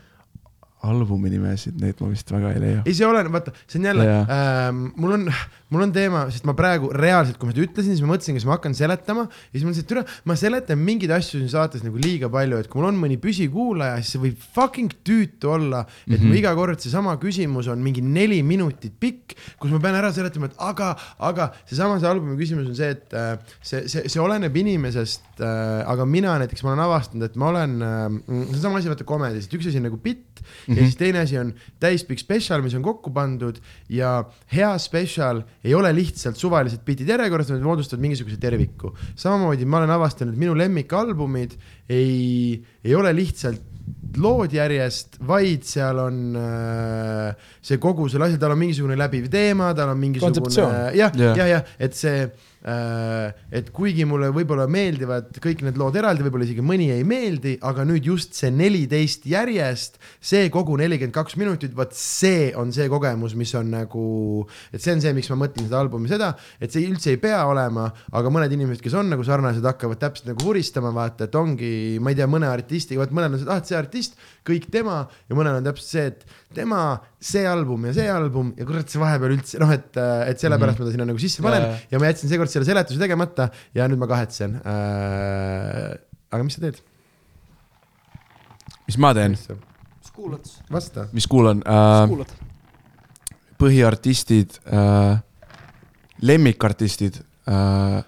albumi 0.85 1.33
nimesid, 1.33 1.77
neid 1.81 2.01
ma 2.03 2.11
vist 2.13 2.31
väga 2.33 2.53
ei 2.55 2.63
leia. 2.63 2.81
ei, 2.85 2.95
see 2.97 3.07
oleneb, 3.09 3.33
vaata, 3.35 3.55
see 3.67 3.81
on 3.81 3.89
jälle 3.91 4.07
ähm,, 4.23 4.83
mul 5.01 5.17
on, 5.17 5.29
mul 5.75 5.85
on 5.87 5.93
teema, 5.95 6.25
sest 6.33 6.47
ma 6.49 6.55
praegu 6.59 6.91
reaalselt, 6.95 7.39
kui 7.41 7.49
ma 7.49 7.55
seda 7.55 7.65
ütlesin, 7.67 7.95
siis 7.97 8.05
ma 8.05 8.13
mõtlesin, 8.13 8.37
kas 8.39 8.47
ma 8.49 8.55
hakkan 8.57 8.77
seletama 8.77 9.27
ja 9.27 9.55
siis 9.55 9.65
ma 9.65 9.71
mõtlesin, 9.71 9.87
et 9.87 9.91
türa, 9.91 10.05
ma 10.29 10.37
seletan 10.39 10.81
mingeid 10.81 11.15
asju 11.17 11.41
siin 11.41 11.51
saates 11.53 11.85
nagu 11.87 12.01
liiga 12.01 12.31
palju, 12.33 12.61
et 12.61 12.71
kui 12.71 12.81
mul 12.81 12.91
on 12.91 13.01
mõni 13.01 13.19
püsikuulaja, 13.23 13.99
siis 14.03 14.15
see 14.15 14.23
võib 14.27 14.45
fucking 14.57 14.95
tüütu 15.07 15.55
olla, 15.55 15.85
et 16.07 16.15
mm 16.15 16.19
-hmm. 16.19 16.35
ma 16.35 16.41
iga 16.43 16.55
kord 16.59 16.85
seesama 16.85 17.17
küsimus 17.23 17.71
on 17.73 17.83
mingi 17.85 18.05
neli 18.05 18.43
minutit 18.47 18.95
pikk, 19.01 19.37
kus 19.59 19.73
ma 19.75 19.81
pean 19.83 19.99
ära 19.99 20.13
seletama, 20.13 20.51
et 20.53 20.59
aga, 20.59 20.95
aga 21.19 21.51
seesama 21.65 21.99
see 22.01 22.11
albumi 22.11 22.39
küsimus 22.41 22.69
on 22.71 22.79
see, 22.79 22.91
et 22.95 23.15
äh, 23.15 23.39
see, 23.63 23.89
see, 23.89 24.09
see 24.09 24.23
oleneb 24.23 24.57
inimesest 24.57 25.41
äh,, 25.41 25.83
aga 25.89 26.07
mina 26.07 26.39
näiteks, 26.43 26.63
ma 26.63 26.75
olen 26.75 26.85
avastanud, 26.87 27.27
et 27.31 27.37
ma 27.37 27.51
olen 27.51 27.81
äh,, 27.83 28.21
see 28.29 28.59
on 28.59 28.63
sama 28.69 28.79
asi, 28.79 28.93
vaata 28.93 29.09
komedis, 29.09 29.49
et 29.49 29.59
üks 29.59 29.69
asi 29.71 29.81
on 29.81 29.89
nagu 29.89 29.99
bitt 29.99 30.45
mm 30.67 30.74
-hmm. 30.75 30.85
ja 30.85 30.91
siis 30.91 30.97
teine 31.01 31.19
asi 31.25 31.39
on 31.39 31.53
täispikk 31.81 32.19
spetsial, 32.19 32.63
mis 32.63 32.75
on 32.75 32.83
kokku 32.83 33.11
pandud 33.11 33.61
ja 33.89 34.25
hea 34.53 34.73
spetsial 34.79 35.43
ei 35.65 35.75
ole 35.75 35.93
lihtsalt 35.95 36.37
suvalised 36.37 36.85
bitid 36.85 37.09
järjekorras, 37.09 37.51
nad 37.51 37.61
moodustavad 37.61 38.03
mingisuguse 38.03 38.37
terviku. 38.37 38.95
samamoodi 39.17 39.65
ma 39.65 39.79
olen 39.79 39.91
avastanud, 39.91 40.35
et 40.35 40.41
minu 40.41 40.57
lemmikalbumid 40.57 41.55
ei, 41.89 42.65
ei 42.85 42.95
ole 42.95 43.13
lihtsalt 43.17 43.63
lood 44.17 44.53
järjest, 44.55 45.19
vaid 45.27 45.65
seal 45.67 45.99
on 45.99 46.37
äh, 46.39 47.35
see 47.61 47.79
kogu 47.83 48.07
selle 48.09 48.29
asja, 48.29 48.39
tal 48.41 48.55
on 48.55 48.61
mingisugune 48.61 48.97
läbiv 48.97 49.27
teema, 49.33 49.73
tal 49.75 49.91
on 49.93 49.99
mingisugune 49.99 50.55
jah, 50.95 51.13
Jah. 51.19 51.49
jah, 51.51 51.65
et 51.79 51.95
see 51.99 52.29
et 52.65 53.67
kuigi 53.77 54.07
mulle 54.09 54.31
võib-olla 54.33 54.65
meeldivad 54.71 55.37
kõik 55.43 55.61
need 55.67 55.77
lood 55.77 55.99
eraldi, 56.01 56.25
võib-olla 56.25 56.47
isegi 56.47 56.65
mõni 56.65 56.87
ei 56.95 57.03
meeldi, 57.05 57.59
aga 57.61 57.85
nüüd 57.85 58.07
just 58.09 58.33
see 58.39 58.49
neliteist 58.55 59.27
järjest, 59.29 59.99
see 60.25 60.49
kogu 60.53 60.79
nelikümmend 60.81 61.13
kaks 61.13 61.37
minutit, 61.41 61.75
vot 61.77 61.93
see 61.99 62.55
on 62.57 62.73
see 62.73 62.89
kogemus, 62.89 63.35
mis 63.37 63.53
on 63.59 63.69
nagu, 63.75 64.07
et 64.73 64.81
see 64.81 64.95
on 64.97 65.05
see, 65.05 65.13
miks 65.17 65.29
ma 65.35 65.43
mõtlen 65.43 65.69
seda 65.69 65.83
albumi 65.85 66.09
seda, 66.09 66.31
et 66.57 66.73
see 66.73 66.87
üldse 66.89 67.13
ei 67.13 67.21
pea 67.21 67.43
olema, 67.51 67.91
aga 68.17 68.33
mõned 68.33 68.57
inimesed, 68.57 68.81
kes 68.85 68.97
on 68.97 69.13
nagu 69.13 69.27
sarnased, 69.29 69.65
hakkavad 69.69 70.01
täpselt 70.01 70.33
nagu 70.33 70.49
vuristama, 70.49 70.95
vaata, 70.97 71.29
et 71.29 71.37
ongi, 71.37 71.75
ma 72.01 72.15
ei 72.15 72.21
tea, 72.23 72.31
mõne 72.31 72.49
artistiga, 72.49 73.05
vot 73.05 73.13
mõnel 73.13 73.37
on 73.37 73.43
see, 73.43 73.51
ah, 73.53 73.61
et 73.61 73.69
see 73.69 73.79
artist, 73.79 74.17
kõik 74.49 74.71
tema 74.73 75.03
ja 75.29 75.37
mõnel 75.37 75.61
on 75.61 75.69
täpselt 75.69 75.91
see, 75.91 76.09
et 76.15 76.41
tema, 76.55 76.81
see 77.25 77.45
album 77.49 77.89
ja 77.89 77.95
see 77.97 78.09
album 78.11 78.53
ja 78.59 78.67
kurat, 78.69 78.89
see 78.91 79.01
vahepeal 79.03 79.35
üldse 79.37 79.61
noh, 79.63 79.73
et, 79.75 79.91
et 80.31 80.41
sellepärast 80.41 80.79
mm 80.79 80.85
-hmm. 80.85 80.87
ma 80.87 80.91
ta 80.91 80.97
sinna 80.97 81.09
nagu 81.11 81.23
sisse 81.23 81.43
panen 81.43 81.65
Jaa. 81.67 81.79
ja 81.91 82.01
ma 82.01 82.11
jätsin 82.11 82.31
seekord 82.31 82.54
selle 82.55 82.69
seletuse 82.69 83.01
tegemata 83.01 83.49
ja 83.75 83.89
nüüd 83.91 84.01
ma 84.01 84.09
kahetsen 84.11 84.59
äh,. 84.63 85.95
aga 86.31 86.47
mis 86.47 86.59
sa 86.59 86.65
teed? 86.65 86.81
mis 88.87 88.99
ma 89.01 89.13
teen, 89.17 89.37
mis 89.37 90.11
kuulad? 90.15 90.51
vasta. 90.73 91.09
mis 91.13 91.29
kuulan 91.31 91.63
äh,? 91.67 92.35
põhiartistid 93.61 94.59
äh,, 94.67 95.21
lemmikartistid 96.23 97.21
äh, 97.49 98.01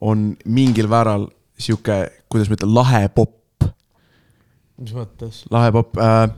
on 0.00 0.30
mingil 0.44 0.88
määral 0.90 1.26
sihuke, 1.58 2.04
kuidas 2.30 2.50
ma 2.50 2.58
ütlen, 2.58 2.74
lahe 2.74 3.02
popp, 3.14 3.66
mis 4.78 4.94
mõttes? 4.94 5.42
lahe 5.52 5.72
popp 5.74 5.98
äh,. 6.02 6.28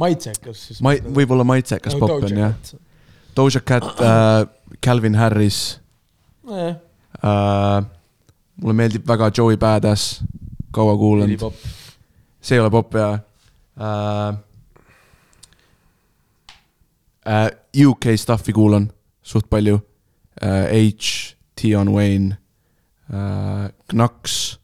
maitsekas 0.00 0.66
siis? 0.68 0.80
ma 0.84 0.96
võib-olla 0.96 1.46
maitsekas 1.48 1.98
popp 2.00 2.22
on 2.22 2.42
jah. 2.44 2.56
Doja 3.36 3.62
Cat 3.64 3.86
äh,, 3.96 4.42
Calvin 4.84 5.14
Harris 5.16 5.81
nojah, 6.42 6.76
äh,. 7.22 7.84
mulle 8.56 8.74
meeldib 8.74 9.06
väga 9.08 9.30
Joey 9.36 9.56
Badass, 9.56 10.22
kaua 10.70 10.96
kuulanud, 10.96 11.52
see 12.40 12.56
ei 12.56 12.62
ole 12.62 12.70
popp 12.70 12.94
jaa 12.94 13.12
äh,. 13.16 14.40
Äh, 17.22 17.50
UK 17.86 18.16
stuff'i 18.18 18.52
kuulan 18.52 18.88
suht 19.22 19.46
palju 19.50 19.78
äh,. 20.42 20.66
H, 20.72 21.36
Tion 21.54 21.92
Wayne 21.94 22.36
äh,, 23.12 23.70
Knux, 23.88 24.58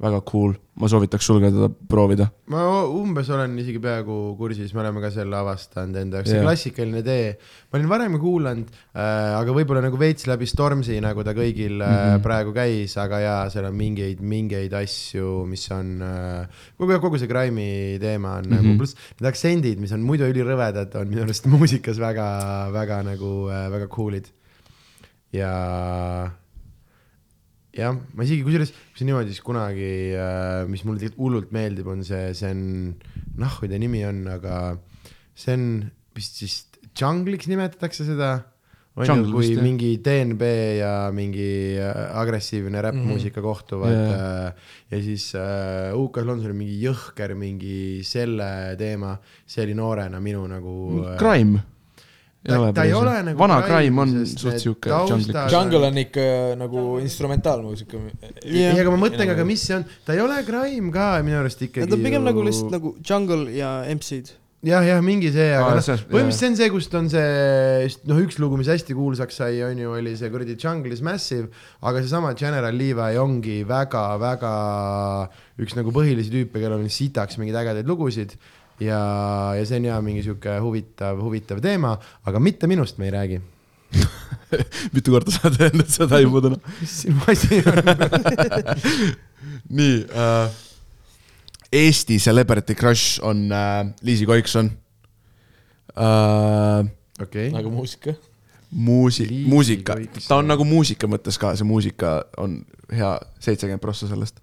väga 0.00 0.22
cool, 0.32 0.54
ma 0.78 0.88
soovitaks 0.88 1.26
sul 1.26 1.40
ka 1.42 1.50
teda 1.50 1.68
proovida. 1.90 2.28
ma 2.46 2.62
umbes 2.86 3.28
olen 3.34 3.56
isegi 3.58 3.80
peaaegu 3.82 4.36
kursis, 4.38 4.72
me 4.74 4.80
oleme 4.84 5.00
ka 5.02 5.10
selle 5.10 5.36
avastanud 5.36 5.96
enda 5.96 6.20
jaoks, 6.20 6.30
see 6.30 6.42
klassikaline 6.44 7.02
tee. 7.02 7.32
ma 7.72 7.78
olin 7.78 7.88
varem 7.90 8.18
kuulanud 8.22 8.68
äh,, 8.94 9.34
aga 9.40 9.52
võib-olla 9.56 9.82
nagu 9.82 9.98
veits 10.00 10.26
läbi 10.30 10.46
Stormzy, 10.46 11.00
nagu 11.04 11.24
ta 11.26 11.34
kõigil 11.36 11.78
mm 11.78 11.88
Mhm. 11.88 12.14
-hmm. 12.14 12.22
praegu 12.22 12.52
käis, 12.54 12.96
aga 12.96 13.18
jaa, 13.20 13.50
seal 13.50 13.64
on 13.68 13.74
mingeid, 13.76 14.20
mingeid 14.20 14.72
asju, 14.72 15.44
mis 15.46 15.66
on 15.74 16.02
äh,, 16.02 16.46
kogu, 16.78 17.00
kogu 17.00 17.18
see 17.18 17.28
Grime'i 17.28 17.98
teema 17.98 18.36
on 18.38 18.44
mm 18.44 18.50
-hmm. 18.52 18.58
Mhm. 18.58 18.66
nagu, 18.66 18.78
pluss 18.78 18.94
need 19.20 19.28
aktsendid, 19.28 19.78
mis 19.80 19.92
on 19.92 20.00
muidu 20.02 20.24
ülirõvedad, 20.30 20.94
on 21.00 21.08
minu 21.08 21.22
arust 21.22 21.46
muusikas 21.52 21.98
väga, 21.98 22.70
väga 22.72 23.02
nagu 23.02 23.48
äh, 23.50 23.70
väga 23.70 23.86
cool'id. 23.88 24.26
ja 25.32 26.30
jah, 27.78 27.94
ma 27.94 28.26
isegi 28.26 28.42
kusjuures, 28.46 28.74
kui 28.74 29.00
see 29.00 29.08
niimoodi 29.08 29.34
siis 29.34 29.44
kunagi, 29.46 29.92
mis 30.70 30.82
mulle 30.84 31.00
tegelikult 31.00 31.24
hullult 31.24 31.54
meeldib, 31.54 31.88
on 31.92 32.02
see, 32.06 32.32
see 32.36 32.50
on, 32.50 32.64
noh, 33.38 33.60
kui 33.60 33.70
ta 33.70 33.78
nimi 33.80 34.02
on, 34.08 34.24
aga 34.34 34.56
see 35.38 35.54
on 35.54 35.68
vist 36.18 36.40
siis 36.42 36.62
Jungle'iks 36.98 37.48
nimetatakse 37.50 38.06
seda. 38.06 38.30
on 38.98 39.06
ju, 39.06 39.28
kui 39.30 39.52
jah. 39.52 39.62
mingi 39.62 39.92
DNB 40.02 40.46
ja 40.80 40.92
mingi 41.14 41.78
äh, 41.78 41.98
agressiivne 42.18 42.80
räppmuusika 42.82 43.38
kohtuvad 43.44 43.92
Jaa. 43.94 44.08
yeah. 44.10 44.56
ja 44.90 44.98
siis 45.04 45.28
äh, 45.38 45.94
UK-s 45.94 46.26
Londonil 46.26 46.50
oli 46.50 46.64
mingi 46.64 46.80
jõhker 46.82 47.36
mingi 47.38 48.02
selle 48.02 48.74
teema, 48.80 49.12
see 49.46 49.62
oli 49.68 49.76
noorena 49.78 50.18
minu 50.18 50.42
nagu 50.50 50.74
äh, 51.04 51.14
Crime. 51.20 51.62
Ta, 52.48 52.58
ta 52.80 52.86
ei 52.88 52.94
ole 52.96 53.14
nagu 53.28 53.38
vana 53.40 53.60
Crime 53.66 54.02
on 54.04 54.16
suht 54.26 54.58
siuke 54.64 54.90
taustad- 54.90 55.52
jungle. 55.52 55.84
On 55.88 56.02
ikka 56.02 56.26
nagu 56.58 56.88
instrumentaalmuusika. 57.04 58.00
ei, 58.42 58.66
aga 58.72 58.90
ma 58.94 58.98
mõtlen 59.04 59.28
ka, 59.28 59.36
aga 59.38 59.46
mis 59.48 59.62
see 59.68 59.76
on, 59.78 59.86
ta 60.06 60.16
ei 60.16 60.24
ole 60.24 60.40
crime 60.48 60.90
ka 60.94 61.12
minu 61.22 61.38
arust 61.42 61.62
ikkagi. 61.68 61.86
Need 61.86 61.96
on 61.98 62.04
pigem 62.04 62.26
nagu 62.28 62.44
lihtsalt 62.46 62.74
nagu 62.74 62.94
Jungle 63.04 63.48
ja 63.54 63.78
MC-d. 63.94 64.34
jah, 64.66 64.82
jah, 64.82 64.98
mingi 65.04 65.30
see, 65.30 65.52
aga 65.54 65.76
noh, 65.78 65.84
põhimõtteliselt 66.10 66.38
see 66.40 66.48
on 66.50 66.56
see, 66.58 66.68
kust 66.74 66.94
on 66.98 67.08
see, 67.12 67.90
noh, 68.10 68.18
üks 68.24 68.40
lugu, 68.42 68.56
mis 68.58 68.66
hästi 68.72 68.96
kuulsaks 68.98 69.36
sai, 69.38 69.60
on 69.62 69.78
ju, 69.78 69.92
oli 70.00 70.16
see 70.18 70.30
kuradi 70.34 70.56
Jungle 70.58 70.90
is 70.96 71.02
Massive, 71.06 71.46
aga 71.86 72.02
seesama 72.02 72.32
General 72.34 72.74
Levi 72.74 73.20
ongi 73.22 73.60
väga-väga 73.68 74.52
üks 75.62 75.76
nagu 75.78 75.94
põhilisi 75.94 76.32
tüüpe, 76.34 76.58
kellel 76.58 76.82
on 76.82 76.90
sitaks 76.90 77.38
mingeid 77.38 77.60
ägedaid 77.62 77.86
lugusid 77.86 78.34
ja, 78.80 79.00
ja 79.58 79.64
see 79.66 79.78
on 79.80 79.88
ja 79.88 80.00
mingi 80.04 80.22
sihuke 80.26 80.58
huvitav, 80.62 81.20
huvitav 81.22 81.60
teema, 81.64 81.96
aga 82.26 82.40
mitte 82.42 82.66
minust 82.70 82.98
me 82.98 83.08
ei 83.08 83.14
räägi. 83.14 83.40
mitu 84.94 85.12
korda 85.14 85.32
sa 85.32 85.46
oled 85.48 85.62
öelnud 85.64 85.88
seda 85.92 86.18
juba 86.20 86.42
täna? 86.44 86.58
mis 86.80 86.94
sinu 87.02 87.20
asi 87.32 87.60
on? 87.64 87.82
nii 89.80 89.94
äh,. 90.12 90.64
Eesti 91.72 92.16
celebrity 92.16 92.72
crush 92.74 93.20
on 93.22 93.42
äh, 93.52 93.90
Liisi 94.02 94.24
Koikson 94.26 94.70
äh,. 95.92 96.86
okei, 97.22 97.50
nagu 97.52 97.70
muusika. 97.70 98.14
muusi- 98.70 99.44
muusika, 99.46 99.96
ta 100.28 100.36
on 100.40 100.48
nagu 100.48 100.64
muusika 100.64 101.06
mõttes 101.08 101.36
ka, 101.40 101.52
see 101.56 101.68
muusika 101.68 102.22
on 102.40 102.62
hea, 102.92 103.10
seitsekümmend 103.40 103.84
prossa 103.84 104.08
sellest 104.08 104.40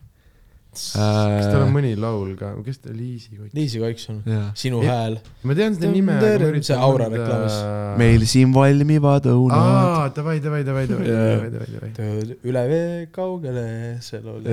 kas 0.75 1.47
tal 1.49 1.61
on 1.63 1.69
äh,. 1.69 1.73
mõni 1.75 1.91
laul 1.99 2.33
ka, 2.39 2.51
kes 2.65 2.81
ta, 2.83 2.93
Liisi 2.95 3.35
Koik? 3.37 3.53
Liisi 3.55 3.81
Koikson, 3.81 4.21
jaa. 4.29 4.51
sinu 4.57 4.81
Ja- 4.83 4.97
hääl. 4.99 5.17
ma 5.43 5.55
tean 5.57 5.75
seda 5.77 5.91
nime, 5.91 6.17
See 6.65 6.75
Aura 6.87 7.09
reklaamis. 7.11 7.57
meil 8.01 8.25
siin 8.29 8.53
valmivad 8.55 9.27
õunad. 9.31 9.55
aa, 9.57 10.09
davai, 10.15 10.37
davai, 10.43 10.63
davai, 10.67 10.85
davai, 10.91 11.07
davai, 11.07 11.49
davai, 11.55 11.91
davai, 11.97 12.37
üle 12.51 12.63
vee 12.71 13.07
kaugele, 13.15 13.65
see 14.05 14.21
laul. 14.23 14.47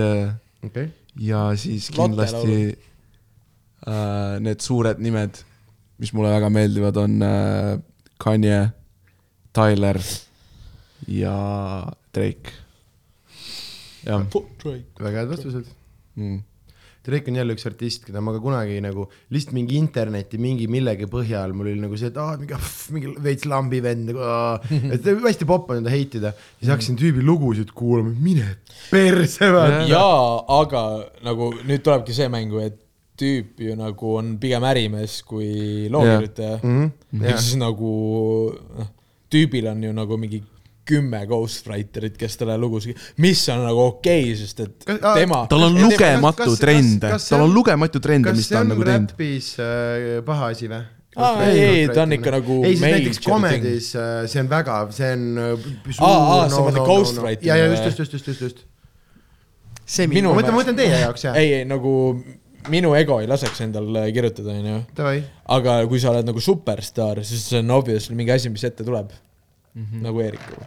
okei. 0.65 0.91
ja 1.29 1.45
siis 1.57 1.91
kindlasti 1.95 2.59
äh, 3.87 4.41
need 4.41 4.61
suured 4.65 5.01
nimed, 5.03 5.43
mis 5.99 6.13
mulle 6.17 6.33
väga 6.35 6.51
meeldivad, 6.53 6.97
on 7.03 7.23
äh, 7.23 7.79
Kanye, 8.23 8.61
Tyler 9.53 9.99
ja 11.09 11.37
Drake. 12.15 12.53
jah 14.05 14.25
väga 14.99 15.19
head 15.19 15.31
vastused. 15.31 15.67
mm., 16.17 16.41
Drake 17.03 17.33
on 17.33 17.35
jälle 17.35 17.55
üks 17.57 17.65
artist, 17.67 18.05
keda 18.07 18.21
ma 18.23 18.31
ka 18.31 18.39
kunagi 18.39 18.77
nagu 18.83 19.09
lihtsalt 19.35 19.57
mingi 19.57 19.75
interneti 19.75 20.39
mingi 20.39 20.69
millegi 20.71 21.09
põhjal, 21.11 21.51
mul 21.57 21.73
oli 21.73 21.83
nagu 21.83 21.99
see, 21.99 22.13
et 22.13 22.19
aa, 22.23 22.37
mingi, 22.39 22.59
mingi 22.95 23.15
veits 23.25 23.47
lambi 23.51 23.81
vend 23.83 24.13
nagu, 24.13 24.29
et 24.95 25.09
hästi 25.25 25.49
popp 25.51 25.73
on 25.75 25.81
teda 25.81 25.91
heitida. 25.91 26.31
siis 26.61 26.71
hakkasin 26.71 27.01
tüübi 27.01 27.25
lugusid 27.27 27.75
kuulama, 27.75 28.15
mine 28.23 28.47
perse 28.93 29.51
vaata. 29.51 29.83
jaa, 29.91 30.23
aga 30.61 30.85
nagu 31.27 31.51
nüüd 31.67 31.83
tulebki 31.83 32.15
see 32.15 32.31
mängu, 32.31 32.63
et 32.63 32.79
tüüp 33.19 33.61
ju 33.67 33.75
nagu 33.79 34.15
on 34.21 34.37
pigem 34.41 34.65
ärimees 34.71 35.19
kui 35.27 35.91
lookirjutaja 35.93 36.55
yeah.. 36.55 36.65
Mhm. 36.65 37.27
ehk 37.27 37.43
siis 37.43 37.59
nagu 37.61 37.91
noh, 38.79 38.95
tüübil 39.33 39.69
on 39.73 39.83
ju 39.85 39.93
nagu 39.97 40.19
mingi 40.21 40.43
kümme 40.93 41.25
ghostwriterit, 41.31 42.17
kes 42.21 42.37
talle 42.41 42.59
lugusid, 42.61 42.99
mis 43.25 43.43
on 43.53 43.65
nagu 43.67 43.87
okei 43.89 44.27
okay,, 44.29 44.39
sest 44.45 44.61
et 44.67 44.85
Kas- 44.87 45.01
tema 45.17 45.43
tal 45.51 45.67
on 45.69 45.77
Kas- 45.79 45.85
lugematu 45.89 46.43
kas- 46.45 46.51
kas- 46.55 46.63
trende, 46.67 47.11
kas 47.17 47.27
see 47.29 47.35
tal 47.37 47.45
on 47.47 47.51
on- 47.51 47.55
lugematu 47.57 48.01
trende, 48.05 48.29
kas 48.31 48.37
mis 48.43 48.49
see 48.51 48.57
ta 48.57 48.61
on 48.61 48.67
on 48.69 48.75
nagu 48.77 48.89
teinud. 48.91 49.15
räpis 49.17 49.49
äh, 49.59 50.19
paha 50.29 50.53
asi 50.55 50.69
või? 50.73 50.83
Aa, 51.13 51.43
ei, 51.45 51.59
ei, 51.61 51.89
ta 51.93 52.07
on 52.07 52.13
ikka 52.17 52.31
nagu 52.33 52.55
ei, 52.65 52.71
siis 52.77 52.85
näiteks 52.87 53.19
komedis 53.27 53.89
äh, 54.01 54.13
see 54.33 54.41
on 54.41 54.47
väga, 54.49 54.77
see 54.97 55.11
on 55.13 55.25
äh, 55.43 55.67
suur 55.93 56.07
Aa, 56.09 56.21
aa, 56.39 56.47
sa 56.49 56.63
mõtled 56.65 56.87
ghostwriting 56.89 57.51
ja, 57.51 57.57
ja 57.61 57.67
või? 57.69 57.75
just, 57.77 57.85
just, 57.91 57.99
just, 58.01 58.15
just, 58.17 58.31
just, 58.31 58.47
just. 58.47 58.63
see 59.85 60.07
Minu- 60.09 60.31
ma 60.33 60.39
mõtlen, 60.41 60.55
ma 60.57 60.63
mõtlen 60.63 60.79
teie 60.79 61.03
jaoks 61.03 61.27
jah. 61.27 61.37
ei, 61.37 61.53
ei 61.59 61.67
nagu 61.69 61.93
minu 62.73 62.95
ego 62.97 63.19
ei 63.21 63.27
laseks 63.29 63.61
endal 63.65 63.91
kirjutada, 64.15 64.55
onju. 64.55 64.79
Davai, 64.97 65.19
aga 65.51 65.81
kui 65.91 65.99
sa 66.01 66.13
oled 66.15 66.29
nagu 66.31 66.41
superstaar, 66.41 67.21
siis 67.27 67.45
see 67.51 67.59
on 67.61 67.73
obviously 67.77 68.15
mingi 68.17 68.33
asi, 68.37 68.49
mis 68.55 68.63
ette 68.65 68.87
tuleb 68.87 69.11
mm. 69.75 69.85
-hmm. 69.85 70.03
nagu 70.03 70.21
Eerikul. 70.21 70.65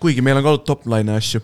kuigi 0.00 0.22
meil 0.22 0.36
on 0.36 0.42
ka 0.42 0.54
olnud 0.54 0.66
top-line'e 0.66 1.16
asju. 1.16 1.40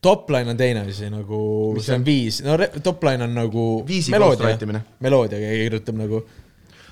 Topline 0.00 0.50
on 0.50 0.56
teine 0.56 0.80
asi 0.88 1.10
nagu, 1.10 1.38
see 1.80 1.94
on 1.94 2.00
on? 2.00 2.06
viis, 2.06 2.40
no 2.44 2.56
re- 2.56 2.72
topline 2.82 3.24
on 3.24 3.34
nagu 3.34 3.84
Viisi 3.88 4.12
meloodia 4.14 4.56
imine., 4.62 4.82
meloodiaga 5.00 5.52
kirjutab 5.52 5.98
nagu, 5.98 6.20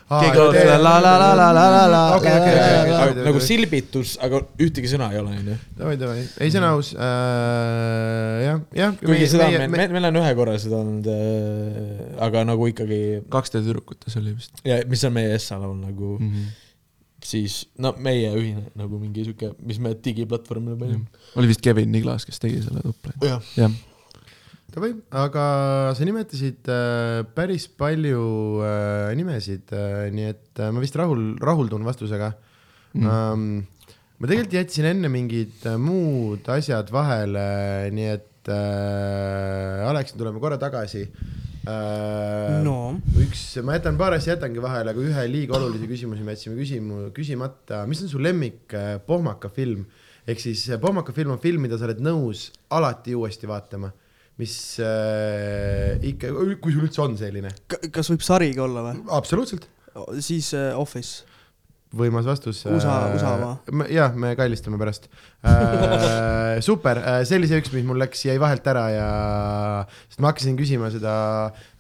keegi 0.09 0.37
laulab 0.37 0.57
selle 0.59 0.77
la 0.83 0.93
la 1.01 1.13
la 1.21 1.29
la 1.37 1.47
la 1.57 1.65
la 1.73 1.85
la 1.89 2.01
Okei, 2.17 2.33
okei, 2.33 2.55
okei, 2.55 2.97
okei. 3.11 3.25
nagu 3.25 3.43
silbitus, 3.45 4.15
aga 4.25 4.41
ühtegi 4.61 4.91
sõna 4.91 5.09
ei 5.15 5.21
ole, 5.21 5.37
onju. 5.39 5.57
davai, 5.79 5.95
davai, 6.01 6.25
ei 6.45 6.53
see 6.53 6.61
on 6.61 6.67
aus 6.69 6.91
äh,, 6.93 8.43
jah, 8.45 8.61
jah. 8.81 8.99
kuigi 9.01 9.31
seda 9.33 9.49
on, 9.49 9.71
meil, 9.73 9.95
meil 9.97 10.11
on 10.11 10.21
ühe 10.21 10.35
korra 10.37 10.59
seda 10.61 10.83
olnud 10.83 11.09
äh,, 11.09 12.03
aga 12.29 12.45
nagu 12.51 12.69
ikkagi, 12.73 13.01
kaks 13.33 13.55
teed 13.55 13.65
tüdrukutes 13.65 14.21
oli 14.21 14.37
vist 14.37 14.61
ja 14.67 14.83
mis 14.91 15.05
on 15.09 15.17
meie 15.17 15.33
Essa 15.39 15.57
laul 15.61 15.79
nagu 15.81 16.19
mm., 16.19 16.29
-hmm. 16.29 16.53
Siis 17.27 17.65
no 17.81 17.95
meie 18.03 18.31
ühine 18.37 18.69
nagu 18.79 19.01
mingi 19.01 19.25
sihuke, 19.27 19.53
mis 19.65 19.81
me 19.83 19.95
digiplatvormile 20.05 20.79
panime. 20.81 21.27
oli 21.41 21.51
vist 21.51 21.63
Kevin 21.65 21.93
Niglas, 21.95 22.27
kes 22.29 22.41
tegi 22.43 22.63
selle 22.65 22.85
top-line'i. 22.85 23.31
jah, 23.31 23.53
jah, 23.59 23.77
davai, 24.75 24.93
aga 25.25 25.45
sa 25.97 26.09
nimetasid 26.09 26.71
äh, 26.73 27.21
päris 27.37 27.69
palju 27.69 28.25
äh, 28.65 29.13
nimesid 29.19 29.73
äh,, 29.77 30.11
nii 30.15 30.33
et 30.33 30.65
äh, 30.65 30.73
ma 30.75 30.83
vist 30.85 30.99
rahul, 31.01 31.33
rahuldun 31.43 31.87
vastusega 31.87 32.35
mm.. 32.95 33.07
Um, 33.09 33.47
ma 34.19 34.31
tegelikult 34.31 34.59
jätsin 34.61 34.91
enne 34.93 35.11
mingid 35.13 35.65
äh, 35.69 35.79
muud 35.81 36.47
asjad 36.55 36.93
vahele, 36.95 37.49
nii 37.95 38.13
et 38.13 38.53
äh, 38.53 39.89
Alex, 39.89 40.17
tuleme 40.19 40.43
korra 40.43 40.61
tagasi 40.61 41.09
äh,. 41.09 41.44
No 42.65 42.77
üks, 43.21 43.43
ma 43.65 43.79
jätan 43.79 43.97
paar 44.01 44.17
asja 44.17 44.35
jätangi 44.35 44.63
vahele, 44.63 44.93
aga 44.93 45.05
ühe 45.05 45.27
liiga 45.31 45.57
olulise 45.59 45.89
küsimuse 45.91 46.25
me 46.27 46.35
jätsime 46.37 46.57
küsimu-, 46.59 47.11
küsimata, 47.17 47.85
mis 47.89 48.03
on 48.05 48.11
su 48.13 48.21
lemmik 48.23 48.75
äh, 48.77 48.97
pohmaka 49.07 49.51
film? 49.55 49.87
ehk 50.29 50.41
siis 50.41 50.63
äh, 50.73 50.81
pohmaka 50.81 51.13
film 51.17 51.35
on 51.35 51.41
film, 51.43 51.65
mida 51.67 51.77
sa 51.81 51.85
oled 51.89 52.01
nõus 52.05 52.47
alati 52.73 53.13
uuesti 53.17 53.49
vaatama, 53.49 53.91
mis 54.41 54.55
äh, 54.81 56.01
ikka, 56.13 56.33
kui 56.61 56.73
sul 56.73 56.87
üldse 56.87 57.03
on 57.05 57.17
selline. 57.21 57.53
K- 57.69 57.91
kas 57.93 58.09
võib 58.13 58.25
sari 58.25 58.53
ka 58.57 58.65
olla 58.65 58.87
või? 58.89 59.05
absoluutselt, 59.19 59.69
siis 60.25 60.53
äh, 60.57 60.73
Office. 60.81 61.25
Võimas 61.97 62.27
vastus. 62.29 62.65
USA- 62.69 62.99
USA 63.15 63.33
oma. 63.39 63.89
jah, 63.93 64.15
me 64.19 64.35
kallistame 64.39 64.81
pärast 64.81 65.09
äh. 65.47 66.61
super, 66.69 67.01
see 67.29 67.41
oli 67.41 67.51
see 67.51 67.63
üks, 67.63 67.73
mis 67.75 67.87
mul 67.87 68.01
läks, 68.03 68.27
jäi 68.29 68.37
vahelt 68.43 68.67
ära 68.75 68.85
ja, 68.93 69.09
sest 70.09 70.23
ma 70.25 70.33
hakkasin 70.33 70.59
küsima 70.61 70.93
seda 70.95 71.17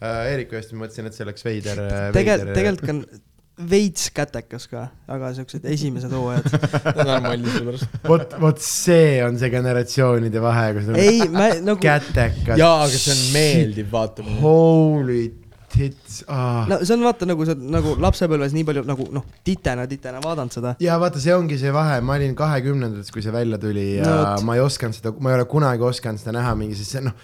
äh, 0.00 0.32
Eeriku 0.32 0.58
ma 0.74 0.84
mõtlesin, 0.84 1.10
et 1.10 1.16
see 1.16 1.26
oleks 1.26 1.46
veider. 1.46 1.86
tegelikult, 2.16 2.56
tegelikult 2.58 2.92
on 2.94 3.06
veits 3.54 4.08
kätekas 4.14 4.66
ka, 4.66 4.88
aga 5.10 5.30
siuksed 5.36 5.66
esimesed 5.70 6.12
hooajad. 6.14 6.48
ta 6.96 7.04
on 7.04 7.26
mallis 7.28 7.54
selle 7.54 7.68
pärast. 7.70 7.96
vot, 8.08 8.34
vot 8.42 8.62
see 8.62 9.20
on 9.24 9.38
see 9.38 9.50
generatsioonide 9.52 10.42
vahe, 10.42 10.66
kus 10.78 10.90
on 10.90 10.98
ei, 10.98 11.22
ma 11.30 11.52
nagu, 11.62 11.78
kätekas. 11.82 12.58
jaa, 12.58 12.82
aga 12.82 12.98
see 12.98 13.14
on 13.14 13.22
meeldiv 13.36 13.90
vaatamine. 13.94 14.40
Holy 14.42 15.22
tits 15.74 16.22
ah.. 16.28 16.64
no 16.70 16.80
see 16.82 16.96
on 16.96 17.04
vaata 17.04 17.28
nagu 17.28 17.46
sa 17.48 17.56
nagu 17.58 17.94
lapsepõlves 18.02 18.54
nii 18.56 18.66
palju 18.68 18.84
nagu 18.88 19.06
noh, 19.14 19.26
titena, 19.46 19.86
titena 19.90 20.22
vaadanud 20.24 20.54
seda. 20.54 20.74
ja 20.82 20.98
vaata, 21.02 21.22
see 21.22 21.34
ongi 21.36 21.58
see 21.60 21.72
vahe, 21.74 22.00
ma 22.04 22.18
olin 22.18 22.34
kahekümnendates, 22.38 23.12
kui 23.14 23.24
see 23.24 23.34
välja 23.34 23.60
tuli 23.62 23.88
ja 23.98 24.08
No 24.08 24.18
vot. 24.20 24.44
ma 24.46 24.58
ei 24.58 24.64
osanud 24.64 24.98
seda, 24.98 25.14
ma 25.18 25.32
ei 25.32 25.40
ole 25.40 25.48
kunagi 25.50 25.86
osanud 25.86 26.22
seda 26.22 26.36
näha 26.38 26.54
mingi, 26.58 26.78
sest 26.78 26.96
see 26.96 27.04
noh, 27.04 27.16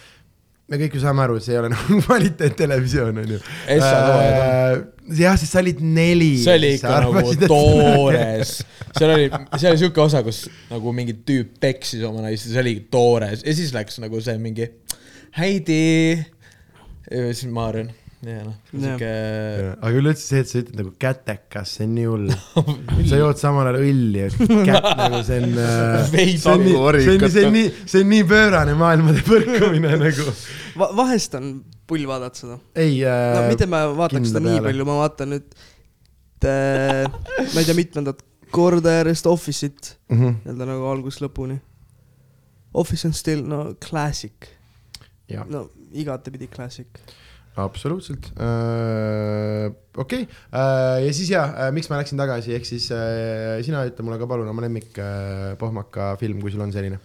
me 0.71 0.79
kõik 0.81 0.97
ju 0.97 1.03
saame 1.03 1.25
aru, 1.25 1.37
see 1.43 1.55
ei 1.55 1.61
ole 1.61 1.71
nagu 1.73 1.99
kvaliteettelevisioon, 2.07 3.21
onju. 3.25 3.43
Toojad 3.67 4.89
jah, 5.17 5.37
sest 5.39 5.55
sa 5.55 5.61
olid 5.61 5.79
neli. 5.83 6.33
see 6.43 6.57
oli 6.59 6.73
ikka 6.77 6.97
nagu. 7.05 7.23
toores, 7.45 8.57
seal 8.97 9.15
oli, 9.15 9.29
seal 9.57 9.71
oli 9.73 9.81
siuke 9.81 10.03
osa, 10.03 10.21
kus 10.25 10.43
nagu 10.71 10.93
mingi 10.95 11.17
tüüp 11.27 11.57
peksis 11.63 12.03
oma 12.07 12.23
naist 12.25 12.47
ja 12.47 12.55
see 12.55 12.63
oli 12.63 12.75
toores 12.93 13.45
ja 13.45 13.55
siis 13.57 13.73
läks 13.75 13.99
nagu 14.03 14.21
see 14.23 14.37
mingi 14.41 14.69
Heidi, 15.37 16.19
siis 17.07 17.47
Maarjan 17.51 17.91
ja 18.21 18.43
noh, 18.45 18.55
siuke 18.69 19.09
aga 19.73 19.91
üleüldse 19.97 20.23
see, 20.27 20.41
et 20.43 20.49
sa 20.51 20.59
ütled 20.61 20.77
nagu 20.77 20.93
kätekas, 21.01 21.75
see 21.77 21.87
on 21.87 21.93
nii 21.97 22.07
hull. 22.09 22.33
sa 23.09 23.19
jood 23.21 23.41
samal 23.41 23.69
ajal 23.71 23.81
õlli, 23.81 24.25
et 24.27 24.37
kätt 24.67 24.89
nagu 24.99 25.21
see 25.25 25.41
on. 25.41 25.59
Veidi 26.13 26.37
see 26.37 26.53
on 26.53 26.65
nii, 26.67 26.75
see 26.77 27.15
on, 27.17 27.27
see 27.35 27.45
on 27.47 27.55
nii, 27.57 27.67
see 27.83 28.03
on 28.05 28.11
nii 28.13 28.25
pöörane 28.29 28.75
maailmade 28.77 29.23
põrkumine 29.27 29.95
nagu. 30.03 30.27
Va-, 30.77 30.91
vahest 31.01 31.37
on 31.39 31.53
pull 31.89 32.07
vaadata 32.07 32.43
seda. 32.43 32.57
ei 32.79 33.01
äh, 33.03 33.21
no 33.35 33.45
mitte 33.49 33.67
ma 33.69 33.83
vaataks 33.97 34.31
seda 34.31 34.43
nii 34.43 34.57
peale. 34.57 34.67
palju, 34.69 34.87
ma 34.87 34.99
vaatan 35.01 35.33
nüüd 35.35 35.57
äh,, 36.47 37.07
ma 37.41 37.63
ei 37.63 37.67
tea, 37.67 37.77
mitmendat 37.77 38.21
korda 38.51 38.95
järjest 38.99 39.27
Office'it 39.31 39.95
mm. 40.09 40.17
-hmm. 40.17 40.39
nii-öelda 40.45 40.69
nagu 40.69 40.87
algusest 40.91 41.25
lõpuni. 41.25 41.59
Office 42.73 43.07
on 43.07 43.13
still 43.13 43.43
no 43.47 43.73
classic, 43.83 44.47
no 45.49 45.65
igatepidi 45.91 46.47
classic. 46.47 46.87
Absoluutselt 47.59 48.31
äh,. 48.39 49.71
okei 49.97 50.23
okay. 50.23 50.27
äh,, 50.53 51.05
ja 51.05 51.13
siis 51.13 51.29
ja 51.33 51.43
äh,, 51.51 51.71
miks 51.75 51.89
ma 51.91 51.99
läksin 51.99 52.19
tagasi, 52.19 52.55
ehk 52.55 52.67
siis 52.67 52.87
äh, 52.95 53.59
sina 53.65 53.83
ütle 53.87 54.05
mulle 54.07 54.19
ka 54.21 54.29
palun 54.29 54.47
oma 54.47 54.63
lemmik 54.63 54.95
äh, 55.01 55.51
pohmaka 55.59 56.15
film, 56.21 56.41
kui 56.41 56.53
sul 56.53 56.63
on 56.63 56.71
selline. 56.71 56.99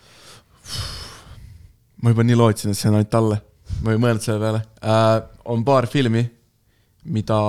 ma 2.02 2.14
juba 2.14 2.26
nii 2.26 2.38
lootsin, 2.38 2.70
et 2.70 2.78
see 2.78 2.90
on 2.90 3.00
ainult 3.00 3.10
talle, 3.10 3.40
ma 3.82 3.94
ei 3.94 4.02
mõelnud 4.02 4.22
selle 4.22 4.42
peale 4.42 4.62
äh,. 4.82 5.16
on 5.50 5.64
paar 5.66 5.90
filmi, 5.90 6.22
mida 7.10 7.40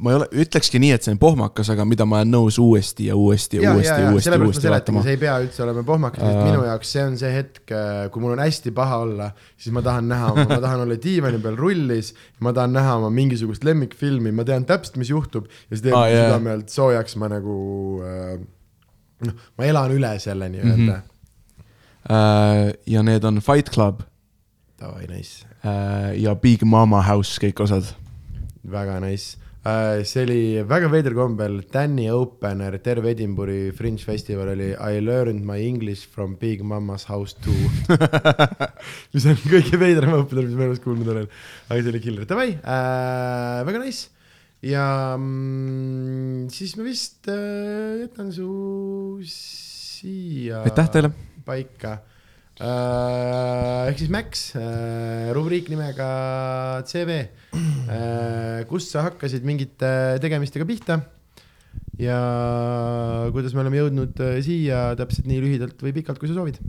ma 0.00 0.12
ei 0.12 0.16
ole, 0.16 0.26
ütlekski 0.44 0.80
nii, 0.80 0.90
et 0.96 1.04
see 1.04 1.12
on 1.12 1.18
pohmakas, 1.20 1.68
aga 1.74 1.84
mida 1.84 2.06
ma 2.08 2.22
olen 2.22 2.30
nõus 2.32 2.56
uuesti 2.62 3.10
ja 3.10 3.16
uuesti 3.20 3.58
ja, 3.58 3.66
ja 3.66 3.72
uuesti 3.76 3.90
ja 3.92 4.12
uuesti 4.14 4.30
ja 4.32 4.38
uuesti 4.40 4.64
seletangi, 4.64 4.96
vaatama. 4.96 5.02
see 5.04 5.16
ei 5.16 5.20
pea 5.20 5.34
üldse 5.44 5.62
olema 5.66 5.82
pohmakas, 5.88 6.22
sest 6.24 6.38
Äh. 6.40 6.46
minu 6.48 6.62
jaoks 6.64 6.92
see 6.94 7.04
on 7.04 7.18
see 7.20 7.32
hetk, 7.34 7.74
kui 8.14 8.22
mul 8.24 8.32
on 8.36 8.40
hästi 8.44 8.72
paha 8.76 9.00
olla, 9.04 9.30
siis 9.60 9.74
ma 9.76 9.82
tahan 9.84 10.08
näha, 10.08 10.30
ma 10.48 10.60
tahan 10.64 10.84
olla 10.86 10.96
diivani 11.04 11.40
peal 11.44 11.58
rullis, 11.60 12.14
ma 12.40 12.52
tahan 12.56 12.72
näha 12.78 12.96
oma 13.02 13.10
mingisugust 13.12 13.64
lemmikfilmi, 13.68 14.32
ma 14.32 14.44
tean 14.48 14.64
täpselt, 14.68 14.96
mis 15.02 15.12
juhtub 15.12 15.50
ja 15.68 15.76
see 15.76 15.88
teeb 15.90 15.98
Aa, 15.98 16.06
mu 16.08 16.14
jaa. 16.16 16.24
südame 16.30 16.54
alt 16.56 16.72
soojaks, 16.72 17.16
ma 17.20 17.28
nagu 17.34 17.56
äh, 18.06 18.34
noh, 19.28 19.46
ma 19.60 19.68
elan 19.68 19.92
üle 19.98 20.14
selle 20.22 20.48
nii-öelda 20.52 20.76
mm. 20.76 20.90
Mhm. 20.90 21.06
Äh, 22.10 22.72
ja 22.88 23.02
need 23.04 23.24
on 23.28 23.42
Fight 23.44 23.68
Club 23.74 24.00
Davai, 24.80 25.04
nice, 25.10 25.44
äh, 25.60 26.14
ja 26.22 26.32
Big 26.34 26.62
Mama 26.64 27.02
House, 27.04 27.36
kõik 27.42 27.60
osad. 27.60 27.84
väga 28.64 28.96
nice. 29.04 29.36
See 29.60 30.22
oli 30.24 30.42
väga 30.64 30.88
veider 30.88 31.12
kombel, 31.12 31.58
Danny 31.68 32.08
opener, 32.08 32.78
terve 32.80 33.10
Edinburgh'i 33.12 33.72
Fringe 33.76 34.00
festival 34.00 34.48
oli 34.54 34.70
I 34.72 35.00
learned 35.04 35.44
my 35.44 35.58
english 35.60 36.06
from 36.08 36.36
Big 36.40 36.62
Mama's 36.62 37.04
house 37.04 37.36
too. 37.36 37.52
mis 39.12 39.26
on 39.28 39.36
kõige 39.44 39.76
veidram 39.80 40.16
opener, 40.16 40.48
mis 40.48 40.56
ma 40.56 40.64
elus 40.64 40.80
kuulnud 40.80 41.12
olen. 41.12 41.28
aga 41.68 41.80
see 41.82 41.92
oli 41.92 42.00
killer, 42.00 42.28
davai 42.30 42.54
äh,, 42.56 43.60
väga 43.68 43.84
nice. 43.84 44.08
ja 44.64 45.16
mm, 45.16 46.48
siis 46.52 46.76
ma 46.80 46.88
vist 46.88 47.28
äh, 47.28 48.00
jätan 48.06 48.32
su 48.32 49.20
siia 49.28 50.64
aitäh 50.64 50.88
teile. 50.88 51.12
paika 51.44 51.98
äh,. 51.98 52.09
Ehk 52.60 54.00
siis 54.02 54.10
Max 54.12 54.50
äh,, 54.58 55.30
rubriik 55.32 55.70
nimega 55.72 56.82
CV 56.84 57.16
äh,, 57.16 58.66
kust 58.68 58.92
sa 58.92 59.06
hakkasid 59.06 59.46
mingite 59.48 60.20
tegemistega 60.20 60.66
pihta? 60.68 60.98
Ja 62.00 62.18
kuidas 63.32 63.54
me 63.56 63.62
oleme 63.64 63.80
jõudnud 63.80 64.20
äh, 64.24 64.38
siia 64.44 64.90
täpselt 64.98 65.28
nii 65.28 65.40
lühidalt 65.44 65.80
või 65.84 65.94
pikalt, 65.96 66.20
kui 66.20 66.28
sa 66.28 66.36
soovid. 66.36 66.60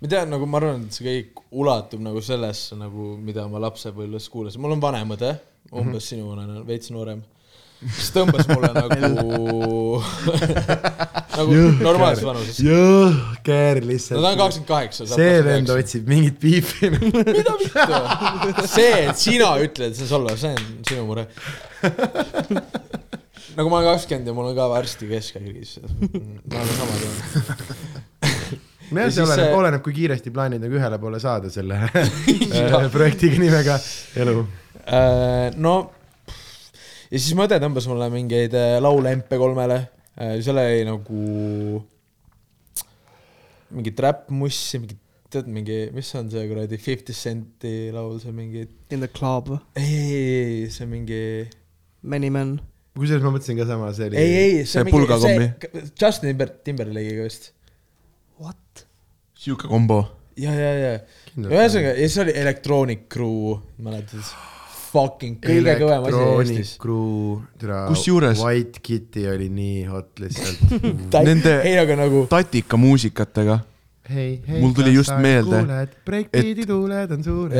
ma 0.00 0.10
tean, 0.12 0.28
nagu 0.32 0.48
ma 0.48 0.60
arvan, 0.60 0.84
et 0.84 0.96
see 0.96 1.06
kõik 1.08 1.44
ulatub 1.64 2.04
nagu 2.04 2.20
sellesse 2.24 2.76
nagu, 2.80 3.14
mida 3.16 3.46
ma 3.48 3.60
lapsepõlves 3.64 4.28
kuulasin, 4.32 4.60
mul 4.60 4.76
on 4.76 4.84
vanem 4.84 5.16
õde, 5.16 5.32
umbes 5.72 6.08
sinune, 6.12 6.64
veits 6.68 6.92
noorem, 6.92 7.24
kes 7.84 8.10
tõmbas 8.14 8.48
mulle 8.48 8.70
nagu 8.82 10.00
nagu 11.38 11.58
normaalses 11.82 12.24
vanuses. 12.26 12.60
jõhker 12.64 13.80
no 13.82 13.90
lihtsalt 13.90 14.20
ta 14.20 14.30
on. 14.30 14.38
kakskümmend 14.40 14.70
kaheksa. 14.70 15.08
see 15.10 15.40
vend 15.46 15.72
otsib 15.74 16.08
mingit 16.10 16.38
piipi. 16.42 16.90
mida 16.94 17.56
vittu, 17.60 18.66
see, 18.70 18.92
et 19.08 19.20
sina 19.20 19.54
ütled, 19.62 19.96
see 19.96 20.06
on 20.06 20.12
solvav, 20.12 20.38
see 20.40 20.54
on 20.54 20.70
sinu 20.88 21.06
mure. 21.08 21.26
nagu 23.54 23.68
ma 23.68 23.80
olen 23.80 23.90
kakskümmend 23.92 24.30
ja 24.30 24.36
mul 24.36 24.52
on 24.52 24.56
ka 24.58 24.70
varsti 24.72 25.10
keskhaigis, 25.10 25.76
ma 25.82 26.62
olen 26.62 26.74
sama 26.78 26.94
Ja 28.94 29.06
see 29.08 29.14
siis 29.16 29.24
oleneb 29.24 29.48
see-, 29.48 29.58
oleneb, 29.58 29.80
kui 29.82 29.94
kiiresti 29.96 30.30
plaanid 30.30 30.62
nagu 30.62 30.76
ühele 30.78 30.98
poole 31.02 31.18
saada 31.22 31.48
selle 31.50 31.80
projektiga 32.92 33.40
nimega 33.40 33.78
elu. 34.22 34.44
Äh, 34.84 35.56
no 35.56 35.74
ja 37.14 37.20
siis 37.22 37.34
mu 37.38 37.44
õde 37.46 37.60
tõmbas 37.62 37.86
mulle 37.86 38.08
mingeid 38.10 38.54
äh, 38.58 38.76
laule 38.82 39.12
MP3-le, 39.20 39.80
seal 40.42 40.58
oli 40.58 40.84
nagu 40.88 41.80
mingit 43.74 44.02
räppmussi, 44.04 44.80
mingit, 44.82 45.00
tead 45.34 45.48
mingi, 45.50 45.78
mis 45.94 46.10
on 46.18 46.28
see 46.30 46.44
kuradi 46.50 46.78
Fifty 46.78 47.14
Centi 47.16 47.74
laul, 47.94 48.18
see 48.22 48.34
mingi, 48.34 48.66
In 48.94 49.02
the 49.02 49.10
club, 49.10 49.50
ei, 49.78 49.90
ei, 49.90 50.24
ei, 50.38 50.70
see 50.74 50.86
mingi, 50.90 51.20
Many 52.02 52.30
men. 52.34 52.56
kusjuures 52.98 53.24
ma 53.24 53.32
mõtlesin 53.34 53.58
ka 53.58 53.66
sama, 53.70 53.90
see 53.96 54.10
oli. 54.10 54.18
ei, 54.20 54.34
ei, 54.40 54.56
see 54.62 54.72
see 54.74 54.82
on 54.82 54.90
mingi, 54.90 54.98
pulgakombi. 54.98 55.48
see 55.62 55.94
Justin 56.02 56.30
Timber, 56.30 56.52
Timberlake'iga 56.66 57.26
vist. 57.26 57.52
What? 58.42 58.86
sihuke 59.44 59.70
kombo. 59.70 60.02
ja, 60.40 60.54
ja, 60.54 60.72
ja, 60.78 60.96
ühesõnaga, 61.38 61.94
ja 61.94 62.08
siis 62.08 62.18
oli 62.22 62.34
Electronic 62.42 63.06
Crew, 63.12 63.56
mäletad? 63.82 64.34
Fucking 64.94 65.40
kõige 65.42 65.72
kõvem 65.80 66.04
asi 66.06 66.24
Eestis. 66.54 66.72
Kusjuures- 67.90 68.42
White 68.44 68.78
Kitty 68.84 69.24
oli 69.32 69.48
nii 69.50 69.84
hot 69.90 70.22
lihtsalt. 70.22 70.74
Nende- 71.28 71.60
ei, 71.66 71.78
aga 71.82 71.96
nagu 72.04 72.26
tatika 72.30 72.78
muusikatega. 72.78 73.58
hei, 74.04 74.42
hei. 74.46 74.58
Mul 74.60 74.74
tuli 74.76 74.92
just 74.92 75.10
meelde, 75.16 75.62
breikbeat'i 76.04 76.66
tuuled 76.68 77.10
on 77.16 77.22
suured. 77.24 77.54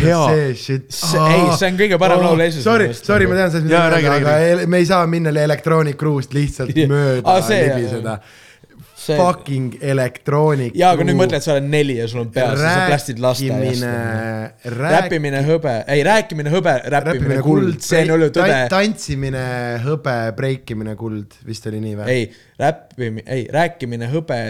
Hea- 0.00 0.20
see 0.56 0.78
ei, 0.80 1.50
see 1.60 1.68
on 1.68 1.76
kõige 1.78 1.98
parem 2.00 2.22
laul 2.24 2.40
Eestis 2.40 2.64
Sorry, 2.64 2.86
sorry, 2.96 3.26
ma 3.28 3.36
tean, 3.36 3.68
räägi, 3.68 4.08
aga 4.14 4.66
me 4.66 4.80
ei 4.80 4.86
saa 4.88 5.04
minna 5.06 5.30
Electronic 5.44 5.98
Crew'st 6.00 6.32
lihtsalt 6.34 6.72
mööda 6.94 7.36
jah, 7.60 7.76
libiseda. 7.76 8.16
see, 9.00 9.16
Fucking 9.18 9.78
Electronic 9.80 10.76
jaa, 10.78 10.92
aga 10.94 11.06
nüüd 11.06 11.18
mõtle, 11.18 11.40
et 11.40 11.46
sa 11.46 11.54
oled 11.56 11.68
neli 11.72 11.96
ja 11.98 12.06
sul 12.10 12.22
on 12.24 12.32
peas, 12.34 12.56
sa 12.60 12.86
plastid 12.90 13.20
lasteaiast. 13.22 13.84
rääkimine, 13.84 14.80
räppimine 14.84 15.42
hõbe, 15.46 15.76
ei 15.96 16.04
rääkimine 16.06 16.52
hõbe, 16.52 16.76
räppimine 16.94 17.40
kuld, 17.44 17.80
see 17.84 18.04
on 18.04 18.14
õlu 18.18 18.30
tõde. 18.36 18.58
tantsimine 18.72 19.44
hõbe, 19.84 20.16
breikimine 20.36 20.96
kuld, 21.00 21.38
vist 21.48 21.68
oli 21.70 21.82
nii 21.84 22.00
või? 22.00 22.16
ei, 22.16 22.26
räppimine, 22.60 23.26
ei, 23.28 23.46
rääkimine 23.54 24.10
hõbe, 24.12 24.40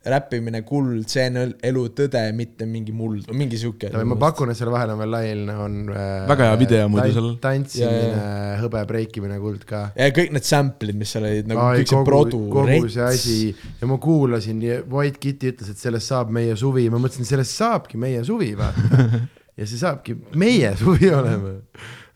räppimine 0.00 0.62
kuld, 0.64 1.04
see 1.12 1.26
on 1.28 1.50
elu 1.66 1.82
tõde, 1.92 2.22
mitte 2.36 2.64
mingi 2.68 2.92
muld, 2.96 3.26
mingi 3.36 3.58
sihuke. 3.60 3.90
ma 3.92 4.16
pakun, 4.20 4.52
et 4.52 4.56
seal 4.56 4.70
vahel 4.72 4.94
on 4.94 5.00
veel 5.02 5.12
lail, 5.12 5.42
on 5.52 5.74
äh, 5.92 6.06
Väga 6.30 6.46
hea 6.48 6.60
video 6.62 6.86
muidu 6.92 7.12
seal. 7.16 7.28
tantsimine, 7.42 8.22
hõbe, 8.62 8.84
breikimine 8.88 9.36
kuld 9.42 9.66
ka. 9.68 9.82
ja 9.98 10.08
kõik 10.16 10.32
need 10.36 10.48
sample'id, 10.48 10.96
mis 10.96 11.12
seal 11.12 11.28
olid 11.28 11.50
nagu 11.52 11.60
Ai, 11.66 11.82
kõik 11.82 11.92
see 11.92 12.08
produ, 12.08 12.40
kogu 12.54 12.88
see 12.96 13.04
asi 13.04 13.38
ja 13.52 13.90
ma 13.90 14.00
kuulasin 14.00 14.64
ja 14.64 14.80
White 14.88 15.20
Kitty 15.20 15.52
ütles, 15.52 15.74
et 15.74 15.84
sellest 15.84 16.08
saab 16.08 16.32
meie 16.32 16.56
suvi, 16.56 16.88
ma 16.92 17.02
mõtlesin, 17.02 17.28
sellest 17.28 17.60
saabki 17.60 18.00
meie 18.00 18.24
suvi, 18.24 18.54
vaata. 18.56 19.20
ja 19.60 19.68
see 19.68 19.80
saabki 19.84 20.16
meie 20.40 20.72
suvi 20.80 21.12
olema 21.12 21.58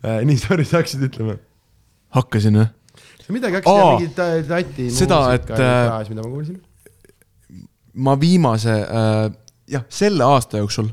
äh,. 0.01 0.23
nii, 0.25 0.41
sorry, 0.41 0.65
sa 0.65 0.81
hakkasid 0.81 1.05
ütlema? 1.11 1.37
hakkasin 2.17 2.63
või? 2.63 2.71
sa 3.25 3.35
midagi 3.37 3.61
hakkasid 3.61 3.83
oh, 3.83 3.99
mingit 3.99 4.17
ta- 4.17 4.45
tati 4.57 4.89
seda, 4.93 5.27
et, 5.37 5.53
äh, 5.53 5.99
mida 6.09 6.25
ma 6.25 6.31
kuulsin. 6.31 6.63
Ma 7.95 8.17
viimase 8.21 8.75
äh,, 8.83 9.31
jah, 9.71 9.85
selle 9.89 10.25
aasta 10.25 10.59
jooksul 10.63 10.91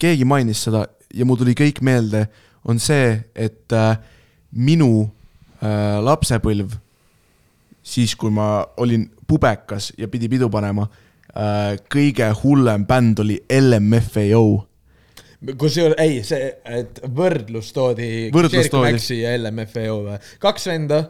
keegi 0.00 0.26
mainis 0.28 0.64
seda 0.66 0.84
ja 1.14 1.26
mul 1.26 1.38
tuli 1.40 1.54
kõik 1.58 1.80
meelde, 1.86 2.26
on 2.68 2.80
see, 2.82 3.14
et 3.34 3.72
äh, 3.76 3.96
minu 4.56 5.04
äh, 5.04 6.00
lapsepõlv, 6.02 6.74
siis 7.84 8.14
kui 8.18 8.32
ma 8.34 8.64
olin 8.80 9.06
pubekas 9.28 9.92
ja 9.98 10.08
pidi 10.10 10.30
pidu 10.32 10.50
panema 10.52 10.86
äh,, 10.88 11.74
kõige 11.92 12.30
hullem 12.42 12.86
bänd 12.88 13.22
oli 13.24 13.38
LMFAO. 13.52 14.46
kusjuures 15.60 16.00
ei, 16.00 16.22
see, 16.24 16.48
et 16.64 17.02
võrdlus 17.04 17.72
toodi. 17.76 18.30
Toodi. 18.32 18.64
Maxi 18.80 19.20
ja 19.20 19.36
LMFAO 19.38 20.00
või, 20.08 20.18
kaks 20.42 20.70
venda, 20.72 21.04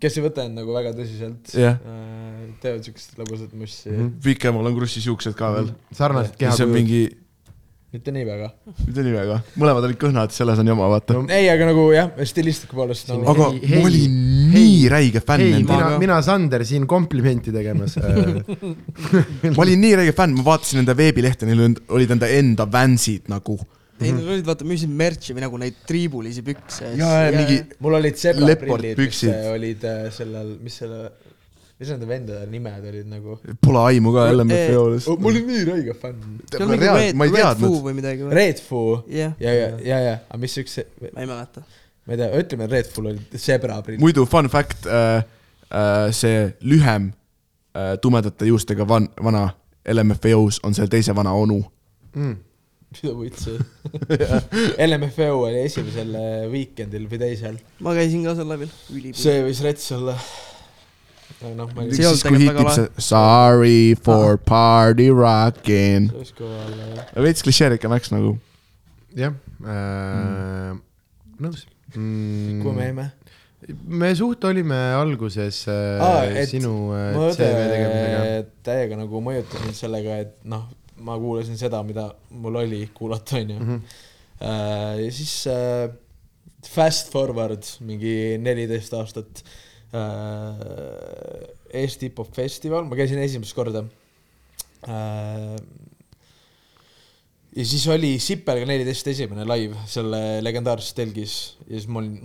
kes 0.00 0.16
ei 0.18 0.24
võta 0.24 0.46
end 0.46 0.58
nagu 0.60 0.74
väga 0.74 0.94
tõsiselt 0.96 1.52
Jah. 1.56 1.76
äh, 1.82 2.48
teevad 2.62 2.82
siukest 2.86 3.14
lõbusat 3.20 3.52
mussi 3.58 3.92
mm. 3.92 4.10
Vikemal 4.24 4.66
on 4.70 4.74
krussisiuksed 4.78 5.36
ka 5.38 5.52
veel. 5.54 5.70
sarnased 5.94 6.34
ja 6.42 6.50
see 6.50 6.66
on 6.66 6.72
kehakujud. 6.72 6.74
mingi, 6.76 7.00
mitte 7.96 8.12
nii 8.12 8.24
väga. 8.28 8.48
mitte 8.82 9.04
nii 9.06 9.14
väga, 9.16 9.36
mõlemad 9.62 9.86
olid 9.88 10.00
kõhnad, 10.02 10.34
selles 10.36 10.58
on 10.62 10.68
jama, 10.72 10.88
vaata. 10.92 11.20
ei, 11.32 11.46
aga 11.52 11.68
nagu 11.70 11.86
jah, 11.94 12.10
stilistika 12.28 12.76
poolest 12.76 13.08
nagu. 13.12 13.24
aga 13.32 13.48
Hei, 13.54 13.62
hei, 13.62 13.78
ma 13.78 13.90
olin 13.92 14.18
hei, 14.56 14.58
nii 14.58 14.82
räige 14.92 15.22
fänn 15.24 15.46
nende, 15.54 15.70
mina 15.78 15.92
mina, 16.02 16.18
Sander 16.26 16.64
siin 16.68 16.84
komplimenti 16.90 17.54
tegemas 17.54 17.96
äh. 18.02 18.42
ma 19.56 19.64
olin 19.64 19.80
nii 19.86 19.94
räige 20.02 20.16
fänn, 20.18 20.36
ma 20.36 20.44
vaatasin 20.50 20.82
nende 20.82 20.96
veebilehte, 20.98 21.48
neil 21.48 21.64
olid- 21.68 21.82
olid 21.96 22.16
enda 22.18 22.28
enda 22.40 22.68
Vansid 22.72 23.30
nagu. 23.32 23.56
ei, 24.00 24.12
nad 24.12 24.26
olid, 24.26 24.44
vaata, 24.46 24.66
müüsid 24.68 24.92
merch'i 24.92 25.34
või 25.36 25.44
nagu 25.44 25.60
neid 25.60 25.78
triibulisi 25.88 26.42
pükse. 26.46 26.90
ja, 26.98 27.12
ja 27.26 27.30
mingi, 27.34 27.60
mul 27.82 27.96
olid 27.98 28.18
sebraprillid, 28.20 29.00
mis 29.00 29.22
äh, 29.30 29.46
olid 29.52 29.86
äh, 29.88 30.02
sellel, 30.14 30.52
mis 30.62 30.76
selle, 30.82 31.00
mis 31.80 31.92
nende 31.92 32.08
vendade 32.08 32.46
nimed 32.52 32.86
olid 32.90 33.08
nagu. 33.10 33.38
pole 33.64 33.82
aimu 33.92 34.12
ka 34.14 34.28
Eh, 34.28 34.36
LMFO-st. 34.36 35.16
ma 35.20 35.30
olin 35.32 35.48
nii 35.50 35.64
räige 35.70 35.96
fänn. 36.02 36.38
ma 36.56 37.28
ei 37.28 37.34
Red 37.34 37.40
Foo 37.40 37.40
teadnud. 37.40 37.80
või 37.88 37.96
midagi 38.00 38.24
või? 38.26 38.36
Red 38.40 38.62
Foo 38.64 39.02
jah, 39.12 39.36
ja, 39.40 39.52
ja, 39.52 39.68
ja, 39.84 40.00
ja, 40.10 40.16
aga 40.28 40.40
mis 40.44 40.56
üks, 40.62 40.80
ma 41.08 41.24
ei 41.24 41.28
mäleta. 41.28 41.64
ma 42.06 42.16
ei 42.16 42.22
tea, 42.22 42.32
ütleme, 42.42 42.70
Red 42.72 42.90
Fool 42.94 43.12
olid 43.12 43.38
sebraprillid. 43.48 44.02
muidu 44.04 44.26
fun 44.28 44.50
fact 44.52 44.88
äh,, 44.88 45.22
äh, 45.70 46.08
see 46.16 46.50
lühem 46.60 47.12
äh, 47.76 47.94
tumedate 48.00 48.48
juustega 48.52 48.88
van, 48.88 49.08
vana 49.22 49.48
LMFAO-s 49.86 50.60
on 50.66 50.74
selle 50.74 50.90
teise 50.90 51.14
vana 51.16 51.32
onu. 51.36 51.60
Mm. 52.16 52.36
Mida 52.94 53.12
võitsi? 53.16 53.56
LMFO 54.88 55.28
oli 55.46 55.62
esimesel 55.66 56.12
äh, 56.18 56.46
weekendil 56.52 57.06
või 57.10 57.20
teisel. 57.22 57.58
ma 57.84 57.94
käisin 57.96 58.26
ka 58.26 58.36
seal 58.38 58.52
läbi, 58.52 58.68
see 59.16 59.42
võis 59.46 59.62
rets 59.66 59.90
olla. 59.96 60.16
noh, 61.42 61.70
ma 61.74 61.84
ei 61.84 61.98
siis 61.98 62.24
kui 62.24 62.40
see 62.46 62.88
Sorry 63.02 63.94
for 63.98 64.38
party 64.38 65.10
rockin. 65.12 66.10
see 66.12 66.22
võis 66.22 66.34
kõva 66.38 66.62
olla 66.68 66.90
jah. 66.94 67.12
veits 67.28 67.46
klišeerike 67.46 67.92
märks 67.92 68.14
nagu. 68.14 68.36
jah 69.16 69.36
äh,, 69.64 70.74
nõus 71.42 71.66
mm,. 71.94 72.62
kuhu 72.62 72.74
me 72.76 72.90
jäime? 72.90 73.10
me 73.88 74.14
suht 74.14 74.44
olime 74.46 74.78
alguses 74.94 75.64
äh, 75.68 76.02
ah, 76.04 76.24
sinu 76.46 76.92
äh, 76.94 77.14
CV 77.34 77.62
tegemisega. 77.72 78.50
täiega 78.66 78.98
nagu 79.00 79.22
mõjutasin 79.24 79.74
sellega, 79.74 80.20
et 80.22 80.36
noh, 80.46 80.68
ma 81.04 81.16
kuulasin 81.20 81.58
seda, 81.60 81.82
mida 81.86 82.08
mul 82.30 82.62
oli 82.62 82.86
kuulata, 82.94 83.40
onju. 83.40 83.58
Mhm. 83.60 83.80
ja 84.40 85.12
siis 85.16 85.46
äh, 85.48 85.88
fast 86.68 87.12
forward 87.12 87.64
mingi 87.86 88.36
neliteist 88.42 88.96
aastat 88.98 89.44
äh,. 89.94 91.54
Eesti 91.76 92.08
hip-hop 92.08 92.30
festival, 92.32 92.86
ma 92.88 92.96
käisin 92.98 93.18
esimest 93.20 93.56
korda 93.56 93.82
äh,. 94.86 95.56
ja 97.56 97.64
siis 97.64 97.86
oli 97.92 98.16
Sipelga 98.22 98.68
neliteist 98.68 99.08
esimene 99.12 99.46
live 99.48 99.88
selle 99.90 100.20
legendaarses 100.44 100.94
telgis 100.96 101.34
ja 101.66 101.74
siis 101.74 101.88
ma 101.90 102.02
olin 102.02 102.20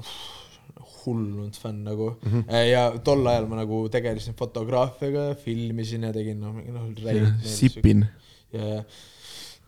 hullunud 1.02 1.58
fänn 1.58 1.84
nagu 1.88 2.12
mm. 2.14 2.32
-hmm. 2.32 2.58
ja 2.70 2.84
tol 3.04 3.26
ajal 3.28 3.48
ma 3.50 3.62
nagu 3.62 3.84
tegelesin 3.90 4.36
fotograafiaga, 4.38 5.36
filmisin 5.36 6.04
ja 6.08 6.14
tegin 6.14 6.42
noh, 6.42 6.60
noh, 6.76 6.90
Sipin. 7.44 8.06
ja, 8.56 8.84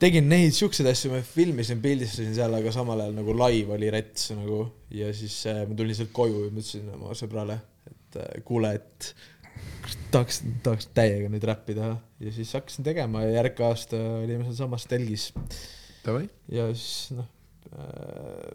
tegin 0.01 0.29
neid 0.31 0.55
siukseid 0.55 0.89
asju, 0.91 1.13
ma 1.13 1.21
filmisin, 1.25 1.81
pildistasin 1.83 2.33
seal, 2.35 2.55
aga 2.57 2.73
samal 2.75 3.03
ajal 3.03 3.13
nagu 3.19 3.35
live 3.43 3.75
oli 3.77 3.91
rets 3.93 4.31
nagu 4.37 4.65
ja 4.93 5.11
siis 5.15 5.37
äh, 5.51 5.63
ma 5.69 5.77
tulin 5.79 5.97
sealt 5.97 6.13
koju 6.15 6.47
ja 6.47 6.49
ma 6.51 6.63
ütlesin 6.63 6.89
oma 6.97 7.17
sõbrale, 7.17 7.59
et 7.91 8.19
äh, 8.21 8.33
kuule, 8.47 8.73
et 8.79 9.13
tahaks, 10.13 10.41
tahaks 10.65 10.89
täiega 10.95 11.29
nüüd 11.31 11.45
räppi 11.47 11.77
teha 11.77 11.93
ja 12.23 12.33
siis 12.35 12.51
hakkasin 12.57 12.85
tegema 12.87 13.23
ja 13.25 13.39
järgmine 13.39 13.69
aasta 13.69 14.01
olime 14.23 14.47
sealsamas 14.47 14.87
telgis 14.91 15.29
ja 16.51 16.67
siis 16.73 17.15
noh, 17.17 17.29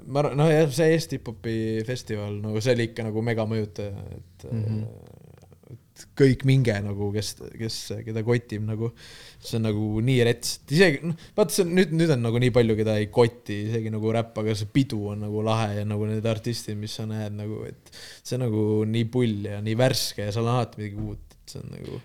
ma 0.07 0.23
arvan, 0.23 0.37
noh 0.39 0.51
jah, 0.51 0.69
see 0.75 0.93
Eesti 0.95 1.19
hip-hopi 1.19 1.57
festival 1.89 2.39
nagu 2.43 2.63
see 2.65 2.75
oli 2.77 2.89
ikka 2.91 3.07
nagu 3.09 3.23
mega 3.25 3.47
mõjutaja, 3.49 4.05
et 4.15 4.47
mm. 4.51 4.65
-hmm. 4.65 5.75
et 5.75 6.07
kõik 6.19 6.45
minge 6.49 6.77
nagu, 6.85 7.11
kes, 7.15 7.35
kes, 7.59 7.79
keda 8.07 8.23
kotib 8.27 8.67
nagu, 8.69 8.93
see 9.39 9.59
on 9.59 9.66
nagu 9.69 10.02
nii 10.02 10.19
rets, 10.27 10.56
et 10.62 10.74
isegi 10.74 11.01
noh, 11.06 11.16
vaata 11.36 11.55
see 11.55 11.65
on 11.65 11.73
nüüd, 11.78 11.94
nüüd 11.94 12.12
on 12.15 12.24
nagu 12.27 12.40
nii 12.43 12.52
palju, 12.55 12.77
keda 12.81 12.97
ei 12.98 13.09
koti 13.15 13.60
isegi 13.69 13.93
nagu 13.94 14.12
räpp, 14.15 14.36
aga 14.43 14.56
see 14.59 14.70
pidu 14.74 15.05
on 15.12 15.23
nagu 15.28 15.43
lahe 15.47 15.78
ja 15.78 15.86
nagu 15.86 16.09
need 16.10 16.27
artistid, 16.27 16.78
mis 16.81 16.97
sa 16.98 17.06
näed 17.09 17.36
nagu, 17.39 17.62
et 17.69 17.93
see 17.94 18.39
on 18.39 18.47
nagu 18.48 18.65
nii 18.90 19.09
pull 19.15 19.47
ja 19.47 19.60
nii 19.65 19.78
värske 19.78 20.27
ja 20.27 20.35
seal 20.35 20.48
on 20.48 20.56
alati 20.56 20.82
midagi 20.82 21.05
uut, 21.05 21.36
et 21.39 21.55
see 21.55 21.62
on 21.62 21.70
nagu 21.77 22.01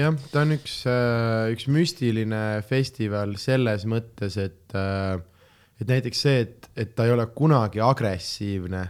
jah, 0.00 0.16
ta 0.32 0.46
on 0.46 0.56
üks, 0.56 0.78
üks 1.52 1.68
müstiline 1.72 2.42
festival 2.68 3.36
selles 3.40 3.84
mõttes, 3.88 4.38
et, 4.40 4.72
et 4.72 5.92
näiteks 5.92 6.24
see, 6.24 6.42
et, 6.46 6.72
et 6.72 6.96
ta 6.96 7.06
ei 7.06 7.14
ole 7.14 7.28
kunagi 7.36 7.84
agressiivne, 7.84 8.86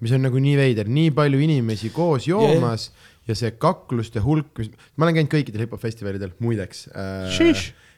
mis 0.00 0.12
on 0.12 0.26
nagu 0.26 0.40
nii 0.42 0.58
veider, 0.58 0.90
nii 0.90 1.14
palju 1.16 1.38
inimesi 1.46 1.88
koos 1.94 2.26
joomas 2.28 2.90
yeah. 2.90 3.13
Ja 3.28 3.36
see 3.38 3.54
kaklust 3.60 4.18
ja 4.18 4.22
hulk, 4.24 4.52
mis, 4.60 4.70
ma 4.96 5.06
olen 5.06 5.18
käinud 5.18 5.32
kõikidel 5.32 5.64
hip-hop 5.64 5.82
festivalidel, 5.82 6.34
muideks 6.44 6.86
äh,. 6.92 7.30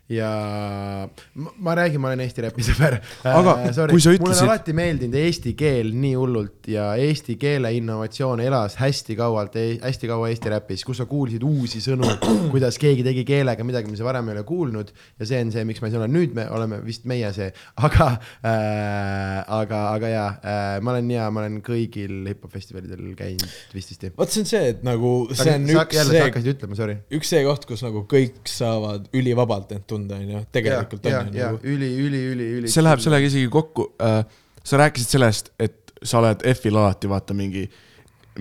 Ja 0.08 1.08
ma, 1.34 1.52
ma 1.58 1.74
räägin, 1.74 2.00
ma 2.00 2.12
olen 2.12 2.22
Eesti 2.26 2.44
räpi 2.44 2.64
sõber. 2.66 2.98
Aga 3.26 3.56
kui 3.64 3.72
sa 3.74 3.86
mulle 3.86 4.16
ütlesid- 4.18 4.44
on 4.44 4.50
alati 4.50 4.74
meeldinud 4.76 5.18
eesti 5.18 5.54
keel 5.58 5.90
nii 5.94 6.14
hullult 6.14 6.68
ja 6.70 6.92
eesti 7.00 7.34
keele 7.40 7.72
innovatsioon 7.78 8.42
elas 8.44 8.78
hästi 8.80 9.16
kaualt, 9.18 9.56
hästi 9.82 10.10
kaua 10.10 10.30
Eesti 10.30 10.52
räpis, 10.52 10.84
kus 10.86 11.00
sa 11.02 11.08
kuulsid 11.10 11.42
uusi 11.46 11.82
sõnu, 11.82 12.06
kuidas 12.54 12.78
keegi 12.82 13.02
tegi 13.06 13.24
keelega 13.26 13.66
midagi, 13.66 13.90
mida 13.90 14.00
sa 14.00 14.06
varem 14.06 14.30
ei 14.30 14.36
ole 14.36 14.44
kuulnud 14.46 14.92
ja 15.18 15.28
see 15.28 15.42
on 15.42 15.52
see, 15.54 15.66
miks 15.68 15.82
ma 15.82 15.90
siin 15.90 16.02
olen, 16.02 16.14
nüüd 16.14 16.36
me 16.36 16.46
oleme 16.54 16.80
vist 16.86 17.06
meie 17.08 17.32
see, 17.34 17.50
aga 17.88 18.08
äh,, 18.46 19.42
aga, 19.58 19.82
aga 19.96 20.12
jaa 20.12 20.28
äh,, 20.38 20.78
ma 20.84 20.94
olen 20.94 21.10
ja 21.10 21.28
ma 21.34 21.42
olen 21.42 21.58
kõigil 21.66 22.22
hip-hop 22.30 22.54
festivalidel 22.54 23.10
käinud 23.18 23.46
vististi. 23.74 24.12
vot 24.16 24.30
see 24.30 24.44
on 24.44 24.50
see, 24.50 24.72
et 24.74 24.86
nagu 24.86 25.12
see 25.32 25.56
on 25.56 25.66
sa, 25.66 25.82
üks 25.82 25.98
jälle 25.98 26.12
sa 26.12 26.18
see 26.18 26.24
hakkasid 26.28 26.52
ütlema, 26.54 26.78
sorry. 26.78 26.98
üks 27.18 27.32
see 27.34 27.42
koht, 27.46 27.66
kus 27.68 27.84
nagu 27.86 28.04
kõik 28.10 28.38
saavad 28.50 29.10
ülivabalt 29.16 29.74
end 29.76 29.86
tunda, 29.90 29.95
onju, 29.96 30.42
tegelikult 30.54 31.08
ja, 31.08 31.20
on 31.20 31.32
ju 31.32 31.40
ja 31.40 31.50
nagu. 31.52 31.60
üli, 31.64 31.90
üli, 32.04 32.22
üli, 32.32 32.48
üli. 32.60 32.70
see 32.72 32.84
läheb 32.84 33.02
sellega 33.02 33.30
isegi 33.30 33.48
kokku 33.52 33.88
äh,. 34.02 34.20
sa 34.66 34.80
rääkisid 34.82 35.16
sellest, 35.16 35.52
et 35.62 35.92
sa 36.02 36.20
oled 36.20 36.44
F-il 36.52 36.76
alati 36.76 37.08
vaata 37.10 37.34
mingi, 37.36 37.64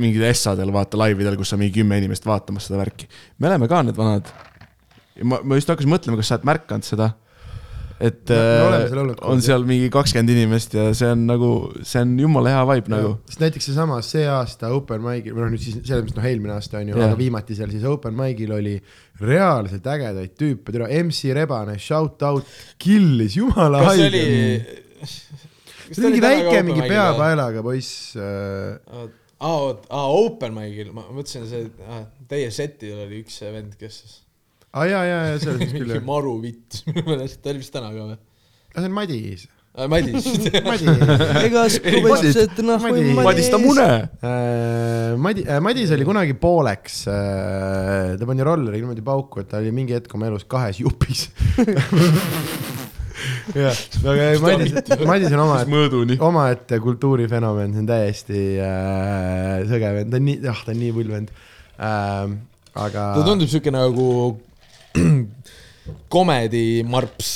mingil 0.02 0.26
essadel 0.28 0.74
vaata 0.76 1.00
laividel, 1.00 1.38
kus 1.40 1.54
on 1.56 1.62
mingi 1.64 1.80
kümme 1.80 2.00
inimest 2.02 2.26
vaatamas 2.28 2.68
seda 2.70 2.82
värki. 2.82 3.08
me 3.40 3.52
oleme 3.52 3.70
ka 3.72 3.84
need 3.86 3.98
vanad. 3.98 4.32
ma, 5.24 5.40
ma 5.44 5.60
just 5.60 5.72
hakkasin 5.72 5.92
mõtlema, 5.92 6.20
kas 6.20 6.32
sa 6.32 6.40
oled 6.40 6.50
märganud 6.52 6.88
seda, 6.88 7.14
et 8.04 8.32
äh, 8.34 8.92
olnud 8.92 9.22
on 9.24 9.42
seal 9.44 9.64
mingi 9.68 9.88
kakskümmend 9.94 10.34
inimest 10.34 10.74
ja 10.76 10.90
see 10.98 11.08
on 11.14 11.22
nagu, 11.30 11.52
see 11.88 12.02
on 12.04 12.12
jumala 12.20 12.52
hea 12.52 12.64
vibe 12.68 12.92
nagu. 12.92 13.12
sest 13.30 13.44
näiteks 13.44 13.70
seesama 13.70 14.02
see 14.04 14.26
aasta 14.28 14.72
open 14.76 15.04
mic'il, 15.06 15.36
või 15.36 15.46
noh, 15.46 15.54
nüüd 15.54 15.64
siis 15.64 15.78
selles 15.80 16.04
mõttes 16.04 16.18
noh, 16.20 16.28
eelmine 16.28 16.56
aasta 16.58 16.82
on 16.82 16.92
ju 16.92 16.98
aga 17.00 17.20
viimati 17.20 17.56
seal 17.56 17.72
siis 17.72 17.86
open 17.88 18.18
mic'il 18.18 18.52
oli 18.58 18.76
reaalselt 19.22 19.88
ägedaid 19.94 20.36
tüüpe, 20.36 20.76
tere, 20.76 20.90
MC 21.06 21.32
Rebane, 21.38 21.78
shout 21.80 22.26
out, 22.28 22.58
killis, 22.84 23.40
jumala 23.40 23.86
haige 23.88 24.10
oli. 24.10 24.26
see 25.06 26.02
oli 26.02 26.18
mingi 26.18 26.26
väike, 26.28 26.58
mingi 26.68 26.90
peapaelaga 26.90 27.64
poiss 27.64 28.20
äh,. 28.20 28.76
aa, 29.40 29.56
oot, 29.56 29.88
aa, 29.88 30.06
open 30.20 30.60
mic'il, 30.60 30.92
ma 30.92 31.08
mõtlesin, 31.08 31.48
see, 31.48 32.04
teie 32.28 32.52
setil 32.52 33.06
oli 33.08 33.24
üks 33.24 33.40
vend, 33.56 33.80
kes 33.80 34.04
aa 34.76 34.82
ah, 34.82 34.88
jaa, 34.92 35.04
jaa, 35.08 35.20
jaa, 35.32 35.40
selles 35.40 35.62
mõttes 35.62 35.72
küll 35.72 35.88
mingi 35.88 36.02
jah. 36.02 36.04
maru 36.04 36.34
vitt 36.44 36.82
minu 36.90 37.06
meelest, 37.08 37.40
ta 37.40 37.54
oli 37.54 37.62
vist 37.64 37.72
täna 37.72 37.94
ka 37.96 38.10
või? 38.10 38.18
see 38.76 38.84
on 38.84 38.92
Madis. 38.92 39.46
Madis. 39.92 40.28
Madis. 40.70 40.88
ega 41.44 41.64
skubetsed 41.72 42.60
nahku 42.64 42.92
Madi- 42.92 43.16
Madis 43.28 43.50
ta 43.52 43.58
mune. 43.60 43.88
Äh, 44.20 45.16
Madi-, 45.20 45.48
Madis 45.64 45.92
oli 45.96 46.08
kunagi 46.08 46.36
pooleks, 46.40 47.04
ta 47.08 48.28
pani 48.28 48.48
rolleri 48.48 48.84
niimoodi 48.84 49.04
pauku, 49.04 49.44
et 49.44 49.52
ta 49.52 49.60
oli 49.64 49.72
mingi 49.76 49.96
hetk 49.96 50.12
oma 50.16 50.28
elus 50.32 50.48
kahes 50.48 50.80
jupis. 50.84 51.28
jah, 53.56 53.76
aga 54.04 54.32
ei, 54.32 54.40
Madis, 54.44 54.72
Madis 55.08 55.36
on 55.36 55.44
omaette, 55.46 56.20
omaette 56.24 56.80
kultuurifenomen, 56.84 57.76
see 57.76 57.84
on 57.84 57.92
täiesti 57.92 58.42
äh, 58.64 59.64
sõge 59.72 59.88
vend, 60.00 60.12
ta 60.12 60.20
on 60.20 60.28
nii, 60.32 60.38
ah, 60.52 60.60
ta 60.68 60.76
on 60.76 60.84
nii 60.84 60.92
pull 60.96 61.16
vend 61.16 61.32
ähm,. 61.76 62.30
aga. 62.76 63.02
ta 63.16 63.24
tundub 63.28 63.50
siuke 63.52 63.72
nagu 63.76 64.08
komedimarps. 66.16 67.34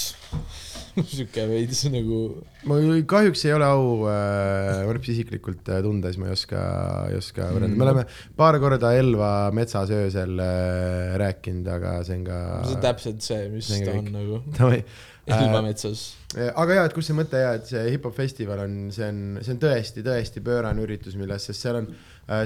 siuke 1.07 1.45
veits 1.47 1.83
nagu. 1.91 2.19
ma 2.67 2.77
ei- 2.81 3.03
kahjuks 3.07 3.43
ei 3.47 3.53
ole 3.55 3.67
au 3.67 4.07
äh, 4.09 4.81
Võrps 4.89 5.11
isiklikult 5.13 5.69
äh, 5.71 5.81
tunda, 5.85 6.11
siis 6.11 6.19
ma 6.21 6.27
ei 6.29 6.35
oska, 6.35 6.63
ei 7.11 7.19
oska 7.19 7.49
võrrelda, 7.53 7.77
me 7.77 7.85
oleme 7.85 8.05
paar 8.39 8.57
korda 8.59 8.91
Elva 8.97 9.31
metsas 9.55 9.93
öösel 9.95 10.41
äh, 10.43 11.15
rääkinud, 11.21 11.69
aga 11.77 11.99
see 12.07 12.19
on 12.19 12.25
ka. 12.27 12.39
see 12.65 12.75
on 12.75 12.83
täpselt 12.87 13.25
see, 13.25 13.47
mis 13.53 13.69
see 13.69 13.79
on 13.79 13.85
ta 13.85 13.95
kõik. 13.95 14.01
on 14.01 14.17
nagu. 14.17 14.41
Davai. 14.59 14.81
Elva 15.29 15.61
metsas. 15.61 16.05
aga 16.33 16.79
jaa, 16.79 16.87
et 16.89 16.95
kus 16.95 17.11
see 17.11 17.17
mõte 17.17 17.43
ja 17.43 17.53
et 17.59 17.67
see 17.69 17.83
hip-hop 17.93 18.15
festival 18.17 18.63
on, 18.65 18.79
see 18.95 19.05
on, 19.07 19.19
see 19.45 19.53
on 19.55 19.61
tõesti, 19.61 20.03
tõesti 20.05 20.43
pöörane 20.43 20.81
üritus, 20.83 21.15
milles, 21.19 21.45
sest 21.51 21.67
seal 21.67 21.83
on, 21.83 21.91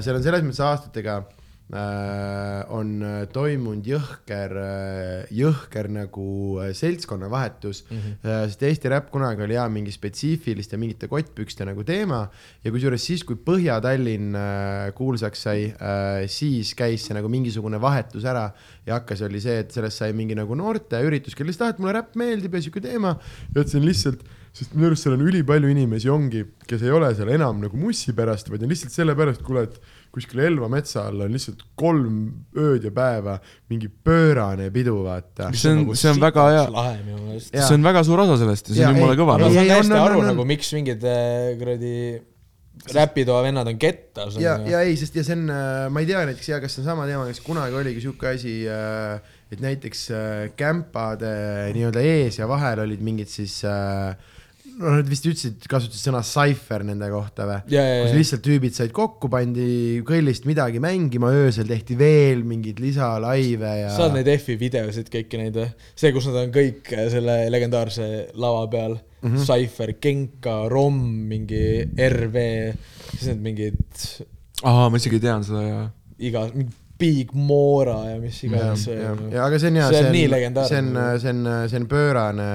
seal 0.04 0.18
on 0.18 0.26
selles 0.26 0.44
mõttes 0.44 0.60
aastatega 0.68 1.22
äh, 1.22 1.43
on 1.72 2.90
äh, 3.00 3.22
toimunud 3.32 3.86
jõhker 3.88 4.52
äh,, 4.60 5.30
jõhker 5.32 5.88
nagu 5.88 6.26
äh, 6.60 6.74
seltskonnavahetus 6.76 7.86
mm. 7.88 7.96
-hmm. 7.96 8.18
Äh, 8.20 8.42
sest 8.50 8.62
Eesti 8.68 8.92
räpp 8.92 9.08
kunagi 9.10 9.42
oli 9.42 9.56
jaa 9.56 9.68
mingi 9.72 9.92
spetsiifiliste 9.92 10.76
mingite 10.76 11.08
kottpükste 11.08 11.64
nagu 11.64 11.82
teema 11.84 12.28
ja 12.64 12.70
kusjuures 12.70 13.06
siis, 13.06 13.24
kui 13.24 13.36
Põhja-Tallinn 13.36 14.36
äh, 14.36 14.92
kuulsaks 14.94 15.42
sai 15.48 15.72
äh,, 15.72 16.28
siis 16.28 16.74
käis 16.74 17.06
see 17.06 17.16
nagu 17.16 17.32
mingisugune 17.32 17.80
vahetus 17.80 18.24
ära 18.24 18.52
ja 18.86 19.00
hakkas, 19.00 19.24
oli 19.24 19.40
see, 19.40 19.58
et 19.64 19.72
sellest 19.72 20.04
sai 20.04 20.12
mingi 20.12 20.36
nagu 20.36 20.54
noorteüritus, 20.54 21.34
kellel 21.34 21.54
lihtsalt, 21.54 21.68
ah, 21.68 21.74
et 21.74 21.78
mulle 21.80 21.96
räpp 21.96 22.16
meeldib 22.20 22.54
ja 22.54 22.60
sihuke 22.60 22.84
teema 22.84 23.16
ja 23.54 23.64
on 23.64 23.88
lihtsalt 23.88 24.24
sest 24.54 24.74
minu 24.76 24.92
arust 24.92 25.02
seal 25.02 25.16
on 25.16 25.24
ülipalju 25.26 25.70
inimesi 25.72 26.10
ongi, 26.12 26.44
kes 26.68 26.84
ei 26.86 26.92
ole 26.94 27.08
seal 27.18 27.32
enam 27.34 27.58
nagu 27.64 27.78
mussi 27.78 28.14
pärast, 28.14 28.52
vaid 28.52 28.62
on 28.62 28.70
lihtsalt 28.70 28.94
sellepärast, 28.94 29.42
kuule, 29.42 29.64
et 29.66 29.80
kuskil 30.14 30.44
Elva 30.46 30.68
metsa 30.70 31.08
all 31.08 31.24
on 31.26 31.32
lihtsalt 31.34 31.64
kolm 31.78 32.18
ööd 32.60 32.86
ja 32.86 32.92
päeva 32.94 33.38
mingi 33.72 33.88
pöörane 33.90 34.68
pidu, 34.74 35.00
vaata. 35.06 35.50
see 35.56 35.72
on, 35.72 35.88
see 35.98 36.12
on 36.12 36.20
väga 36.22 36.44
hea, 36.52 36.84
see 37.40 37.74
on 37.74 37.88
väga 37.88 38.04
suur 38.06 38.22
osa 38.26 38.38
sellest 38.42 38.70
ja 38.70 38.76
see 38.76 38.86
on 38.86 39.00
jumala 39.00 39.18
kõva. 39.18 39.40
ma 39.42 39.50
saan 39.50 39.72
täiesti 39.72 39.98
aru 39.98 40.22
nagu, 40.28 40.46
miks 40.48 40.70
mingid 40.76 41.08
äh, 41.08 41.50
kuradi 41.58 41.96
räpitoa 42.94 43.40
vennad 43.46 43.70
on 43.70 43.80
kettas. 43.80 44.36
ja, 44.42 44.56
ja 44.68 44.82
ei, 44.86 44.94
sest 45.00 45.16
ja 45.18 45.24
see 45.26 45.38
on, 45.38 45.48
äh, 45.50 45.86
ma 45.90 46.04
ei 46.04 46.10
tea 46.10 46.22
näiteks 46.28 46.52
ja 46.52 46.60
kas 46.62 46.76
see 46.76 46.84
on 46.84 46.90
sama 46.92 47.08
teema, 47.10 47.26
kas 47.30 47.42
kunagi 47.44 47.78
oligi 47.80 48.04
sihuke 48.04 48.30
asi, 48.34 48.60
äh, 48.70 49.18
et 49.54 49.62
näiteks 49.62 50.06
kämpade 50.58 51.34
nii-öelda 51.74 52.02
ees 52.02 52.38
ja 52.40 52.48
vahel 52.50 52.86
olid 52.86 53.02
mingid 53.04 53.30
siis 53.30 53.60
äh, 53.68 54.14
no 54.80 54.92
nad 54.96 55.08
vist 55.08 55.26
ütlesid, 55.28 55.64
kasutasid 55.70 56.08
sõna 56.08 56.20
cipher 56.26 56.84
nende 56.86 57.08
kohta 57.12 57.46
või? 57.48 57.58
kus 57.70 58.14
lihtsalt 58.16 58.44
tüübid 58.44 58.76
said 58.76 58.92
kokku, 58.96 59.30
pandi 59.32 60.02
kõllist 60.06 60.48
midagi 60.48 60.82
mängima, 60.82 61.30
öösel 61.44 61.68
tehti 61.70 61.96
veel 61.98 62.44
mingeid 62.46 62.82
lisalaive 62.82 63.72
ja. 63.84 63.94
sa 63.94 64.06
oled 64.06 64.20
neid 64.20 64.30
F-i 64.36 64.58
videosid 64.60 65.10
kõiki 65.12 65.40
neid 65.40 65.58
või? 65.60 65.70
see, 65.94 66.12
kus 66.16 66.28
nad 66.30 66.42
on 66.44 66.54
kõik 66.54 66.92
äh, 66.96 67.08
selle 67.12 67.38
legendaarse 67.54 68.10
lava 68.34 68.66
peal 68.72 68.96
mm, 68.98 69.34
-hmm. 69.34 69.42
Cipher, 69.48 69.94
Genka, 70.02 70.60
Rom, 70.72 71.02
mingi 71.30 71.64
RV, 72.10 72.46
siis 73.14 73.28
need 73.32 73.44
mingid. 73.50 73.84
aa, 74.62 74.88
ma 74.88 75.00
isegi 75.00 75.22
tean 75.22 75.46
seda 75.46 75.66
ja. 75.66 75.84
iga, 76.18 76.48
mingi 76.54 76.83
Big 76.98 77.32
Mora 77.34 77.98
ja 78.12 78.18
mis 78.22 78.38
iganes. 78.46 78.86
ja, 78.86 79.44
aga 79.44 79.58
see 79.58 79.72
on 79.72 79.78
hea, 79.80 79.90
see 79.90 80.02
on, 80.06 80.14
see 80.14 80.40
on, 80.46 80.58
see 80.70 80.80
on, 80.80 80.90
see 81.20 81.32
on, 81.32 81.46
see 81.70 81.80
on 81.80 81.86
pöörane, 81.90 82.48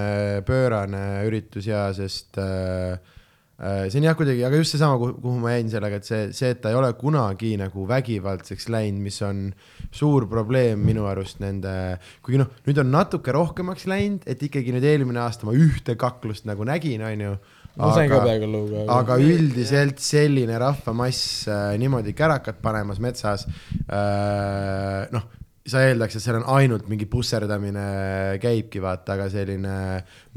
pöörane 0.47 1.05
üritus 1.27 1.67
ja, 1.67 1.89
sest 1.95 2.39
äh, 2.39 2.95
äh, 3.59 3.81
see 3.91 3.99
on 3.99 4.07
jah, 4.07 4.15
kuidagi, 4.19 4.45
aga 4.47 4.61
just 4.61 4.77
seesama, 4.77 5.11
kuhu 5.19 5.35
ma 5.43 5.57
jäin 5.57 5.71
sellega, 5.73 5.99
et 5.99 6.07
see, 6.07 6.21
see, 6.35 6.53
et 6.55 6.63
ta 6.63 6.71
ei 6.71 6.79
ole 6.79 6.93
kunagi 6.99 7.51
nagu 7.59 7.83
vägivaldseks 7.89 8.69
läinud, 8.71 9.03
mis 9.09 9.19
on 9.27 9.49
suur 9.91 10.29
probleem 10.31 10.87
minu 10.87 11.09
arust 11.11 11.43
nende, 11.43 11.73
kuigi 12.23 12.39
noh, 12.39 12.53
nüüd 12.69 12.79
on 12.79 12.93
natuke 12.95 13.35
rohkemaks 13.35 13.89
läinud, 13.91 14.23
et 14.29 14.47
ikkagi 14.47 14.71
nüüd 14.75 14.87
eelmine 14.87 15.19
aasta 15.25 15.49
ma 15.49 15.57
ühte 15.57 15.99
kaklust 15.99 16.47
nagu 16.47 16.67
nägin, 16.67 17.03
onju 17.11 17.35
ma 17.79 17.91
sain 17.95 18.11
ka 18.11 18.21
peaaegu 18.25 18.49
lugu. 18.51 18.85
aga 18.93 19.17
üldiselt 19.23 19.99
selline 20.03 20.59
rahvamass 20.61 21.47
äh, 21.47 21.73
niimoodi 21.81 22.13
kärakat 22.17 22.61
panemas 22.61 23.01
metsas 23.03 23.45
äh,, 23.47 25.05
noh, 25.15 25.27
sa 25.69 25.83
eeldaks, 25.85 26.17
et 26.17 26.23
seal 26.23 26.39
on 26.39 26.47
ainult 26.57 26.87
mingi 26.89 27.05
pusserdamine 27.09 28.39
käibki, 28.41 28.81
vaata, 28.81 29.15
aga 29.15 29.29
selline 29.31 29.75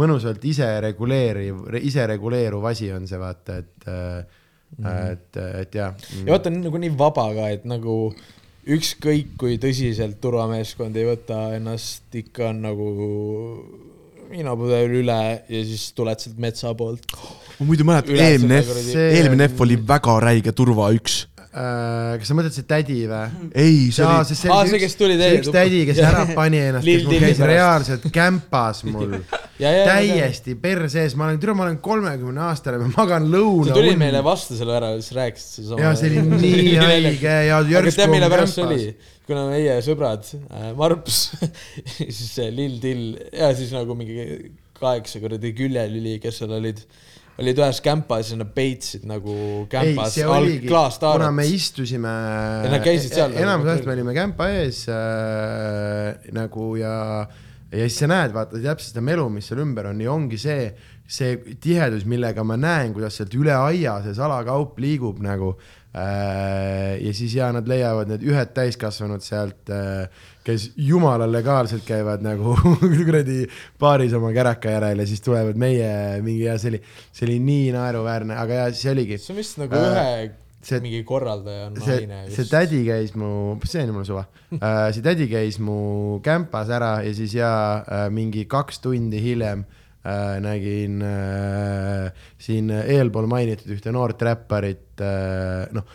mõnusalt 0.01 0.45
isereguleeriv, 0.45 1.67
isereguleeruv 1.81 2.69
asi 2.69 2.91
on 2.93 3.09
see, 3.09 3.21
vaata, 3.21 3.59
et 3.63 3.91
Mm 4.73 4.85
-hmm. 4.85 5.13
et, 5.13 5.37
et 5.61 5.75
jah. 5.75 5.95
ja 6.25 6.33
vaata, 6.33 6.51
nagu 6.51 6.79
nii 6.81 6.95
vaba 6.99 7.27
ka, 7.37 7.49
et 7.53 7.65
nagu 7.69 8.15
ükskõik 8.63 9.35
kui 9.37 9.59
tõsiselt 9.61 10.17
turvameeskond 10.23 10.97
ei 10.97 11.05
võta 11.05 11.41
ennast, 11.57 12.07
ikka 12.15 12.49
on 12.49 12.63
nagu 12.63 12.87
viinapudel 14.33 14.97
üle 15.03 15.19
ja 15.49 15.63
siis 15.69 15.91
tuled 15.97 16.23
sealt 16.23 16.39
metsa 16.43 16.73
poolt. 16.79 17.05
ma 17.59 17.69
muidu 17.69 17.87
mäletan, 17.89 18.17
eelmine 18.17 18.63
eelmine 19.09 19.49
F 19.51 19.65
oli 19.67 19.79
väga 19.89 20.19
räige 20.25 20.53
turva 20.57 20.91
üks 20.97 21.23
äh,. 21.27 21.32
Kas 21.53 22.31
sa 22.31 22.37
mõtled 22.37 22.55
see 22.57 22.65
tädi 22.69 23.03
või? 23.11 23.49
ei, 23.53 23.79
see 23.93 24.07
Aa, 24.07 24.23
oli. 24.23 24.37
aa, 24.55 24.67
see, 24.71 24.81
kes 24.81 24.95
tuli 24.97 25.19
teie. 25.21 25.39
üks 25.41 25.51
tädi, 25.53 25.83
kes 25.89 26.01
ära 26.01 26.23
pani 26.33 26.63
ennast, 26.63 26.89
kes 26.89 27.05
mul 27.09 27.25
käis 27.27 27.43
reaalselt 27.53 28.07
kämpas 28.15 28.83
mul 28.89 29.19
täiesti 29.61 30.57
perse 30.63 31.05
ees, 31.05 31.17
ma 31.19 31.29
olen, 31.29 31.41
tule, 31.43 31.57
ma 31.59 31.67
olen 31.67 31.77
kolmekümne 31.85 32.47
aastane, 32.49 32.81
ma 32.81 32.89
magan 32.95 33.29
lõuna. 33.33 33.69
sa 33.69 33.77
tulid 33.77 34.01
meile 34.01 34.25
vastu 34.25 34.57
selle 34.57 34.79
ära, 34.79 34.95
siis 34.97 35.13
rääkisid 35.19 35.59
sedasama. 35.59 35.85
ja 35.85 35.93
see 36.01 36.13
oli 36.13 36.41
nii 36.41 36.75
haige 36.87 37.37
ja 37.51 37.61
järsku. 37.75 37.99
tead, 38.01 38.15
mille 38.17 38.33
pärast 38.33 38.57
see 38.57 38.67
oli? 38.69 38.89
kuna 39.29 39.45
meie 39.53 39.77
sõbrad 39.85 40.33
äh,, 40.41 40.73
Marps 40.79 41.21
siis 42.01 42.25
see 42.33 42.49
Lill 42.55 42.81
Till 42.83 43.07
ja 43.37 43.53
siis 43.59 43.77
nagu 43.77 43.95
mingi 43.99 44.25
kaheksa 44.83 45.21
kuradi 45.23 45.53
küljelüli, 45.57 46.17
kes 46.23 46.41
seal 46.43 46.57
olid, 46.57 46.81
olid 47.41 47.61
ühes 47.63 47.81
kämpas 47.85 48.33
ja 48.33 48.39
nad 48.41 48.51
peitsid 48.55 49.07
nagu 49.09 49.35
kämpas 49.73 50.19
klaastaarut. 50.67 51.23
kuna 51.23 51.31
me 51.33 51.47
istusime. 51.49 52.13
ja 52.65 52.73
nad 52.75 52.85
käisid 52.85 53.17
seal. 53.17 53.37
enamus 53.41 53.73
ajast 53.73 53.89
me 53.89 53.97
olime 53.97 54.15
kämpa 54.17 54.51
ees 54.53 54.85
äh, 54.93 56.33
nagu 56.37 56.75
ja, 56.81 56.97
ja 57.71 57.85
siis 57.89 58.03
sa 58.05 58.11
näed, 58.13 58.35
vaata 58.37 58.61
täpselt 58.61 58.93
seda 58.93 59.05
melu, 59.05 59.29
mis 59.33 59.49
seal 59.49 59.63
ümber 59.65 59.89
on 59.93 60.03
ja 60.05 60.13
ongi 60.13 60.41
see, 60.41 60.73
see 61.09 61.39
tihedus, 61.63 62.05
millega 62.09 62.45
ma 62.45 62.59
näen, 62.61 62.93
kuidas 62.97 63.17
sealt 63.21 63.39
üle 63.39 63.55
aia 63.57 64.01
see 64.05 64.17
salakaup 64.19 64.77
liigub 64.83 65.23
nagu 65.25 65.55
Äh, 65.93 66.97
ja 67.05 67.13
siis 67.13 67.35
ja 67.37 67.51
nad 67.53 67.67
leiavad 67.69 68.09
need 68.09 68.23
ühed 68.25 68.55
täiskasvanud 68.57 69.21
sealt, 69.21 69.69
äh, 69.69 70.09
kes 70.47 70.71
jumala 70.77 71.27
legaalselt 71.31 71.85
käivad 71.87 72.25
nagu 72.25 72.57
kuradi 73.07 73.47
baaris 73.81 74.15
oma 74.19 74.33
käraka 74.35 74.77
järel 74.77 75.03
ja 75.05 75.09
siis 75.09 75.23
tulevad 75.25 75.59
meie 75.61 76.21
mingi 76.25 76.47
ja 76.49 76.59
see 76.59 76.75
oli, 76.75 76.83
see 77.13 77.27
oli 77.29 77.41
nii 77.43 77.73
naeruväärne, 77.77 78.39
aga 78.39 78.63
ja 78.65 78.71
see 78.77 78.95
oligi. 78.95 79.21
see 79.23 79.35
on 79.35 79.43
vist 79.43 79.61
nagu 79.63 79.79
äh, 79.79 79.91
ühe 79.91 80.31
see, 80.63 80.81
mingi 80.83 81.03
korraldaja 81.07 81.69
on 81.69 81.79
naine. 81.79 82.25
see 82.33 82.49
tädi 82.51 82.83
käis 82.87 83.15
mu, 83.19 83.59
see 83.67 83.85
on 83.87 83.95
mul 83.97 84.09
suva 84.09 84.25
uh,, 84.25 84.89
see 84.95 85.05
tädi 85.05 85.29
käis 85.31 85.59
mu 85.63 86.21
kämpas 86.25 86.71
ära 86.73 86.95
ja 87.07 87.15
siis 87.17 87.37
ja 87.39 87.53
uh, 87.83 88.07
mingi 88.15 88.45
kaks 88.51 88.83
tundi 88.85 89.23
hiljem 89.23 89.65
uh, 89.67 89.81
äh, 90.07 90.39
nägin 90.43 91.03
äh, 91.07 92.13
siin 92.43 92.71
eelpool 92.71 93.29
mainitud 93.31 93.75
ühte 93.75 93.95
noort 93.95 94.23
räpparit 94.23 95.03
äh,, 95.03 95.67
noh, 95.75 95.87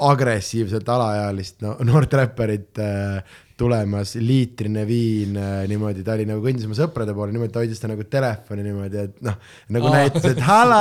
agressiivselt 0.00 0.88
alaealist 0.88 1.60
no, 1.64 1.76
noort 1.90 2.14
räpparit 2.20 2.80
äh, 2.80 3.20
tulemas, 3.60 4.14
liitrine 4.20 4.86
viin 4.88 5.36
äh, 5.36 5.62
niimoodi, 5.68 6.04
ta 6.06 6.14
oli 6.16 6.24
nagu 6.28 6.40
kõndis 6.44 6.64
oma 6.68 6.76
sõprade 6.78 7.12
poole 7.16 7.34
niimoodi, 7.34 7.52
ta 7.52 7.60
hoidis 7.60 7.82
ta 7.82 7.90
nagu 7.90 8.06
telefoni 8.08 8.64
niimoodi, 8.64 9.04
et 9.04 9.20
noh, 9.26 9.36
nagu 9.76 9.90
oh. 9.90 9.94
näitas, 9.94 10.26
et 10.30 10.40
hala 10.46 10.80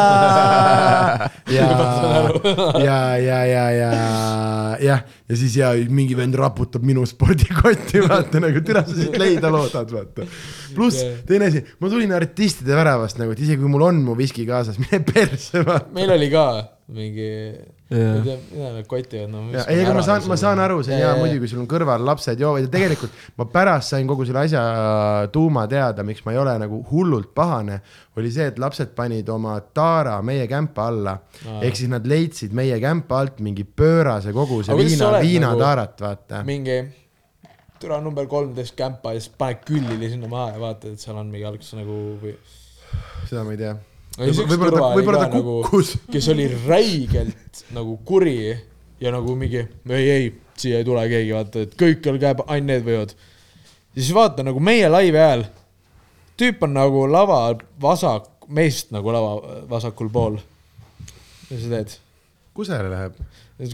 ja, 1.55 1.67
ja, 2.79 2.99
ja, 3.19 3.39
ja, 3.49 3.65
ja, 3.75 3.91
jah, 4.85 5.03
ja 5.03 5.39
siis 5.41 5.59
ja 5.59 5.73
mingi 5.91 6.17
vend 6.17 6.39
raputab 6.39 6.85
minu 6.87 7.03
spordikotti, 7.09 8.03
vaata 8.09 8.43
nagu, 8.43 8.63
tere 8.65 8.85
sa 8.87 8.95
siit 8.95 9.19
leida 9.19 9.51
loodad, 9.53 9.91
vaata. 9.93 10.27
pluss 10.75 11.03
teine 11.27 11.51
asi, 11.51 11.65
ma 11.83 11.91
tulin 11.91 12.15
artistide 12.15 12.77
väravast 12.79 13.19
nagu, 13.19 13.35
et 13.35 13.43
isegi 13.43 13.59
kui 13.61 13.71
mul 13.71 13.87
on 13.91 14.03
mu 14.07 14.17
viski 14.19 14.47
kaasas, 14.49 14.79
mine 14.81 15.03
perse, 15.03 15.65
vaata. 15.65 15.91
meil 15.95 16.15
oli 16.15 16.31
ka 16.31 16.49
mingi 16.89 17.29
tea, 17.89 18.35
mida 18.51 18.69
nad 18.73 18.87
kotivad, 18.89 19.29
no. 19.29 19.43
ei, 19.53 19.81
aga 19.83 19.93
ma 19.93 20.03
saan, 20.05 20.23
ma 20.29 20.37
saan 20.39 20.61
aru, 20.63 20.79
see 20.85 20.95
on 20.95 21.01
hea 21.03 21.11
muidugi, 21.19 21.49
sul 21.51 21.61
on 21.61 21.67
kõrval 21.69 22.05
lapsed 22.05 22.41
joovad 22.41 22.65
ja 22.65 22.71
tegelikult 22.73 23.19
ma 23.39 23.45
pärast 23.49 23.93
sain 23.93 24.09
kogu 24.09 24.25
selle 24.27 24.43
asja 24.47 24.61
tuuma 25.33 25.65
teada, 25.69 26.05
miks 26.07 26.23
ma 26.25 26.33
ei 26.33 26.39
ole 26.41 26.55
nagu 26.61 26.81
hullult 26.91 27.31
pahane, 27.37 27.79
oli 28.17 28.31
see, 28.33 28.47
et 28.49 28.61
lapsed 28.61 28.95
panid 28.97 29.29
oma 29.33 29.57
taara 29.75 30.17
meie 30.25 30.47
kämpa 30.49 30.87
alla 30.89 31.17
ah.. 31.17 31.59
ehk 31.65 31.77
siis 31.77 31.91
nad 31.91 32.07
leidsid 32.09 32.55
meie 32.57 32.79
kämpa 32.81 33.21
alt 33.23 33.43
mingi 33.45 33.67
pöörase 33.67 34.33
koguse 34.35 34.77
viina, 34.77 35.11
viinataarat 35.21 35.93
nagu, 35.93 36.07
vaata. 36.07 36.41
mingi 36.47 36.79
türa 37.79 38.01
number 38.03 38.25
kolmteist 38.29 38.77
kämpa 38.79 39.13
ja 39.13 39.21
siis 39.21 39.33
paned 39.37 39.61
küllili 39.67 40.09
sinna 40.09 40.31
maha 40.31 40.55
ja 40.57 40.65
vaatad, 40.65 40.97
et 40.97 41.05
seal 41.05 41.21
on 41.21 41.29
mingi 41.29 41.47
alguses 41.49 41.77
nagu 41.79 42.01
või. 42.23 42.35
seda 43.29 43.45
ma 43.45 43.55
ei 43.55 43.61
tea 43.61 43.77
võib-olla 44.17 44.71
ta, 44.73 44.89
võib-olla 44.95 45.21
ta 45.21 45.29
nagu 45.29 45.55
kukkus 45.63 45.93
nagu,. 45.95 46.11
kes 46.13 46.27
oli 46.33 46.47
räigelt 46.67 47.63
nagu 47.75 47.97
kuri 48.05 48.39
ja 48.99 49.13
nagu 49.15 49.35
mingi 49.39 49.61
ei, 49.61 50.09
ei, 50.09 50.29
siia 50.59 50.81
ei 50.81 50.87
tule 50.87 51.05
keegi, 51.11 51.31
vaata, 51.35 51.63
et 51.65 51.75
kõik 51.79 52.09
on 52.11 52.19
käib, 52.21 52.43
ainult 52.47 52.71
need 52.73 52.85
võivad. 52.87 53.15
ja 53.95 54.01
siis 54.01 54.13
vaata 54.15 54.45
nagu 54.47 54.59
meie 54.63 54.89
laivi 54.91 55.19
ajal, 55.19 55.45
tüüp 56.39 56.67
on 56.67 56.75
nagu 56.75 57.05
lava 57.11 57.41
vasak, 57.81 58.27
meist 58.47 58.93
nagu 58.95 59.13
lava 59.15 59.63
vasakul 59.71 60.11
pool. 60.11 60.39
mis 61.49 61.63
sa 61.63 61.75
teed? 61.77 61.99
kusele 62.53 62.91
läheb? 62.91 63.15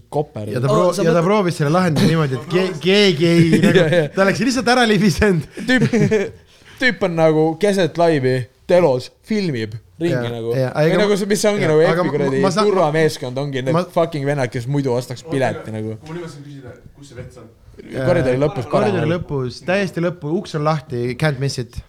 koper. 0.09 0.49
ja 0.49 0.61
ta 0.61 0.67
proo- 0.67 0.89
oh,, 0.89 1.03
ja 1.05 1.13
ta 1.13 1.21
proovis 1.25 1.59
selle 1.59 1.73
lahendada 1.73 2.07
niimoodi, 2.09 2.39
et 2.39 2.47
ke, 2.49 2.63
keegi 2.81 3.27
ei 3.29 3.59
nagu, 3.65 3.85
ta 4.15 4.25
oleks 4.25 4.41
lihtsalt 4.45 4.71
ära 4.73 4.85
libisenud. 4.89 5.45
tüüp, 5.67 5.85
tüüp 6.85 7.03
on 7.09 7.17
nagu 7.17 7.47
keset 7.61 7.97
laivi 7.97 8.37
telos 8.69 9.11
filmib 9.25 9.75
ringi 9.99 10.15
Jaa, 10.15 10.31
nagu. 10.31 10.53
või 10.55 10.97
nagu 10.99 11.17
see, 11.19 11.27
mis 11.29 11.43
ongi 11.47 11.63
jaa, 11.63 11.71
nagu 11.71 11.83
aga 11.87 12.03
ma- 12.03 12.13
kuradi 12.15 12.41
turvameeskond 12.57 13.37
ongi 13.39 13.61
need 13.63 13.75
ma- 13.77 13.85
fucking 13.93 14.25
vennad, 14.27 14.51
kes 14.51 14.67
muidu 14.67 14.91
ostaks 14.95 15.23
pileti 15.23 15.71
nagu. 15.75 15.95
kui 16.01 16.09
ma 16.09 16.17
nimetasin 16.19 16.43
küsida, 16.47 16.73
kus 16.97 17.11
see 17.11 17.19
vets 17.19 17.39
on? 17.41 17.47
koridori 17.75 18.39
lõpus 18.41 18.67
koridori 18.71 19.09
lõpus, 19.11 19.61
täiesti 19.67 20.03
lõppu, 20.03 20.33
uks 20.41 20.55
on 20.59 20.65
lahti, 20.67 21.05
can't 21.21 21.39
miss 21.43 21.59
it 21.61 21.79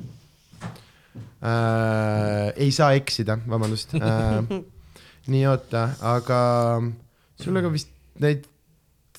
äh,. 1.43 2.53
ei 2.57 2.71
saa 2.75 2.93
eksida, 2.99 3.39
vabandust 3.49 3.95
äh. 3.99 4.41
nii, 5.33 5.43
oota, 5.51 5.89
aga 6.15 6.41
sul 7.43 7.59
ega 7.59 7.73
vist 7.75 7.91
neid 8.23 8.47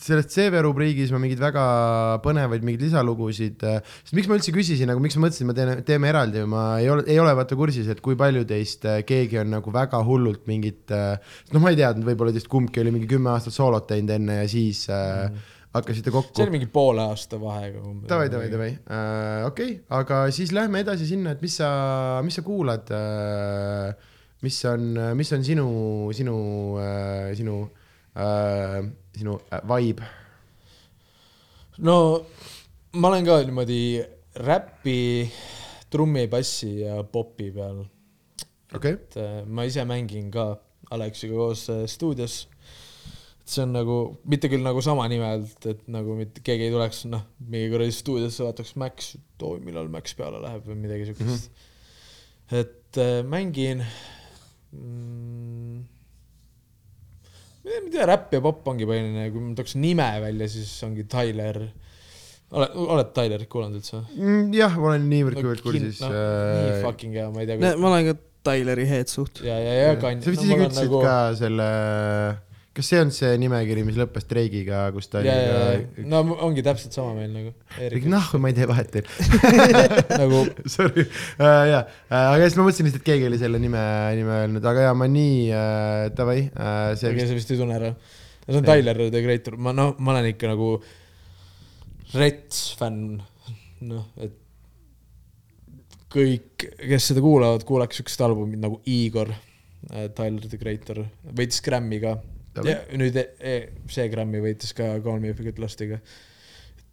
sellest 0.08 0.32
CV 0.34 0.62
rubriigis 0.66 1.12
ma 1.14 1.20
mingeid 1.22 1.42
väga 1.42 1.64
põnevaid 2.24 2.64
mingeid 2.66 2.86
lisalugusid, 2.88 3.66
sest 4.02 4.16
miks 4.18 4.30
ma 4.30 4.38
üldse 4.38 4.54
küsisin, 4.56 4.90
nagu 4.92 5.04
miks 5.04 5.18
ma 5.18 5.26
mõtlesin, 5.28 5.46
et 5.46 5.52
me 5.52 5.58
teeme, 5.58 5.76
teeme 5.88 6.12
eraldi, 6.12 6.46
ma 6.50 6.64
ei 6.82 6.90
ole, 6.94 7.06
ei 7.10 7.20
ole 7.22 7.34
vaata 7.38 7.58
kursis, 7.60 7.90
et 7.92 8.02
kui 8.04 8.18
palju 8.20 8.46
teist 8.50 8.88
äh, 8.88 9.02
keegi 9.08 9.42
on 9.44 9.52
nagu 9.58 9.74
väga 9.74 10.02
hullult 10.08 10.48
mingit, 10.50 10.94
noh, 10.94 11.62
ma 11.64 11.74
ei 11.74 11.80
teadnud, 11.80 12.08
võib-olla 12.08 12.36
teist 12.36 12.50
kumbki 12.52 12.84
oli 12.84 12.96
mingi 12.96 13.10
kümme 13.12 13.34
aastat 13.34 13.56
soolot 13.56 13.88
teinud 13.90 14.16
enne 14.18 14.42
ja 14.42 14.50
siis 14.52 14.86
äh, 14.94 15.28
hakkasite 15.78 16.14
kokku. 16.14 16.36
See 16.38 16.48
oli 16.48 16.58
mingi 16.58 16.70
poole 16.72 17.04
aasta 17.12 17.40
vahega 17.42 17.82
umbes. 17.84 18.10
davai, 18.10 18.30
davai, 18.34 18.52
davai, 18.54 18.72
okei, 19.48 19.80
aga 19.98 20.26
siis 20.36 20.54
lähme 20.56 20.86
edasi 20.86 21.10
sinna, 21.10 21.36
et 21.36 21.44
mis 21.44 21.60
sa, 21.60 21.72
mis 22.26 22.40
sa 22.40 22.46
kuulad, 22.46 22.94
mis 24.46 24.62
on, 24.70 24.88
mis 25.18 25.36
on 25.36 25.44
sinu, 25.46 25.68
sinu, 26.16 26.38
sinu, 26.78 27.36
sinu 27.42 27.77
äh, 28.18 28.82
vibe? 29.70 30.08
no 31.78 31.98
ma 32.98 33.12
olen 33.12 33.26
ka 33.26 33.38
niimoodi 33.46 33.82
räpi, 34.48 35.00
trummi, 35.92 36.28
bassi 36.32 36.80
ja 36.82 37.02
popi 37.04 37.52
peal. 37.54 37.84
okei, 38.76 38.98
et 38.98 39.18
äh, 39.22 39.42
ma 39.46 39.66
ise 39.68 39.86
mängin 39.88 40.32
ka 40.34 40.56
Aleksiga 40.92 41.36
koos 41.36 41.68
äh, 41.70 41.86
stuudios. 41.90 42.48
see 43.48 43.64
on 43.64 43.72
nagu, 43.72 44.18
mitte 44.28 44.50
küll 44.52 44.60
nagu 44.60 44.82
sama 44.84 45.06
nime 45.08 45.24
alt, 45.24 45.66
et 45.72 45.86
nagu 45.88 46.18
mitte 46.18 46.42
keegi 46.44 46.66
ei 46.68 46.72
tuleks, 46.74 47.06
noh, 47.08 47.22
mingi 47.48 47.70
kuradi 47.72 47.94
stuudiosse 47.96 48.44
vaataks 48.44 48.74
Max, 48.76 49.14
et 49.16 49.46
oi, 49.48 49.62
millal 49.64 49.88
Max 49.92 50.18
peale 50.20 50.42
läheb 50.44 50.68
või 50.68 50.82
midagi 50.82 51.08
siukest 51.08 51.48
mm. 51.48 51.62
-hmm. 52.50 52.60
et 52.60 53.00
äh, 53.00 53.22
mängin 53.24 53.86
mm,. 54.74 55.37
Ma 57.88 57.94
ei 57.94 57.96
tea, 57.96 58.08
räpp 58.10 58.34
ja 58.36 58.44
popp 58.44 58.68
ongi 58.68 58.88
põhiline, 58.88 59.28
kui 59.32 59.44
ma 59.44 59.54
tooks 59.58 59.76
nime 59.80 60.08
välja, 60.24 60.48
siis 60.52 60.72
ongi 60.84 61.06
Tyler. 61.10 61.62
oled, 62.52 62.76
oled 62.96 63.12
Tylerit 63.16 63.50
kuulanud 63.52 63.80
üldse? 63.80 64.02
Mm, 64.16 64.50
jah, 64.56 64.76
ma 64.80 64.92
olen 64.94 65.08
niivõrd-kuivõrd 65.12 65.64
kursis 65.64 66.02
no,. 66.04 66.12
nii 66.12 66.74
äh, 66.74 66.82
fucking 66.84 67.16
hea, 67.16 67.30
ma 67.32 67.44
ei 67.44 67.50
tea. 67.50 67.76
ma 67.80 67.92
olen 67.92 68.10
ka 68.12 68.18
Tyleri 68.48 68.88
head 68.88 69.12
suht. 69.12 69.42
ja, 69.44 69.56
ja, 69.60 69.78
ja 69.80 69.96
kann-. 70.02 70.24
sa 70.24 70.34
vist 70.34 70.44
isegi 70.44 70.68
ütlesid 70.68 70.92
nagu... 70.92 71.02
ka 71.04 71.16
selle, 71.40 71.70
kas 72.78 72.92
see 72.92 73.00
on 73.02 73.12
see 73.16 73.32
nimekiri, 73.42 73.84
mis 73.88 73.98
lõppes 73.98 74.26
streigiga, 74.28 74.84
kus 74.94 75.10
ta 75.10 75.24
ja, 75.26 75.34
ja, 75.34 75.56
oli 75.64 76.04
ja, 76.04 76.06
no 76.12 76.22
ongi 76.46 76.64
täpselt 76.66 76.94
sama 76.94 77.16
meil 77.18 77.32
nagu. 77.34 77.54
ka 77.74 78.12
nahku, 78.14 78.42
ma 78.42 78.52
ei 78.52 78.58
tee 78.60 78.68
vahet 78.70 78.92
teil 78.94 79.08
nagu 80.22 80.44
Sorry 80.76 81.08
uh,, 81.08 81.64
jaa 81.72 81.82
uh,, 81.82 82.36
aga 82.36 82.44
siis 82.46 82.60
ma 82.60 82.68
mõtlesin 82.68 82.90
lihtsalt, 82.90 83.02
et 83.02 83.10
keegi 83.10 83.28
oli 83.32 83.42
selle 83.42 83.62
nime, 83.64 83.84
nime 84.20 84.38
öelnud, 84.44 84.70
aga 84.74 84.88
jaa, 84.88 84.96
ma 84.98 85.10
nii 85.10 85.42
uh,, 85.50 86.06
davai 86.18 86.40
uh,, 86.52 86.94
see 86.94 87.10
keegi 87.10 87.24
vist, 87.24 87.34
sa 87.34 87.40
vist 87.42 87.56
ei 87.56 87.62
tunne 87.64 87.78
ära. 87.80 87.92
see 88.46 88.62
on. 88.62 88.70
Tyler 88.70 89.04
the 89.08 89.24
Creator, 89.26 89.58
ma 89.58 89.74
noh, 89.76 89.96
ma 89.98 90.14
olen 90.14 90.30
ikka 90.36 90.54
nagu 90.54 90.76
rets 92.14 92.62
fänn, 92.80 93.18
noh, 93.90 94.06
et 94.22 94.38
kõik, 96.14 96.70
kes 96.80 97.12
seda 97.12 97.22
kuulavad, 97.24 97.66
kuulaks 97.68 98.00
siukest 98.00 98.22
albumit 98.24 98.62
nagu 98.62 98.80
Igor, 98.88 99.34
Tyler 100.16 100.48
the 100.48 100.60
Creator, 100.60 101.04
võitis 101.36 101.64
Grammy 101.66 102.00
ka. 102.04 102.16
Ja 102.66 102.78
nüüd 102.98 103.18
e, 103.20 103.26
e, 103.38 103.58
see 103.92 104.08
Grammy 104.14 104.42
võitis 104.44 104.74
ka 104.78 104.96
Call 105.04 105.22
Me 105.22 105.34
If 105.34 105.42
You 105.42 105.50
Get 105.50 105.60
Lost'iga. 105.62 106.00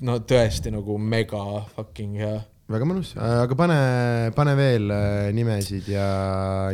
no 0.04 0.18
tõesti 0.26 0.72
nagu 0.74 0.98
mega 0.98 1.40
fucking 1.76 2.18
hea 2.18 2.40
väga 2.70 2.86
mõnus 2.88 3.12
uh,, 3.14 3.44
aga 3.44 3.56
pane, 3.58 3.76
pane 4.36 4.54
veel 4.56 4.88
uh, 4.88 5.28
nimesid 5.36 5.88
ja 5.92 6.06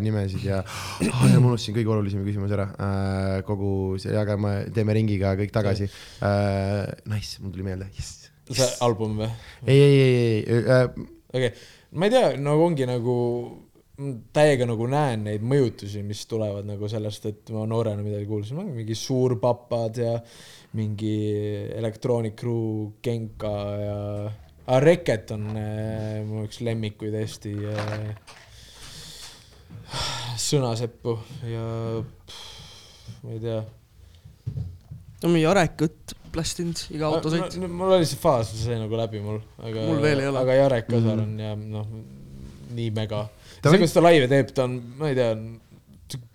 nimesid 0.02 0.44
ja 0.46 0.60
oh, 0.62 1.24
ja 1.32 1.40
ma 1.42 1.50
unustasin 1.50 1.74
kõige 1.76 1.90
olulisema 1.96 2.26
küsimuse 2.26 2.54
ära 2.56 2.68
uh,, 2.70 3.38
kogu 3.46 3.98
see, 4.02 4.14
aga 4.16 4.38
me 4.40 4.54
teeme 4.74 4.94
ringiga 4.96 5.34
kõik 5.38 5.52
tagasi. 5.54 5.90
Nice, 7.10 7.42
mul 7.42 7.54
tuli 7.54 7.66
meelde, 7.66 7.90
jess. 7.98 8.30
see 8.50 8.70
album 8.86 9.18
või? 9.20 9.32
ei, 9.66 9.82
ei, 9.82 9.98
ei, 9.98 10.14
ei 10.46 10.46
okei 10.46 11.50
okay., 11.50 11.50
ma 11.98 12.06
ei 12.06 12.14
tea, 12.14 12.30
nagu 12.38 12.64
ongi 12.68 12.86
nagu 12.86 13.16
täiega 14.32 14.66
nagu 14.68 14.86
näen 14.88 15.24
neid 15.26 15.42
mõjutusi, 15.44 16.02
mis 16.06 16.22
tulevad 16.30 16.64
nagu 16.68 16.88
sellest, 16.88 17.26
et 17.28 17.50
ma 17.54 17.66
noorena 17.68 18.02
midagi 18.02 18.26
kuulsin, 18.28 18.60
mingi 18.74 18.94
Suurpapad 18.96 19.98
ja 20.00 20.14
mingi 20.78 21.14
Electronic 21.76 22.36
Crew, 22.40 22.92
Genka 23.04 23.54
ja 23.82 23.96
ah, 24.66 24.78
Reket 24.80 25.32
on 25.34 25.48
äh, 25.58 26.20
mu 26.24 26.44
üks 26.46 26.60
lemmikuid 26.64 27.14
Eesti 27.20 27.52
äh, 27.74 28.14
sõnaseppu 30.40 31.16
ja 31.50 31.64
pff, 32.00 33.18
ma 33.24 33.34
ei 33.34 33.40
tea. 33.42 33.58
no 35.24 35.32
mingi 35.32 35.46
Arekut 35.50 36.14
plastinud 36.30 36.84
iga 36.94 37.08
autosõit. 37.10 37.56
mul 37.66 37.96
oli 37.98 38.06
see 38.08 38.20
faas, 38.20 38.52
see 38.54 38.68
sai 38.70 38.78
nagu 38.80 38.96
läbi 38.98 39.20
mul, 39.24 39.40
aga 39.58 39.86
Mul 39.90 40.00
veel 40.04 40.22
ei 40.22 40.30
ole. 40.30 40.38
aga 40.44 40.58
Jarek 40.62 40.86
Kasar 40.88 41.18
Mhm. 41.18 41.26
on 41.26 41.38
ja 41.42 41.54
noh, 41.58 41.86
nii 42.76 42.90
mega. 42.94 43.24
Ta 43.60 43.70
see, 43.70 43.80
kuidas 43.80 43.96
ta 43.96 44.04
laive 44.04 44.28
teeb, 44.30 44.54
ta 44.56 44.64
on, 44.66 44.78
ma 45.00 45.10
ei 45.10 45.18
tea, 45.18 45.34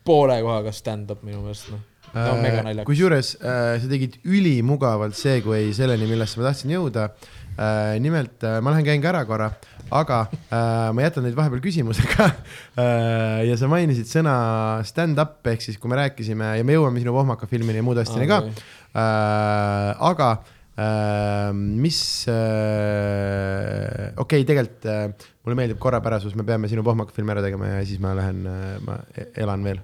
poole 0.05 0.37
kohaga 0.45 0.73
stand-up 0.75 1.23
minu 1.25 1.41
meelest, 1.43 1.71
noh. 1.73 1.81
ta 2.13 2.29
on 2.31 2.43
mega 2.43 2.61
naljakas. 2.63 2.87
kusjuures 2.87 3.31
äh, 3.41 3.71
sa 3.81 3.89
tegid 3.91 4.19
ülimugavalt 4.23 5.17
segway 5.17 5.71
selleni, 5.75 6.07
millesse 6.09 6.39
ma 6.39 6.47
tahtsin 6.49 6.75
jõuda 6.75 7.09
äh,. 7.09 7.95
nimelt 8.03 8.45
äh, 8.45 8.59
ma 8.63 8.75
lähen 8.75 8.85
käin 8.87 9.03
ka 9.03 9.11
ära 9.11 9.23
korra, 9.27 9.49
aga 9.89 10.21
äh, 10.29 10.93
ma 10.95 11.05
jätan 11.07 11.25
teid 11.27 11.37
vahepeal 11.37 11.63
küsimusega 11.65 12.29
äh,. 12.29 13.41
ja 13.49 13.57
sa 13.59 13.69
mainisid 13.71 14.07
sõna 14.11 14.35
stand-up 14.87 15.41
ehk 15.51 15.65
siis, 15.65 15.81
kui 15.81 15.91
me 15.91 15.99
rääkisime 16.03 16.55
ja 16.59 16.67
me 16.67 16.77
jõuame 16.77 17.03
sinu 17.03 17.17
Vohmaka 17.17 17.49
filmini 17.51 17.81
ja 17.81 17.87
muude 17.87 18.05
asjadeni 18.05 18.29
ka 18.31 18.43
äh,, 18.45 20.05
aga 20.13 20.31
äh, 20.37 20.54
mis 20.75 22.27
äh,, 22.27 24.11
okei 24.19 24.41
okay,, 24.41 24.47
tegelikult 24.47 24.85
äh, 24.91 25.07
mulle 25.45 25.55
meeldib 25.55 25.79
korrapärasus, 25.79 26.35
me 26.35 26.43
peame 26.47 26.67
sinu 26.67 26.83
Vohmaka 26.83 27.15
filmi 27.15 27.31
ära 27.31 27.43
tegema 27.45 27.69
ja 27.69 27.85
siis 27.87 28.01
ma 28.03 28.11
lähen 28.17 28.41
äh,, 28.51 28.75
ma 28.83 28.97
e- 29.15 29.29
elan 29.45 29.63
veel. 29.63 29.79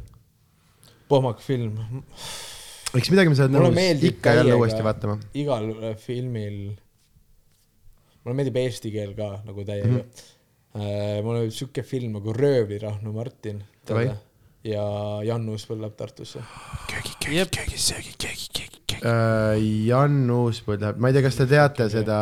Pohmak 1.11 1.39
film, 1.43 1.79
eks 2.95 3.11
midagi 3.11 3.31
me 3.31 3.39
saad 3.39 3.55
Mulle 3.55 3.71
nõus 3.71 4.03
ikka 4.11 4.35
jälle 4.41 4.55
uuesti 4.59 4.83
vaatama. 4.83 5.15
igal 5.39 5.71
filmil, 6.03 6.59
mulle 8.23 8.35
meeldib 8.41 8.59
eesti 8.65 8.91
keel 8.91 9.15
ka 9.15 9.27
nagu 9.47 9.59
täiega 9.67 9.87
mm. 9.87 10.03
-hmm. 10.03 11.23
mul 11.23 11.35
oli 11.45 11.51
siuke 11.55 11.83
film 11.87 12.19
nagu 12.19 12.35
Röövlirahnu 12.35 13.15
Martin 13.15 13.63
ja 14.63 14.85
Jannus 15.23 15.65
põleb 15.69 15.95
Tartusse. 15.95 16.43
köögi, 16.91 17.15
köögi, 17.23 17.47
köögi, 17.57 17.77
söögi, 17.77 18.13
köögi, 18.19 18.47
köögi. 18.59 18.70
Äh, 19.03 19.59
Jan 19.87 20.29
Uuspõld 20.31 20.81
läheb, 20.83 20.97
ma 21.01 21.07
ei 21.09 21.13
tea, 21.13 21.21
kas 21.25 21.35
te 21.39 21.45
teate 21.49 21.87
seda, 21.89 22.17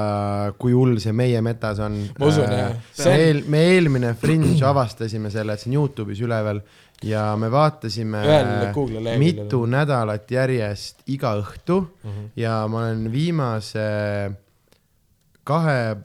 kui 0.57 0.73
hull 0.73 0.97
see 0.99 1.11
meie 1.15 1.41
metas 1.41 1.79
on. 1.79 1.97
Ma 2.19 2.25
usun, 2.29 2.51
jah. 2.51 2.75
see 2.93 3.03
See 3.03 3.13
on- 3.13 3.19
eel, 3.19 3.41
me 3.47 3.63
eelmine 3.73 4.13
Fringe 4.19 4.59
avastasime 4.65 5.29
selle, 5.33 5.53
et 5.53 5.59
see 5.59 5.69
on 5.71 5.77
Youtube'is 5.81 6.21
üleval 6.25 6.61
ja 7.03 7.35
me 7.39 7.47
vaatasime 7.51 8.21
Ühel 8.27 9.17
mitu 9.21 9.65
nädalat 9.65 10.31
järjest 10.31 11.03
iga 11.07 11.35
õhtu 11.39 11.79
Mm 12.03 12.09
-hmm. 12.09 12.29
ja 12.35 12.67
ma 12.67 12.77
olen 12.85 13.11
viimase 13.11 14.31
kahe, 15.43 15.95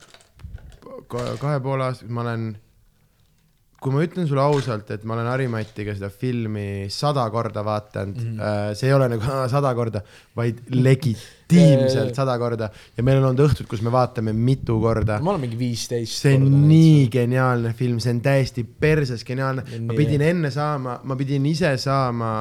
kahe 1.41 1.61
poole 1.61 1.85
aastat, 1.85 2.09
ma 2.09 2.21
olen, 2.25 2.57
kui 3.85 3.93
ma 3.93 4.01
ütlen 4.05 4.25
sulle 4.29 4.41
ausalt, 4.41 4.89
et 4.95 5.03
ma 5.05 5.13
olen 5.19 5.27
Harimatiga 5.29 5.93
seda 5.97 6.09
filmi 6.09 6.87
sada 6.93 7.27
korda 7.33 7.61
vaadanud 7.67 8.17
mm. 8.17 8.39
-hmm. 8.39 8.79
see 8.79 8.89
ei 8.89 8.95
ole 8.97 9.09
nagu 9.13 9.29
"Aa, 9.29 9.49
sada 9.53 9.75
korda, 9.77 10.01
vaid 10.37 10.63
legitiimselt 10.73 12.17
sada 12.17 12.39
korda 12.41 12.71
ja 12.97 13.05
meil 13.05 13.21
on 13.21 13.29
olnud 13.31 13.45
õhtud, 13.45 13.69
kus 13.69 13.83
me 13.85 13.93
vaatame 13.93 14.33
mitu 14.33 14.79
korda. 14.81 15.19
ma 15.21 15.35
olen 15.35 15.45
mingi 15.45 15.59
viisteist. 15.61 16.17
see 16.23 16.35
on 16.39 16.49
nii 16.69 17.09
geniaalne 17.13 17.75
film, 17.77 18.01
see 18.01 18.17
on 18.17 18.23
täiesti 18.25 18.65
perses 18.65 19.25
geniaalne, 19.25 19.65
ma 19.85 19.95
pidin 19.99 20.25
enne 20.33 20.51
saama, 20.51 21.01
ma 21.05 21.17
pidin 21.21 21.45
ise 21.47 21.77
saama 21.77 22.33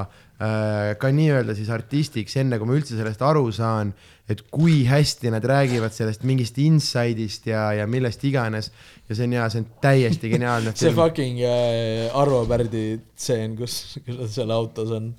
äh, 0.00 0.96
ka 0.98 1.12
nii-öelda 1.12 1.54
siis 1.54 1.68
artistiks, 1.70 2.36
enne 2.40 2.58
kui 2.58 2.66
ma 2.70 2.80
üldse 2.80 2.96
sellest 2.96 3.22
aru 3.22 3.50
saan, 3.52 3.92
et 4.30 4.40
kui 4.54 4.84
hästi 4.86 5.32
nad 5.34 5.44
räägivad 5.44 5.92
sellest 5.94 6.24
mingist 6.24 6.58
inside'ist 6.62 7.48
ja, 7.50 7.72
ja 7.76 7.86
millest 7.90 8.22
iganes 8.24 8.70
ja 9.12 9.18
see 9.18 9.28
on 9.28 9.36
hea, 9.36 9.48
see 9.52 9.62
on 9.62 9.68
täiesti 9.84 10.30
geniaalne 10.32 10.72
see 10.78 10.94
fucking 10.96 11.42
äh, 11.46 12.08
Arvo 12.18 12.42
Pärdi 12.50 12.86
tseen, 13.12 13.56
kus, 13.58 13.98
kus 14.06 14.18
ta 14.18 14.28
seal 14.36 14.54
autos 14.54 14.92
on. 14.96 15.12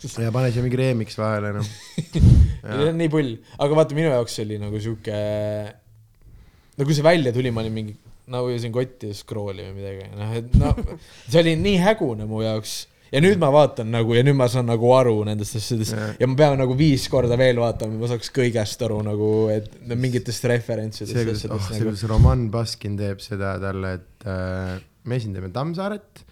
ja 0.00 0.32
pane 0.34 0.52
siia 0.54 0.64
mingi 0.64 0.80
remix 0.80 1.18
vahele 1.20 1.54
noh. 1.58 1.72
see 2.00 2.90
on 2.90 3.00
nii 3.00 3.10
pull, 3.12 3.34
aga 3.58 3.80
vaata, 3.82 3.98
minu 3.98 4.12
jaoks 4.14 4.38
see 4.38 4.46
oli 4.48 4.60
nagu 4.62 4.82
sihuke, 4.82 5.18
no 6.78 6.86
kui 6.86 6.96
see 6.96 7.06
välja 7.06 7.34
tuli, 7.36 7.52
ma 7.54 7.64
olin 7.64 7.76
mingi, 7.76 7.96
no 8.30 8.44
ujusin 8.46 8.74
kotti 8.74 9.10
ja 9.10 9.18
scroll'i 9.18 9.66
või 9.66 9.76
midagi, 9.80 10.08
noh 10.16 10.38
et 10.38 10.56
no 10.60 10.72
see 11.26 11.42
oli 11.42 11.58
nii 11.60 11.82
hägune 11.82 12.30
mu 12.30 12.44
jaoks 12.46 12.78
ja 13.10 13.22
nüüd 13.22 13.40
ma 13.42 13.50
vaatan 13.54 13.90
nagu 13.92 14.14
ja 14.16 14.22
nüüd 14.26 14.38
ma 14.38 14.48
saan 14.50 14.68
nagu 14.70 14.92
aru 14.94 15.16
nendest 15.28 15.58
asjadest 15.58 15.96
Jah. 15.96 16.14
ja 16.20 16.28
ma 16.30 16.38
pean 16.38 16.58
nagu 16.60 16.76
viis 16.78 17.06
korda 17.12 17.38
veel 17.40 17.60
vaatama, 17.62 17.98
ma 18.00 18.10
saaks 18.10 18.32
kõigest 18.34 18.86
aru 18.86 19.00
nagu, 19.06 19.30
et 19.52 19.70
mingitest 19.90 20.46
referentsidest 20.50 21.16
see, 21.16 21.26
kuidas, 21.26 21.44
oh, 21.48 21.56
asjadest 21.56 21.68
see, 21.68 21.78
nagu. 21.80 21.90
kuidas 21.90 22.06
Roman 22.12 22.48
Baskin 22.54 22.98
teeb 23.00 23.22
seda 23.24 23.56
talle, 23.62 23.94
et 24.00 24.28
äh, 24.30 24.76
me 25.10 25.20
esindame 25.20 25.50
Tammsaaret 25.54 26.24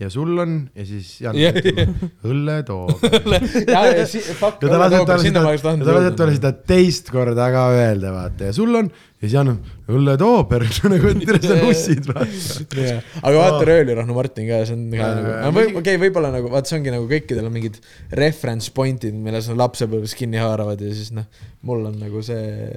ja 0.00 0.08
sul 0.12 0.32
on 0.40 0.56
ja 0.74 0.86
siis 0.88 1.12
Jan 1.20 1.36
Jah, 1.38 1.60
ütleb 1.60 2.24
õlletoob. 2.30 3.04
ja, 3.68 3.84
ja 4.00 4.08
si-, 4.08 4.24
fuck, 4.38 4.62
ja 4.64 4.72
ta 4.72 4.80
laseb 4.86 5.06
talle 5.10 5.26
sinna 5.26 5.44
seda, 5.52 5.76
ta 5.84 5.98
laseb 5.98 6.18
talle 6.22 6.36
seda 6.38 6.54
teist 6.72 7.12
korda 7.12 7.50
ka 7.52 7.68
öelda, 7.76 8.14
vaata, 8.16 8.48
ja 8.50 8.56
sul 8.56 8.72
on 8.80 8.88
ja 8.90 9.26
siis 9.26 9.36
Jan 9.36 9.52
on 9.52 9.60
õlletoober, 9.90 10.64
nagu 10.94 11.12
et 11.12 11.22
tere 11.28 11.42
sa 11.44 11.58
nussid, 11.60 12.08
vaata. 12.08 12.80
Jah. 12.80 13.14
aga 13.20 13.34
vaata 13.36 13.68
Röölirahnu 13.68 14.16
Martin 14.16 14.48
ka, 14.48 14.62
see 14.64 14.78
on 14.78 14.86
ka 14.94 15.10
Äh, 15.10 15.18
nagu, 15.44 15.56
või 15.56 15.66
okei 15.68 15.80
okay,, 15.80 16.00
võib-olla 16.00 16.30
nagu 16.34 16.50
vaat 16.52 16.70
see 16.70 16.78
ongi 16.78 16.94
nagu 16.94 17.08
kõikidel 17.10 17.48
on 17.48 17.54
mingid 17.54 17.78
reference 18.16 18.72
point'id, 18.76 19.16
milles 19.16 19.48
nad 19.50 19.60
lapsepõlves 19.60 20.14
kinni 20.18 20.40
haaravad 20.40 20.80
ja 20.84 20.92
siis 20.94 21.12
noh, 21.16 21.26
mul 21.66 21.84
on 21.90 21.98
nagu 22.00 22.22
see, 22.24 22.70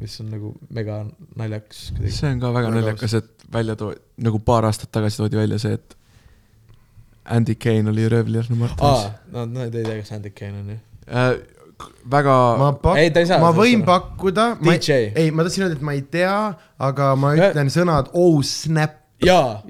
mis 0.00 0.18
on 0.24 0.32
nagu 0.34 0.52
mega 0.74 1.00
naljakas 1.38 1.88
see 2.02 2.32
on 2.32 2.42
ka 2.42 2.52
väga 2.54 2.68
Väga 2.68 2.74
naljakas, 2.74 3.14
et 3.20 3.48
välja 3.52 3.78
too-, 3.78 3.94
nagu 4.24 4.42
paar 4.44 4.66
aastat 4.68 4.90
tagasi 4.94 5.22
toodi 5.22 5.40
välja 5.40 5.60
see, 5.62 5.78
et 5.78 5.97
Andy 7.28 7.54
Kane 7.60 7.90
oli 7.92 8.08
röövlirahnu 8.08 8.56
Martinis 8.56 9.04
aa, 9.04 9.14
no, 9.34 9.44
no 9.46 9.68
te 9.70 9.82
ei 9.82 9.84
tea, 9.88 9.96
kas 10.02 10.12
Andy 10.16 10.30
Kane 10.36 10.60
on 10.62 10.68
ju. 10.74 10.78
äh,. 11.08 11.32
väga, 12.10 12.34
ma 12.58 12.72
pak- 12.82 12.98
Ei, 12.98 13.10
ta 13.14 13.20
ei, 13.22 13.26
saa 13.30 13.38
ma 13.42 13.52
võin 13.54 13.82
aru. 13.84 13.86
pakkuda, 13.86 14.46
DJ. 14.64 14.96
ei, 15.14 15.30
ma 15.30 15.44
tahtsin 15.46 15.66
öelda, 15.68 15.76
et 15.78 15.84
ma 15.86 15.92
ei 15.94 16.02
tea, 16.10 16.36
aga 16.88 17.10
ma 17.20 17.34
Ja- 17.36 17.50
ütlen 17.52 17.68
sõnad 17.74 18.08
oh 18.18 18.40
snap 18.42 18.96
jaa, 19.22 19.60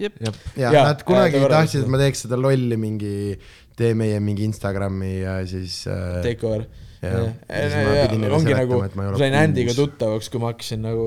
ja 0.57 0.71
nad 0.73 1.03
kunagi 1.09 1.41
tahtsid, 1.51 1.83
et 1.85 1.89
ma 1.93 1.99
teeks 2.01 2.25
seda 2.27 2.37
lolli 2.41 2.77
mingi, 2.81 3.37
tee 3.77 3.93
meie 3.97 4.21
mingi 4.25 4.45
Instagrami 4.49 5.19
ja 5.23 5.39
siis 5.49 5.83
äh, 5.91 6.19
take 6.25 6.47
over. 6.47 6.65
Ja 7.03 7.21
siis 7.47 7.77
ma 7.79 7.93
pidin 8.09 8.21
neile 8.25 8.35
ongi 8.35 8.55
nagu, 8.57 8.81
et 8.83 8.97
ma 8.99 9.05
ei 9.07 9.13
ma 9.13 9.19
sain 9.21 9.37
Andy'ga 9.39 9.75
tuttavaks, 9.79 10.29
kui 10.33 10.41
ma 10.43 10.49
hakkasin 10.51 10.81
nagu, 10.83 11.05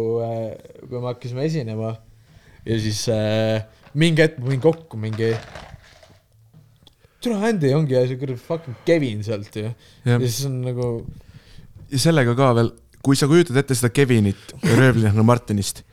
kui 0.87 0.95
me 1.01 1.07
hakkasime 1.09 1.43
esinema 1.49 1.95
ja 2.65 2.77
siis 2.79 3.01
äh, 3.11 3.65
mingi 3.97 4.21
hetk 4.23 4.37
ma 4.39 4.53
võin 4.53 4.61
kokku 4.63 4.97
mingi 5.01 5.33
tule 7.23 7.37
Andy 7.49 7.73
ongi 7.77 7.97
ja 7.97 8.05
see 8.07 8.19
kuradi 8.19 8.39
fucking 8.41 8.79
Kevin 8.87 9.21
sealt 9.25 9.55
ju. 9.55 9.69
ja 10.05 10.17
siis 10.23 10.45
on 10.49 10.61
nagu, 10.65 10.89
ja 11.91 12.01
sellega 12.01 12.35
ka 12.37 12.51
veel, 12.57 12.73
kui 13.05 13.19
sa 13.19 13.29
kujutad 13.29 13.59
ette 13.61 13.77
seda 13.77 13.91
Kevinit 13.93 14.55
röövlirahnu 14.65 15.25
Martinist 15.27 15.83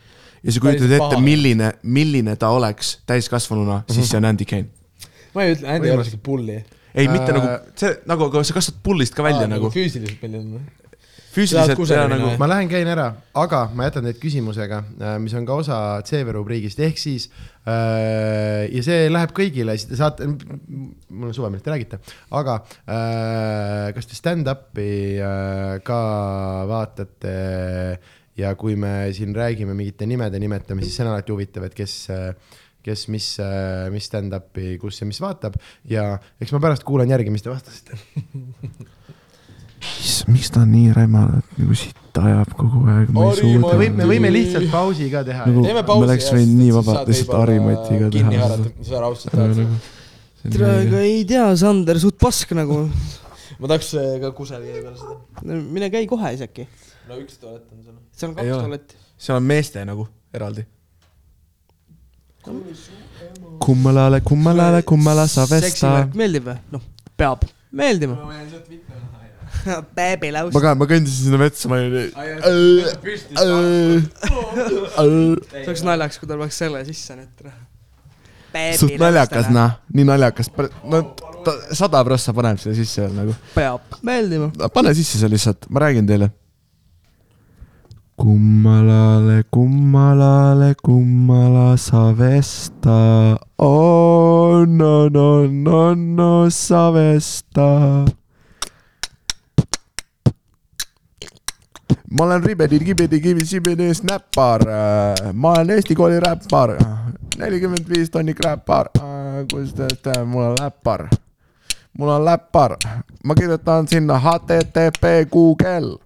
ja 0.42 0.54
sa 0.54 0.64
kujutad 0.64 0.96
ette 0.98 1.20
milline, 1.22 1.72
milline 1.82 2.36
ta 2.40 2.50
oleks 2.54 2.98
täiskasvanuna, 3.08 3.82
siis 3.92 4.10
see 4.10 4.20
on 4.20 4.28
Andy 4.30 4.48
Kane. 4.48 4.70
ma 5.34 5.46
ei 5.46 5.56
ütle, 5.56 5.70
Andy 5.76 5.90
ei 5.90 5.96
ole 5.96 6.08
siuke 6.08 6.22
pulli. 6.24 6.58
ei, 6.94 7.08
mitte 7.08 7.32
Äh, 7.32 7.36
nagu 7.36 7.54
see 7.78 7.94
nagu, 8.10 8.28
aga 8.30 8.44
sa 8.48 8.58
kasvad 8.58 8.82
pullist 8.84 9.16
ka 9.16 9.26
välja 9.26 9.48
nagu 9.50 9.72
füüsiliselt 9.74 10.22
milline. 10.24 10.62
füüsiliselt 10.62 10.87
Tahad 10.87 10.87
kusagile 11.34 11.98
ja 11.98 12.08
nagu 12.10 12.32
ma 12.40 12.48
lähen 12.50 12.70
käin 12.70 12.88
ära, 12.88 13.08
aga 13.36 13.62
ma 13.76 13.86
jätan 13.88 14.08
teid 14.08 14.18
küsimusega, 14.22 14.80
mis 15.22 15.34
on 15.38 15.46
ka 15.48 15.58
osa 15.60 15.78
CV 16.06 16.34
rubriigist, 16.36 16.80
ehk 16.84 17.00
siis 17.00 17.28
äh, 17.68 18.66
ja 18.72 18.82
see 18.86 19.08
läheb 19.12 19.34
kõigile, 19.36 19.76
siis 19.78 19.90
te 19.90 19.98
saate, 20.00 20.28
mul 20.28 21.30
on 21.30 21.36
suva, 21.36 21.50
millest 21.52 21.66
te 21.68 21.74
räägite, 21.74 22.00
aga 22.38 22.58
äh, 22.84 23.88
kas 23.96 24.10
te 24.10 24.18
stand-up'i 24.18 24.90
äh, 25.22 25.78
ka 25.86 26.00
vaatate 26.70 27.36
ja 28.38 28.54
kui 28.58 28.78
me 28.78 29.10
siin 29.16 29.34
räägime 29.36 29.76
mingite 29.78 30.08
nimede 30.08 30.40
nimetamisest, 30.42 30.90
siis 30.90 31.00
see 31.00 31.06
on 31.06 31.14
alati 31.14 31.34
huvitav, 31.34 31.68
et 31.68 31.76
kes 31.76 32.00
kes 32.88 33.02
mis, 33.12 33.26
mis 33.92 34.06
stand-up'i, 34.08 34.78
kus 34.80 35.02
ja 35.02 35.04
mis 35.04 35.18
vaatab. 35.20 35.58
Ja 35.90 36.14
eks 36.40 36.54
ma 36.54 36.62
pärast 36.62 36.86
kuulan 36.88 37.10
järgi, 37.10 37.34
mis 37.34 37.44
te 37.44 37.50
vastasite. 37.52 37.98
miks 40.28 40.50
ta 40.54 40.64
nii 40.68 40.92
rämane, 40.96 41.40
et 41.42 41.60
nagu 41.60 41.76
sitta 41.78 42.24
ajab 42.30 42.54
kogu 42.58 42.82
aeg, 42.92 43.12
ma 43.14 43.28
ei 43.28 43.38
suuda 43.38 43.60
ma 43.62 43.70
me 43.72 43.78
võime, 43.82 43.96
me 44.00 44.08
võime 44.10 44.30
lihtsalt 44.34 44.68
pausi 44.72 45.08
ka 45.12 45.22
teha 45.26 45.46
Nagu- 45.48 45.64
teeme 45.66 45.80
me 45.80 45.84
pausi 45.88 46.08
oleks 46.08 46.28
võinud 46.34 46.60
nii 46.62 46.74
vabalt 46.76 47.10
lihtsalt 47.12 47.34
Harimatiga 47.38 48.10
kinni 48.14 48.34
teha 48.34 48.44
haarata 48.44 48.68
seda., 48.70 48.88
sa 48.90 49.02
raudselt 49.04 49.34
tahad. 49.34 49.60
nagu 49.62 50.52
tere, 50.54 50.70
aga 50.84 51.02
ei 51.08 51.24
tea, 51.28 51.48
Sander, 51.62 52.00
suht 52.02 52.18
pask 52.20 52.54
nagu. 52.58 52.80
ma 53.60 53.70
tahaks 53.72 53.92
äh, 53.98 54.16
ka 54.22 54.32
kusagil 54.38 54.80
peale 54.80 54.96
seda. 55.02 55.60
mine 55.76 55.90
käi 55.94 56.06
kohe 56.10 56.32
siis 56.34 56.46
äkki. 56.48 56.66
no 57.10 57.20
üks 57.20 57.38
tualett 57.42 57.68
on 57.72 57.84
seal. 57.84 58.00
seal 58.12 58.32
on 58.32 58.40
kaks 58.40 58.54
tualetti. 58.54 59.04
seal 59.18 59.40
on 59.40 59.46
meeste 59.52 59.84
nagu 59.88 60.08
eraldi. 60.34 60.66
kummalale, 63.62 64.20
kummalale, 64.24 64.82
kummala 64.82 65.28
sa 65.28 65.46
vesta. 65.50 65.94
meeldib 66.14 66.50
või? 66.52 66.58
noh, 66.76 66.90
peab 67.18 67.48
meeldima. 67.70 68.16
beebilaus 69.98 70.52
ma. 70.54 70.64
ka, 70.64 70.74
ma 70.78 70.88
kõndisin 70.90 71.28
sinna 71.28 71.40
metsa, 71.40 71.70
ma 71.70 71.80
olin. 71.82 72.10
see 75.52 75.64
oleks 75.64 75.86
naljakas, 75.86 76.20
kui 76.20 76.28
tal 76.30 76.38
oleks 76.40 76.60
selle 76.60 76.84
sisse 76.88 77.16
nüüd. 77.18 77.48
suht 78.80 78.98
naljakas, 79.00 79.50
noh, 79.54 79.78
nii 79.94 80.06
naljakas, 80.08 80.52
no 80.88 81.02
ta 81.44 81.54
sada 81.76 82.02
prossa 82.04 82.34
paneb 82.36 82.60
selle 82.60 82.76
sisse 82.78 83.02
veel 83.04 83.14
nagu. 83.16 83.36
peab 83.54 83.98
meeldima. 84.06 84.50
pane 84.74 84.94
sisse 84.96 85.20
see 85.20 85.32
lihtsalt, 85.32 85.68
ma 85.70 85.86
räägin 85.86 86.06
teile. 86.08 86.30
kummalale, 88.18 89.44
kummalale, 89.54 90.72
kummala 90.82 91.76
sa 91.78 92.10
vesta, 92.18 93.38
oh 93.58 94.66
no 94.66 95.08
no 95.08 95.46
no 95.46 95.94
no 95.94 96.50
sa 96.50 96.90
vesta. 96.90 97.68
Ma 102.10 102.24
olen 102.24 102.44
Ribedi, 102.44 102.78
Kibedi, 102.84 103.20
Kivi-Sibedi 103.20 103.94
snäppar, 103.94 104.62
ma 105.32 105.52
olen 105.52 105.70
Eesti 105.70 105.94
kooli 105.94 106.20
räppar, 106.20 106.76
nelikümmend 107.38 107.88
viis 107.88 108.10
tonni 108.10 108.34
kräppar, 108.34 108.88
kus 109.52 109.72
te 109.74 109.86
teete, 109.86 110.24
mul 110.24 110.50
on 110.50 110.56
läppar 110.60 111.08
mul 111.98 112.08
on 112.08 112.24
läppar, 112.24 112.76
ma 113.24 113.34
kirjutan 113.34 113.88
sinna 113.88 114.18
HTTP 114.18 115.30
Google. 115.30 115.98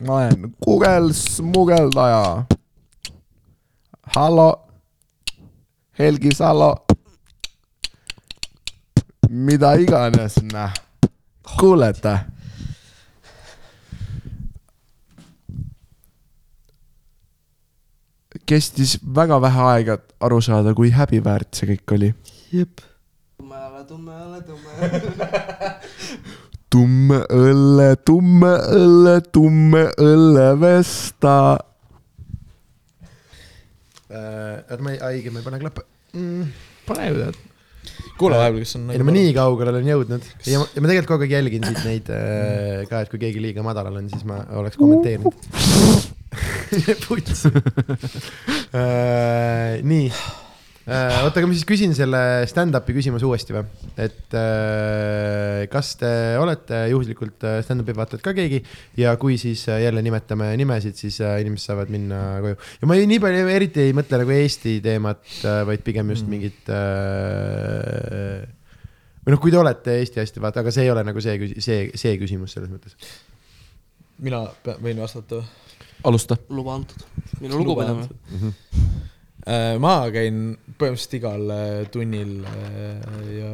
ma 0.00 0.14
olen 0.14 0.54
Google 0.64 1.12
smugeldaja. 1.12 2.44
hallo, 4.16 4.68
Helgi 5.98 6.30
Salo. 6.34 6.86
mida 9.28 9.74
iganes, 9.74 10.42
noh, 10.52 10.70
kuulete? 11.58 12.18
Kestis 18.50 18.96
väga 19.16 19.38
vähe 19.42 19.66
aega, 19.72 19.98
et 20.00 20.14
aru 20.26 20.40
saada, 20.44 20.74
kui 20.76 20.90
häbiväärt 20.94 21.54
see 21.56 21.74
kõik 21.74 21.96
oli 21.96 22.12
jep. 22.50 22.82
tummele, 23.38 23.82
tummele, 23.88 24.40
tummele. 24.48 25.72
tumme 26.70 27.20
õlle, 27.34 27.88
tumme 28.06 28.54
õlle, 28.78 29.14
tumme 29.32 29.84
õllevesta. 29.98 31.36
oota, 34.10 34.82
ma 34.82 34.96
ei, 34.96 35.00
õige, 35.12 35.30
ma 35.30 35.42
ei 35.42 35.46
pane 35.46 35.62
klappe 35.62 35.86
mm.. 36.16 36.50
pane 36.90 37.06
ju 37.06 37.18
tead. 37.20 37.42
kuule 38.18 38.38
vahepeal, 38.40 38.64
kas 38.66 38.76
on 38.76 38.88
nagu 38.88 38.98
ei 38.98 39.00
no 39.00 39.06
ma 39.06 39.14
nii 39.14 39.34
kaugele 39.36 39.72
olen 39.72 39.90
jõudnud 39.94 40.30
ja 40.50 40.60
ma, 40.60 40.66
ja 40.74 40.82
ma 40.82 40.90
tegelikult 40.90 41.14
kogu 41.14 41.28
aeg 41.28 41.36
jälgin 41.38 41.68
siit 41.70 41.84
neid 41.86 42.10
äh, 42.14 42.82
ka, 42.90 43.04
et 43.04 43.12
kui 43.12 43.22
keegi 43.22 43.42
liiga 43.42 43.64
madalal 43.66 44.02
on, 44.02 44.10
siis 44.10 44.26
ma 44.28 44.42
oleks 44.58 44.80
kommenteerinud. 44.80 46.10
puts 47.06 47.46
äh,. 48.74 49.80
nii 49.86 50.06
äh,, 50.10 51.24
oota, 51.24 51.38
aga 51.40 51.46
ma 51.46 51.54
siis 51.54 51.66
küsin 51.68 51.92
selle 51.96 52.20
stand-up'i 52.50 52.94
küsimuse 52.96 53.26
uuesti 53.28 53.54
või? 53.54 53.64
et 54.00 54.34
äh, 54.38 55.66
kas 55.72 55.92
te 56.00 56.10
olete 56.40 56.82
juhuslikult 56.92 57.44
stand-up'i 57.66 57.94
vaatajad 57.98 58.24
ka 58.24 58.34
keegi 58.38 58.62
ja 59.00 59.14
kui 59.20 59.36
siis 59.40 59.66
jälle 59.70 60.02
nimetame 60.06 60.52
nimesid, 60.60 60.96
siis 60.98 61.20
inimesed 61.22 61.66
saavad 61.70 61.92
minna 61.92 62.20
koju. 62.44 62.56
ja 62.82 62.90
ma 62.90 62.96
ei, 62.98 63.06
nii 63.10 63.20
palju 63.22 63.50
eriti 63.56 63.86
ei 63.88 63.96
mõtle 63.96 64.22
nagu 64.22 64.34
Eesti 64.34 64.78
teemat 64.84 65.24
vaid 65.68 65.84
pigem 65.86 66.10
just 66.14 66.26
Mm. 66.26 66.32
mingit 66.36 66.62
või 69.20 69.34
noh, 69.34 69.40
kui 69.42 69.52
te 69.52 69.58
olete 69.60 69.98
Eesti 70.00 70.20
hästi 70.22 70.40
vaata, 70.42 70.62
aga 70.64 70.72
see 70.74 70.86
ei 70.86 70.92
ole 70.92 71.02
nagu 71.06 71.20
see, 71.22 71.34
see, 71.62 71.90
see 71.98 72.14
küsimus 72.20 72.54
selles 72.56 72.70
mõttes. 72.72 72.96
mina 74.20 74.42
pea- 74.64 74.78
võin 74.82 75.00
vastata 75.00 75.40
või? 75.40 75.46
alusta. 76.04 76.36
luba 76.48 76.74
antud. 76.74 77.04
minu 77.40 77.60
lugupidamine. 77.60 78.08
Äh, 79.48 79.76
ma 79.80 80.04
käin 80.12 80.50
põhimõtteliselt 80.76 81.14
igal 81.16 81.52
äh, 81.54 81.68
tunnil 81.92 82.42
äh, 82.44 83.30
ja 83.38 83.52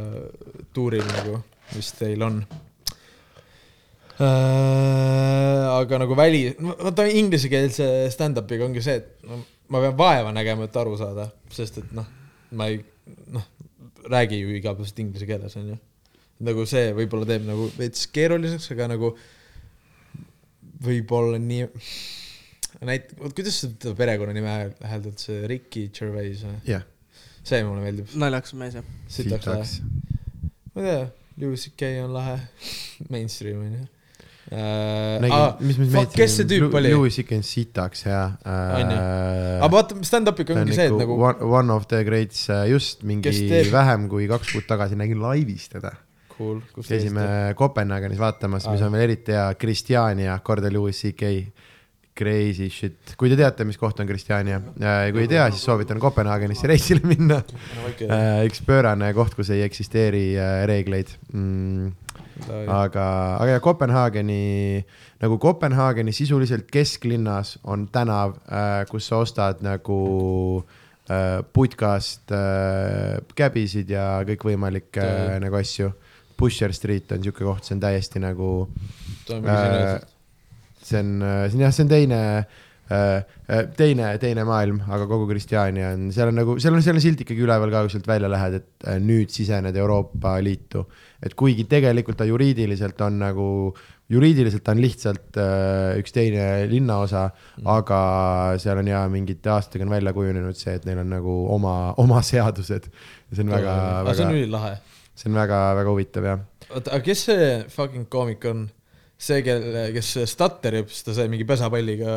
tuuril 0.75 1.05
nagu, 1.07 1.39
mis 1.77 1.93
teil 1.99 2.25
on. 2.27 2.41
aga 4.17 5.99
nagu 6.01 6.17
väli, 6.17 6.41
vaata 6.57 7.05
inglisekeelse 7.05 8.09
stand-up'iga 8.15 8.65
ongi 8.65 8.81
see, 8.83 8.97
et 9.03 9.27
no, 9.29 9.43
ma 9.69 9.83
pean 9.85 9.99
vaeva 9.99 10.33
nägema, 10.33 10.65
et 10.65 10.79
aru 10.81 10.97
saada, 10.97 11.29
sest 11.53 11.83
et 11.83 11.91
noh, 11.95 12.09
ma 12.57 12.71
ei, 12.73 12.81
noh, 13.35 13.45
räägi 14.09 14.41
ju 14.41 14.55
igapäevaselt 14.57 15.03
inglise 15.05 15.29
keeles, 15.29 15.59
onju. 15.61 15.77
nagu 16.49 16.65
see 16.69 16.95
võib-olla 16.97 17.29
teeb 17.29 17.45
nagu 17.45 17.69
veits 17.77 18.09
keeruliseks, 18.13 18.71
aga 18.73 18.89
nagu 18.95 19.13
võib-olla 20.87 21.39
nii, 21.41 21.69
näit-, 22.85 23.15
kuidas 23.17 23.63
seda 23.63 23.95
perekonnanime 23.97 24.51
hääl- 24.53 24.77
hääldad, 24.91 25.17
see 25.23 25.47
Ricky 25.49 25.89
Gervais 25.95 26.45
või? 26.45 26.59
jah, 26.69 26.85
see 27.47 27.63
mulle 27.65 27.85
meeldib. 27.85 28.13
naljakas 28.21 28.57
mees 28.61 28.77
jah. 28.81 28.91
sitaks 29.09 29.49
lahe 29.49 29.65
ma 30.77 30.83
ei 30.83 30.89
tea, 30.91 31.05
Louis 31.41 31.69
CK 31.69 31.93
on 32.05 32.13
lahe, 32.17 32.39
mainstream 33.13 33.63
onju. 33.65 33.85
mis 35.67 35.79
fuck, 35.91 36.13
kes 36.15 36.37
see 36.39 36.49
tüüp 36.53 36.75
oli? 36.79 36.93
Louis 36.95 37.17
CK 37.17 37.39
on 37.41 37.47
sitaks 37.47 38.05
ja 38.07 38.21
äh, 38.47 38.75
aga 39.59 39.71
vaata, 39.73 39.97
stand-up'iga 40.07 40.53
ta 40.55 40.61
on 40.61 40.67
ongi 40.67 40.77
see, 40.77 40.87
et 40.87 40.93
ikka 40.93 41.03
nagu 41.03 41.49
one, 41.57 41.73
of 41.75 41.89
the 41.91 42.03
greats, 42.07 42.45
just 42.71 43.03
mingi 43.09 43.33
vähem 43.73 44.07
kui 44.13 44.29
kaks 44.31 44.53
kuud 44.53 44.69
tagasi 44.69 44.99
nägin 45.01 45.23
laivis 45.25 45.71
teda. 45.73 45.97
cool, 46.37 46.61
käisime 46.77 47.55
Kopenhaagenis 47.57 48.21
vaatamas, 48.21 48.69
mis 48.69 48.85
on 48.85 48.93
veel 48.93 49.07
eriti 49.09 49.33
hea, 49.33 49.49
Kristjania, 49.57 50.37
korda 50.45 50.69
Louis 50.73 50.93
CK. 51.01 51.33
Crazy 52.17 52.71
shit, 52.73 53.13
kui 53.21 53.29
te 53.29 53.37
teate, 53.37 53.67
mis 53.69 53.77
koht 53.77 53.99
on 54.01 54.09
Kristjania, 54.09 54.61
kui 55.13 55.27
ei 55.27 55.29
tea, 55.29 55.51
siis 55.53 55.67
soovitan 55.69 56.01
Kopenhaagenisse 56.01 56.71
reisile 56.71 57.05
minna. 57.05 57.43
täiesti. 57.85 58.09
üks 58.49 58.63
pöörane 58.65 59.13
koht, 59.17 59.37
kus 59.37 59.53
ei 59.53 59.61
eksisteeri 59.67 60.31
äh, 60.41 60.63
reegleid 60.71 61.13
mm,. 61.33 61.93
aga, 62.73 63.05
aga 63.37 63.51
ja 63.51 63.61
Kopenhaageni, 63.61 64.81
nagu 65.21 65.39
Kopenhaageni 65.43 66.15
sisuliselt 66.17 66.71
kesklinnas 66.73 67.59
on 67.65 67.89
tänav, 67.93 68.39
kus 68.89 69.13
sa 69.13 69.21
ostad 69.25 69.61
nagu 69.65 70.01
äh, 71.11 71.45
putkast 71.53 72.33
äh, 72.35 73.21
käbisid 73.37 73.93
ja 73.93 74.09
kõikvõimalikke 74.27 75.05
äh, 75.05 75.39
nagu 75.43 75.61
asju. 75.61 75.93
Pusher 76.37 76.73
Street 76.77 77.13
on 77.17 77.23
siuke 77.25 77.47
koht, 77.47 77.65
see 77.65 77.73
on 77.79 77.81
täiesti 77.81 78.21
nagu 78.21 78.49
äh,, 79.33 79.95
see 80.87 81.03
on, 81.03 81.19
see 81.51 81.59
on 81.59 81.67
jah, 81.67 81.75
see 81.75 81.87
on 81.87 81.93
teine 81.93 82.21
äh,, 82.91 83.25
teine, 83.77 84.13
teine 84.23 84.45
maailm, 84.47 84.79
aga 84.87 85.09
kogu 85.11 85.27
Kristjania 85.31 85.91
on, 85.95 86.09
seal 86.15 86.31
on 86.31 86.39
nagu, 86.39 86.57
seal 86.63 86.77
on, 86.77 86.85
seal 86.85 86.99
on 86.99 87.03
silt 87.03 87.23
ikkagi 87.25 87.43
üleval 87.43 87.73
ka, 87.73 87.83
kui 87.87 87.95
sealt 87.95 88.07
välja 88.07 88.31
lähed, 88.31 88.61
et 88.61 88.87
äh, 88.87 89.01
nüüd 89.03 89.33
sisened 89.35 89.77
Euroopa 89.77 90.37
Liitu. 90.45 90.87
et 91.23 91.35
kuigi 91.35 91.65
tegelikult 91.67 92.19
ta 92.21 92.27
juriidiliselt 92.29 93.01
on 93.03 93.19
nagu, 93.19 93.49
juriidiliselt 94.13 94.63
ta 94.63 94.75
on 94.77 94.83
lihtsalt 94.85 95.39
äh, 95.43 95.97
üks 96.01 96.15
teine 96.15 96.67
linnaosa 96.71 97.27
mm., 97.31 97.67
aga 97.75 98.01
seal 98.63 98.83
on 98.83 98.93
ja 98.93 99.03
mingite 99.11 99.51
aastatega 99.51 99.87
on 99.87 99.95
välja 99.97 100.15
kujunenud 100.15 100.59
see, 100.59 100.77
et 100.79 100.87
neil 100.87 101.03
on 101.03 101.11
nagu 101.17 101.37
oma, 101.57 101.77
oma 102.03 102.23
seadused. 102.23 102.91
see 103.33 103.43
on 103.43 103.55
väga, 103.57 103.79
aga 104.03 104.15
see 104.15 104.29
on 104.29 104.31
väga, 104.31 104.45
ülilahe. 104.45 104.75
see 105.17 105.31
on 105.33 105.41
väga-väga 105.43 105.97
huvitav 105.97 106.31
jah. 106.31 106.47
oota, 106.71 106.91
aga 106.93 107.03
kes 107.09 107.29
see 107.33 107.53
fucking 107.73 108.07
koomik 108.13 108.47
on? 108.47 108.69
see, 109.17 109.43
kelle, 109.47 109.89
kes 109.97 110.13
stutterib, 110.31 110.91
siis 110.93 111.07
ta 111.07 111.15
sai 111.17 111.31
mingi 111.33 111.47
pesapalliga 111.49 112.17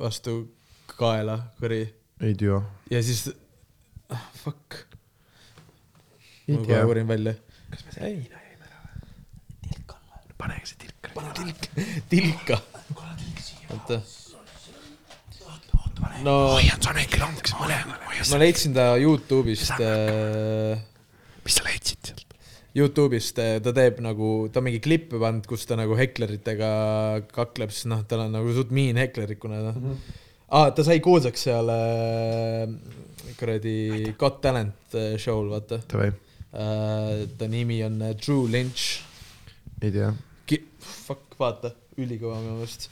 vastu 0.00 0.40
kaela, 0.96 1.38
kuri. 1.60 1.82
ei 2.26 2.34
tea, 2.38 2.58
ja 2.90 3.02
siis 3.04 3.28
ah,, 4.10 4.24
fuck, 4.42 4.80
ma 6.50 6.62
kohe 6.66 6.80
uurin 6.88 7.08
välja. 7.08 7.34
kas 7.70 7.84
me 7.86 7.94
selle 7.96 8.14
viina 8.16 8.42
jäime 8.42 8.66
ära 8.66 8.80
või? 8.86 9.92
panege 10.40 10.72
see 10.72 10.80
tilk. 10.86 11.12
pane 11.14 11.34
tilk, 11.38 11.68
tilka. 12.14 12.60
oota. 13.70 14.00
no 16.26 16.36
hoian 16.56 16.82
su 16.82 16.96
äkki 17.04 17.22
langes 17.22 17.54
mõlemale. 17.60 18.24
ma 18.32 18.42
leidsin 18.42 18.74
ta 18.76 18.90
Youtube'ist 19.00 19.78
äh,, 19.78 20.82
mis 21.46 21.60
sa 21.60 21.68
leidsid 21.68 22.10
sealt? 22.10 22.29
Youtube'ist 22.76 23.38
äh, 23.42 23.58
ta 23.64 23.74
teeb 23.74 23.98
nagu, 24.04 24.48
ta 24.52 24.60
on 24.60 24.68
mingi 24.68 24.80
klippe 24.84 25.18
pannud, 25.18 25.46
kus 25.50 25.66
ta 25.66 25.78
nagu 25.78 25.96
hekleritega 25.98 26.70
kakleb, 27.34 27.74
siis 27.74 27.88
noh, 27.90 28.04
tal 28.08 28.26
on 28.28 28.34
nagu 28.38 28.54
suht 28.54 28.70
miin 28.74 29.00
heklerikuna 29.00 29.60
noh 29.64 29.76
mm 29.76 29.92
-hmm. 29.92 30.16
ah,. 30.48 30.70
ta 30.70 30.86
sai 30.86 31.00
kuulsaks 31.00 31.46
seal 31.48 31.70
äh, 31.74 32.66
kuradi 33.38 34.14
Got 34.18 34.40
Talent 34.40 34.94
äh, 34.94 35.16
show'l, 35.18 35.50
vaata 35.50 35.80
äh,. 35.98 36.12
ta 37.38 37.48
nimi 37.48 37.84
on 37.84 37.98
Drew 38.18 38.46
Lynch 38.50 39.10
ei 39.80 39.92
tea. 39.94 40.10
Fuck, 40.80 41.36
vaata, 41.38 41.72
ülikõva 42.00 42.38
minu 42.40 42.56
meelest. 42.58 42.88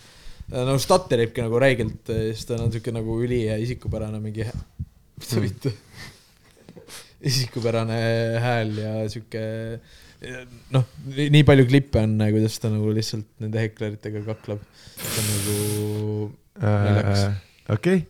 no 0.48 0.76
stutteribki 0.80 1.44
nagu 1.44 1.58
räigelt, 1.60 2.08
siis 2.08 2.46
tal 2.48 2.62
on 2.64 2.72
siuke 2.72 2.92
nagu 2.94 3.16
ülihea 3.24 3.58
isikupärane 3.60 4.20
mingi, 4.22 4.46
mis 5.18 5.30
sa 5.30 5.42
vittu, 5.42 5.72
isikupärane 7.24 7.98
hääl 8.42 8.76
ja 8.78 8.92
siuke 9.10 9.42
noh, 10.74 10.84
nii 11.14 11.44
palju 11.46 11.66
klippe 11.70 12.02
on, 12.02 12.18
kuidas 12.18 12.58
ta 12.62 12.70
nagu 12.72 12.90
lihtsalt 12.94 13.26
nende 13.42 13.62
hekleritega 13.62 14.22
kakleb. 14.26 14.62
see 14.98 15.22
on 15.22 15.28
nagu 15.32 15.58
Naljakas. 16.58 17.24
okei, 17.70 18.00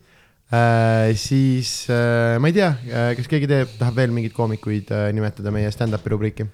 siis 1.21 1.73
äh, 1.93 2.37
ma 2.41 2.49
ei 2.49 2.57
tea, 2.57 2.71
kas 3.17 3.29
keegi 3.29 3.49
teeb, 3.49 3.73
tahab 3.81 3.99
veel 4.01 4.13
mingeid 4.15 4.33
koomikuid 4.33 4.93
äh, 4.95 5.09
nimetada 5.13 5.53
meie 5.53 5.69
stand-up'i 5.73 6.13
rubriiki? 6.15 6.47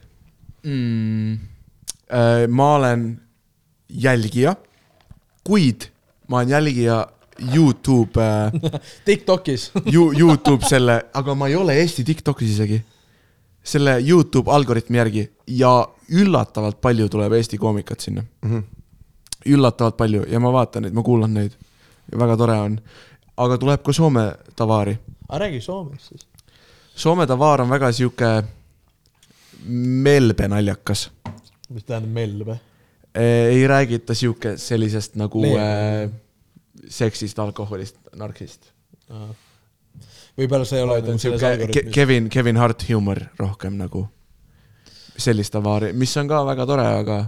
mm,. 0.65 1.38
ma 2.52 2.69
olen 2.76 3.07
jälgija, 3.90 4.56
kuid 5.48 5.90
ma 6.27 6.41
olen 6.41 6.56
jälgija 6.57 6.99
Youtube 7.55 8.21
äh, 8.21 8.51
Tiktokis. 9.05 9.71
Ju-, 9.85 10.13
Youtube 10.19 10.65
selle, 10.65 11.01
aga 11.13 11.35
ma 11.35 11.47
ei 11.47 11.55
ole 11.55 11.75
Eesti 11.81 12.03
Tiktokis 12.03 12.49
isegi. 12.49 12.81
selle 13.65 13.97
Youtube 14.07 14.51
algoritmi 14.51 14.97
järgi 14.97 15.31
ja 15.47 15.87
üllatavalt 16.09 16.81
palju 16.81 17.09
tuleb 17.09 17.33
Eesti 17.33 17.57
koomikat 17.57 17.99
sinna. 17.99 18.23
Mhm. 18.45 18.59
üllatavalt 19.45 19.97
palju 19.97 20.23
ja 20.29 20.39
ma 20.39 20.51
vaatan 20.53 20.83
neid, 20.83 20.93
ma 20.93 21.03
kuulan 21.03 21.33
neid. 21.33 21.51
väga 22.19 22.37
tore 22.37 22.59
on. 22.59 22.79
aga 23.37 23.57
tuleb 23.57 23.83
ka 23.83 23.93
Soome 23.93 24.33
tavaari. 24.55 24.97
aga 25.29 25.39
räägi 25.39 25.61
Soomest 25.61 26.07
siis. 26.07 26.27
Soome 26.95 27.27
tavaar 27.27 27.61
on 27.61 27.69
väga 27.69 27.91
sihuke 27.91 28.43
melbenaljakas. 30.07 31.09
mis 31.69 31.83
tähendab 31.83 32.11
melbe? 32.11 32.59
ei 33.15 33.67
räägita 33.67 34.13
sihuke 34.13 34.57
sellisest 34.57 35.15
nagu 35.15 35.41
Leebe. 35.41 36.03
äh, 36.03 36.09
seksist, 36.89 37.39
alkoholist, 37.39 37.97
narksist. 38.15 38.72
võib-olla 40.38 40.65
see 40.68 40.80
ei 40.80 40.84
ole 40.84 40.99
on 40.99 41.07
nagu 41.07 41.18
selles 41.22 41.39
sihuke 41.39 41.39
Ke- 41.39 41.53
algoritmis. 41.53 41.93
Kevin, 41.95 42.30
Kevin 42.30 42.57
Hart 42.57 42.85
huumor 42.89 43.22
rohkem 43.39 43.77
nagu, 43.80 44.06
sellist 45.18 45.53
tavaari, 45.56 45.93
mis 45.93 46.15
on 46.18 46.27
ka 46.27 46.43
väga 46.47 46.65
tore, 46.68 46.88
aga 47.02 47.19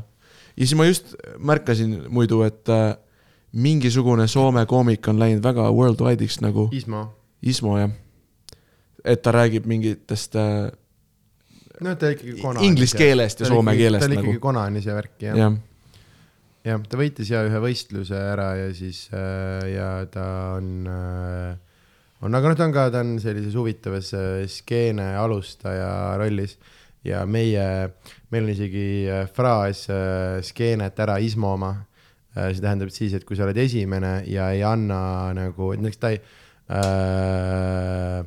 ja 0.57 0.65
siis 0.65 0.76
ma 0.76 0.88
just 0.88 1.14
märkasin 1.38 2.07
muidu, 2.10 2.41
et 2.48 2.69
äh, 2.69 2.98
mingisugune 3.53 4.28
Soome 4.28 4.65
koomik 4.65 5.07
on 5.07 5.19
läinud 5.19 5.44
väga 5.44 5.69
worldwide'iks 5.72 6.41
nagu 6.44 6.68
Ismo. 6.72 7.06
Ismo 7.41 7.78
jah. 7.78 7.91
et 9.06 9.22
ta 9.22 9.32
räägib 9.32 9.65
mingitest 9.65 10.36
äh, 10.36 10.68
no 11.82 11.95
ta 11.95 12.11
ikkagi 12.14 12.41
konanis. 12.41 12.68
Inglise 12.68 12.98
keelest 12.98 13.40
ja 13.40 13.49
soome 13.49 13.76
keelest 13.78 14.03
ta 14.03 14.10
oli 14.10 14.19
nagu. 14.19 14.28
ikkagi 14.30 14.44
konanis 14.44 14.86
ja 14.86 14.95
värki 14.98 15.30
jah. 15.30 15.38
jah, 15.38 15.57
jah, 16.65 16.81
ta 16.89 16.99
võitis 16.99 17.31
ja 17.31 17.43
ühe 17.47 17.61
võistluse 17.61 18.17
ära 18.17 18.51
ja 18.59 18.67
siis 18.75 19.05
äh, 19.13 19.67
ja 19.75 19.89
ta 20.11 20.27
on 20.57 20.88
äh,, 20.91 21.51
on, 22.21 22.34
aga 22.34 22.49
noh, 22.49 22.57
ta 22.57 22.67
on 22.67 22.75
ka, 22.75 22.88
ta 22.93 23.03
on 23.05 23.17
sellises 23.23 23.57
huvitavas 23.57 24.13
äh, 24.17 24.45
skeene 24.51 25.13
alustaja 25.19 26.15
rollis 26.21 26.57
ja 27.07 27.25
meie, 27.29 27.67
meil 28.34 28.47
on 28.47 28.55
isegi 28.55 28.88
fraas 29.35 29.85
skeenet 30.43 31.03
ära 31.05 31.19
ismoma 31.23 31.75
äh,. 31.77 32.49
see 32.51 32.63
tähendab 32.63 32.91
siis, 32.93 33.13
et 33.13 33.27
kui 33.27 33.38
sa 33.38 33.45
oled 33.47 33.59
esimene 33.61 34.21
ja 34.29 34.49
ei 34.55 34.65
anna 34.65 35.34
nagu, 35.38 35.73
näiteks 35.77 36.01
ta 36.01 36.15
ei 36.15 36.21
äh, 36.73 38.25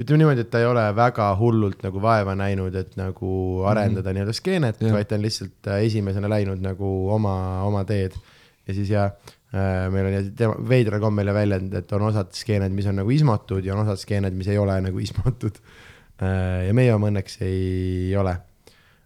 ütleme 0.00 0.24
niimoodi, 0.24 0.42
et 0.42 0.50
ta 0.50 0.60
ei 0.62 0.66
ole 0.66 0.82
väga 0.96 1.28
hullult 1.38 1.84
nagu 1.84 2.02
vaeva 2.02 2.34
näinud, 2.38 2.74
et 2.78 2.96
nagu 2.98 3.28
arendada 3.70 4.00
mm 4.00 4.06
-hmm. 4.08 4.14
nii-öelda 4.18 4.34
skeenet 4.34 4.82
vaid 4.82 5.08
ta 5.08 5.14
on 5.14 5.22
lihtsalt 5.22 5.68
äh, 5.68 5.84
esimesena 5.86 6.28
läinud 6.28 6.62
nagu 6.62 7.10
oma, 7.14 7.62
oma 7.62 7.84
teed. 7.84 8.12
ja 8.66 8.74
siis 8.74 8.90
ja 8.90 9.04
äh, 9.54 9.90
meil 9.92 10.06
on 10.06 10.12
ja 10.12 10.22
tema 10.36 10.54
veidral 10.68 11.00
kombel 11.00 11.26
ja 11.26 11.34
väljend, 11.34 11.74
et 11.74 11.92
on 11.92 12.02
osad 12.02 12.32
skeened, 12.32 12.72
mis 12.72 12.86
on 12.86 12.96
nagu 12.96 13.10
ismotud 13.10 13.64
ja 13.64 13.74
on 13.74 13.86
osad 13.86 14.00
skeened, 14.00 14.34
mis 14.34 14.48
ei 14.48 14.58
ole 14.58 14.80
nagu 14.80 14.98
ismotud 14.98 15.60
äh,. 16.22 16.66
ja 16.66 16.74
meie 16.74 16.94
oma 16.94 17.08
õnneks 17.08 17.38
ei 17.40 18.16
ole 18.16 18.36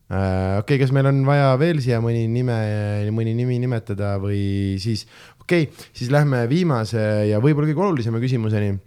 okei 0.09 0.59
okay,, 0.59 0.79
kas 0.79 0.93
meil 0.93 1.07
on 1.07 1.27
vaja 1.27 1.53
veel 1.61 1.83
siia 1.85 2.01
mõni 2.01 2.25
nime, 2.33 3.11
mõni 3.13 3.35
nimi 3.37 3.59
nimetada 3.59 4.17
või 4.17 4.79
siis, 4.81 5.05
okei 5.41 5.69
okay,, 5.69 5.89
siis 5.93 6.09
lähme 6.11 6.47
viimase 6.49 7.29
ja 7.29 7.41
võib-olla 7.45 7.69
kõige 7.69 7.85
olulisema 7.85 8.21
küsimuseni 8.23 8.79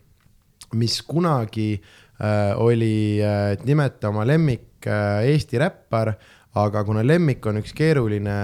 mis 0.77 0.99
kunagi 1.07 1.73
äh, 1.77 2.51
oli 2.59 3.19
äh,, 3.23 3.53
et 3.55 3.65
nimeta 3.67 4.11
oma 4.11 4.25
lemmik 4.27 4.87
äh, 4.87 5.31
Eesti 5.31 5.59
räppar, 5.61 6.13
aga 6.61 6.83
kuna 6.83 7.03
lemmik 7.05 7.45
on 7.47 7.61
üks 7.61 7.73
keeruline 7.75 8.37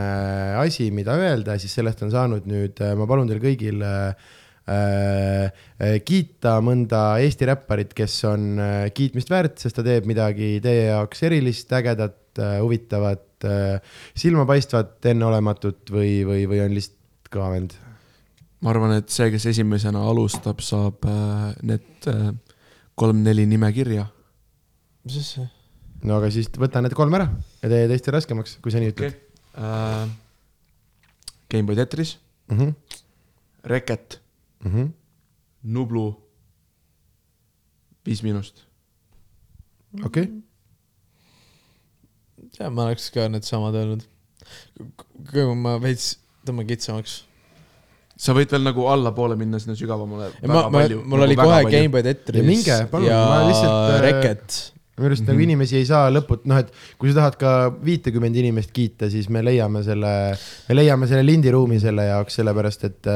asi, 0.61 0.89
mida 0.95 1.17
öelda, 1.19 1.57
siis 1.59 1.73
sellest 1.75 2.03
on 2.05 2.13
saanud 2.13 2.47
nüüd, 2.47 2.79
ma 2.95 3.07
palun 3.09 3.27
teil 3.27 3.41
kõigil 3.43 3.83
äh, 3.83 4.29
äh, 4.67 5.97
kiita 6.07 6.57
mõnda 6.63 7.17
Eesti 7.23 7.49
räpparit, 7.49 7.95
kes 7.97 8.19
on 8.29 8.53
äh, 8.63 8.75
kiitmist 8.95 9.31
väärt, 9.31 9.57
sest 9.63 9.79
ta 9.79 9.85
teeb 9.85 10.07
midagi 10.09 10.57
teie 10.63 10.89
jaoks 10.91 11.25
erilist, 11.27 11.71
ägedat 11.75 12.39
äh,, 12.39 12.59
huvitavat 12.63 13.47
äh,, 13.47 13.97
silmapaistvat, 14.15 14.99
enneolematut 15.13 15.91
või, 15.93 16.21
või, 16.27 16.47
või 16.51 16.63
on 16.65 16.77
lihtsalt 16.77 17.31
kõva 17.33 17.51
vend 17.57 17.75
ma 18.61 18.73
arvan, 18.73 18.95
et 18.97 19.09
see, 19.13 19.29
kes 19.33 19.45
esimesena 19.53 20.01
alustab, 20.09 20.61
saab 20.65 21.05
äh, 21.05 21.49
need 21.67 22.09
äh, 22.09 22.31
kolm-neli 22.97 23.45
nime 23.49 23.71
kirja. 23.73 24.07
mis 25.05 25.19
asja? 25.21 25.47
no 26.03 26.19
aga 26.19 26.29
siis 26.33 26.49
võta 26.57 26.81
need 26.83 26.95
kolm 26.97 27.13
ära 27.17 27.29
ja 27.63 27.71
tee 27.73 27.89
teiste 27.91 28.13
raskemaks, 28.13 28.57
kui 28.61 28.73
sa 28.73 28.83
nii 28.83 28.93
ütled 28.93 29.11
okay. 29.13 29.25
uh,. 29.57 30.07
Gameboy 31.47 31.77
Tetris 31.79 32.17
mm. 32.49 32.57
-hmm. 32.57 33.01
Reket 33.63 34.21
Mm 34.65 34.71
-hmm. 34.71 34.91
Nublu. 35.63 36.23
Viis 38.05 38.23
Miinust. 38.23 38.65
okei 40.05 40.23
okay.. 40.23 40.41
ja 42.59 42.69
ma 42.69 42.85
oleks 42.85 43.11
ka 43.11 43.27
needsamad 43.29 43.75
öelnud. 43.75 44.03
kui 45.31 45.55
ma 45.55 45.81
veits 45.81 46.19
tõmban 46.45 46.67
kitsamaks 46.67 47.26
sa 48.17 48.33
võid 48.37 48.55
veel 48.55 48.65
nagu 48.65 48.87
allapoole 48.91 49.37
minna 49.39 49.59
sinna 49.61 49.77
sügavamale. 49.77 50.31
ma, 50.47 50.67
ma, 50.73 50.87
mul 50.87 51.21
nagu 51.21 51.27
oli 51.27 51.37
kohe 51.37 51.61
Gameboy 51.69 52.07
Tetris 52.07 52.41
ja, 52.41 52.47
minge, 52.47 52.79
palun, 52.91 53.11
ja 53.11 53.21
lihtsalt, 53.45 54.01
Reket 54.07 54.57
minu 54.97 55.11
arust 55.11 55.21
mm 55.21 55.27
-hmm. 55.27 55.33
nagu 55.33 55.43
inimesi 55.43 55.75
ei 55.77 55.85
saa 55.85 56.09
lõput-, 56.09 56.45
noh, 56.49 56.57
et 56.57 56.71
kui 56.97 57.11
sa 57.11 57.19
tahad 57.19 57.35
ka 57.37 57.49
viitekümmend 57.85 58.35
inimest 58.35 58.71
kiita, 58.73 59.09
siis 59.13 59.29
me 59.29 59.43
leiame 59.45 59.83
selle, 59.85 60.13
me 60.69 60.75
leiame 60.75 61.07
selle 61.07 61.25
lindiruumi 61.25 61.77
selle 61.79 62.07
jaoks, 62.07 62.39
sellepärast 62.39 62.87
et, 62.89 63.09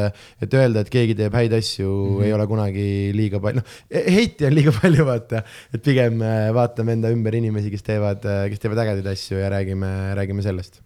et 0.45 0.53
öelda, 0.53 0.83
et 0.85 0.91
keegi 0.93 1.15
teeb 1.17 1.33
häid 1.33 1.53
asju 1.57 1.87
mm, 1.87 2.19
-hmm. 2.19 2.25
ei 2.25 2.33
ole 2.33 2.47
kunagi 2.47 2.85
liiga 3.17 3.39
palju, 3.39 3.63
noh, 3.63 3.97
heiti 4.17 4.45
on 4.45 4.55
liiga 4.55 4.71
palju, 4.81 5.05
vaata. 5.05 5.41
et 5.73 5.81
pigem 5.81 6.21
äh, 6.21 6.53
vaatame 6.53 6.93
enda 6.93 7.09
ümber 7.09 7.35
inimesi, 7.35 7.73
kes 7.73 7.83
teevad, 7.83 8.29
äh, 8.29 8.45
kes 8.53 8.59
teevad 8.59 8.85
ägedaid 8.85 9.11
asju 9.15 9.41
ja 9.41 9.49
räägime, 9.49 10.13
räägime 10.15 10.45
sellest 10.45 10.81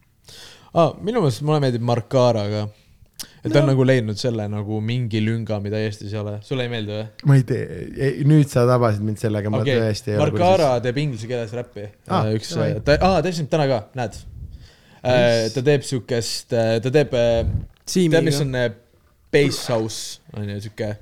ah,. 0.74 0.96
minu 1.02 1.20
meelest 1.20 1.42
mulle 1.42 1.60
meeldib 1.60 1.82
Mark 1.82 2.08
Kaara 2.08 2.48
ka 2.50 2.68
et 3.46 3.54
ta 3.54 3.60
no. 3.60 3.66
on 3.66 3.72
nagu 3.72 3.86
leidnud 3.86 4.20
selle 4.20 4.48
nagu 4.50 4.80
mingi 4.84 5.22
lünga, 5.24 5.60
mida 5.64 5.80
Eestis 5.86 6.14
ei 6.14 6.20
ole. 6.22 6.36
sulle 6.46 6.66
ei 6.66 6.72
meeldi 6.72 6.96
või? 6.96 7.06
ma 7.30 7.38
ei 7.38 7.46
tee, 7.48 7.84
nüüd 8.28 8.50
sa 8.52 8.66
tabasid 8.70 9.06
mind 9.06 9.22
sellega, 9.22 9.52
ma 9.54 9.62
okay. 9.62 9.78
tõesti 9.82 10.14
ei 10.14 10.18
ole 10.18 10.32
kursis. 10.34 10.42
Mark 10.42 10.62
Aara 10.64 10.84
teeb 10.86 11.02
inglise 11.04 11.30
keeles 11.30 11.54
räppi 11.56 11.86
ah,. 12.10 12.32
üks, 12.34 12.56
ta, 12.56 12.98
aa, 12.98 13.22
ta 13.22 13.32
esineb 13.32 13.52
täna 13.54 13.70
ka, 13.70 13.80
näed. 14.00 14.20
Äh, 15.06 15.48
ta 15.54 15.66
teeb 15.70 15.86
siukest, 15.86 16.56
äh, 16.58 16.76
ta 16.82 16.94
teeb, 16.94 17.14
äh, 17.14 17.44
tead, 17.86 18.20
mis 18.26 18.42
on 18.42 18.58
bass 19.36 19.66
house, 19.70 20.22
on 20.34 20.50
ju, 20.50 20.60
siuke. 20.66 20.96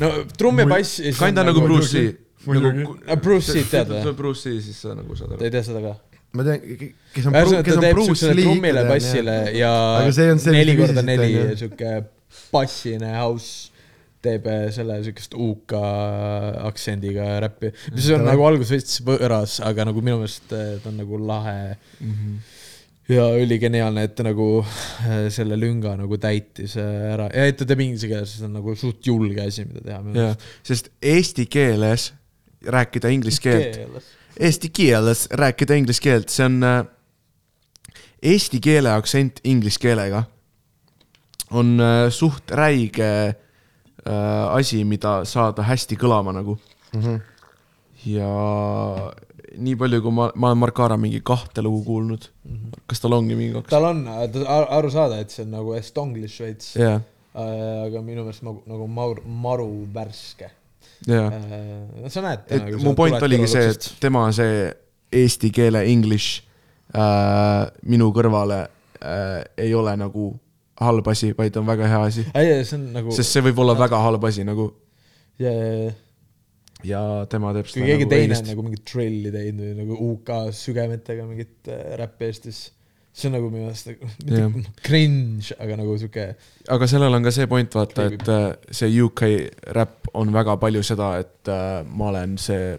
no 0.00 0.12
trumm 0.40 0.64
ja 0.64 0.70
bass. 0.70 1.00
kinda 1.20 1.44
nagu 1.44 1.66
Bruce 1.66 1.92
Lee. 1.98 2.14
nagu. 2.46 2.96
Bruce 3.20 3.56
Lee 3.56 3.68
tead 3.68 3.92
või? 3.92 4.14
Bruce 4.16 4.48
Lee, 4.48 4.62
siis 4.64 4.80
sa 4.86 4.96
nagu 4.96 5.18
saad 5.18 5.36
aru. 5.36 5.44
ei 5.44 5.52
tea 5.52 5.66
seda 5.66 5.84
ka 5.84 5.98
ma 6.36 6.46
tean, 6.46 6.62
kes 7.14 7.26
on, 7.26 7.34
kes 7.66 7.76
on 7.76 7.88
Bruce 7.90 8.30
Lee. 8.34 8.46
trummile, 8.46 8.86
bassile 8.88 9.36
ja 9.56 9.72
neli 10.54 10.76
korda 10.78 11.02
neli 11.02 11.32
sihuke 11.58 11.96
bassine 12.52 13.10
house 13.16 13.70
teeb 14.24 14.46
äh, 14.52 14.68
selle 14.74 14.98
siukest 15.04 15.34
UK 15.38 15.74
aktsendiga 16.68 17.26
räppi, 17.46 17.72
mis 17.94 18.08
on 18.14 18.26
nagu 18.28 18.44
alguses 18.46 18.74
veits 18.74 19.02
võõras, 19.06 19.58
aga 19.64 19.88
nagu 19.88 20.02
minu 20.04 20.20
meelest 20.20 20.52
äh, 20.56 20.74
ta 20.82 20.90
on 20.92 21.00
nagu 21.00 21.20
lahe 21.24 21.56
mm. 21.72 22.12
-hmm. 22.12 22.36
ja 23.16 23.26
üligeniaalne, 23.40 24.04
et 24.04 24.14
ta 24.18 24.26
nagu 24.26 24.50
äh, 24.60 25.26
selle 25.32 25.56
lünga 25.60 25.96
nagu 25.98 26.20
täitis 26.20 26.76
ära 26.76 27.30
ja 27.32 27.48
et 27.48 27.58
ta 27.58 27.68
teeb 27.68 27.84
inglise 27.86 28.12
keeles, 28.12 28.36
see 28.36 28.46
on 28.48 28.58
nagu 28.60 28.76
suht 28.76 29.06
julge 29.08 29.48
asi, 29.48 29.64
mida 29.64 29.98
teha. 30.04 30.30
sest 30.62 30.92
eesti 31.00 31.48
keeles 31.48 32.10
rääkida 32.60 33.08
inglise 33.08 33.40
keelt 33.40 34.04
eesti 34.40 34.70
keeles 34.72 35.26
rääkida 35.36 35.76
inglise 35.76 36.02
keelt, 36.02 36.32
see 36.32 36.46
on 36.46 36.60
äh, 36.64 36.82
eesti 38.32 38.60
keele 38.64 38.92
aktsent 38.92 39.40
inglise 39.44 39.80
keelega 39.80 40.24
on 41.50 41.80
äh, 41.80 42.08
suht 42.14 42.52
räige 42.56 43.10
äh, 43.28 44.54
asi, 44.56 44.84
mida 44.84 45.20
saada 45.28 45.64
hästi 45.66 45.98
kõlama 46.00 46.34
nagu 46.36 46.56
mm. 46.94 47.02
-hmm. 47.02 47.20
ja 48.06 48.30
nii 49.60 49.76
palju, 49.76 50.02
kui 50.02 50.14
ma, 50.14 50.30
ma 50.34 50.52
olen 50.52 50.62
Mark 50.62 50.80
Aara 50.80 50.96
mingi 50.96 51.20
kahte 51.20 51.62
lugu 51.62 51.84
kuulnud 51.84 52.28
mm. 52.44 52.56
-hmm. 52.56 52.84
kas 52.86 53.00
tal 53.00 53.12
ongi 53.12 53.36
mingi 53.36 53.52
kaks? 53.58 53.70
tal 53.70 53.84
on, 53.84 54.06
aru 54.78 54.90
saada, 54.90 55.20
et 55.20 55.30
see 55.30 55.44
on 55.44 55.50
nagu 55.58 55.74
estonglish 55.74 56.40
veits 56.40 56.76
yeah.. 56.76 57.00
aga 57.34 58.02
minu 58.02 58.24
meelest 58.24 58.42
nagu, 58.42 58.62
nagu 58.66 58.86
maru, 58.88 59.22
maru 59.26 59.68
värske 59.94 60.50
jaa. 61.08 61.30
Äh, 61.30 62.10
sa 62.12 62.24
näed. 62.24 62.44
et 62.48 62.76
mu 62.84 62.94
point 62.98 63.22
oligi 63.22 63.48
see, 63.50 63.72
et 63.72 63.88
tema 64.02 64.26
see 64.36 64.68
eesti 65.22 65.50
keele 65.54 65.82
english 65.90 66.42
äh, 66.94 67.66
minu 67.88 68.10
kõrvale 68.16 68.62
äh, 69.00 69.40
ei 69.66 69.74
ole 69.74 69.96
nagu 70.00 70.32
halb 70.80 71.08
asi, 71.12 71.32
vaid 71.36 71.56
on 71.60 71.66
väga 71.68 71.88
hea 71.92 72.04
asi. 72.08 72.26
nagu. 72.92 73.12
sest 73.16 73.36
see 73.36 73.44
võib 73.50 73.58
olla 73.64 73.76
ja. 73.76 73.84
väga 73.86 74.04
halb 74.06 74.24
asi 74.30 74.46
nagu. 74.48 74.70
ja 75.40 75.52
ja 76.86 77.00
tema 77.30 77.52
teeb 77.56 77.68
seda 77.68 77.84
kui 77.84 77.90
keegi 77.90 78.06
nagu 78.06 78.14
teine 78.14 78.36
on 78.38 78.46
nagu 78.48 78.64
mingit 78.64 78.84
trilli 78.88 79.32
teinud 79.34 79.64
või 79.66 79.74
nagu 79.82 79.96
UK 80.10 80.30
sügemetega 80.56 81.26
mingit 81.28 81.70
äh, 81.72 81.82
räppi 82.00 82.28
Eestis, 82.28 82.60
see 83.12 83.28
on 83.28 83.36
nagu 83.36 83.50
minu 83.50 83.66
meelest 83.66 83.90
nagu 83.90 84.62
cringe, 84.86 85.54
aga 85.58 85.78
nagu 85.80 85.96
sihuke. 85.98 86.26
aga 86.76 86.90
sellel 86.90 87.18
on 87.18 87.26
ka 87.26 87.34
see 87.34 87.48
point, 87.50 87.74
vaata, 87.74 88.06
et 88.10 88.28
äh, 88.30 88.50
see 88.70 88.92
UK 89.02 89.24
räpp 89.76 90.12
on 90.14 90.32
väga 90.34 90.56
palju 90.62 90.82
seda, 90.86 91.12
et 91.22 91.50
äh, 91.50 91.80
ma 91.86 92.10
olen 92.12 92.36
see 92.40 92.76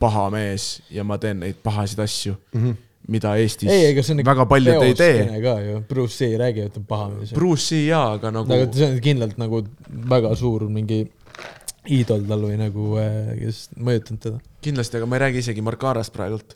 paha 0.00 0.28
mees 0.32 0.78
ja 0.92 1.04
ma 1.04 1.20
teen 1.20 1.42
neid 1.44 1.60
pahasid 1.64 2.00
asju 2.06 2.36
mm. 2.36 2.62
-hmm 2.62 2.78
mida 3.10 3.32
Eestis 3.40 3.70
ei, 3.72 3.88
ega 3.90 4.02
see 4.06 4.14
on 4.14 4.20
väga 4.26 4.44
paljud 4.46 4.84
ei 4.84 4.94
tee. 4.94 5.24
ka 5.42 5.54
ju, 5.64 5.80
Bruce 5.88 6.20
Lee 6.24 6.36
räägib, 6.38 6.68
et 6.68 6.76
on 6.78 6.84
paha 6.86 7.08
mees. 7.10 7.32
Bruce 7.34 7.74
Lee 7.74 7.88
jaa, 7.88 8.12
aga 8.18 8.30
nagu. 8.30 8.52
aga 8.54 8.68
see 8.76 8.86
on 8.86 9.00
kindlalt 9.02 9.40
nagu 9.40 9.62
väga 10.12 10.30
suur 10.38 10.68
mingi 10.70 11.00
iidol 11.90 12.22
tal 12.28 12.44
või 12.44 12.60
nagu, 12.60 12.92
äh, 13.00 13.32
kes 13.40 13.64
mõjutanud 13.80 14.22
teda. 14.26 14.40
kindlasti, 14.62 15.00
aga 15.00 15.08
ma 15.10 15.18
ei 15.18 15.24
räägi 15.24 15.42
isegi 15.42 15.64
Markarast 15.64 16.14
praegult 16.14 16.54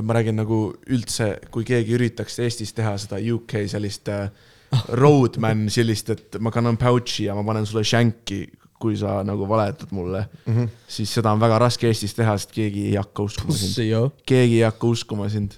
ma 0.00 0.16
räägin 0.16 0.38
nagu 0.40 0.58
üldse, 0.88 1.34
kui 1.52 1.66
keegi 1.68 1.96
üritaks 1.98 2.38
Eestis 2.42 2.72
teha 2.76 2.94
seda 3.00 3.20
UK 3.20 3.64
sellist 3.70 4.08
äh, 4.12 4.30
roadman 5.02 5.66
sellist, 5.72 6.12
et 6.14 6.38
ma 6.40 6.52
kannan 6.54 6.78
pouch'i 6.80 7.28
ja 7.28 7.36
ma 7.36 7.44
panen 7.46 7.68
sulle 7.68 7.84
shanki, 7.84 8.46
kui 8.82 8.96
sa 8.98 9.20
nagu 9.26 9.46
valetad 9.46 9.92
mulle 9.94 10.24
mm, 10.24 10.54
-hmm. 10.54 10.70
siis 10.88 11.12
seda 11.14 11.32
on 11.32 11.40
väga 11.40 11.58
raske 11.62 11.86
Eestis 11.86 12.16
teha, 12.18 12.38
sest 12.38 12.54
keegi 12.54 12.88
ei 12.88 12.96
hakka 12.96 13.22
uskuma 13.28 13.54
sind. 13.54 14.16
keegi 14.26 14.56
ei 14.56 14.64
hakka 14.64 14.86
uskuma 14.86 15.28
sind 15.28 15.52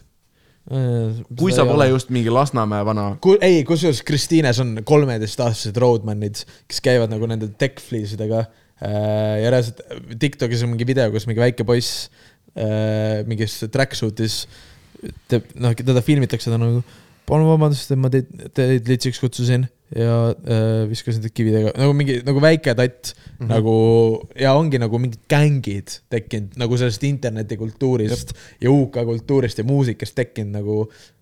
äh, 0.70 1.22
kui 1.38 1.52
sa 1.52 1.64
pole 1.64 1.88
just 1.88 2.10
mingi 2.10 2.30
Lasnamäe 2.30 2.84
vana. 2.84 3.16
ei, 3.40 3.64
kusjuures 3.64 4.02
Kristiines 4.02 4.60
on 4.60 4.80
kolmeteistaastased 4.84 5.76
roadman'id, 5.76 6.44
kes 6.68 6.80
käivad 6.80 7.10
nagu 7.10 7.26
nende 7.26 7.48
tech 7.48 7.80
fleesidega 7.80 8.44
äh, 8.82 9.42
ja 9.44 9.50
reaalselt 9.50 9.80
Tiktokis 10.18 10.62
on 10.62 10.74
mingi 10.74 10.86
video, 10.86 11.10
kus 11.10 11.26
mingi 11.26 11.40
väike 11.40 11.64
poiss 11.64 12.10
Äh, 12.10 12.33
mingis 12.54 13.56
tracksuit'is. 13.72 14.44
Teeb, 15.28 15.48
noh, 15.60 15.74
teda 15.76 16.00
filmitakse, 16.04 16.48
ta 16.48 16.56
nagu 16.56 16.82
palun 17.28 17.48
vabandust, 17.48 17.92
et 17.92 18.00
ma 18.00 18.10
teid, 18.12 18.28
teid 18.56 18.88
litsiks 18.88 19.20
kutsusin 19.22 19.66
ja 19.94 20.16
äh, 20.32 20.84
viskasin 20.90 21.22
teid 21.24 21.34
kividega, 21.36 21.72
nagu 21.78 21.94
mingi, 21.96 22.18
nagu 22.26 22.40
väike 22.42 22.74
tatt 22.76 23.12
mm, 23.14 23.28
-hmm. 23.38 23.50
nagu 23.52 23.74
ja 24.40 24.54
ongi 24.58 24.80
nagu 24.80 24.98
mingid 24.98 25.22
gängid 25.30 25.98
tekkinud 26.10 26.56
nagu 26.60 26.76
sellest 26.80 27.04
internetikultuurist 27.04 28.34
ja 28.60 28.72
UK 28.72 29.04
kultuurist 29.04 29.58
ja 29.58 29.64
muusikast 29.64 30.14
tekkinud 30.14 30.58
nagu 30.58 30.78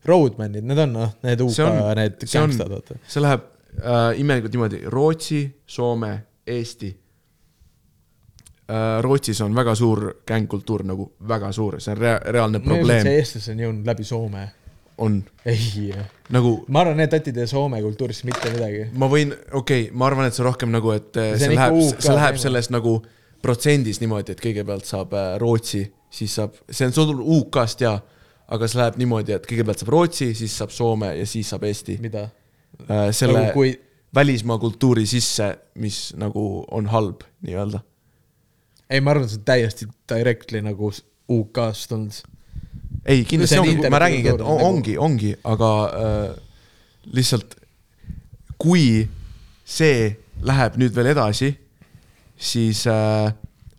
roadman'id, 0.08 0.64
need 0.64 0.78
on 0.78 0.92
noh, 0.92 1.14
need 1.22 1.40
UK, 1.40 1.70
need 1.98 2.26
gängstad, 2.26 2.70
vaata. 2.70 2.98
see 3.06 3.22
läheb 3.22 3.46
äh, 3.78 4.20
imelikult 4.20 4.52
niimoodi. 4.56 4.82
Rootsi, 4.90 5.44
Soome, 5.66 6.14
Eesti. 6.46 6.88
Äh, 6.88 7.01
Rootsis 9.00 9.40
on 9.40 9.54
väga 9.54 9.74
suur 9.74 10.04
gängkultuur 10.26 10.84
nagu 10.86 11.08
väga 11.28 11.52
suur, 11.52 11.80
see 11.82 11.92
on 11.92 11.98
rea 11.98 12.18
reaalne 12.24 12.60
probleem. 12.62 13.02
see 13.02 13.18
eestlased 13.18 13.54
on 13.56 13.62
jõudnud 13.64 13.88
läbi 13.90 14.04
Soome. 14.06 14.44
on. 15.02 15.18
ei 15.44 15.90
nagu. 16.30 16.52
ma 16.68 16.84
arvan, 16.84 16.96
need 17.02 17.10
tatid 17.10 17.36
ei 17.42 17.50
Soome 17.50 17.82
kultuurist 17.82 18.24
mitte 18.28 18.52
midagi. 18.54 18.86
ma 18.94 19.08
võin, 19.10 19.34
okei 19.52 19.88
okay,, 19.88 19.96
ma 19.98 20.06
arvan, 20.06 20.30
et 20.30 20.38
see 20.38 20.46
rohkem 20.46 20.70
nagu, 20.72 20.94
et 20.94 21.10
see, 21.10 21.42
see 21.42 21.56
läheb, 21.56 21.80
see 21.98 22.16
läheb 22.16 22.40
selles 22.44 22.70
nagu 22.70 23.00
protsendis 23.42 23.98
niimoodi, 24.00 24.36
et 24.36 24.42
kõigepealt 24.46 24.86
saab 24.86 25.14
äh, 25.18 25.34
Rootsi, 25.42 25.82
siis 26.12 26.38
saab, 26.38 26.56
see 26.70 26.86
on 26.86 26.94
sul 26.94 27.14
UK-st 27.18 27.82
ja, 27.82 27.96
aga 28.54 28.70
see 28.70 28.78
läheb 28.78 28.98
niimoodi, 29.02 29.34
et 29.36 29.48
kõigepealt 29.48 29.82
saab 29.82 29.94
Rootsi, 29.96 30.32
siis 30.38 30.54
saab 30.62 30.70
Soome 30.74 31.16
ja 31.18 31.26
siis 31.26 31.50
saab 31.50 31.66
Eesti. 31.66 31.98
mida? 32.00 32.28
Äh, 32.86 33.08
selle 33.10 33.40
nagu 33.40 33.56
kui... 33.58 33.74
välismaa 34.14 34.58
kultuuri 34.62 35.06
sisse, 35.06 35.56
mis 35.82 36.12
nagu 36.20 36.62
on 36.70 36.86
halb 36.92 37.26
nii-öelda 37.42 37.82
ei, 38.92 39.00
ma 39.00 39.14
arvan, 39.14 39.28
see 39.30 39.40
on 39.40 39.46
täiesti 39.48 39.88
directly 40.12 40.60
nagu 40.64 40.90
UK-st 41.32 41.88
tulnud. 41.92 42.20
ei, 43.06 43.24
kindlasti 43.28 43.58
on 43.58 43.68
ongi, 43.68 43.90
ma 43.90 44.00
räägingi, 44.02 44.28
et 44.28 44.34
interkultuur, 44.34 44.66
on- 44.66 44.76
ongi, 44.76 44.96
ongi, 45.08 45.32
aga 45.48 45.70
äh, 45.86 46.36
lihtsalt 47.16 47.56
kui 48.62 49.08
see 49.64 50.12
läheb 50.46 50.78
nüüd 50.78 50.94
veel 50.94 51.12
edasi, 51.14 51.50
siis 52.36 52.84
äh, 52.90 53.32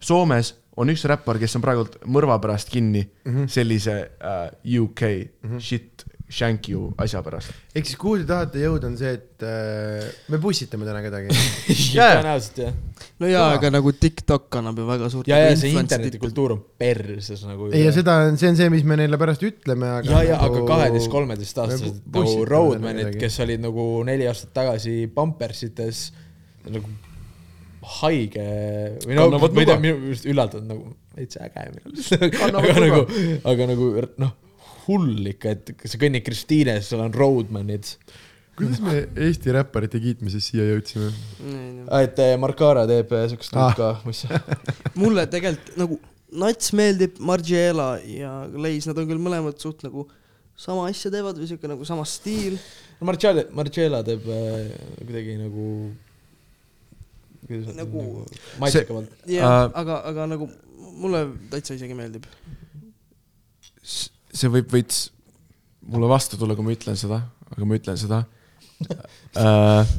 Soomes 0.04 0.56
on 0.76 0.90
üks 0.92 1.06
räppar, 1.08 1.38
kes 1.40 1.54
on 1.56 1.64
praegult 1.64 2.00
mõrva 2.10 2.40
pärast 2.42 2.72
kinni 2.74 3.04
mm 3.06 3.32
-hmm. 3.34 3.48
sellise 3.48 3.96
äh, 4.20 4.50
UK 4.82 5.02
mm 5.02 5.50
-hmm. 5.50 5.60
shit 5.62 5.93
shank 6.34 6.70
you 6.72 6.90
asja 7.02 7.22
pärast. 7.26 7.54
ehk 7.76 7.88
siis 7.88 8.00
kuhu 8.00 8.20
te 8.22 8.26
tahate 8.30 8.64
jõuda, 8.64 8.90
on 8.90 8.98
see, 8.98 9.12
et 9.20 9.46
äh, 9.46 10.08
me 10.34 10.40
pussitame 10.42 10.88
täna 10.88 11.04
kedagi. 11.06 11.30
tõenäoliselt 11.94 12.62
jah. 12.64 12.74
no 13.22 13.30
jaa, 13.30 13.46
Kõva. 13.46 13.60
aga 13.60 13.72
nagu 13.76 13.94
TikTok 14.06 14.60
annab 14.62 14.82
ju 14.82 14.88
väga 14.90 15.12
suurt 15.14 15.30
ja, 15.30 15.40
ja 15.44 15.52
nagu 15.52 15.62
see 15.62 15.76
internetikultuur 15.78 16.56
on 16.58 16.66
perses 16.84 17.46
nagu. 17.50 17.70
ei, 17.72 17.86
ja 17.86 17.94
seda 17.96 18.18
on, 18.26 18.42
see 18.42 18.52
on 18.54 18.60
see, 18.60 18.74
mis 18.74 18.86
me 18.90 18.98
neile 19.04 19.20
pärast 19.22 19.46
ütleme, 19.46 19.94
aga. 20.00 20.18
ja, 20.18 20.34
ja 20.34 20.42
aga 20.48 20.66
kaheteist-kolmeteistaastased 20.74 22.04
me 22.04 22.26
nagu 22.26 22.50
roadman'id, 22.50 23.16
kes 23.22 23.40
olid 23.46 23.64
nagu 23.64 23.88
neli 24.08 24.30
aastat 24.32 24.56
tagasi 24.58 25.04
pampersites 25.14 26.08
nagu 26.74 26.88
haige 28.00 28.46
või 29.04 29.18
no 29.18 29.28
ma 29.36 29.50
ei 29.60 29.68
tea, 29.68 29.80
minu 29.82 29.98
meelest 30.06 30.28
üllatav 30.30 30.64
nagu 30.66 30.94
veits 31.18 31.38
äge 31.42 31.68
minu 31.74 31.92
meelest. 31.92 32.16
Kannavad 32.40 32.72
aga 32.72 32.86
nagu, 32.86 33.02
aga 33.52 33.68
nagu 33.74 33.90
noh, 34.24 34.32
hull 34.88 35.28
ikka, 35.34 35.56
et 35.58 35.74
sa 35.90 36.00
kõnnid 36.02 36.24
Kristiines, 36.26 36.88
seal 36.90 37.02
on 37.06 37.14
roadman'id. 37.16 37.90
kuidas 38.58 38.80
me 38.86 39.08
Eesti 39.28 39.54
räpparite 39.56 39.98
kiitmisest 40.04 40.52
siia 40.52 40.66
jõudsime? 40.70 41.08
Nii, 41.42 41.86
et 42.04 42.20
eh, 42.22 42.34
Markara 42.38 42.84
teeb 42.90 43.12
eh, 43.18 43.28
siukest 43.32 43.56
Ah. 43.58 43.70
ah. 43.72 43.78
ka, 43.78 43.92
mis 44.06 44.26
mulle 45.02 45.26
tegelikult 45.32 45.78
nagu 45.82 46.00
Nats 46.34 46.72
meeldib, 46.74 47.20
Margiela 47.22 48.00
ja 48.10 48.32
Leis, 48.58 48.88
nad 48.90 48.98
on 48.98 49.06
küll 49.10 49.20
mõlemad 49.22 49.60
suht 49.62 49.84
nagu 49.86 50.08
sama 50.58 50.88
asja 50.90 51.12
teevad 51.14 51.38
või 51.38 51.46
siuke 51.50 51.70
nagu 51.70 51.86
sama 51.86 52.06
stiil. 52.10 52.56
Marcella, 53.06 53.44
Marcella 53.54 54.00
teeb 54.06 54.26
äh, 54.34 54.72
kuidagi 55.02 55.36
nagu 55.42 55.68
kuidas 57.44 57.74
Nagu- 57.78 58.02
nagu 58.02 58.26
maitsekamalt. 58.64 59.10
jah 59.30 59.46
Äh,, 59.46 59.70
aga, 59.82 59.98
aga 60.10 60.26
nagu 60.32 60.48
mulle 61.04 61.24
täitsa 61.52 61.74
isegi 61.78 61.94
meeldib. 61.98 62.26
See 64.34 64.50
võib 64.52 64.72
veits 64.74 65.06
mulle 65.88 66.08
vastu 66.12 66.40
tulla, 66.40 66.56
kui 66.58 66.66
ma 66.66 66.74
ütlen 66.76 66.98
seda, 67.00 67.22
aga 67.52 67.68
ma 67.68 67.78
ütlen 67.80 68.00
seda 68.00 68.24
äh,. 69.38 69.94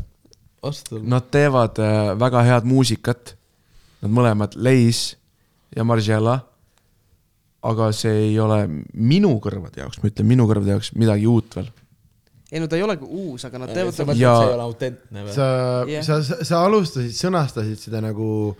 Nad 1.04 1.26
teevad 1.28 1.76
äh, 1.76 2.14
väga 2.16 2.40
head 2.46 2.64
muusikat, 2.64 3.34
nad 4.00 4.12
mõlemad, 4.16 4.54
Leis 4.56 5.10
ja 5.76 5.84
Margiela. 5.84 6.38
aga 7.64 7.90
see 7.96 8.12
ei 8.30 8.38
ole 8.40 8.58
minu 8.92 9.34
kõrvade 9.44 9.80
jaoks, 9.80 10.00
ma 10.02 10.08
ütlen 10.10 10.26
minu 10.28 10.44
kõrvade 10.48 10.72
jaoks 10.74 10.90
midagi 11.00 11.26
uut 11.28 11.54
veel. 11.56 11.68
ei 12.52 12.60
no 12.60 12.66
ta 12.68 12.76
ei 12.76 12.84
olegi 12.84 13.04
uus, 13.08 13.44
aga 13.44 13.58
nad 13.60 13.68
sa 13.68 13.74
teevad 13.74 13.92
mõtled, 13.92 14.06
nagu 14.06 14.16
et 14.16 14.20
Ja- 14.22 14.34
see 14.40 14.48
ei 14.48 14.54
ole 14.54 14.66
autentne 14.68 15.24
või? 15.24 15.34
sa 15.36 15.46
yeah., 15.88 16.04
sa, 16.04 16.18
sa, 16.22 16.44
sa 16.44 16.64
alustasid, 16.64 17.12
sõnastasid 17.16 17.80
seda 17.84 18.00
nagu 18.04 18.56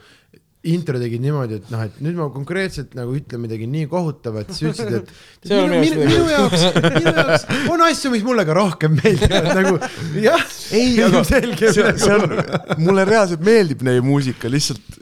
intro 0.72 0.98
tegid 1.00 1.22
niimoodi, 1.22 1.58
et 1.60 1.70
noh, 1.72 1.82
et 1.84 1.96
nüüd 2.04 2.16
ma 2.18 2.28
konkreetselt 2.32 2.94
nagu 2.96 3.14
ütlen 3.16 3.42
midagi 3.44 3.68
nii 3.70 3.88
kohutavat, 3.90 4.52
siis 4.56 4.72
ütlesid, 4.72 5.10
et 5.44 5.52
ole 5.58 5.80
minu, 5.84 6.00
minu 6.00 6.24
minu, 6.24 6.28
jaoks, 6.32 6.66
minu 6.98 7.14
jaoks 7.18 7.46
on 7.72 7.84
asju, 7.88 8.12
mis 8.14 8.24
mulle 8.26 8.44
ka 8.48 8.56
rohkem 8.56 8.96
meeldivad, 8.98 9.50
nagu 9.58 9.78
jah, 10.24 10.44
ei, 10.76 10.94
aga 11.04 11.24
selge 11.28 11.72
see, 11.76 11.94
see 12.00 12.18
on, 12.18 12.36
mulle 12.84 13.06
reaalselt 13.08 13.44
meeldib 13.44 13.84
neie 13.86 14.04
muusika, 14.04 14.50
lihtsalt 14.52 15.00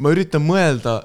ma 0.00 0.12
üritan 0.14 0.44
mõelda 0.44 1.00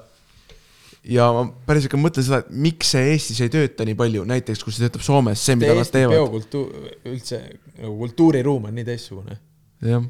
ja 1.06 1.28
ma 1.34 1.46
päris 1.68 1.86
ikka 1.86 1.98
mõtlen 2.00 2.26
seda, 2.26 2.42
et 2.42 2.52
miks 2.66 2.92
see 2.94 3.12
Eestis 3.12 3.40
ei 3.44 3.52
tööta 3.52 3.86
nii 3.86 3.96
palju, 3.98 4.26
näiteks 4.28 4.62
kui 4.64 4.74
see 4.74 4.86
töötab 4.86 5.04
Soomes, 5.06 5.42
see, 5.42 5.58
mida 5.58 5.74
nad 5.74 5.84
Eesti 5.84 5.98
teevad. 6.00 6.16
peokultuur, 6.18 6.92
üldse 7.12 7.42
nagu 7.76 7.96
kultuuriruum 8.02 8.70
on 8.70 8.78
nii 8.78 8.86
teistsugune. 8.88 9.38
jah, 9.86 10.06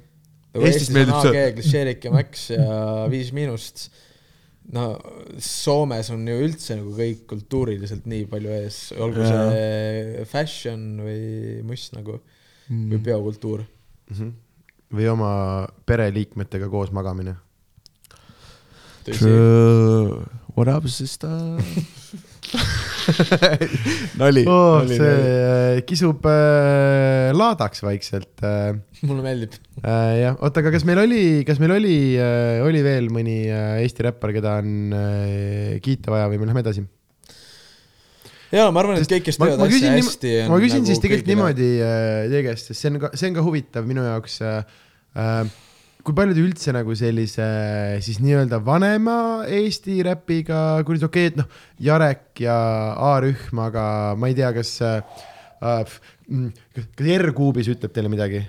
nagu 0.57 0.67
Eestis 0.67 0.89
Eestis 0.89 0.91
on 0.91 0.99
meeldib 0.99 1.29
see-, 1.29 1.55
Klišeerik 1.61 2.09
ja 2.09 2.13
Max 2.15 2.49
ja 2.55 2.81
Viis 3.13 3.33
Miinust. 3.37 3.87
no 4.75 4.87
Soomes 5.39 6.11
on 6.11 6.25
ju 6.27 6.39
üldse 6.49 6.79
nagu 6.81 6.95
kõik 6.97 7.27
kultuuriliselt 7.31 8.09
nii 8.11 8.27
palju 8.31 8.55
ees, 8.57 8.81
olgu 8.99 9.23
Jaa. 9.23 9.53
see 9.53 10.27
fashion 10.31 10.89
või 11.05 11.63
muss 11.69 11.91
nagu 11.95 12.19
või 12.67 12.99
peokultuur. 12.99 13.63
või 14.97 15.09
oma 15.13 15.31
pereliikmetega 15.87 16.71
koos 16.73 16.91
magamine. 16.95 17.37
True, 19.07 20.25
what 20.57 20.67
up 20.67 20.89
sister? 20.91 21.31
nali 24.21 24.43
oh,, 24.49 24.83
see 24.89 24.99
nali. 25.01 25.31
äh, 25.31 25.81
kisub 25.87 26.27
äh, 26.31 27.31
laadaks 27.37 27.83
vaikselt 27.85 28.45
äh,. 28.45 28.75
mulle 29.07 29.25
meeldib. 29.25 29.57
Äh, 29.83 30.13
jah, 30.23 30.37
oota, 30.41 30.63
aga 30.63 30.73
kas 30.75 30.87
meil 30.89 31.01
oli, 31.05 31.23
kas 31.49 31.61
meil 31.63 31.77
oli 31.77 31.97
äh,, 32.21 32.63
oli 32.67 32.83
veel 32.87 33.11
mõni 33.15 33.39
äh, 33.51 33.81
Eesti 33.85 34.09
räppar, 34.09 34.35
keda 34.37 34.59
on 34.63 34.95
äh, 34.97 35.77
kiita 35.85 36.15
vaja 36.15 36.31
või 36.33 36.43
me 36.43 36.51
lähme 36.51 36.65
edasi? 36.65 36.87
jaa, 38.55 38.71
ma 38.71 38.83
arvan, 38.83 39.01
et 39.03 39.11
kõik, 39.11 39.27
kes 39.27 39.39
ma- 39.43 39.51
teevad 39.53 39.69
asja 39.69 39.95
hästi. 39.99 40.35
ma 40.51 40.59
küsin 40.63 40.89
siis 40.89 41.03
tegelikult 41.03 41.31
niimoodi 41.33 41.71
äh, 41.83 42.25
teie 42.33 42.43
käest, 42.47 42.73
sest 42.73 42.83
see 42.83 42.93
on 42.93 43.01
ka, 43.05 43.13
see 43.19 43.31
on 43.31 43.39
ka 43.39 43.47
huvitav 43.47 43.89
minu 43.89 44.07
jaoks 44.07 44.41
äh,. 44.47 44.83
Äh, 45.17 45.47
kui 46.07 46.15
palju 46.15 46.37
te 46.37 46.43
üldse 46.45 46.73
nagu 46.75 46.95
sellise 46.95 47.47
siis 48.05 48.21
nii-öelda 48.23 48.61
vanema 48.63 49.17
Eesti 49.51 49.99
räpiga, 50.07 50.83
kuidas 50.87 51.07
okei 51.09 51.27
okay,, 51.27 51.33
et 51.33 51.41
noh, 51.41 51.49
Jarek 51.83 52.43
ja 52.45 52.57
A-rühm, 53.09 53.59
aga 53.65 53.87
ma 54.19 54.31
ei 54.31 54.37
tea, 54.39 54.53
kas 54.55 54.77
äh, 54.87 55.01
mm, 56.31 56.53
kas 56.77 57.11
R-kuubis 57.17 57.73
ütleb 57.75 57.95
teile 57.97 58.13
midagi? 58.13 58.45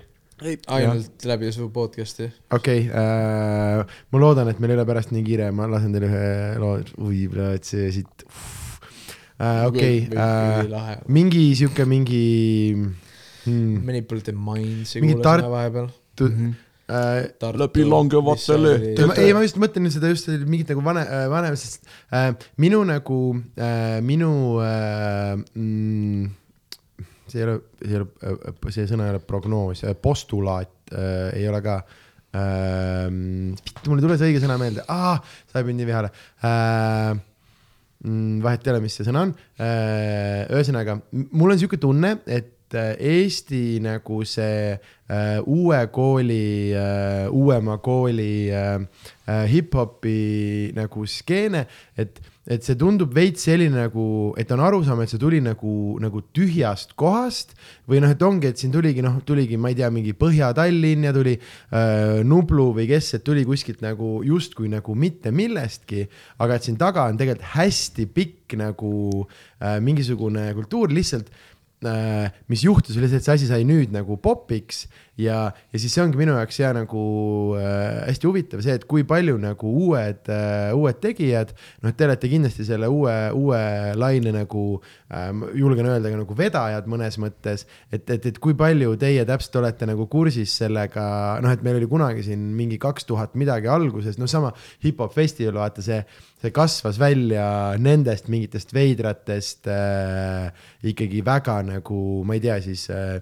ei, 0.45 0.59
ainult 0.69 1.25
läbi 1.25 1.49
su 1.55 1.71
podcast'i. 1.73 2.27
okei 2.53 2.83
okay, 2.85 2.93
äh,, 2.93 3.97
ma 4.13 4.21
loodan, 4.21 4.51
et 4.51 4.61
meil 4.61 4.75
ei 4.75 4.77
ole 4.77 4.85
pärast 4.91 5.15
nii 5.15 5.25
kiire, 5.25 5.49
ma 5.49 5.65
lasen 5.71 5.97
teile 5.97 6.11
ühe 6.11 6.29
loo, 6.61 6.75
oi, 7.09 7.23
et 7.55 7.65
see 7.65 7.89
siit 7.95 8.27
äh,, 9.41 9.65
okei 9.65 10.05
äh, 10.13 10.93
mingi 11.09 11.49
sihuke 11.57 11.89
mingi 11.89 12.21
hmm, 12.77 13.81
Manipulative 13.89 14.37
Minds'i 14.37 15.01
Mingi 15.01 15.17
kuulasin 15.17 15.25
Tart- 15.25 15.51
vahepeal. 15.57 15.91
Äh, 16.87 17.53
Läbi 17.57 17.83
langevate 17.83 18.57
lehtede. 18.61 19.07
ei, 19.17 19.27
ei, 19.27 19.35
ma 19.35 19.43
just 19.43 19.59
mõtlen 19.59 19.91
seda 19.91 20.11
just 20.11 20.29
mingit 20.47 20.71
nagu 20.71 20.83
vane, 20.85 21.03
vanem, 21.31 21.57
sest 21.59 21.87
äh, 22.15 22.31
minu 22.61 22.83
nagu 22.87 23.19
äh,, 23.59 23.99
minu 24.05 24.31
äh, 24.63 25.35
mm, 25.35 26.27
see 27.27 27.43
ei 27.43 27.47
ole, 27.47 27.59
see 27.83 27.93
ei 27.93 28.01
ole, 28.01 28.73
see 28.73 28.89
sõna 28.89 29.07
ei 29.07 29.15
ole 29.15 29.23
prognoos, 29.23 29.83
postulaat 30.01 30.93
äh, 30.95 31.31
ei 31.37 31.47
ole 31.51 31.61
ka 31.65 31.79
äh,. 32.31 33.07
mul 33.11 33.99
ei 33.99 34.05
tule 34.07 34.19
see 34.19 34.31
õige 34.31 34.43
sõna 34.43 34.59
meelde, 34.61 34.85
sai 34.87 35.65
mind 35.67 35.83
nii 35.83 35.89
vihale 35.89 36.13
äh,. 36.39 37.15
vahet 38.43 38.67
ei 38.67 38.75
ole, 38.75 38.83
mis 38.85 38.95
see 38.95 39.07
sõna 39.07 39.27
on 39.27 39.35
äh,. 39.59 40.45
ühesõnaga, 40.55 41.01
mul 41.33 41.55
on 41.55 41.59
sihuke 41.59 41.81
tunne, 41.81 42.19
et 42.25 42.53
äh, 42.75 42.95
Eesti 42.99 43.79
nagu 43.83 44.23
see 44.27 44.75
äh, 45.07 45.39
uue 45.45 45.79
kooli 45.93 46.73
äh,, 46.75 47.27
uuema 47.31 47.77
kooli 47.77 48.49
äh, 48.51 48.79
äh, 49.27 49.45
hip-hopi 49.51 50.73
nagu 50.75 51.05
skeene, 51.07 51.65
et, 51.97 52.19
et 52.47 52.63
see 52.63 52.77
tundub 52.79 53.13
veits 53.15 53.43
selline 53.47 53.75
nagu, 53.75 54.05
et 54.39 54.51
on 54.55 54.63
arusaam, 54.63 55.01
et 55.03 55.11
see 55.11 55.21
tuli 55.21 55.39
nagu, 55.43 55.95
nagu 56.03 56.21
tühjast 56.35 56.95
kohast 56.99 57.55
või 57.87 58.01
noh, 58.03 58.11
et 58.11 58.23
ongi, 58.23 58.51
et 58.51 58.59
siin 58.59 58.73
tuligi 58.75 59.03
noh, 59.05 59.19
tuligi, 59.27 59.59
ma 59.59 59.71
ei 59.71 59.79
tea, 59.79 59.91
mingi 59.93 60.15
Põhja-Tallinn 60.17 61.07
ja 61.07 61.15
tuli 61.15 61.37
äh, 61.39 62.23
Nublu 62.27 62.69
või 62.77 62.87
kes, 62.91 63.13
et 63.17 63.27
tuli 63.27 63.45
kuskilt 63.47 63.83
nagu 63.85 64.17
justkui 64.27 64.71
nagu 64.71 64.95
mitte 64.95 65.31
millestki, 65.35 66.07
aga 66.43 66.57
et 66.57 66.67
siin 66.67 66.79
taga 66.79 67.07
on 67.11 67.19
tegelikult 67.19 67.51
hästi 67.55 68.07
pikk 68.15 68.57
nagu 68.59 68.95
äh, 69.23 69.77
mingisugune 69.83 70.49
kultuur 70.57 70.91
lihtsalt 70.95 71.31
mis 72.49 72.63
juhtus, 72.65 72.97
oli 72.97 73.09
see, 73.09 73.19
et 73.21 73.25
see 73.27 73.35
asi 73.35 73.49
sai 73.49 73.65
nüüd 73.67 73.93
nagu 73.93 74.17
popiks 74.21 74.85
ja, 75.17 75.37
ja 75.73 75.79
siis 75.81 75.93
see 75.93 76.03
ongi 76.03 76.19
minu 76.19 76.35
jaoks 76.37 76.59
ja 76.61 76.69
nagu 76.75 77.03
äh, 77.57 78.03
hästi 78.07 78.29
huvitav 78.29 78.61
see, 78.65 78.75
et 78.77 78.85
kui 78.89 79.05
palju 79.07 79.37
nagu 79.41 79.71
uued 79.85 80.29
äh,, 80.33 80.69
uued 80.77 80.99
tegijad, 81.03 81.53
noh, 81.83 81.93
te 81.97 82.07
olete 82.07 82.29
kindlasti 82.31 82.65
selle 82.67 82.89
uue, 82.91 83.15
uue 83.37 83.61
laine 83.97 84.33
nagu 84.35 84.65
äh,, 84.77 85.29
julgen 85.57 85.89
öelda 85.89 86.11
ka 86.13 86.21
nagu 86.21 86.37
vedajad 86.37 86.89
mõnes 86.91 87.17
mõttes, 87.21 87.65
et, 87.91 88.05
et, 88.13 88.29
et 88.31 88.39
kui 88.43 88.57
palju 88.57 88.93
teie 89.01 89.25
täpselt 89.27 89.59
olete 89.63 89.89
nagu 89.89 90.07
kursis 90.11 90.53
sellega, 90.61 91.07
noh, 91.43 91.53
et 91.53 91.65
meil 91.65 91.79
oli 91.81 91.89
kunagi 91.89 92.25
siin 92.27 92.43
mingi 92.57 92.79
kaks 92.81 93.09
tuhat 93.09 93.37
midagi 93.39 93.71
alguses, 93.71 94.19
no 94.21 94.29
sama 94.29 94.53
hip-hop 94.85 95.15
festival, 95.15 95.63
vaata 95.63 95.85
see, 95.85 96.01
see 96.41 96.53
kasvas 96.53 97.01
välja 97.01 97.47
nendest 97.81 98.29
mingitest 98.31 98.73
veidratest 98.75 99.69
äh, 99.73 100.53
ikkagi 100.93 101.25
väga 101.25 101.59
nagu, 101.65 102.03
ma 102.27 102.37
ei 102.37 102.43
tea, 102.43 102.61
siis 102.61 102.85
äh, 102.93 103.17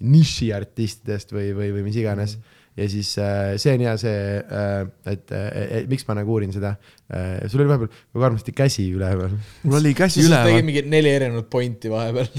nišiartistidest 0.00 1.34
või, 1.34 1.50
või, 1.56 1.70
või 1.76 1.86
mis 1.88 1.98
iganes. 2.00 2.38
ja 2.78 2.86
siis 2.88 3.10
äh, 3.18 3.56
see 3.60 3.74
on 3.76 3.84
hea 3.84 3.96
see 4.00 4.20
äh,, 4.40 4.76
et, 5.12 5.32
et 5.34 5.90
miks 5.90 6.06
ma 6.08 6.16
nagu 6.20 6.32
uurin 6.32 6.52
seda 6.54 6.76
äh,. 7.10 7.48
sul 7.50 7.64
oli 7.64 7.72
vahepeal 7.72 7.90
väga 8.14 8.30
armsasti 8.30 8.54
käsi 8.56 8.86
üleval. 8.94 9.34
mul 9.64 9.80
oli 9.80 9.94
käsi 9.98 10.22
sa 10.22 10.30
üleval 10.30 10.54
tegid. 10.54 10.68
mingi 10.70 10.84
neli 10.88 11.12
erinevat 11.18 11.50
pointi 11.52 11.92
vahepeal 11.92 12.30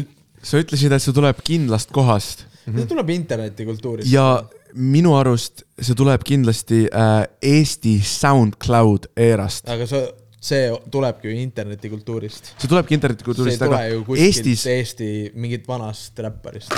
sa 0.50 0.62
ütlesid, 0.62 0.94
et 0.94 1.04
see 1.04 1.16
tuleb 1.16 1.42
kindlast 1.44 1.92
kohast 1.92 2.46
see 2.64 2.88
tuleb 2.88 3.12
internetikultuurist. 3.16 4.10
ja 4.12 4.42
minu 4.74 5.14
arust 5.18 5.64
see 5.80 5.96
tuleb 5.98 6.24
kindlasti 6.26 6.84
äh, 6.86 7.24
Eesti 7.42 7.98
SoundCloud 8.04 9.10
eerast. 9.18 9.68
aga 9.70 9.88
see, 9.90 10.06
see 10.40 10.70
tulebki 10.90 11.28
ju 11.28 11.34
internetikultuurist. 11.42 12.52
see 12.58 12.68
tulebki 12.68 12.94
see 12.94 12.98
internetikultuurist, 12.98 13.62
aga 13.62 13.80
Eestis 14.16 14.66
Eesti, 14.66 15.10
mingit 15.34 15.68
vanast 15.68 16.18
räpparist. 16.18 16.72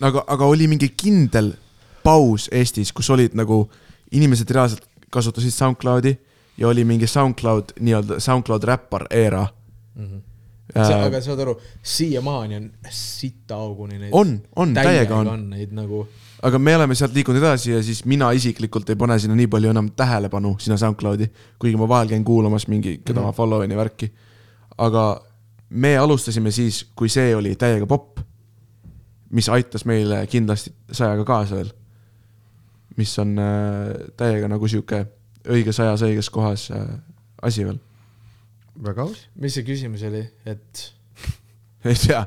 aga, 0.00 0.24
aga 0.26 0.44
oli 0.46 0.68
mingi 0.70 0.92
kindel 0.96 1.52
paus 2.04 2.48
Eestis, 2.52 2.92
kus 2.92 3.10
olid 3.10 3.34
nagu 3.34 3.64
inimesed 4.14 4.50
reaalselt 4.50 4.86
kasutasid 5.10 5.50
SoundCloudi 5.54 6.14
ja 6.58 6.68
oli 6.68 6.84
mingi 6.84 7.06
SoundCloud 7.06 7.76
nii-öelda 7.80 8.20
SoundCloud 8.20 8.64
räppar 8.64 9.06
era 9.10 9.46
Mhm. 9.94 10.16
äh,. 10.76 11.04
aga 11.06 11.20
saad 11.22 11.38
aru, 11.40 11.60
siiamaani 11.82 12.56
on 12.56 12.70
sita 12.90 13.54
auguni 13.54 13.98
neid. 13.98 14.10
on, 14.12 14.40
on, 14.56 14.74
täiega 14.74 15.16
on, 15.16 15.28
on 15.28 15.50
neid 15.50 15.70
nagu, 15.72 16.06
aga 16.44 16.58
me 16.60 16.74
oleme 16.76 16.94
sealt 16.98 17.14
liikunud 17.16 17.40
edasi 17.40 17.70
ja 17.72 17.82
siis 17.82 18.02
mina 18.04 18.28
isiklikult 18.36 18.90
ei 18.92 18.98
pane 19.00 19.16
sinna 19.18 19.36
nii 19.38 19.46
palju 19.48 19.70
enam 19.72 19.88
tähelepanu 19.96 20.56
sinna 20.60 20.76
SoundCloudi, 20.80 21.30
kuigi 21.58 21.78
ma 21.80 21.88
vahel 21.88 22.10
käin 22.10 22.24
kuulamas 22.24 22.66
mingi, 22.68 22.98
keda 23.04 23.20
Mhm. 23.20 23.26
ma 23.26 23.32
follow 23.32 23.62
in 23.64 23.70
ja 23.72 23.76
värki. 23.80 24.10
aga 24.78 25.22
me 25.70 25.96
alustasime 25.98 26.50
siis, 26.50 26.84
kui 26.96 27.08
see 27.08 27.34
oli 27.36 27.54
täiega 27.56 27.86
popp, 27.86 28.18
mis 29.30 29.48
aitas 29.48 29.84
meile 29.84 30.26
kindlasti 30.30 30.72
sajaga 30.92 31.24
kaasa 31.24 31.56
veel. 31.56 31.72
mis 32.96 33.18
on 33.18 33.38
äh, 33.38 33.94
täiega 34.16 34.48
nagu 34.48 34.68
sihuke 34.68 35.06
õiges 35.50 35.80
ajas, 35.82 36.02
õiges 36.06 36.30
kohas 36.30 36.68
äh, 36.70 36.84
asi 37.42 37.64
veel. 37.64 37.78
väga 38.84 39.02
aus. 39.02 39.26
mis 39.34 39.54
see 39.54 39.64
küsimus 39.66 40.02
oli, 40.06 40.22
et. 40.46 40.92
ei 41.84 41.94
tea, 41.94 42.26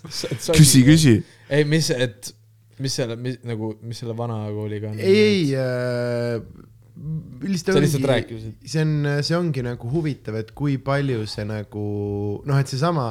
küsi, 0.56 0.84
küsi. 0.86 1.14
ei, 1.50 1.66
mis, 1.68 1.90
et 1.90 2.32
mis 2.80 2.96
selle, 2.96 3.16
mis 3.20 3.38
nagu, 3.46 3.74
mis 3.84 4.00
selle 4.02 4.16
vana 4.16 4.42
kooliga 4.54 4.92
on? 4.92 5.00
ei, 5.04 5.50
äh,, 5.58 6.40
lihtsalt 7.40 7.76
sa 7.76 7.80
lihtsalt 7.80 8.06
rääkisid. 8.08 8.56
see 8.66 8.82
on, 8.84 9.08
see 9.24 9.36
ongi 9.36 9.62
nagu 9.64 9.88
huvitav, 9.92 10.36
et 10.40 10.50
kui 10.56 10.76
palju 10.84 11.24
see 11.30 11.46
nagu 11.48 11.84
noh, 12.48 12.58
et 12.60 12.68
seesama 12.68 13.06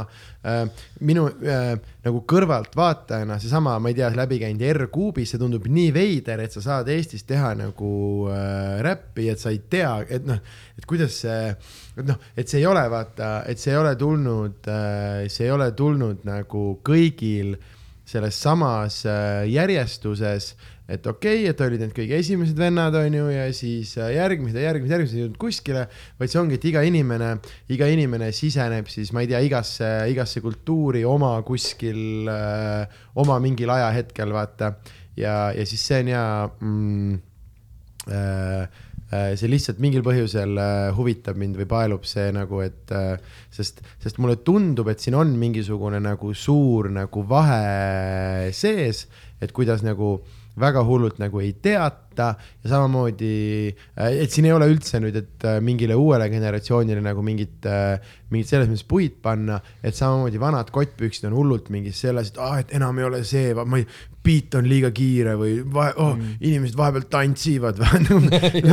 äh, 0.46 0.62
minu 1.06 1.26
äh, 1.42 1.72
nagu 2.06 2.22
kõrvaltvaatajana 2.30 3.40
seesama, 3.42 3.78
ma 3.82 3.92
ei 3.92 3.98
tea, 3.98 4.12
läbi 4.18 4.42
käinud 4.44 4.66
R-kuubis, 4.76 5.34
see 5.34 5.42
tundub 5.42 5.66
nii 5.70 5.90
veider, 5.96 6.44
et 6.46 6.54
sa 6.54 6.64
saad 6.66 6.92
Eestis 6.94 7.26
teha 7.30 7.56
nagu 7.58 7.94
äh, 8.34 8.78
räppi, 8.86 9.30
et 9.34 9.42
sa 9.42 9.54
ei 9.54 9.64
tea, 9.72 9.96
et 10.10 10.30
noh, 10.30 10.42
et 10.78 10.90
kuidas 10.90 11.18
see, 11.26 11.50
et 11.98 12.06
noh, 12.06 12.22
et 12.38 12.50
see 12.50 12.62
ei 12.62 12.70
ole 12.70 12.86
vaata, 12.94 13.40
et 13.50 13.62
see 13.62 13.74
ei 13.74 13.82
ole 13.82 13.96
tulnud 14.00 14.70
äh,, 14.70 15.26
see 15.34 15.50
ei 15.50 15.56
ole 15.56 15.72
tulnud 15.78 16.26
nagu 16.30 16.72
kõigil 16.86 17.58
selles 18.10 18.38
samas 18.42 19.04
äh, 19.08 19.46
järjestuses, 19.50 20.54
et 20.90 21.06
okei 21.06 21.44
okay,, 21.44 21.52
et 21.52 21.62
olid 21.62 21.84
need 21.84 21.94
kõige 21.94 22.18
esimesed 22.18 22.58
vennad, 22.58 22.96
on 22.98 23.18
ju, 23.20 23.28
ja 23.34 23.46
siis 23.54 23.94
äh, 24.02 24.12
järgmised 24.16 24.58
ja 24.58 24.66
järgmised, 24.70 24.96
järgmised 24.96 25.18
ei 25.18 25.24
jõudnud 25.26 25.40
kuskile, 25.42 25.86
vaid 26.22 26.34
see 26.34 26.42
ongi, 26.42 26.58
et 26.58 26.68
iga 26.72 26.84
inimene, 26.88 27.32
iga 27.76 27.90
inimene 27.94 28.32
siseneb 28.36 28.90
siis, 28.92 29.14
ma 29.14 29.24
ei 29.24 29.30
tea, 29.32 29.44
igasse, 29.46 29.90
igasse 30.12 30.42
kultuuri 30.46 31.06
oma 31.06 31.36
kuskil 31.48 32.30
äh,, 32.34 33.00
oma 33.22 33.38
mingil 33.44 33.72
ajahetkel, 33.76 34.34
vaata. 34.34 34.74
ja, 35.20 35.40
ja 35.54 35.70
siis 35.70 35.86
see 35.86 36.04
on 36.04 36.14
hea 36.16 36.28
mm, 36.66 37.18
äh, 38.10 38.86
see 39.10 39.50
lihtsalt 39.50 39.80
mingil 39.82 40.04
põhjusel 40.06 40.60
äh, 40.62 40.90
huvitab 40.98 41.38
mind 41.40 41.58
või 41.58 41.66
paelub 41.70 42.06
see 42.06 42.28
nagu, 42.36 42.62
et 42.62 42.94
äh, 42.94 43.16
sest, 43.54 43.82
sest 44.04 44.20
mulle 44.22 44.38
tundub, 44.46 44.90
et 44.92 45.02
siin 45.02 45.18
on 45.18 45.32
mingisugune 45.40 46.02
nagu 46.04 46.34
suur 46.38 46.92
nagu 46.94 47.24
vahe 47.30 48.52
sees, 48.54 49.08
et 49.42 49.54
kuidas 49.56 49.82
nagu 49.86 50.20
väga 50.62 50.84
hullult 50.88 51.20
nagu 51.22 51.42
ei 51.44 51.54
teata 51.62 52.34
ja 52.60 52.70
samamoodi, 52.74 53.72
et 53.96 54.34
siin 54.34 54.50
ei 54.50 54.52
ole 54.52 54.68
üldse 54.68 55.00
nüüd, 55.00 55.16
et 55.16 55.46
äh, 55.48 55.60
mingile 55.64 55.96
uuele 55.96 56.28
generatsioonile 56.32 57.04
nagu 57.06 57.24
mingit, 57.24 57.68
mingit 58.34 58.52
selles 58.52 58.68
mõttes 58.68 58.88
puid 58.90 59.20
panna, 59.24 59.62
et 59.80 59.96
samamoodi 59.96 60.42
vanad 60.42 60.72
kottpüksid 60.76 61.30
on 61.30 61.38
hullult 61.38 61.72
mingis 61.72 62.02
selles, 62.04 62.34
et 62.34 62.42
aa, 62.44 62.60
et 62.64 62.74
enam 62.76 63.00
ei 63.00 63.08
ole 63.08 63.24
see, 63.28 63.54
ma 63.56 63.80
ei, 63.80 63.88
beat 64.26 64.58
on 64.60 64.68
liiga 64.68 64.92
kiire 64.96 65.36
või 65.40 65.60
vahe, 65.74 65.94
oh, 66.02 66.12
mm. 66.16 66.40
inimesed 66.44 66.78
vahepeal 66.78 67.08
tantsivad 67.12 67.80
noh, 68.10 68.28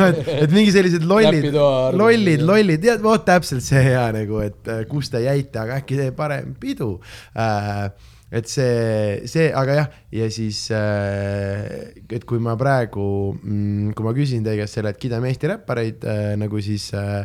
et, 0.08 0.18
et 0.42 0.52
mingi 0.52 0.74
sellised 0.74 1.06
lollid 1.06 1.52
lollid, 1.54 2.42
lollid, 2.42 2.82
tead, 2.82 3.04
vot 3.04 3.24
täpselt 3.26 3.64
see 3.64 3.84
hea 3.88 4.08
nagu, 4.16 4.42
et 4.44 4.72
äh, 4.72 4.82
kus 4.90 5.12
te 5.12 5.22
jäite, 5.24 5.62
aga 5.62 5.80
äkki 5.80 6.00
teeb 6.00 6.18
parem 6.18 6.52
pidu 6.60 6.96
äh, 7.38 7.86
et 8.30 8.48
see, 8.50 9.26
see, 9.30 9.50
aga 9.54 9.76
jah, 9.78 9.90
ja 10.14 10.26
siis 10.34 10.64
äh,, 10.74 11.92
et 12.10 12.24
kui 12.26 12.40
ma 12.42 12.56
praegu 12.58 13.06
mm,, 13.38 13.92
kui 13.94 14.06
ma 14.06 14.14
küsin 14.16 14.46
teie 14.46 14.58
käest 14.58 14.78
selle, 14.78 14.90
et 14.90 15.00
kiidame 15.02 15.30
Eesti 15.30 15.52
räppareid 15.52 16.06
äh, 16.10 16.32
nagu 16.40 16.62
siis 16.64 16.88
äh, 16.98 17.22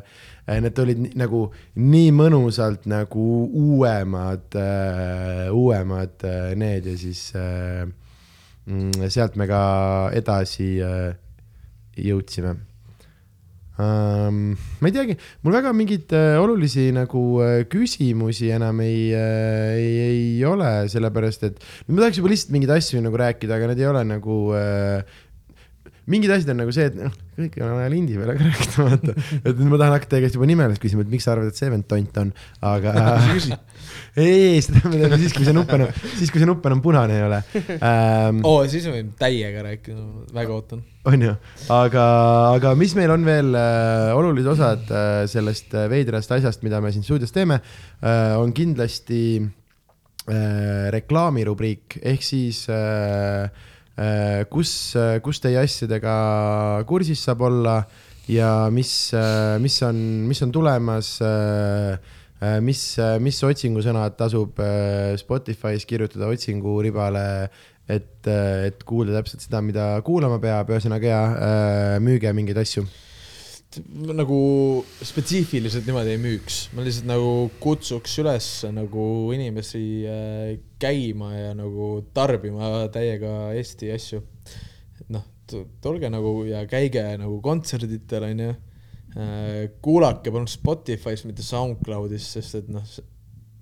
need 0.62 0.82
olid 0.84 1.06
nagu 1.18 1.46
nii 1.82 2.10
mõnusalt 2.18 2.88
nagu 2.92 3.28
uuemad 3.48 4.58
uuemad 5.54 6.26
need 6.60 6.90
ja 6.90 6.96
siis 7.00 7.22
mm, 7.38 9.06
sealt 9.06 9.38
me 9.40 9.48
ka 9.48 9.62
edasi 10.18 10.74
jõudsime 10.82 12.58
um,. 13.82 14.38
ma 14.82 14.92
ei 14.92 14.96
teagi, 14.96 15.18
mul 15.46 15.58
väga 15.58 15.74
mingeid 15.78 16.14
äh, 16.18 16.36
olulisi 16.42 16.90
nagu 16.96 17.24
äh, 17.46 17.64
küsimusi 17.72 18.52
enam 18.56 18.84
ei 18.86 19.10
äh,, 19.18 19.74
ei, 19.80 19.98
ei 20.06 20.46
ole, 20.48 20.72
sellepärast 20.92 21.50
et 21.50 21.60
ma 21.88 22.06
tahaks 22.06 22.22
juba 22.22 22.32
lihtsalt 22.34 22.56
mingeid 22.56 22.78
asju 22.78 23.04
nagu 23.04 23.20
rääkida, 23.22 23.58
aga 23.58 23.72
need 23.72 23.84
ei 23.84 23.90
ole 23.92 24.06
nagu 24.14 24.40
äh, 24.58 25.20
mingid 26.12 26.34
asjad 26.34 26.52
on 26.54 26.62
nagu 26.64 26.74
see, 26.76 26.88
et 26.90 26.98
noh, 26.98 27.14
kõike 27.38 27.62
on 27.64 27.76
vaja 27.78 27.92
lindi 27.94 28.18
peale 28.18 28.36
ka 28.38 28.48
rääkida, 28.48 28.86
vaata. 28.88 29.16
et 29.40 29.62
ma 29.62 29.78
tahan 29.78 29.96
hakata 29.96 30.14
teie 30.16 30.26
käest 30.26 30.38
juba 30.38 30.50
nimelist 30.50 30.84
küsima, 30.84 31.06
et 31.06 31.14
miks 31.14 31.28
sa 31.28 31.36
arvad, 31.36 31.52
et 31.52 31.60
see 31.60 31.70
vend 31.72 31.88
tont 31.90 32.22
on, 32.24 32.34
aga 32.72 32.96
ei, 34.16 34.56
ei, 34.56 34.62
seda 34.64 34.90
me 34.92 34.98
teeme 35.00 35.18
siis, 35.22 35.32
kui 35.36 35.46
see 35.48 35.56
nupp 35.56 35.72
enam, 35.76 35.92
siis 36.20 36.32
kui 36.34 36.42
see 36.42 36.50
nupp 36.50 36.66
enam 36.68 36.82
punane 36.84 37.16
ei 37.16 37.24
ole 37.24 37.40
ähm,. 37.78 38.42
oo, 38.48 38.66
siis 38.72 38.88
me 38.90 38.98
võime 38.98 39.16
täiega 39.20 39.64
rääkida, 39.64 40.04
väga 40.36 40.56
ootan. 40.58 40.84
on 41.08 41.26
ju, 41.28 41.36
aga, 41.72 42.04
aga 42.58 42.74
mis 42.80 42.96
meil 43.00 43.16
on 43.16 43.24
veel 43.28 43.56
äh, 43.56 44.12
olulised 44.18 44.52
osad 44.52 44.92
äh, 44.92 45.24
sellest 45.32 45.76
äh, 45.78 45.88
veidrast 45.92 46.36
asjast, 46.36 46.66
mida 46.68 46.84
me 46.84 46.92
siin 46.92 47.08
stuudios 47.08 47.32
teeme 47.36 47.62
äh,, 47.62 48.36
on 48.36 48.52
kindlasti 48.58 49.24
äh, 49.40 50.92
reklaamirubriik 50.92 52.02
ehk 52.04 52.28
siis 52.28 52.66
äh, 52.68 53.48
äh, 53.96 54.44
kus 54.52 54.76
äh,, 55.00 55.20
kus 55.24 55.40
teie 55.40 55.64
asjadega 55.64 56.84
kursis 56.90 57.24
saab 57.30 57.48
olla 57.48 57.82
ja 58.32 58.68
mis 58.72 59.12
mis 59.60 59.76
on, 59.84 59.98
mis 60.28 60.40
on 60.44 60.52
tulemas 60.56 61.16
äh, 61.26 62.20
mis, 62.66 62.82
mis 63.22 63.38
otsingusõnad 63.46 64.16
tasub 64.18 64.58
äh, 64.64 65.14
Spotify's 65.22 65.86
kirjutada 65.90 66.30
otsinguribale, 66.32 67.26
et, 67.92 68.28
et 68.28 68.84
kuulda 68.88 69.20
täpselt 69.20 69.46
seda, 69.46 69.62
mida 69.66 69.94
kuulama 70.06 70.40
peab, 70.42 70.72
ühesõnaga 70.74 71.10
ja 71.12 71.22
äh, 71.30 71.96
müüge 72.04 72.34
mingeid 72.34 72.62
asju. 72.62 72.86
nagu 74.12 74.38
spetsiifiliselt 75.00 75.86
niimoodi 75.88 76.16
ei 76.16 76.20
müüks, 76.20 76.58
ma 76.76 76.84
lihtsalt 76.84 77.08
nagu 77.08 77.30
kutsuks 77.64 78.18
üles 78.24 78.50
nagu 78.74 79.06
inimesi 79.36 79.84
äh, 80.10 80.58
käima 80.82 81.32
ja 81.36 81.54
nagu 81.56 81.94
tarbima 82.14 82.88
täiega 82.92 83.54
Eesti 83.56 83.94
asju. 83.94 84.24
noh, 85.14 85.24
tulge 85.84 86.10
nagu 86.12 86.42
ja 86.50 86.66
käige 86.68 87.06
nagu 87.22 87.40
kontserditel 87.44 88.28
onju. 88.32 88.52
Kuulake 89.84 90.32
palun 90.32 90.48
Spotify's, 90.48 91.26
mitte 91.28 91.44
SoundCloudis, 91.44 92.28
sest 92.38 92.62
et 92.62 92.70
noh, 92.72 92.86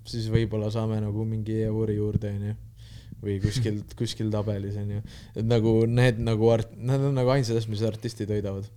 siis 0.06 0.28
võib-olla 0.30 0.70
saame 0.70 1.00
nagu 1.02 1.24
mingi 1.26 1.60
euri 1.66 1.98
juurde 1.98 2.30
onju 2.30 2.56
või 3.20 3.36
kuskilt, 3.42 3.94
kuskil 4.00 4.30
tabelis 4.32 4.78
onju, 4.80 5.02
et 5.34 5.46
nagu 5.46 5.74
need 5.90 6.22
nagu 6.22 6.52
art-, 6.54 6.76
need 6.78 7.08
on 7.10 7.18
nagu 7.18 7.34
ainsad 7.34 7.58
asjad, 7.58 7.72
mis 7.74 7.82
artistid 7.84 8.30
hoidavad 8.32 8.68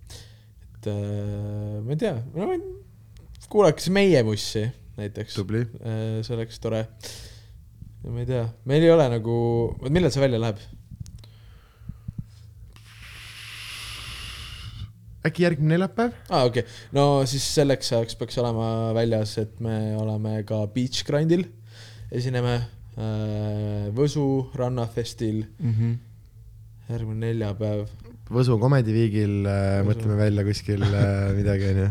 et 0.84 0.90
äh, 0.92 1.80
ma 1.84 1.94
ei 1.94 2.00
tea, 2.00 2.16
no 2.34 2.48
kuulake 3.48 3.82
siis 3.82 3.94
meie 3.94 4.20
mussi 4.26 4.64
näiteks, 4.98 5.36
tubli. 5.36 5.64
see 6.22 6.34
oleks 6.36 6.60
tore. 6.62 6.84
ma 8.04 8.20
ei 8.20 8.28
tea, 8.28 8.44
meil 8.68 8.84
ei 8.84 8.92
ole 8.92 9.06
nagu, 9.16 9.36
millal 9.88 10.12
see 10.12 10.24
välja 10.24 10.40
läheb? 10.42 10.60
Äkki 15.24 15.44
järgmine 15.44 15.74
neljapäev? 15.74 16.12
aa 16.28 16.40
ah,, 16.42 16.46
okei 16.48 16.64
okay., 16.64 16.78
no 16.96 17.24
siis 17.28 17.46
selleks 17.56 17.92
ajaks 17.96 18.16
peaks 18.20 18.38
olema 18.42 18.68
väljas, 18.96 19.36
et 19.40 19.60
me 19.64 19.96
oleme 20.00 20.36
ka 20.48 20.64
Beach 20.74 21.04
Grindil, 21.08 21.46
esineme 22.12 22.54
äh, 22.60 23.88
Võsu 23.96 24.26
rannafestil 24.58 25.44
mm. 25.44 25.74
-hmm. 25.74 25.94
järgmine 26.92 27.26
neljapäev. 27.28 27.86
Võsu 28.32 28.58
komediviigil 28.60 29.44
äh, 29.48 29.80
mõtleme 29.88 30.18
välja 30.20 30.44
kuskil 30.44 30.84
äh, 30.84 31.32
midagi, 31.36 31.72
onju. 31.72 31.90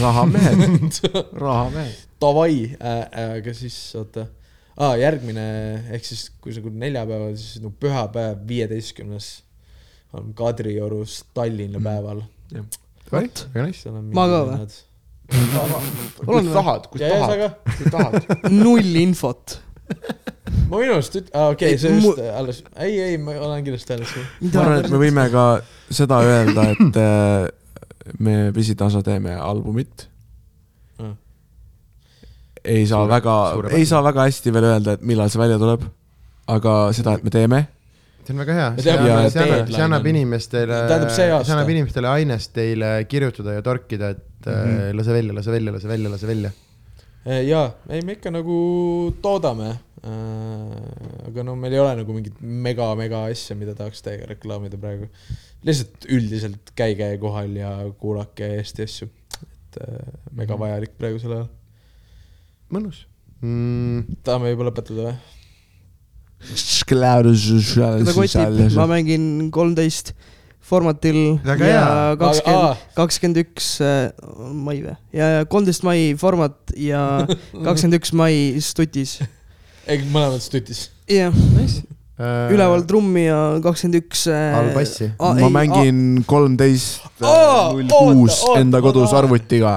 rahamehed, 0.00 1.00
rahamehed. 1.46 2.02
Davai 2.20 2.76
äh,, 2.78 3.02
äh, 3.02 3.32
aga 3.40 3.54
siis 3.54 3.76
oota 3.98 4.28
ah,, 4.76 4.94
järgmine 4.98 5.42
ehk 5.90 6.04
siis 6.04 6.28
kui 6.40 6.54
see 6.54 6.62
on 6.62 6.78
neljapäeval, 6.78 7.34
siis 7.36 7.62
no 7.62 7.74
pühapäev, 7.74 8.46
viieteistkümnes 8.48 9.45
on 10.12 10.34
Kadriorus 10.34 11.24
Tallinna 11.34 11.80
päeval. 11.82 12.22
väga 13.54 13.66
nice. 13.66 13.90
Ma 14.12 14.26
ka 14.30 14.44
või?? 14.50 14.68
kui 15.26 16.52
tahad, 16.54 16.86
sa 16.90 17.08
tahad, 17.10 17.56
kui 17.78 17.90
tahad. 17.90 18.50
null 18.54 18.98
infot. 19.00 19.58
ma 20.70 20.80
minu 20.80 20.96
arust 20.96 21.18
üt-, 21.18 21.30
aa 21.34 21.52
okei 21.54 21.72
Ei, 21.72 21.76
okay,, 21.76 21.82
see 21.82 22.00
mu- 22.00 22.12
just 22.14 22.22
alles, 22.38 22.62
ei, 22.82 22.98
ei, 23.02 23.18
ma 23.22 23.34
olen 23.34 23.64
kindlasti 23.66 23.96
alles. 23.96 24.14
ma 24.42 24.62
arvan, 24.62 24.80
et 24.82 24.90
me 24.92 25.00
võime 25.02 25.26
ka 25.32 25.46
seda 25.94 26.20
öelda, 26.26 26.68
et 26.74 27.00
äh, 27.02 27.46
me 28.22 28.36
pisitasa 28.54 29.02
teeme 29.06 29.34
albumit. 29.34 30.08
Mm. 31.00 31.14
ei 32.64 32.86
saa 32.86 33.02
Suure- 33.04 33.14
väga, 33.14 33.36
ei 33.78 33.86
saa 33.86 34.02
väga 34.06 34.26
hästi 34.28 34.54
veel 34.54 34.70
öelda, 34.72 34.96
et 34.96 35.06
millal 35.06 35.30
see 35.32 35.42
välja 35.42 35.58
tuleb. 35.62 35.86
aga 36.46 36.76
seda, 36.94 37.16
et 37.18 37.26
me 37.26 37.34
teeme, 37.34 37.64
see 38.26 38.34
on 38.34 38.42
väga 38.42 38.54
hea, 38.58 38.68
see 38.82 38.92
annab, 38.92 39.30
see 39.30 39.42
annab, 39.44 39.72
see 39.72 39.84
annab 39.86 40.06
inimestele, 40.12 40.78
see 41.14 41.28
annab 41.54 41.70
inimestele 41.74 42.10
ainest 42.10 42.52
teile 42.56 42.90
kirjutada 43.10 43.54
ja 43.58 43.64
torkida, 43.66 44.14
et 44.16 44.24
mm 44.46 44.52
Mhm. 44.52 44.78
-hmm. 44.78 44.96
lase 44.96 45.12
välja, 45.12 45.34
lase 45.34 45.50
välja, 45.50 45.72
lase 45.72 45.88
välja, 45.88 46.10
lase 46.10 46.26
välja. 46.26 46.50
jaa, 47.26 47.74
ei 47.90 48.02
me 48.02 48.12
ikka 48.12 48.30
nagu 48.30 49.14
toodame. 49.22 49.78
aga 51.26 51.42
no 51.42 51.56
meil 51.56 51.72
ei 51.72 51.80
ole 51.80 51.96
nagu 51.96 52.12
mingit 52.12 52.36
mega-mega 52.40 53.24
asja, 53.24 53.56
mida 53.56 53.74
tahaks 53.74 54.02
täiega 54.02 54.26
reklaamida 54.30 54.78
praegu. 54.78 55.08
lihtsalt 55.64 56.06
üldiselt 56.08 56.70
käige 56.78 57.18
kohal 57.18 57.56
ja 57.56 57.70
kuulake 57.98 58.46
Eesti 58.58 58.82
asju. 58.82 59.08
et 59.42 59.80
äh, 59.82 60.12
mega 60.32 60.58
vajalik 60.58 60.94
praegusel 60.98 61.32
ajal. 61.32 61.48
mõnus 62.70 63.06
mm,. 63.40 64.22
tahame 64.22 64.50
juba 64.54 64.70
lõpetada 64.70 65.08
või? 65.08 65.16
kotib, 68.14 68.60
ma 68.76 68.88
mängin 68.90 69.50
kolmteist 69.54 70.14
formatil 70.66 71.38
Väga 71.46 71.70
ja 71.70 71.82
kakskümmend, 72.18 72.86
kakskümmend 72.98 73.42
üks 73.44 73.72
mai 74.52 74.80
või? 74.82 74.96
ja, 75.14 75.32
ja 75.38 75.48
kolmteist 75.50 75.86
mai 75.86 76.14
format 76.18 76.74
ja 76.76 77.02
kakskümmend 77.66 78.00
üks 78.00 78.14
mai 78.16 78.36
Stutis. 78.62 79.18
ei, 79.86 80.02
mõlemad 80.10 80.42
stutis. 80.42 80.88
jah, 81.10 81.34
Äh, 82.16 82.48
üleval 82.48 82.80
trummi 82.88 83.26
ja 83.26 83.58
kakskümmend 83.60 83.98
üks. 84.00 84.22
all 84.32 84.70
bassi. 84.72 85.10
ma 85.20 85.50
mängin 85.52 86.22
kolmteist 86.24 87.04
null 87.20 87.82
kuus 87.92 88.38
enda 88.56 88.80
kodus 88.80 89.12
arvutiga. 89.12 89.74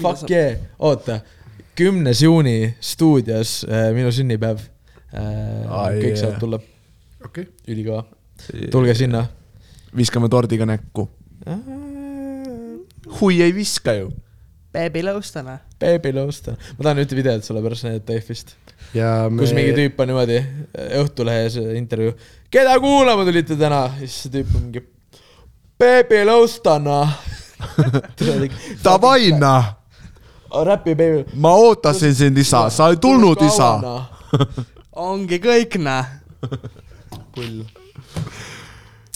Fuck 0.00 0.26
yeah, 0.26 0.58
oota, 0.82 1.20
kümnes 1.78 2.24
juuni 2.26 2.74
stuudios 2.82 3.60
äh, 3.70 3.92
minu 3.94 4.10
sünnipäev 4.10 4.58
äh,. 4.58 4.71
Kõik 5.12 6.08
yeah. 6.08 6.20
saavad 6.20 6.40
tulla, 6.40 6.60
okei, 7.24 7.48
ülikõva, 7.68 8.04
tulge 8.72 8.94
sinna. 8.96 9.26
viskame 9.96 10.28
tordiga 10.32 10.66
näkku. 10.68 11.08
hui 13.20 13.42
ei 13.42 13.52
viska 13.54 13.96
ju. 13.98 14.12
Baby 14.72 15.02
Lõustana. 15.04 15.58
Baby 15.82 16.12
Losta, 16.14 16.54
ma 16.78 16.86
tahan 16.86 17.02
ühte 17.02 17.16
videot 17.18 17.44
sulle 17.44 17.60
pärast 17.64 17.84
näidata 17.84 18.14
EF-ist, 18.16 18.54
ja 18.96 19.26
me 19.28 19.42
kus 19.42 19.52
mingi 19.56 19.74
tüüp 19.76 20.00
on 20.00 20.08
niimoodi 20.08 20.38
Õhtulehes 21.00 21.58
intervjuu. 21.76 22.14
keda 22.52 22.78
kuulama 22.80 23.26
tulite 23.28 23.58
täna? 23.58 23.82
siis 23.98 24.16
see 24.22 24.32
tüüp 24.38 24.54
on 24.56 24.68
mingi 24.68 24.84
Baby 25.82 26.22
Lostana. 26.28 27.02
Davai 28.84 29.32
noh, 29.36 29.68
räpi 30.70 30.94
Baby. 30.94 31.24
ma 31.34 31.54
ootasin 31.58 32.14
sind 32.14 32.38
isa, 32.38 32.68
sa 32.70 32.88
ei 32.92 33.00
tulnud 33.02 33.42
isa. 33.42 33.74
ongi 34.92 35.38
kõik, 35.40 35.78
näe. 35.80 36.04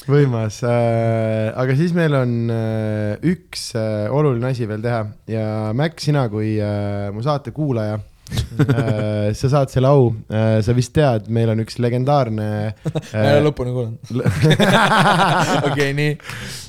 võimas 0.07 0.61
äh,, 0.65 1.51
aga 1.59 1.75
siis 1.77 1.93
meil 1.97 2.15
on 2.17 2.35
äh, 2.53 3.17
üks 3.27 3.73
äh, 3.77 4.07
oluline 4.15 4.53
asi 4.53 4.69
veel 4.71 4.85
teha 4.85 5.03
ja 5.29 5.73
Mac, 5.77 5.99
sina 6.01 6.29
kui 6.33 6.55
äh, 6.63 7.09
mu 7.13 7.25
saate 7.27 7.53
kuulaja 7.53 7.99
äh,, 8.63 9.35
sa 9.37 9.51
saad 9.53 9.75
selle 9.75 9.91
au 9.91 10.09
äh,, 10.31 10.63
sa 10.65 10.77
vist 10.79 10.95
tead, 10.97 11.29
meil 11.29 11.53
on 11.53 11.61
üks 11.67 11.77
legendaarne 11.83 12.49
ma 12.87 13.27
ei 13.27 13.35
ole 13.35 13.45
lõpuni 13.51 13.75
kuulanud. 13.77 14.01
okei, 15.73 15.93
nii. 15.99 16.17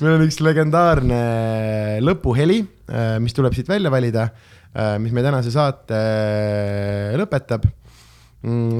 meil 0.02 0.18
on 0.18 0.26
üks 0.26 0.42
legendaarne 0.44 1.22
lõpuheli, 2.04 2.60
mis 3.22 3.34
tuleb 3.38 3.56
siit 3.56 3.70
välja 3.70 3.90
valida, 3.94 4.28
mis 5.00 5.14
meie 5.14 5.24
tänase 5.30 5.54
saate 5.54 5.98
lõpetab. 7.18 7.64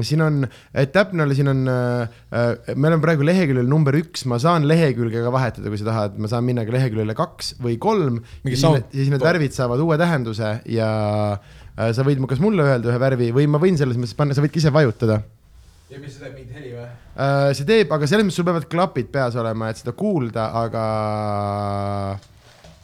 Siin 0.07 0.21
on, 0.23 0.43
et 0.71 0.91
täpne 0.95 1.25
olla, 1.25 1.35
siin 1.35 1.51
on, 1.51 1.65
meil 1.67 2.95
on 2.95 3.01
praegu 3.03 3.25
leheküljel 3.27 3.67
number 3.67 3.97
üks, 3.99 4.23
ma 4.31 4.37
saan 4.39 4.67
lehekülge 4.69 5.23
ka 5.25 5.33
vahetada, 5.35 5.67
kui 5.67 5.81
sa 5.81 5.89
tahad, 5.89 6.15
ma 6.21 6.31
saan 6.31 6.45
minna 6.47 6.63
ka 6.67 6.75
leheküljele 6.77 7.15
kaks 7.17 7.57
või 7.63 7.75
kolm. 7.81 8.21
Mingi 8.45 8.59
siis 8.59 9.11
need 9.11 9.25
värvid 9.25 9.55
saavad 9.55 9.83
uue 9.83 9.99
tähenduse 9.99 10.53
ja 10.71 10.91
äh, 11.35 11.91
sa 11.91 12.07
võid 12.07 12.23
kas 12.29 12.39
mulle 12.43 12.69
öelda 12.69 12.93
ühe 12.93 13.01
värvi 13.01 13.33
või 13.35 13.49
ma 13.51 13.59
võin 13.59 13.79
selles 13.79 13.99
mõttes 13.99 14.15
panna, 14.15 14.37
sa 14.37 14.45
võid 14.45 14.55
ka 14.55 14.63
ise 14.63 14.71
vajutada 14.75 15.19
ja 15.89 15.97
mis 15.97 16.13
see 16.13 16.23
teeb 16.23 16.35
mingit 16.37 16.55
heli 16.55 16.71
või? 16.75 16.87
Äh, 17.19 17.49
see 17.57 17.67
teeb, 17.67 17.91
aga 17.95 18.09
selles 18.09 18.27
mõttes 18.27 18.39
sul 18.39 18.47
peavad 18.47 18.67
klapid 18.69 19.09
peas 19.13 19.37
olema, 19.39 19.71
et 19.71 19.81
seda 19.81 19.93
kuulda, 19.97 20.49
aga 20.61 20.85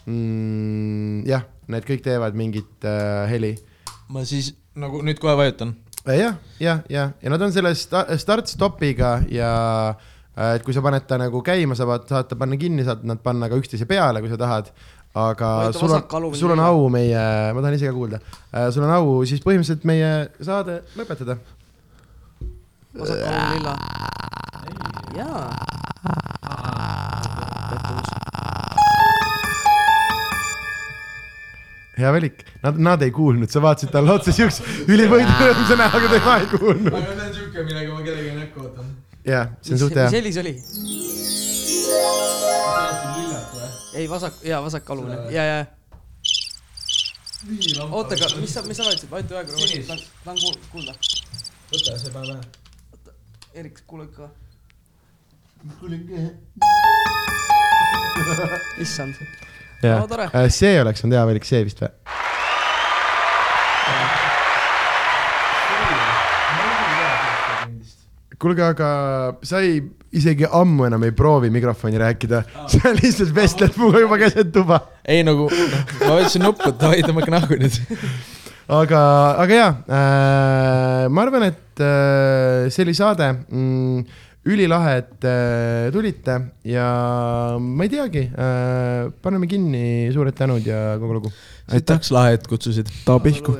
mm, 0.09 1.23
jah, 1.29 1.45
need 1.71 1.87
kõik 1.87 2.05
teevad 2.05 2.37
mingit 2.37 2.87
äh, 2.89 3.25
heli. 3.31 3.53
ma 4.09 4.25
siis 4.27 4.53
nagu 4.75 5.01
nüüd 5.05 5.21
kohe 5.21 5.37
vajutan. 5.37 5.75
jah, 6.13 6.35
jah, 6.61 6.81
jah, 6.89 7.11
ja 7.21 7.29
nad 7.33 7.41
on 7.41 7.51
selle 7.55 7.71
sta- 7.73 8.05
start-stopiga 8.21 9.23
ja 9.33 9.49
äh, 10.37 10.55
et 10.55 10.63
kui 10.63 10.73
sa 10.75 10.81
paned 10.85 11.07
ta 11.07 11.17
nagu 11.17 11.41
käima, 11.41 11.75
sa 11.75 11.85
vaat- 11.89 12.07
saad 12.11 12.27
ta 12.29 12.35
panna 12.35 12.57
kinni, 12.61 12.83
saad 12.85 13.03
nad 13.03 13.17
panna 13.23 13.49
ka 13.49 13.55
üksteise 13.57 13.87
peale, 13.89 14.21
kui 14.21 14.29
sa 14.29 14.37
tahad. 14.37 14.69
aga 15.15 15.71
sul 15.71 15.87
on, 15.95 16.33
sul 16.35 16.51
on 16.51 16.59
au 16.59 16.89
meie, 16.91 17.53
ma 17.55 17.61
tahan 17.63 17.73
ise 17.77 17.87
ka 17.87 17.93
kuulda, 17.95 18.19
sul 18.75 18.83
on 18.83 18.91
au 18.97 19.23
siis 19.25 19.39
põhimõtteliselt 19.39 19.85
meie 19.87 20.09
saade 20.43 20.81
lõpetada. 20.99 21.37
vasak 22.99 23.23
alumine 23.23 23.55
lilla. 23.55 23.75
jaa. 25.15 25.55
Hea 31.97 32.11
valik, 32.11 32.43
nad, 32.63 32.77
nad 32.87 33.01
ei 33.05 33.11
kuulnud, 33.15 33.49
sa 33.51 33.61
vaatasid 33.63 33.91
talle 33.93 34.11
otsa 34.15 34.33
siukse 34.35 34.63
ülivõidurõõmsa 34.91 35.77
näoga, 35.79 36.09
tema 36.11 36.33
ei 36.41 36.49
kuulnud. 36.51 36.91
aga 36.91 37.13
see 37.13 37.27
on 37.27 37.33
siuke, 37.37 37.63
millega 37.69 37.93
ma 37.93 38.03
kellegi 38.03 38.35
näkku 38.39 38.65
ootan. 38.65 38.91
jah, 39.27 39.53
see 39.61 39.77
on 39.77 39.81
suht 39.85 39.95
hea 39.95 40.09
mis. 40.09 40.17
heli 40.19 40.33
see 40.35 40.43
oli? 40.43 40.53
ei, 43.95 44.09
vasak, 44.11 44.41
jaa, 44.43 44.59
vasak 44.65 44.91
alumine, 44.91 45.21
ja, 45.31 45.43
ja. 45.51 45.65
oota, 47.89 48.17
aga 48.17 48.33
mis 48.41 48.53
sa, 48.57 48.65
mis 48.67 48.77
sa 48.81 48.89
vajutasid, 48.89 49.11
vajuta 49.11 49.39
ühe 49.39 49.45
korra, 49.53 49.81
tahan, 49.87 50.05
tahan 50.25 50.43
kuul- 50.43 50.61
kuulda. 50.73 50.99
võta 51.71 51.97
see 52.01 52.11
pähe 52.11 52.25
pähe. 52.33 52.43
Erik, 53.55 53.85
kuule 53.87 54.09
ka. 54.11 54.27
issand, 58.83 59.15
jah 59.15 59.29
No 59.35 59.43
tore., 59.43 59.54
see 60.53 60.79
oleks 60.81 61.03
olnud 61.03 61.17
hea 61.17 61.25
valik, 61.31 61.47
see 61.47 61.63
vist 61.67 61.83
või? 61.83 61.93
kuulge, 68.45 68.61
aga 68.61 68.89
sa 69.45 69.61
ei, 69.63 69.79
isegi 70.15 70.45
ammu 70.45 70.85
enam 70.89 71.03
ei 71.07 71.13
proovi 71.15 71.49
mikrofoni 71.53 71.99
rääkida, 72.01 72.41
sa 72.71 72.93
lihtsalt 72.97 73.33
vestled 73.35 73.77
minuga 73.79 74.03
juba 74.03 74.19
keset 74.21 74.51
tuba. 74.53 74.81
ei 75.07 75.23
nagu, 75.25 75.47
ma 76.01 76.11
vajutasin 76.17 76.45
nuppu, 76.45 76.69
et 76.69 76.81
davai, 76.81 77.01
tõmmake 77.05 77.33
nahku 77.33 77.57
nüüd. 77.61 77.79
aga, 78.75 79.01
aga 79.45 79.59
jaa 79.61 79.71
äh,, 79.71 81.07
ma 81.09 81.25
arvan, 81.25 81.47
et 81.51 81.83
äh, 81.85 82.67
see 82.73 82.85
oli 82.85 82.95
saade 82.97 83.31
mm,. 83.33 84.05
ülilahe, 84.45 84.97
et 85.01 85.25
äh, 85.25 85.91
tulite 85.93 86.37
ja 86.69 86.87
ma 87.59 87.87
ei 87.87 87.93
teagi 87.93 88.27
äh,, 88.29 89.09
paneme 89.25 89.49
kinni, 89.49 90.11
suured 90.13 90.37
tänud 90.37 90.65
ja 90.67 90.99
kogu 91.01 91.19
lugu. 91.19 91.33
aitäh, 91.71 91.99
lahe, 92.11 92.37
et 92.39 92.47
kutsusid. 92.49 92.91
Tao 93.05 93.19
Pihku. 93.19 93.57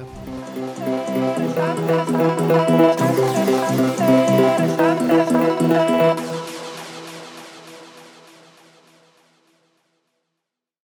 Halleluuja. 1.16 2.95